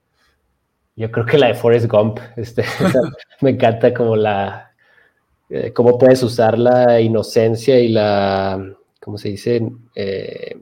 yo 0.95 1.11
creo 1.11 1.27
que 1.27 1.37
la 1.37 1.49
de 1.49 1.53
Forrest 1.53 1.85
Gump. 1.85 2.17
Este, 2.35 2.63
me 3.41 3.51
encanta 3.51 3.93
como 3.93 4.15
la, 4.15 4.73
eh, 5.47 5.71
cómo 5.73 5.99
puedes 5.99 6.23
usar 6.23 6.57
la 6.57 6.99
inocencia 6.99 7.79
y 7.79 7.89
la, 7.89 8.73
¿cómo 8.99 9.19
se 9.19 9.29
dice? 9.29 9.61
Eh, 9.93 10.59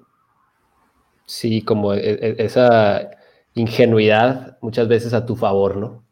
sí, 1.26 1.62
como 1.62 1.94
e, 1.94 2.02
e, 2.02 2.36
esa 2.40 3.12
ingenuidad 3.54 4.58
muchas 4.60 4.90
veces 4.90 5.14
a 5.14 5.26
tu 5.26 5.38
favor, 5.38 5.78
¿no? 5.78 6.04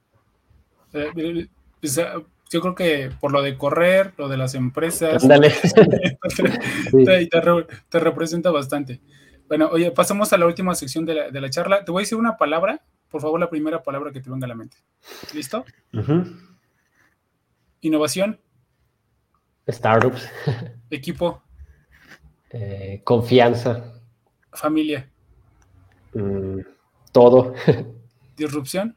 Eh, 0.94 1.50
yo 1.82 2.62
creo 2.62 2.76
que 2.76 3.10
por 3.20 3.34
lo 3.34 3.42
de 3.42 3.58
correr, 3.58 4.14
lo 4.18 4.30
de 4.30 4.38
las 4.38 4.56
empresas, 4.56 5.22
te, 7.90 8.00
representa 8.00 8.52
bastante. 8.52 9.02
Bueno, 9.48 9.70
oye, 9.72 9.92
pasamos 9.92 10.32
a 10.34 10.38
la 10.38 10.46
última 10.46 10.74
sección 10.76 11.06
de 11.06 11.30
la, 11.32 11.50
charla. 11.50 11.84
Te 11.84 11.92
voy 11.92 12.02
a 12.02 12.04
decir 12.04 12.18
una 12.18 12.38
palabra, 12.38 12.82
por 13.10 13.22
favor, 13.22 13.40
la 13.40 13.50
primera 13.50 13.84
palabra 13.84 14.12
que 14.12 14.22
te 14.22 14.30
venga 14.30 14.46
a 14.46 14.50
la 14.50 14.56
mente. 14.56 14.78
¿Listo? 15.34 15.66
Innovación. 17.82 18.40
Startups. 19.68 20.30
Equipo. 20.90 21.44
Eh, 22.50 23.02
confianza. 23.04 24.02
Familia. 24.52 25.10
Mm, 26.14 26.60
todo. 27.12 27.54
Disrupción. 28.38 28.96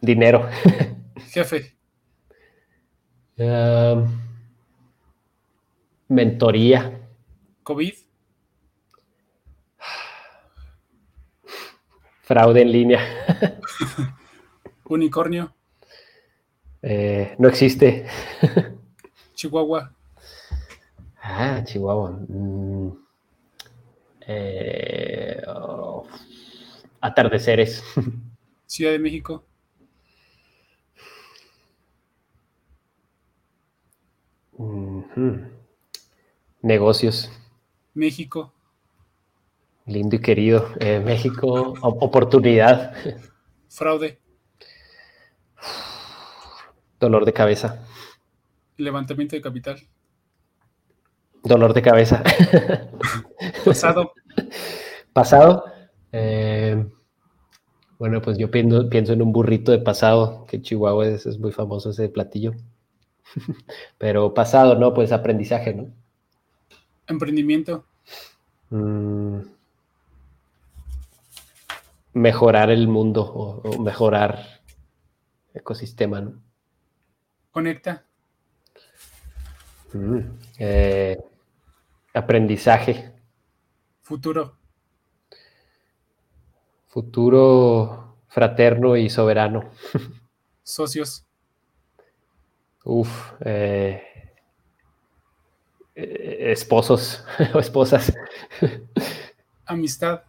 dinero. 0.00 0.48
Jefe. 1.30 1.76
mentoría. 6.08 6.99
COVID. 7.62 7.94
Fraude 12.22 12.62
en 12.62 12.72
línea. 12.72 13.00
Unicornio. 14.84 15.54
Eh, 16.82 17.34
no 17.38 17.48
existe. 17.48 18.06
Chihuahua. 19.34 19.92
Ah, 21.22 21.62
Chihuahua. 21.64 22.10
Mm. 22.28 22.90
Eh, 24.26 25.42
oh, 25.48 26.06
atardeceres. 27.00 27.82
Ciudad 28.66 28.92
de 28.92 28.98
México. 28.98 29.44
Negocios. 36.62 37.30
México. 38.00 38.54
Lindo 39.84 40.16
y 40.16 40.20
querido. 40.20 40.66
Eh, 40.80 41.02
México, 41.04 41.74
oportunidad. 41.82 42.94
Fraude. 43.68 44.18
Dolor 46.98 47.26
de 47.26 47.34
cabeza. 47.34 47.86
Levantamiento 48.78 49.36
de 49.36 49.42
capital. 49.42 49.80
Dolor 51.44 51.74
de 51.74 51.82
cabeza. 51.82 52.22
Pasado. 53.66 54.12
Pasado. 55.12 55.64
Eh, 56.12 56.82
bueno, 57.98 58.22
pues 58.22 58.38
yo 58.38 58.50
pienso, 58.50 58.88
pienso, 58.88 59.12
en 59.12 59.20
un 59.20 59.30
burrito 59.30 59.72
de 59.72 59.78
pasado, 59.78 60.46
que 60.46 60.62
Chihuahua 60.62 61.06
es, 61.06 61.26
es 61.26 61.38
muy 61.38 61.52
famoso 61.52 61.90
ese 61.90 62.08
platillo. 62.08 62.54
Pero 63.98 64.32
pasado, 64.32 64.74
¿no? 64.76 64.94
Pues 64.94 65.12
aprendizaje, 65.12 65.74
¿no? 65.74 65.92
Emprendimiento. 67.06 67.84
Mm. 68.70 69.40
mejorar 72.12 72.70
el 72.70 72.86
mundo 72.86 73.22
o, 73.24 73.82
mejorar 73.82 74.62
ecosistema, 75.52 76.20
¿no? 76.20 76.40
Conecta. 77.50 78.04
Mm. 79.92 80.20
Eh, 80.58 81.18
aprendizaje. 82.14 83.12
Futuro. 84.02 84.56
Futuro 86.88 88.16
fraterno 88.28 88.96
y 88.96 89.10
soberano. 89.10 89.70
Socios. 90.62 91.26
Uf, 92.84 93.32
eh, 93.40 94.02
eh, 94.02 94.09
esposos 96.52 97.24
o 97.54 97.58
esposas. 97.58 98.12
Amistad. 99.66 100.22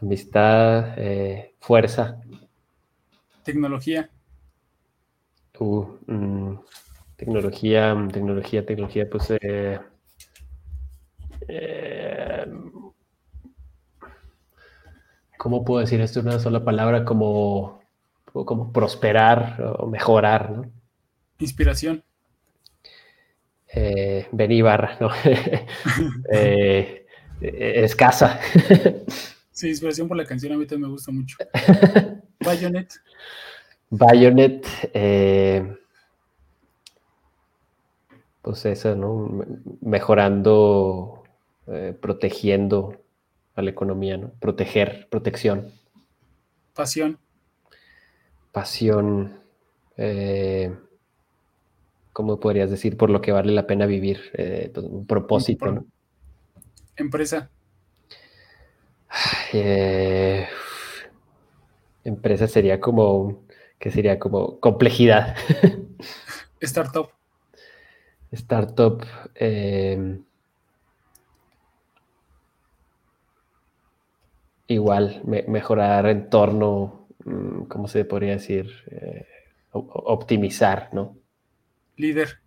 Amistad, 0.00 0.94
eh, 0.98 1.54
fuerza. 1.60 2.20
Tecnología. 3.42 4.10
Uh, 5.58 5.86
mm, 6.06 6.58
tecnología, 7.16 7.96
tecnología, 8.12 8.66
tecnología, 8.66 9.08
pues 9.08 9.32
¿cómo 15.38 15.64
puedo 15.64 15.80
decir 15.80 16.00
esto 16.00 16.20
en 16.20 16.28
una 16.28 16.38
sola 16.38 16.64
palabra? 16.64 17.04
Como, 17.04 17.80
como 18.32 18.72
prosperar 18.72 19.62
o 19.78 19.86
mejorar, 19.86 20.50
¿no? 20.50 20.70
Inspiración. 21.38 22.02
Eh, 23.78 24.62
Barra, 24.62 24.96
¿no? 25.00 25.10
Eh, 26.32 27.06
eh, 27.42 27.84
escasa. 27.84 28.40
sí, 29.50 29.68
inspiración 29.68 30.08
por 30.08 30.16
la 30.16 30.24
canción 30.24 30.54
a 30.54 30.56
mí 30.56 30.66
también 30.66 30.88
me 30.88 30.94
gusta 30.94 31.12
mucho. 31.12 31.36
Bayonet. 32.40 32.94
Bayonet, 33.90 34.66
eh, 34.94 35.76
pues 38.40 38.64
eso, 38.64 38.96
¿no? 38.96 39.44
Mejorando, 39.82 41.22
protegiendo 42.00 43.02
a 43.54 43.62
la 43.62 43.70
economía, 43.70 44.16
¿no? 44.16 44.30
Proteger, 44.40 45.08
protección. 45.10 45.70
Pasión. 46.74 47.18
Pasión. 48.52 49.40
¿Cómo 52.16 52.40
podrías 52.40 52.70
decir? 52.70 52.96
Por 52.96 53.10
lo 53.10 53.20
que 53.20 53.30
vale 53.30 53.52
la 53.52 53.66
pena 53.66 53.84
vivir, 53.84 54.32
eh, 54.32 54.70
pues, 54.72 54.86
un 54.86 55.06
propósito, 55.06 55.70
¿no? 55.70 55.84
Empresa. 56.96 57.50
Eh, 59.52 60.46
empresa 62.04 62.48
sería 62.48 62.80
como, 62.80 63.44
¿qué 63.78 63.90
sería? 63.90 64.18
Como 64.18 64.58
complejidad. 64.60 65.36
Startup. 66.62 67.10
Startup. 68.32 69.04
Em, 69.34 70.24
igual, 74.68 75.20
mejorar 75.26 76.06
entorno, 76.06 77.08
mm, 77.26 77.64
¿cómo 77.64 77.88
se 77.88 78.06
podría 78.06 78.32
decir? 78.32 78.70
Eh, 78.90 79.26
optimizar, 79.72 80.88
¿no? 80.94 81.25
Líder. 81.96 82.38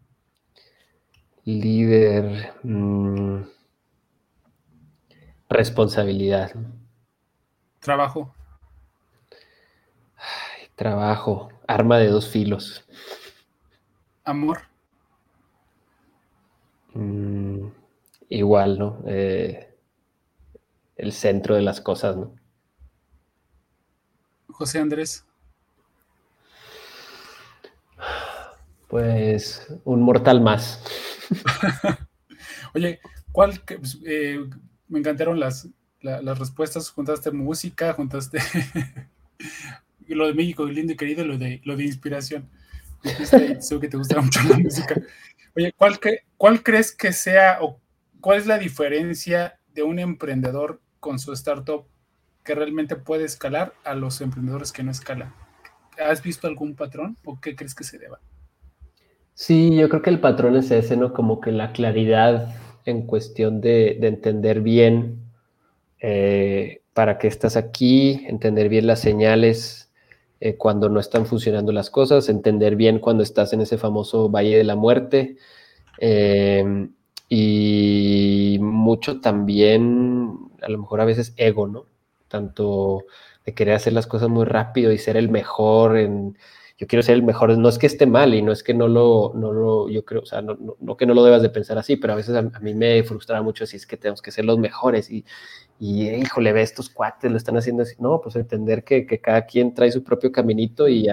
Líder. 1.43 2.53
Mm, 2.61 3.41
responsabilidad. 5.49 6.51
Trabajo. 7.79 8.35
trabajo. 10.75 11.49
Arma 11.67 11.97
de 11.97 12.07
dos 12.07 12.29
filos. 12.29 12.85
Amor. 14.23 14.61
Mm, 16.93 17.67
igual, 18.29 18.79
¿no? 18.79 19.01
Eh, 19.07 19.75
el 20.95 21.11
centro 21.11 21.55
de 21.55 21.61
las 21.63 21.81
cosas, 21.81 22.15
¿no? 22.15 22.35
José 24.47 24.79
Andrés. 24.79 25.25
Pues 28.89 29.67
un 29.85 30.01
mortal 30.01 30.41
más. 30.41 30.83
Oye, 32.73 32.99
¿cuál? 33.31 33.61
Pues, 33.65 33.99
eh, 34.03 34.43
me 34.87 34.97
encantaron 34.99 35.39
las, 35.39 35.69
las 36.01 36.39
respuestas. 36.39 36.89
Juntaste 36.89 37.29
música, 37.29 37.93
juntaste 37.93 38.39
lo 40.07 40.25
de 40.25 40.33
México, 40.33 40.65
lindo 40.65 40.93
y 40.93 40.97
querido, 40.97 41.23
lo 41.23 41.37
de, 41.37 41.61
lo 41.65 41.77
de 41.77 41.85
inspiración. 41.85 42.49
Dijiste, 43.03 43.59
que 43.79 43.87
te 43.87 43.97
gusta 43.97 44.19
mucho 44.19 44.41
la 44.49 44.57
música. 44.57 44.95
Oye, 45.55 45.71
¿cuál, 45.77 45.99
¿cuál 46.35 46.63
crees 46.63 46.91
que 46.91 47.13
sea 47.13 47.59
o 47.61 47.79
cuál 48.21 48.39
es 48.39 48.47
la 48.47 48.57
diferencia 48.57 49.59
de 49.67 49.83
un 49.83 49.99
emprendedor 49.99 50.81
con 50.99 51.19
su 51.19 51.31
startup 51.33 51.85
que 52.43 52.55
realmente 52.55 52.95
puede 52.95 53.25
escalar 53.25 53.71
a 53.83 53.93
los 53.93 54.19
emprendedores 54.21 54.71
que 54.71 54.81
no 54.81 54.89
escalan? 54.89 55.31
¿Has 56.03 56.23
visto 56.23 56.47
algún 56.47 56.75
patrón 56.75 57.17
o 57.23 57.39
qué 57.39 57.55
crees 57.55 57.75
que 57.75 57.83
se 57.83 57.99
deba? 57.99 58.19
Sí, 59.41 59.73
yo 59.73 59.87
creo 59.87 60.01
que 60.01 60.09
el 60.09 60.19
patrón 60.19 60.57
es 60.57 60.69
ese, 60.69 60.97
¿no? 60.97 61.13
Como 61.13 61.39
que 61.39 61.53
la 61.53 61.71
claridad 61.71 62.53
en 62.83 63.07
cuestión 63.07 63.61
de, 63.61 63.91
entender 64.01 64.59
bien 64.59 65.31
eh, 66.01 66.81
para 66.93 67.17
qué 67.17 67.29
estás 67.29 67.55
aquí, 67.55 68.25
entender 68.27 68.67
bien 68.67 68.85
las 68.85 68.99
señales 68.99 69.93
eh, 70.41 70.57
cuando 70.57 70.89
no 70.89 70.99
están 70.99 71.25
funcionando 71.25 71.71
las 71.71 71.89
cosas, 71.89 72.27
entender 72.27 72.75
bien 72.75 72.99
cuando 72.99 73.23
estás 73.23 73.53
en 73.53 73.61
ese 73.61 73.77
famoso 73.77 74.29
valle 74.29 74.57
de 74.57 74.65
la 74.65 74.75
muerte. 74.75 75.37
Eh, 75.99 76.89
y 77.29 78.57
mucho 78.59 79.21
también, 79.21 80.37
a 80.61 80.67
lo 80.67 80.79
mejor 80.79 80.99
a 80.99 81.05
veces 81.05 81.33
ego, 81.37 81.65
¿no? 81.65 81.85
Tanto 82.27 83.05
de 83.45 83.53
querer 83.53 83.75
hacer 83.75 83.93
las 83.93 84.05
cosas 84.05 84.27
muy 84.27 84.43
rápido 84.43 84.91
y 84.91 84.97
ser 84.97 85.15
el 85.15 85.29
mejor 85.29 85.97
en 85.97 86.37
yo 86.79 86.87
quiero 86.87 87.03
ser 87.03 87.15
el 87.15 87.23
mejor, 87.23 87.57
no 87.57 87.67
es 87.67 87.77
que 87.77 87.87
esté 87.87 88.05
mal 88.05 88.33
y 88.33 88.41
no 88.41 88.53
es 88.53 88.63
que 88.63 88.73
no 88.73 88.87
lo, 88.87 89.33
no 89.35 89.51
lo 89.51 89.89
yo 89.89 90.05
creo, 90.05 90.21
o 90.21 90.25
sea, 90.25 90.41
no, 90.41 90.57
no, 90.79 90.95
que 90.95 91.05
no 91.05 91.13
lo 91.13 91.25
debas 91.25 91.41
de 91.41 91.49
pensar 91.49 91.77
así, 91.77 91.97
pero 91.97 92.13
a 92.13 92.15
veces 92.15 92.33
a, 92.37 92.41
mí 92.41 92.73
me 92.73 93.03
frustra 93.03 93.41
mucho 93.41 93.65
si 93.65 93.75
es 93.75 93.85
que 93.85 93.97
tenemos 93.97 94.21
que 94.21 94.31
ser 94.31 94.45
los 94.45 94.57
mejores 94.57 95.11
y, 95.11 95.25
y 95.77 96.07
híjole, 96.09 96.53
ve 96.53 96.61
estos 96.61 96.89
cuates, 96.89 97.29
lo 97.29 97.35
están 97.35 97.57
haciendo 97.57 97.83
así. 97.83 97.95
No, 97.99 98.21
pues 98.21 98.37
entender 98.37 98.85
que, 98.85 99.05
que 99.05 99.19
cada 99.19 99.45
quien 99.45 99.73
trae 99.73 99.91
su 99.91 100.05
propio 100.05 100.31
caminito 100.31 100.87
y 100.87 101.07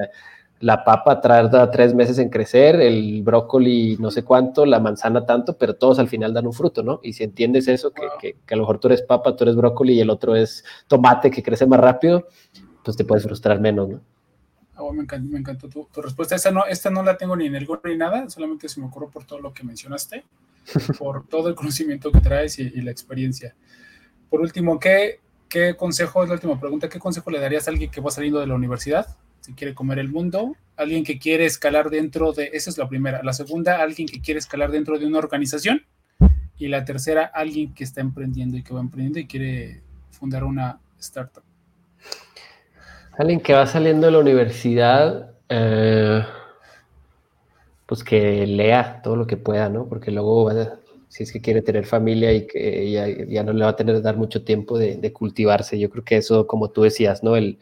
la 0.60 0.84
papa 0.84 1.20
tarda 1.20 1.68
tres 1.68 1.94
meses 1.94 2.18
en 2.18 2.30
crecer, 2.30 2.80
el 2.80 3.24
brócoli 3.24 3.96
no 3.98 4.12
sé 4.12 4.22
cuánto, 4.22 4.66
la 4.66 4.78
manzana 4.78 5.26
tanto, 5.26 5.58
pero 5.58 5.74
todos 5.74 5.98
al 5.98 6.06
final 6.06 6.32
dan 6.32 6.46
un 6.46 6.52
fruto, 6.52 6.84
¿no? 6.84 7.00
Y 7.02 7.12
si 7.12 7.24
entiendes 7.24 7.66
eso, 7.66 7.90
que, 7.90 8.02
que, 8.20 8.36
que 8.46 8.54
a 8.54 8.56
lo 8.56 8.62
mejor 8.62 8.78
tú 8.78 8.86
eres 8.86 9.02
papa, 9.02 9.34
tú 9.34 9.42
eres 9.42 9.56
brócoli 9.56 9.94
y 9.94 10.00
el 10.00 10.10
otro 10.10 10.36
es 10.36 10.64
tomate 10.86 11.28
que 11.28 11.42
crece 11.42 11.66
más 11.66 11.80
rápido, 11.80 12.28
pues 12.84 12.96
te 12.96 13.04
puedes 13.04 13.24
frustrar 13.24 13.60
menos, 13.60 13.88
¿no? 13.88 14.00
Oh, 14.76 14.92
me, 14.92 15.02
encantó, 15.02 15.68
tu, 15.68 15.88
respuesta. 16.02 16.34
Esta 16.34 16.50
no, 16.50 16.66
esta 16.66 16.90
no 16.90 17.02
la 17.02 17.16
tengo 17.16 17.36
ni 17.36 17.46
en 17.46 17.54
el 17.54 17.64
gorro 17.64 17.88
ni 17.88 17.96
nada, 17.96 18.28
solamente 18.28 18.68
se 18.68 18.80
me 18.80 18.86
ocurrió 18.86 19.08
por 19.08 19.24
todo 19.24 19.40
lo 19.40 19.52
que 19.52 19.64
mencionaste, 19.64 20.24
por 20.98 21.26
todo 21.26 21.48
el 21.48 21.54
conocimiento 21.54 22.12
que 22.12 22.20
traes 22.20 22.58
y, 22.58 22.70
la 22.82 22.90
experiencia. 22.90 23.54
Por 24.28 24.40
último, 24.40 24.78
¿qué, 24.78 25.20
¿qué 25.48 25.76
consejo, 25.76 26.22
es 26.22 26.28
la 26.28 26.34
última 26.34 26.60
pregunta, 26.60 26.88
qué 26.88 26.98
consejo 26.98 27.30
le 27.30 27.40
darías 27.40 27.66
a 27.68 27.70
alguien 27.70 27.90
que 27.90 28.00
va 28.00 28.10
saliendo 28.10 28.40
de 28.40 28.46
la 28.46 28.54
universidad, 28.54 29.16
si 29.40 29.54
quiere 29.54 29.74
comer 29.74 29.98
el 29.98 30.08
mundo, 30.08 30.56
alguien 30.76 31.04
que 31.04 31.18
quiere 31.18 31.46
escalar 31.46 31.88
dentro 31.88 32.32
de, 32.32 32.50
esa 32.52 32.68
es 32.68 32.76
la 32.76 32.88
primera, 32.88 33.22
la 33.22 33.32
segunda, 33.32 33.80
alguien 33.80 34.08
que 34.08 34.20
quiere 34.20 34.38
escalar 34.38 34.70
dentro 34.70 34.98
de 34.98 35.06
una 35.06 35.18
organización, 35.18 35.86
y 36.58 36.68
la 36.68 36.84
tercera, 36.84 37.24
alguien 37.24 37.74
que 37.74 37.84
está 37.84 38.00
emprendiendo 38.00 38.56
y 38.56 38.62
que 38.62 38.74
va 38.74 38.80
emprendiendo 38.80 39.18
y 39.18 39.26
quiere 39.26 39.82
fundar 40.10 40.44
una 40.44 40.80
startup. 40.98 41.45
Alguien 43.18 43.40
que 43.40 43.54
va 43.54 43.66
saliendo 43.66 44.06
de 44.06 44.12
la 44.12 44.18
universidad, 44.18 45.30
eh, 45.48 46.22
pues 47.86 48.04
que 48.04 48.46
lea 48.46 49.00
todo 49.02 49.16
lo 49.16 49.26
que 49.26 49.38
pueda, 49.38 49.70
¿no? 49.70 49.86
Porque 49.86 50.10
luego, 50.10 50.50
si 51.08 51.22
es 51.22 51.32
que 51.32 51.40
quiere 51.40 51.62
tener 51.62 51.86
familia 51.86 52.32
y 52.34 52.46
que 52.46 53.26
ya, 53.30 53.42
no 53.42 53.52
le 53.54 53.64
va 53.64 53.70
a 53.70 53.76
tener 53.76 54.02
dar 54.02 54.16
mucho 54.16 54.44
tiempo 54.44 54.78
de, 54.78 55.12
cultivarse, 55.12 55.78
yo 55.78 55.88
creo 55.88 56.04
que 56.04 56.16
eso, 56.18 56.46
como 56.46 56.68
tú 56.68 56.82
decías, 56.82 57.22
¿no? 57.22 57.36
El, 57.36 57.58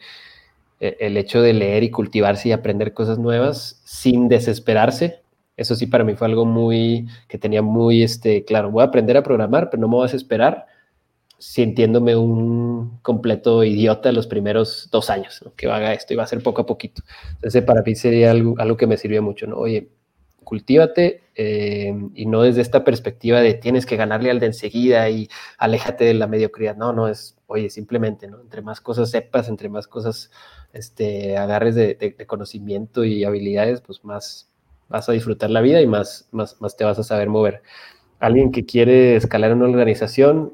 el 0.79 1.15
hecho 1.15 1.41
de 1.41 1.53
leer 1.53 1.83
y 1.83 1.91
cultivarse 1.91 2.49
y 2.49 2.51
aprender 2.51 2.93
cosas 2.93 3.17
nuevas 3.17 3.81
sin 3.85 4.27
desesperarse, 4.27 5.21
eso 5.55 5.75
sí 5.75 5.87
para 5.87 6.03
mí 6.03 6.15
fue 6.15 6.27
algo 6.27 6.45
muy, 6.45 7.07
que 7.29 7.37
tenía 7.37 7.61
muy, 7.61 8.03
este, 8.03 8.43
claro, 8.43 8.71
voy 8.71 8.81
a 8.81 8.87
aprender 8.87 9.15
a 9.15 9.23
programar, 9.23 9.69
pero 9.69 9.79
no 9.79 9.87
me 9.87 9.95
voy 9.95 10.03
a 10.03 10.11
desesperar 10.11 10.65
sintiéndome 11.37 12.15
un 12.15 12.99
completo 13.01 13.63
idiota 13.63 14.11
los 14.11 14.27
primeros 14.27 14.89
dos 14.91 15.09
años, 15.09 15.43
que 15.55 15.69
haga 15.69 15.93
esto 15.93 16.13
y 16.13 16.17
va 16.17 16.23
a 16.23 16.27
ser 16.27 16.41
poco 16.41 16.61
a 16.61 16.65
poquito. 16.65 17.01
Entonces, 17.33 17.63
para 17.63 17.81
mí 17.81 17.95
sería 17.95 18.31
algo, 18.31 18.55
algo 18.57 18.77
que 18.77 18.87
me 18.87 18.97
sirvió 18.97 19.21
mucho, 19.21 19.47
¿no? 19.47 19.57
Oye, 19.57 19.89
cultívate 20.45 21.23
eh, 21.35 21.93
y 22.13 22.25
no 22.27 22.43
desde 22.43 22.61
esta 22.61 22.85
perspectiva 22.85 23.41
de 23.41 23.55
tienes 23.55 23.85
que 23.85 23.97
ganarle 23.97 24.31
al 24.31 24.39
de 24.39 24.45
enseguida 24.45 25.09
y 25.09 25.27
aléjate 25.57 26.05
de 26.05 26.13
la 26.13 26.27
mediocridad. 26.27 26.77
No, 26.77 26.93
no, 26.93 27.09
es, 27.09 27.35
oye, 27.47 27.69
simplemente, 27.69 28.27
¿no? 28.27 28.39
Entre 28.39 28.61
más 28.61 28.79
cosas 28.79 29.11
sepas, 29.11 29.49
entre 29.49 29.67
más 29.67 29.87
cosas 29.87 30.31
este, 30.71 31.37
agarres 31.37 31.75
de, 31.75 32.15
conocimiento 32.27 33.03
y 33.03 33.25
habilidades, 33.25 33.81
pues 33.81 34.05
más 34.05 34.49
vas 34.87 35.09
a 35.09 35.11
disfrutar 35.11 35.49
la 35.49 35.61
vida 35.61 35.81
y 35.81 35.87
más, 35.87 36.29
más, 36.31 36.61
más 36.61 36.77
te 36.77 36.85
vas 36.85 36.99
a 36.99 37.03
saber 37.03 37.27
mover. 37.27 37.61
Alguien 38.19 38.51
que 38.51 38.65
quiere 38.65 39.17
escalar 39.17 39.53
una 39.53 39.65
organización, 39.65 40.53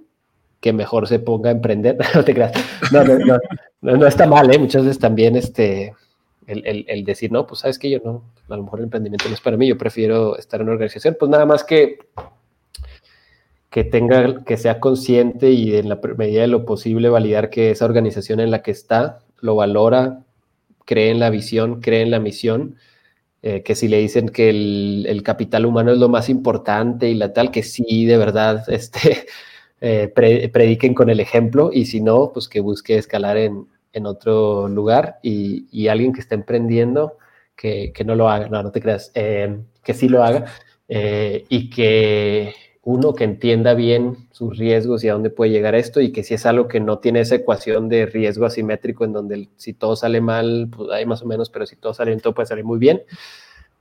que 0.62 0.72
mejor 0.72 1.08
se 1.08 1.20
ponga 1.20 1.50
a 1.50 1.54
emprender. 1.54 1.98
no 2.16 2.24
te 2.24 2.34
creas. 2.34 2.54
No, 2.92 3.04
no, 3.04 3.98
no, 3.98 4.08
está 4.08 4.26
mal, 4.26 4.54
¿eh? 4.54 4.60
Muchas 4.60 4.86
veces 4.86 5.00
también 5.00 5.36
este, 5.36 5.94
el, 6.48 6.86
el, 6.88 7.04
decir, 7.04 7.32
no, 7.32 7.46
pues 7.46 7.62
sabes 7.62 7.78
que 7.78 7.90
yo 7.90 8.00
no, 8.06 8.24
a 8.48 8.56
lo 8.56 8.64
mejor 8.64 8.80
el 8.80 8.86
emprendimiento 8.86 9.28
no 9.28 9.34
es 9.34 9.42
para 9.42 9.58
mí, 9.58 9.68
yo 9.68 9.78
prefiero 9.78 10.38
estar 10.38 10.62
en 10.62 10.68
una 10.68 10.74
organización. 10.74 11.18
Pues 11.20 11.30
nada 11.30 11.46
más 11.46 11.64
que 11.64 11.98
que 13.72 13.86
tenga, 13.86 14.44
que 14.44 14.58
sea 14.58 14.82
consciente 14.82 15.52
y 15.52 15.76
en 15.78 15.88
la 15.88 16.00
medida 16.18 16.42
de 16.42 16.48
lo 16.48 16.66
posible 16.66 17.08
validar 17.08 17.50
que 17.50 17.72
esa 17.72 17.86
organización 17.86 18.42
en 18.42 18.52
la 18.52 18.62
que 18.62 18.72
está 18.72 19.20
lo 19.40 19.56
valora, 19.56 20.26
cree 20.86 21.10
en 21.10 21.20
la 21.20 21.30
visión, 21.30 21.80
cree 21.80 22.02
en 22.02 22.12
la 22.12 22.20
misión, 22.20 22.76
eh, 23.42 23.64
que 23.64 23.76
si 23.76 23.88
le 23.88 24.00
dicen 24.00 24.28
que 24.28 24.50
el, 24.50 25.06
el, 25.08 25.24
capital 25.24 25.66
humano 25.66 25.94
es 25.94 25.98
lo 26.00 26.10
más 26.10 26.28
importante 26.28 27.10
y 27.10 27.16
la 27.16 27.32
tal, 27.32 27.50
que 27.50 27.64
sí, 27.64 28.06
de 28.06 28.18
verdad, 28.18 28.66
este, 28.68 29.26
eh, 29.84 30.10
prediquen 30.53 30.94
con 30.94 31.10
el 31.10 31.20
ejemplo 31.20 31.72
y 31.74 31.86
si 31.88 32.02
no, 32.02 32.32
pues 32.32 32.48
que 32.48 32.60
busque 32.60 32.98
escalar 32.98 33.38
en, 33.38 33.68
otro 34.06 34.68
lugar 34.68 35.18
y, 35.24 35.88
alguien 35.88 36.14
que 36.14 36.22
esté 36.22 36.36
emprendiendo, 36.36 37.18
que, 37.56 37.91
no 38.06 38.16
lo 38.16 38.30
haga, 38.30 38.48
no, 38.48 38.62
no 38.62 38.72
te 38.72 38.80
creas, 38.80 39.12
eh, 39.16 39.58
que 39.84 39.94
sí 39.95 40.08
lo 40.08 40.24
haga 40.24 40.45
eh, 40.88 41.45
y 41.49 41.72
que 41.72 42.53
uno 42.84 43.16
que 43.16 43.24
entienda 43.24 43.74
bien 43.74 44.28
sus 44.32 44.58
riesgos 44.58 45.03
y 45.03 45.10
a 45.10 45.14
dónde 45.14 45.32
puede 45.32 45.52
llegar 45.52 45.74
esto 45.74 45.99
y 45.99 46.12
que 46.12 46.24
si 46.24 46.36
es 46.36 46.45
algo 46.45 46.68
que 46.68 46.80
no 46.80 46.99
tiene 46.99 47.22
esa 47.22 47.36
ecuación 47.36 47.90
de 47.90 48.06
riesgo 48.06 48.45
asimétrico 48.45 49.03
en 49.03 49.14
donde 49.14 49.49
si 49.58 49.74
todo 49.74 49.95
sale 49.95 50.22
mal, 50.22 50.70
pues 50.76 50.91
hay 50.91 51.08
más 51.08 51.24
o 51.24 51.26
menos, 51.26 51.49
pero 51.49 51.66
si 51.66 51.76
todo 51.76 51.94
sale 51.95 52.12
bien, 52.12 52.22
todo 52.22 52.34
puede 52.36 52.48
salir 52.48 52.66
muy 52.66 52.78
bien 52.78 53.02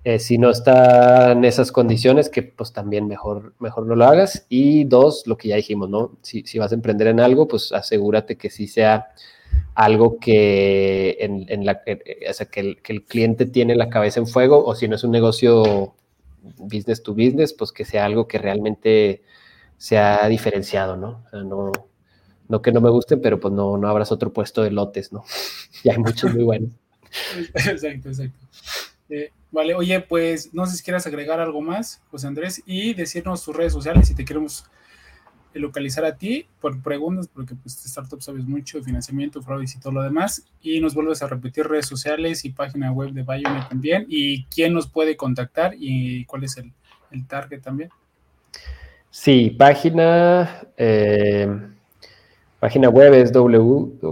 eh, 0.04 0.18
si 0.18 0.38
no 0.38 0.50
está 0.50 1.32
en 1.32 1.44
esas 1.44 1.72
condiciones, 1.72 2.30
que 2.30 2.42
pues 2.42 2.72
también 2.72 3.06
mejor, 3.06 3.54
mejor 3.58 3.86
no 3.86 3.94
lo 3.94 4.06
hagas. 4.06 4.46
Y 4.48 4.84
dos, 4.84 5.26
lo 5.26 5.36
que 5.36 5.48
ya 5.48 5.56
dijimos, 5.56 5.90
¿no? 5.90 6.18
Si, 6.22 6.42
si 6.46 6.58
vas 6.58 6.72
a 6.72 6.74
emprender 6.74 7.08
en 7.08 7.20
algo, 7.20 7.46
pues 7.48 7.72
asegúrate 7.72 8.36
que 8.36 8.50
sí 8.50 8.66
sea 8.66 9.08
algo 9.74 10.18
que, 10.18 11.16
en, 11.20 11.64
la, 11.66 11.82
o 12.28 12.32
sea, 12.32 12.46
que, 12.46 12.60
el, 12.60 12.82
que 12.82 12.92
el 12.92 13.04
cliente 13.04 13.46
tiene 13.46 13.74
la 13.76 13.90
cabeza 13.90 14.20
en 14.20 14.26
fuego, 14.26 14.64
o 14.64 14.74
si 14.74 14.88
no 14.88 14.96
es 14.96 15.04
un 15.04 15.10
negocio 15.10 15.94
business 16.58 17.02
to 17.02 17.12
business, 17.12 17.52
pues 17.52 17.72
que 17.72 17.84
sea 17.84 18.04
algo 18.04 18.26
que 18.26 18.38
realmente 18.38 19.22
sea 19.76 20.28
diferenciado, 20.28 20.96
¿no? 20.96 21.24
O 21.26 21.30
sea, 21.30 21.42
no, 21.42 21.72
no 22.48 22.62
que 22.62 22.72
no 22.72 22.80
me 22.80 22.90
gusten, 22.90 23.20
pero 23.20 23.38
pues 23.40 23.52
no, 23.52 23.76
no 23.76 23.88
abras 23.88 24.12
otro 24.12 24.32
puesto 24.32 24.62
de 24.62 24.70
lotes, 24.70 25.12
¿no? 25.12 25.24
ya 25.84 25.92
hay 25.92 25.98
muchos 25.98 26.32
muy 26.34 26.44
buenos. 26.44 26.70
Exacto, 27.54 28.08
exacto. 28.08 28.46
Eh, 29.08 29.32
vale, 29.50 29.74
oye, 29.74 30.00
pues 30.00 30.52
no 30.54 30.66
sé 30.66 30.76
si 30.76 30.82
quieras 30.82 31.06
agregar 31.06 31.40
algo 31.40 31.60
más, 31.60 32.02
José 32.10 32.26
Andrés, 32.26 32.62
y 32.66 32.94
decirnos 32.94 33.44
tus 33.44 33.56
redes 33.56 33.72
sociales 33.72 34.08
si 34.08 34.14
te 34.14 34.24
queremos 34.24 34.64
localizar 35.52 36.04
a 36.04 36.16
ti 36.16 36.46
por 36.60 36.80
preguntas, 36.80 37.28
porque 37.28 37.56
pues 37.56 37.84
startup 37.84 38.22
sabes 38.22 38.44
mucho, 38.44 38.78
de 38.78 38.84
financiamiento, 38.84 39.42
fraude 39.42 39.64
y 39.64 39.80
todo 39.80 39.92
lo 39.92 40.02
demás, 40.02 40.44
y 40.62 40.80
nos 40.80 40.94
vuelves 40.94 41.22
a 41.22 41.26
repetir 41.26 41.66
redes 41.66 41.86
sociales 41.86 42.44
y 42.44 42.50
página 42.50 42.92
web 42.92 43.10
de 43.10 43.22
Bionet 43.22 43.68
también, 43.68 44.06
y 44.08 44.44
quién 44.44 44.72
nos 44.72 44.88
puede 44.88 45.16
contactar 45.16 45.74
y 45.76 46.24
cuál 46.26 46.44
es 46.44 46.56
el, 46.56 46.72
target 47.26 47.60
también. 47.60 47.90
Sí, 49.10 49.50
página... 49.50 50.62
Eh 50.76 51.48
Página 52.60 52.88
web 52.90 53.14
es 53.14 53.32
www.bayonet, 53.32 54.02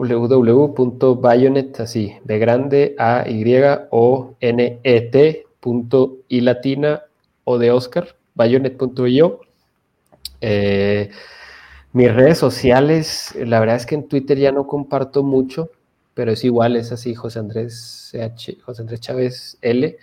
así, 1.80 2.16
de 2.24 2.38
grande, 2.38 2.96
A, 2.98 3.28
Y, 3.28 3.44
O, 3.90 4.36
N, 4.40 4.80
E, 4.82 5.00
T, 5.02 5.46
punto, 5.60 6.16
y 6.28 6.40
latina, 6.40 7.02
o 7.44 7.58
de 7.58 7.70
Oscar, 7.70 8.16
bayonet.io. 8.34 9.40
Eh, 10.40 11.10
mis 11.92 12.14
redes 12.14 12.38
sociales, 12.38 13.34
la 13.36 13.60
verdad 13.60 13.76
es 13.76 13.84
que 13.84 13.96
en 13.96 14.08
Twitter 14.08 14.38
ya 14.38 14.50
no 14.50 14.66
comparto 14.66 15.22
mucho, 15.22 15.70
pero 16.14 16.32
es 16.32 16.42
igual, 16.42 16.76
es 16.76 16.90
así, 16.90 17.14
José 17.14 17.40
Andrés 17.40 18.10
CH, 18.12 18.62
José 18.62 18.80
Andrés 18.80 19.00
Chávez 19.00 19.58
L. 19.60 19.98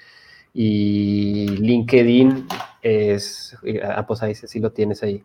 Y 0.54 1.48
LinkedIn 1.48 2.48
es, 2.84 3.58
ah, 3.84 4.06
pues 4.06 4.22
ahí 4.22 4.36
sí 4.36 4.60
lo 4.60 4.72
tienes 4.72 5.02
ahí. 5.02 5.24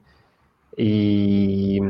Y 0.75 1.81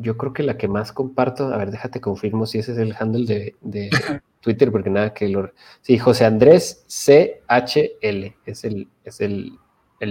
yo 0.00 0.16
creo 0.16 0.32
que 0.32 0.42
la 0.42 0.56
que 0.56 0.68
más 0.68 0.92
comparto, 0.92 1.52
a 1.52 1.56
ver, 1.56 1.70
déjate 1.70 2.00
confirmo 2.00 2.46
si 2.46 2.58
ese 2.58 2.72
es 2.72 2.78
el 2.78 2.94
handle 2.98 3.54
de, 3.60 3.90
Twitter, 4.40 4.70
porque 4.70 4.90
nada 4.90 5.12
que 5.12 5.28
lo... 5.28 5.50
Sí, 5.82 5.98
José 5.98 6.24
Andrés 6.24 6.84
CHL 6.86 8.34
es 8.46 8.64
el, 8.64 8.88
es 9.04 9.20
el, 9.20 9.58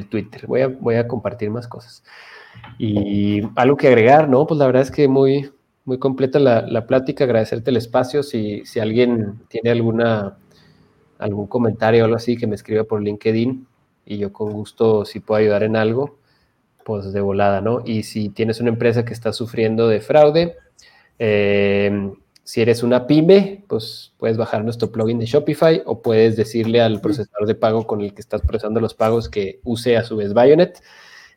Twitter. 0.09 0.45
Voy 0.47 0.61
a, 0.61 0.68
voy 0.68 0.95
a 0.95 1.07
compartir 1.07 1.49
más 1.49 1.68
cosas. 1.68 2.03
Y 2.77 3.41
algo 3.55 3.77
que 3.77 3.88
agregar, 3.88 4.27
¿no? 4.27 4.45
Pues 4.45 4.57
la 4.57 4.65
verdad 4.65 4.81
es 4.81 4.91
que 4.91 5.07
muy, 5.07 5.49
muy 5.85 5.97
completa 5.97 6.39
la, 6.39 6.85
plática, 6.85 7.23
agradecerte 7.23 7.72
el 7.72 7.77
espacio. 7.77 8.22
Si, 8.22 8.65
si 8.65 8.81
alguien 8.81 9.39
tiene 9.47 9.72
alguna, 9.72 10.38
algún 11.18 11.47
comentario 11.47 12.03
o 12.03 12.05
algo 12.05 12.18
así, 12.18 12.35
que 12.35 12.47
me 12.47 12.55
escriba 12.55 12.84
por 12.84 13.01
LinkedIn. 13.01 13.65
y 14.05 14.18
yo 14.18 14.34
con 14.34 14.51
gusto 14.51 15.05
si 15.05 15.22
puedo 15.22 15.39
ayudar 15.39 15.64
en 15.64 15.77
algo, 15.77 16.18
pues 16.88 17.11
de 17.11 17.19
volada, 17.19 17.59
¿no? 17.59 17.81
Y 17.84 18.03
si 18.03 18.30
tienes 18.30 18.61
una 18.61 18.69
empresa 18.69 19.03
que 19.03 19.11
está 19.11 19.34
sufriendo 19.34 19.89
de 19.89 19.99
fraude, 19.99 20.55
eh, 21.19 22.14
si 22.45 22.61
eres 22.61 22.81
una 22.81 23.07
pyme, 23.07 23.65
pues 23.68 24.14
puedes 24.18 24.38
bajar 24.38 24.64
nuestro 24.64 24.89
plugin 24.89 25.19
de 25.19 25.26
Shopify 25.26 25.84
o 25.85 26.01
puedes 26.01 26.38
decirle 26.38 26.80
al 26.80 27.01
procesador 27.01 27.45
de 27.45 27.55
pago 27.55 27.85
con 27.85 27.99
el 27.99 28.14
que 28.14 28.22
estás 28.22 28.39
procesando 28.41 28.80
los 28.80 28.93
pagos 28.93 29.27
que 29.27 29.59
use 29.65 29.97
a 29.97 30.05
su 30.05 30.15
vez 30.15 30.34
Bayonet. 30.34 30.81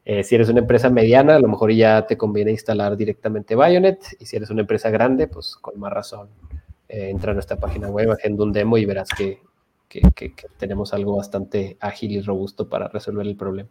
Eh, 0.04 0.22
si 0.22 0.36
eres 0.36 0.48
una 0.50 0.60
empresa 0.60 0.88
mediana, 0.88 1.34
a 1.34 1.40
lo 1.40 1.48
mejor 1.48 1.72
ya 1.72 2.06
te 2.06 2.16
conviene 2.16 2.52
instalar 2.52 2.96
directamente 2.96 3.56
Bayonet. 3.56 3.98
Y 4.20 4.26
si 4.26 4.36
eres 4.36 4.50
una 4.50 4.60
empresa 4.60 4.88
grande, 4.90 5.26
pues 5.26 5.56
con 5.60 5.80
más 5.80 5.92
razón, 5.92 6.28
eh, 6.88 7.10
entra 7.10 7.32
a 7.32 7.34
nuestra 7.34 7.56
página 7.56 7.88
web, 7.88 8.12
agenda 8.12 8.44
un 8.44 8.52
demo 8.52 8.78
y 8.78 8.84
verás 8.84 9.08
que, 9.18 9.40
que 9.88 10.32
tenemos 10.58 10.94
algo 10.94 11.16
bastante 11.16 11.76
ágil 11.80 12.12
y 12.12 12.20
robusto 12.20 12.68
para 12.68 12.86
resolver 12.86 13.26
el 13.26 13.34
problema. 13.34 13.68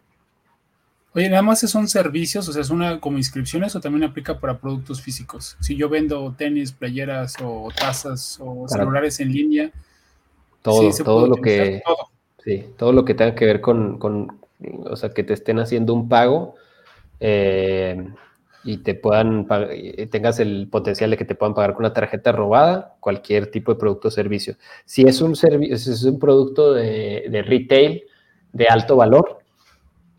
Oye, 1.15 1.27
nada 1.27 1.41
más 1.41 1.60
son 1.61 1.88
servicios, 1.88 2.48
o 2.48 2.53
sea, 2.53 2.61
es 2.61 2.69
una 2.69 2.99
como 2.99 3.18
inscripciones 3.18 3.76
o 3.76 3.81
también 3.81 4.03
aplica 4.03 4.40
para 4.40 4.60
productos 4.60 5.02
físicos. 5.02 5.57
Si 5.60 5.76
yo 5.76 5.90
vendo 5.90 6.36
tenis, 6.38 6.72
playeras 6.72 7.36
o 7.44 7.69
tazas 7.76 8.38
o 8.40 8.68
celulares 8.68 9.19
en 9.19 9.31
línea. 9.31 9.72
Todo, 10.61 10.91
todo 11.03 11.27
lo 11.27 11.38
que. 11.38 11.81
Sí, 12.44 12.65
todo 12.77 12.94
lo 12.94 13.06
que 13.06 13.15
tenga 13.15 13.36
que 13.36 13.45
ver 13.45 13.60
con, 13.60 13.98
con, 13.98 14.40
o 14.86 14.95
sea, 14.95 15.10
que 15.10 15.23
te 15.23 15.34
estén 15.34 15.60
haciendo 15.60 15.94
un 15.94 16.07
pago 16.07 16.56
eh, 17.19 18.07
y 18.64 18.77
te 18.77 18.94
puedan 18.94 19.45
tengas 20.10 20.40
el 20.40 20.68
potencial 20.69 21.10
de 21.10 21.18
que 21.18 21.26
te 21.26 21.36
puedan 21.36 21.53
pagar 21.53 21.73
con 21.73 21.86
una 21.86 21.94
tarjeta 21.94 22.31
robada, 22.31 22.95
cualquier 22.99 23.52
tipo 23.52 23.73
de 23.73 23.80
producto 23.80 24.07
o 24.07 24.11
servicio. 24.11 24.56
Si 24.86 25.02
es 25.02 25.22
un 25.22 25.36
servicio, 25.36 25.77
si 25.77 25.91
es 25.91 26.03
un 26.03 26.19
producto 26.19 26.73
de, 26.73 27.26
de 27.30 27.41
retail 27.41 28.03
de 28.53 28.68
alto 28.68 28.95
valor, 28.95 29.39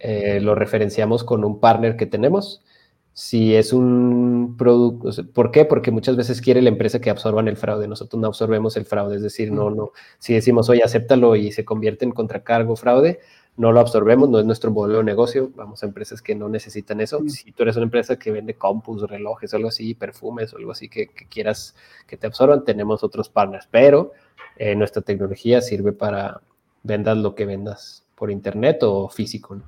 eh, 0.00 0.40
lo 0.40 0.54
referenciamos 0.54 1.24
con 1.24 1.44
un 1.44 1.60
partner 1.60 1.96
que 1.96 2.06
tenemos. 2.06 2.64
Si 3.12 3.54
es 3.54 3.72
un 3.72 4.56
producto, 4.56 5.10
¿por 5.34 5.50
qué? 5.50 5.66
Porque 5.66 5.90
muchas 5.90 6.16
veces 6.16 6.40
quiere 6.40 6.62
la 6.62 6.70
empresa 6.70 7.00
que 7.00 7.10
absorban 7.10 7.48
el 7.48 7.56
fraude, 7.56 7.86
nosotros 7.86 8.20
no 8.20 8.28
absorbemos 8.28 8.76
el 8.76 8.86
fraude, 8.86 9.16
es 9.16 9.22
decir, 9.22 9.52
no, 9.52 9.68
no, 9.68 9.90
si 10.18 10.32
decimos, 10.32 10.70
oye, 10.70 10.82
acéptalo 10.82 11.36
y 11.36 11.52
se 11.52 11.64
convierte 11.64 12.04
en 12.06 12.12
contracargo 12.12 12.76
fraude, 12.76 13.20
no 13.56 13.72
lo 13.72 13.80
absorbemos, 13.80 14.30
no 14.30 14.38
es 14.38 14.46
nuestro 14.46 14.70
modelo 14.70 14.98
de 14.98 15.04
negocio, 15.04 15.50
vamos 15.54 15.82
a 15.82 15.86
empresas 15.86 16.22
que 16.22 16.34
no 16.34 16.48
necesitan 16.48 17.00
eso. 17.00 17.20
Si 17.28 17.52
tú 17.52 17.64
eres 17.64 17.76
una 17.76 17.84
empresa 17.84 18.16
que 18.16 18.30
vende 18.30 18.54
compus, 18.54 19.02
relojes, 19.02 19.52
algo 19.52 19.68
así, 19.68 19.92
perfumes 19.94 20.54
algo 20.54 20.72
así 20.72 20.88
que, 20.88 21.08
quieras 21.28 21.74
que 22.06 22.16
te 22.16 22.26
absorban, 22.26 22.64
tenemos 22.64 23.04
otros 23.04 23.28
partners, 23.28 23.68
pero 23.70 24.12
eh, 24.56 24.74
nuestra 24.76 25.02
tecnología 25.02 25.60
sirve 25.60 25.92
para 25.92 26.40
vendas 26.84 27.18
lo 27.18 27.34
que 27.34 27.44
vendas 27.44 28.04
por 28.14 28.30
internet 28.30 28.82
o 28.82 29.10
físico. 29.10 29.56
¿no? 29.56 29.64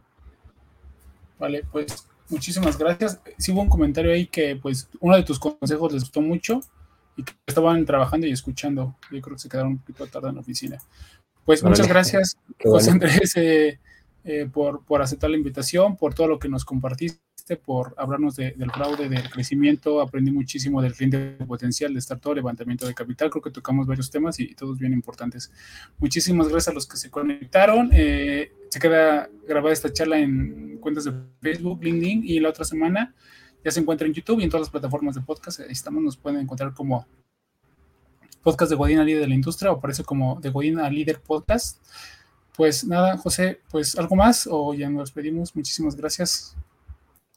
Vale, 1.43 1.65
pues 1.73 2.07
muchísimas 2.29 2.79
gracias. 2.79 3.21
Sí 3.37 3.51
hubo 3.51 3.63
un 3.63 3.69
comentario 3.69 4.13
ahí 4.13 4.29
que 4.29 4.55
pues 4.55 4.89
uno 5.01 5.17
de 5.17 5.25
tus 5.25 5.41
consejos 5.41 5.93
les 5.93 6.05
gustó 6.05 6.21
mucho 6.21 6.61
y 7.17 7.25
que 7.25 7.33
estaban 7.45 7.85
trabajando 7.85 8.29
y 8.29 8.31
escuchando. 8.31 8.95
Yo 9.11 9.21
creo 9.21 9.35
que 9.35 9.43
se 9.43 9.49
quedaron 9.49 9.73
un 9.73 9.79
poquito 9.79 10.07
tarde 10.07 10.29
en 10.29 10.37
la 10.37 10.41
oficina. 10.41 10.79
Pues 11.45 11.65
muchas 11.65 11.89
gracias, 11.89 12.37
José 12.63 12.93
Andrés, 12.93 13.37
eh, 13.37 13.81
eh, 14.23 14.49
por, 14.53 14.85
por 14.85 15.03
aceptar 15.03 15.31
la 15.31 15.37
invitación, 15.37 15.97
por 15.97 16.15
todo 16.15 16.29
lo 16.29 16.39
que 16.39 16.49
nos 16.49 16.65
compartiste 16.65 17.19
por 17.65 17.95
hablarnos 17.97 18.37
del 18.37 18.71
fraude, 18.73 19.09
del 19.09 19.29
crecimiento. 19.31 20.01
Aprendí 20.01 20.31
muchísimo 20.31 20.81
del 20.81 20.95
cliente 20.95 21.37
potencial, 21.47 21.93
de 21.93 21.99
startup, 21.99 22.35
levantamiento 22.35 22.87
de 22.87 22.95
capital. 22.95 23.31
Creo 23.31 23.43
que 23.43 23.51
tocamos 23.51 23.87
varios 23.87 24.11
temas 24.11 24.39
y, 24.41 24.55
todos 24.55 24.79
bien 24.79 24.93
importantes. 24.93 25.51
Muchísimas 25.99 26.49
gracias 26.49 26.69
a 26.69 26.75
los 26.75 26.87
que 26.87 26.97
se 26.97 27.11
conectaron. 27.11 27.91
Eh, 27.93 28.53
se 28.69 28.79
queda 28.79 29.29
grabada 29.47 29.73
esta 29.73 29.93
charla 29.93 30.19
en 30.19 30.79
cuentas 30.79 31.05
de 31.05 31.13
Facebook, 31.41 31.83
LinkedIn 31.83 32.23
y 32.25 32.41
la 32.41 32.51
otra 32.51 32.65
semana 32.65 33.15
ya 33.65 33.71
se 33.71 33.81
encuentra 33.81 34.07
en 34.07 34.15
YouTube 34.15 34.41
y 34.41 34.45
en 34.45 34.51
todas 34.51 34.63
las 34.63 34.71
plataformas 34.71 35.15
de 35.15 35.21
podcast. 35.21 35.61
Ahí 35.61 35.67
estamos, 35.71 36.03
nos 36.03 36.17
pueden 36.17 36.41
encontrar 36.41 36.73
como 36.75 37.07
podcast 38.43 38.71
de 38.71 38.77
Godina 38.77 39.05
Líder 39.05 39.21
de 39.21 39.29
la 39.29 39.35
Industria 39.35 39.71
o 39.71 39.77
aparece 39.77 40.05
como 40.05 40.41
de 40.41 40.51
Godina 40.51 40.89
Líder 40.91 41.21
Podcast. 41.21 41.79
Pues 42.57 42.85
nada, 42.85 43.17
José, 43.17 43.61
pues 43.71 43.97
algo 43.97 44.17
más 44.17 44.49
o 44.51 44.75
ya 44.75 44.91
nos 44.91 45.05
despedimos. 45.05 45.55
Muchísimas 45.55 45.97
gracias. 45.97 46.57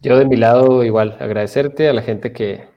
Yo 0.06 0.20
de 0.20 0.26
mi 0.26 0.36
lado 0.36 0.84
igual 0.84 1.18
agradecerte 1.20 1.90
a 1.90 1.94
la 1.94 2.04
gente 2.04 2.32
que, 2.32 2.68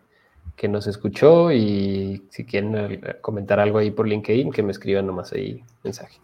nos 0.66 0.86
escuchó 0.86 1.52
y 1.52 2.26
si 2.30 2.46
quieren 2.46 2.74
eh, 2.74 3.18
comentar 3.20 3.60
algo 3.60 3.76
ahí 3.76 3.90
por 3.90 4.08
LinkedIn, 4.08 4.50
que 4.50 4.62
me 4.62 4.72
escriban 4.72 5.06
nomás 5.06 5.34
ahí 5.34 5.62
mensaje. 5.84 6.18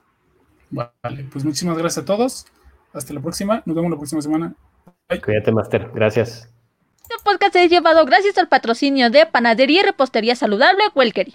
Vale, 0.70 1.26
pues 1.30 1.44
muchísimas 1.44 1.76
gracias 1.76 2.04
a 2.04 2.06
todos. 2.06 2.46
Hasta 2.94 3.12
la 3.12 3.20
próxima. 3.20 3.62
Nos 3.66 3.76
vemos 3.76 3.90
la 3.90 3.98
próxima 3.98 4.22
semana. 4.22 4.54
Cuídate, 5.22 5.52
Master. 5.52 5.90
Gracias. 5.94 6.48
Este 7.02 7.16
podcast 7.22 7.54
es 7.54 7.70
llevado 7.70 8.06
gracias 8.06 8.38
al 8.38 8.48
patrocinio 8.48 9.10
de 9.10 9.26
Panadería 9.26 9.82
y 9.82 9.84
Repostería 9.84 10.34
Saludable 10.34 10.84
Welkery. 10.94 11.34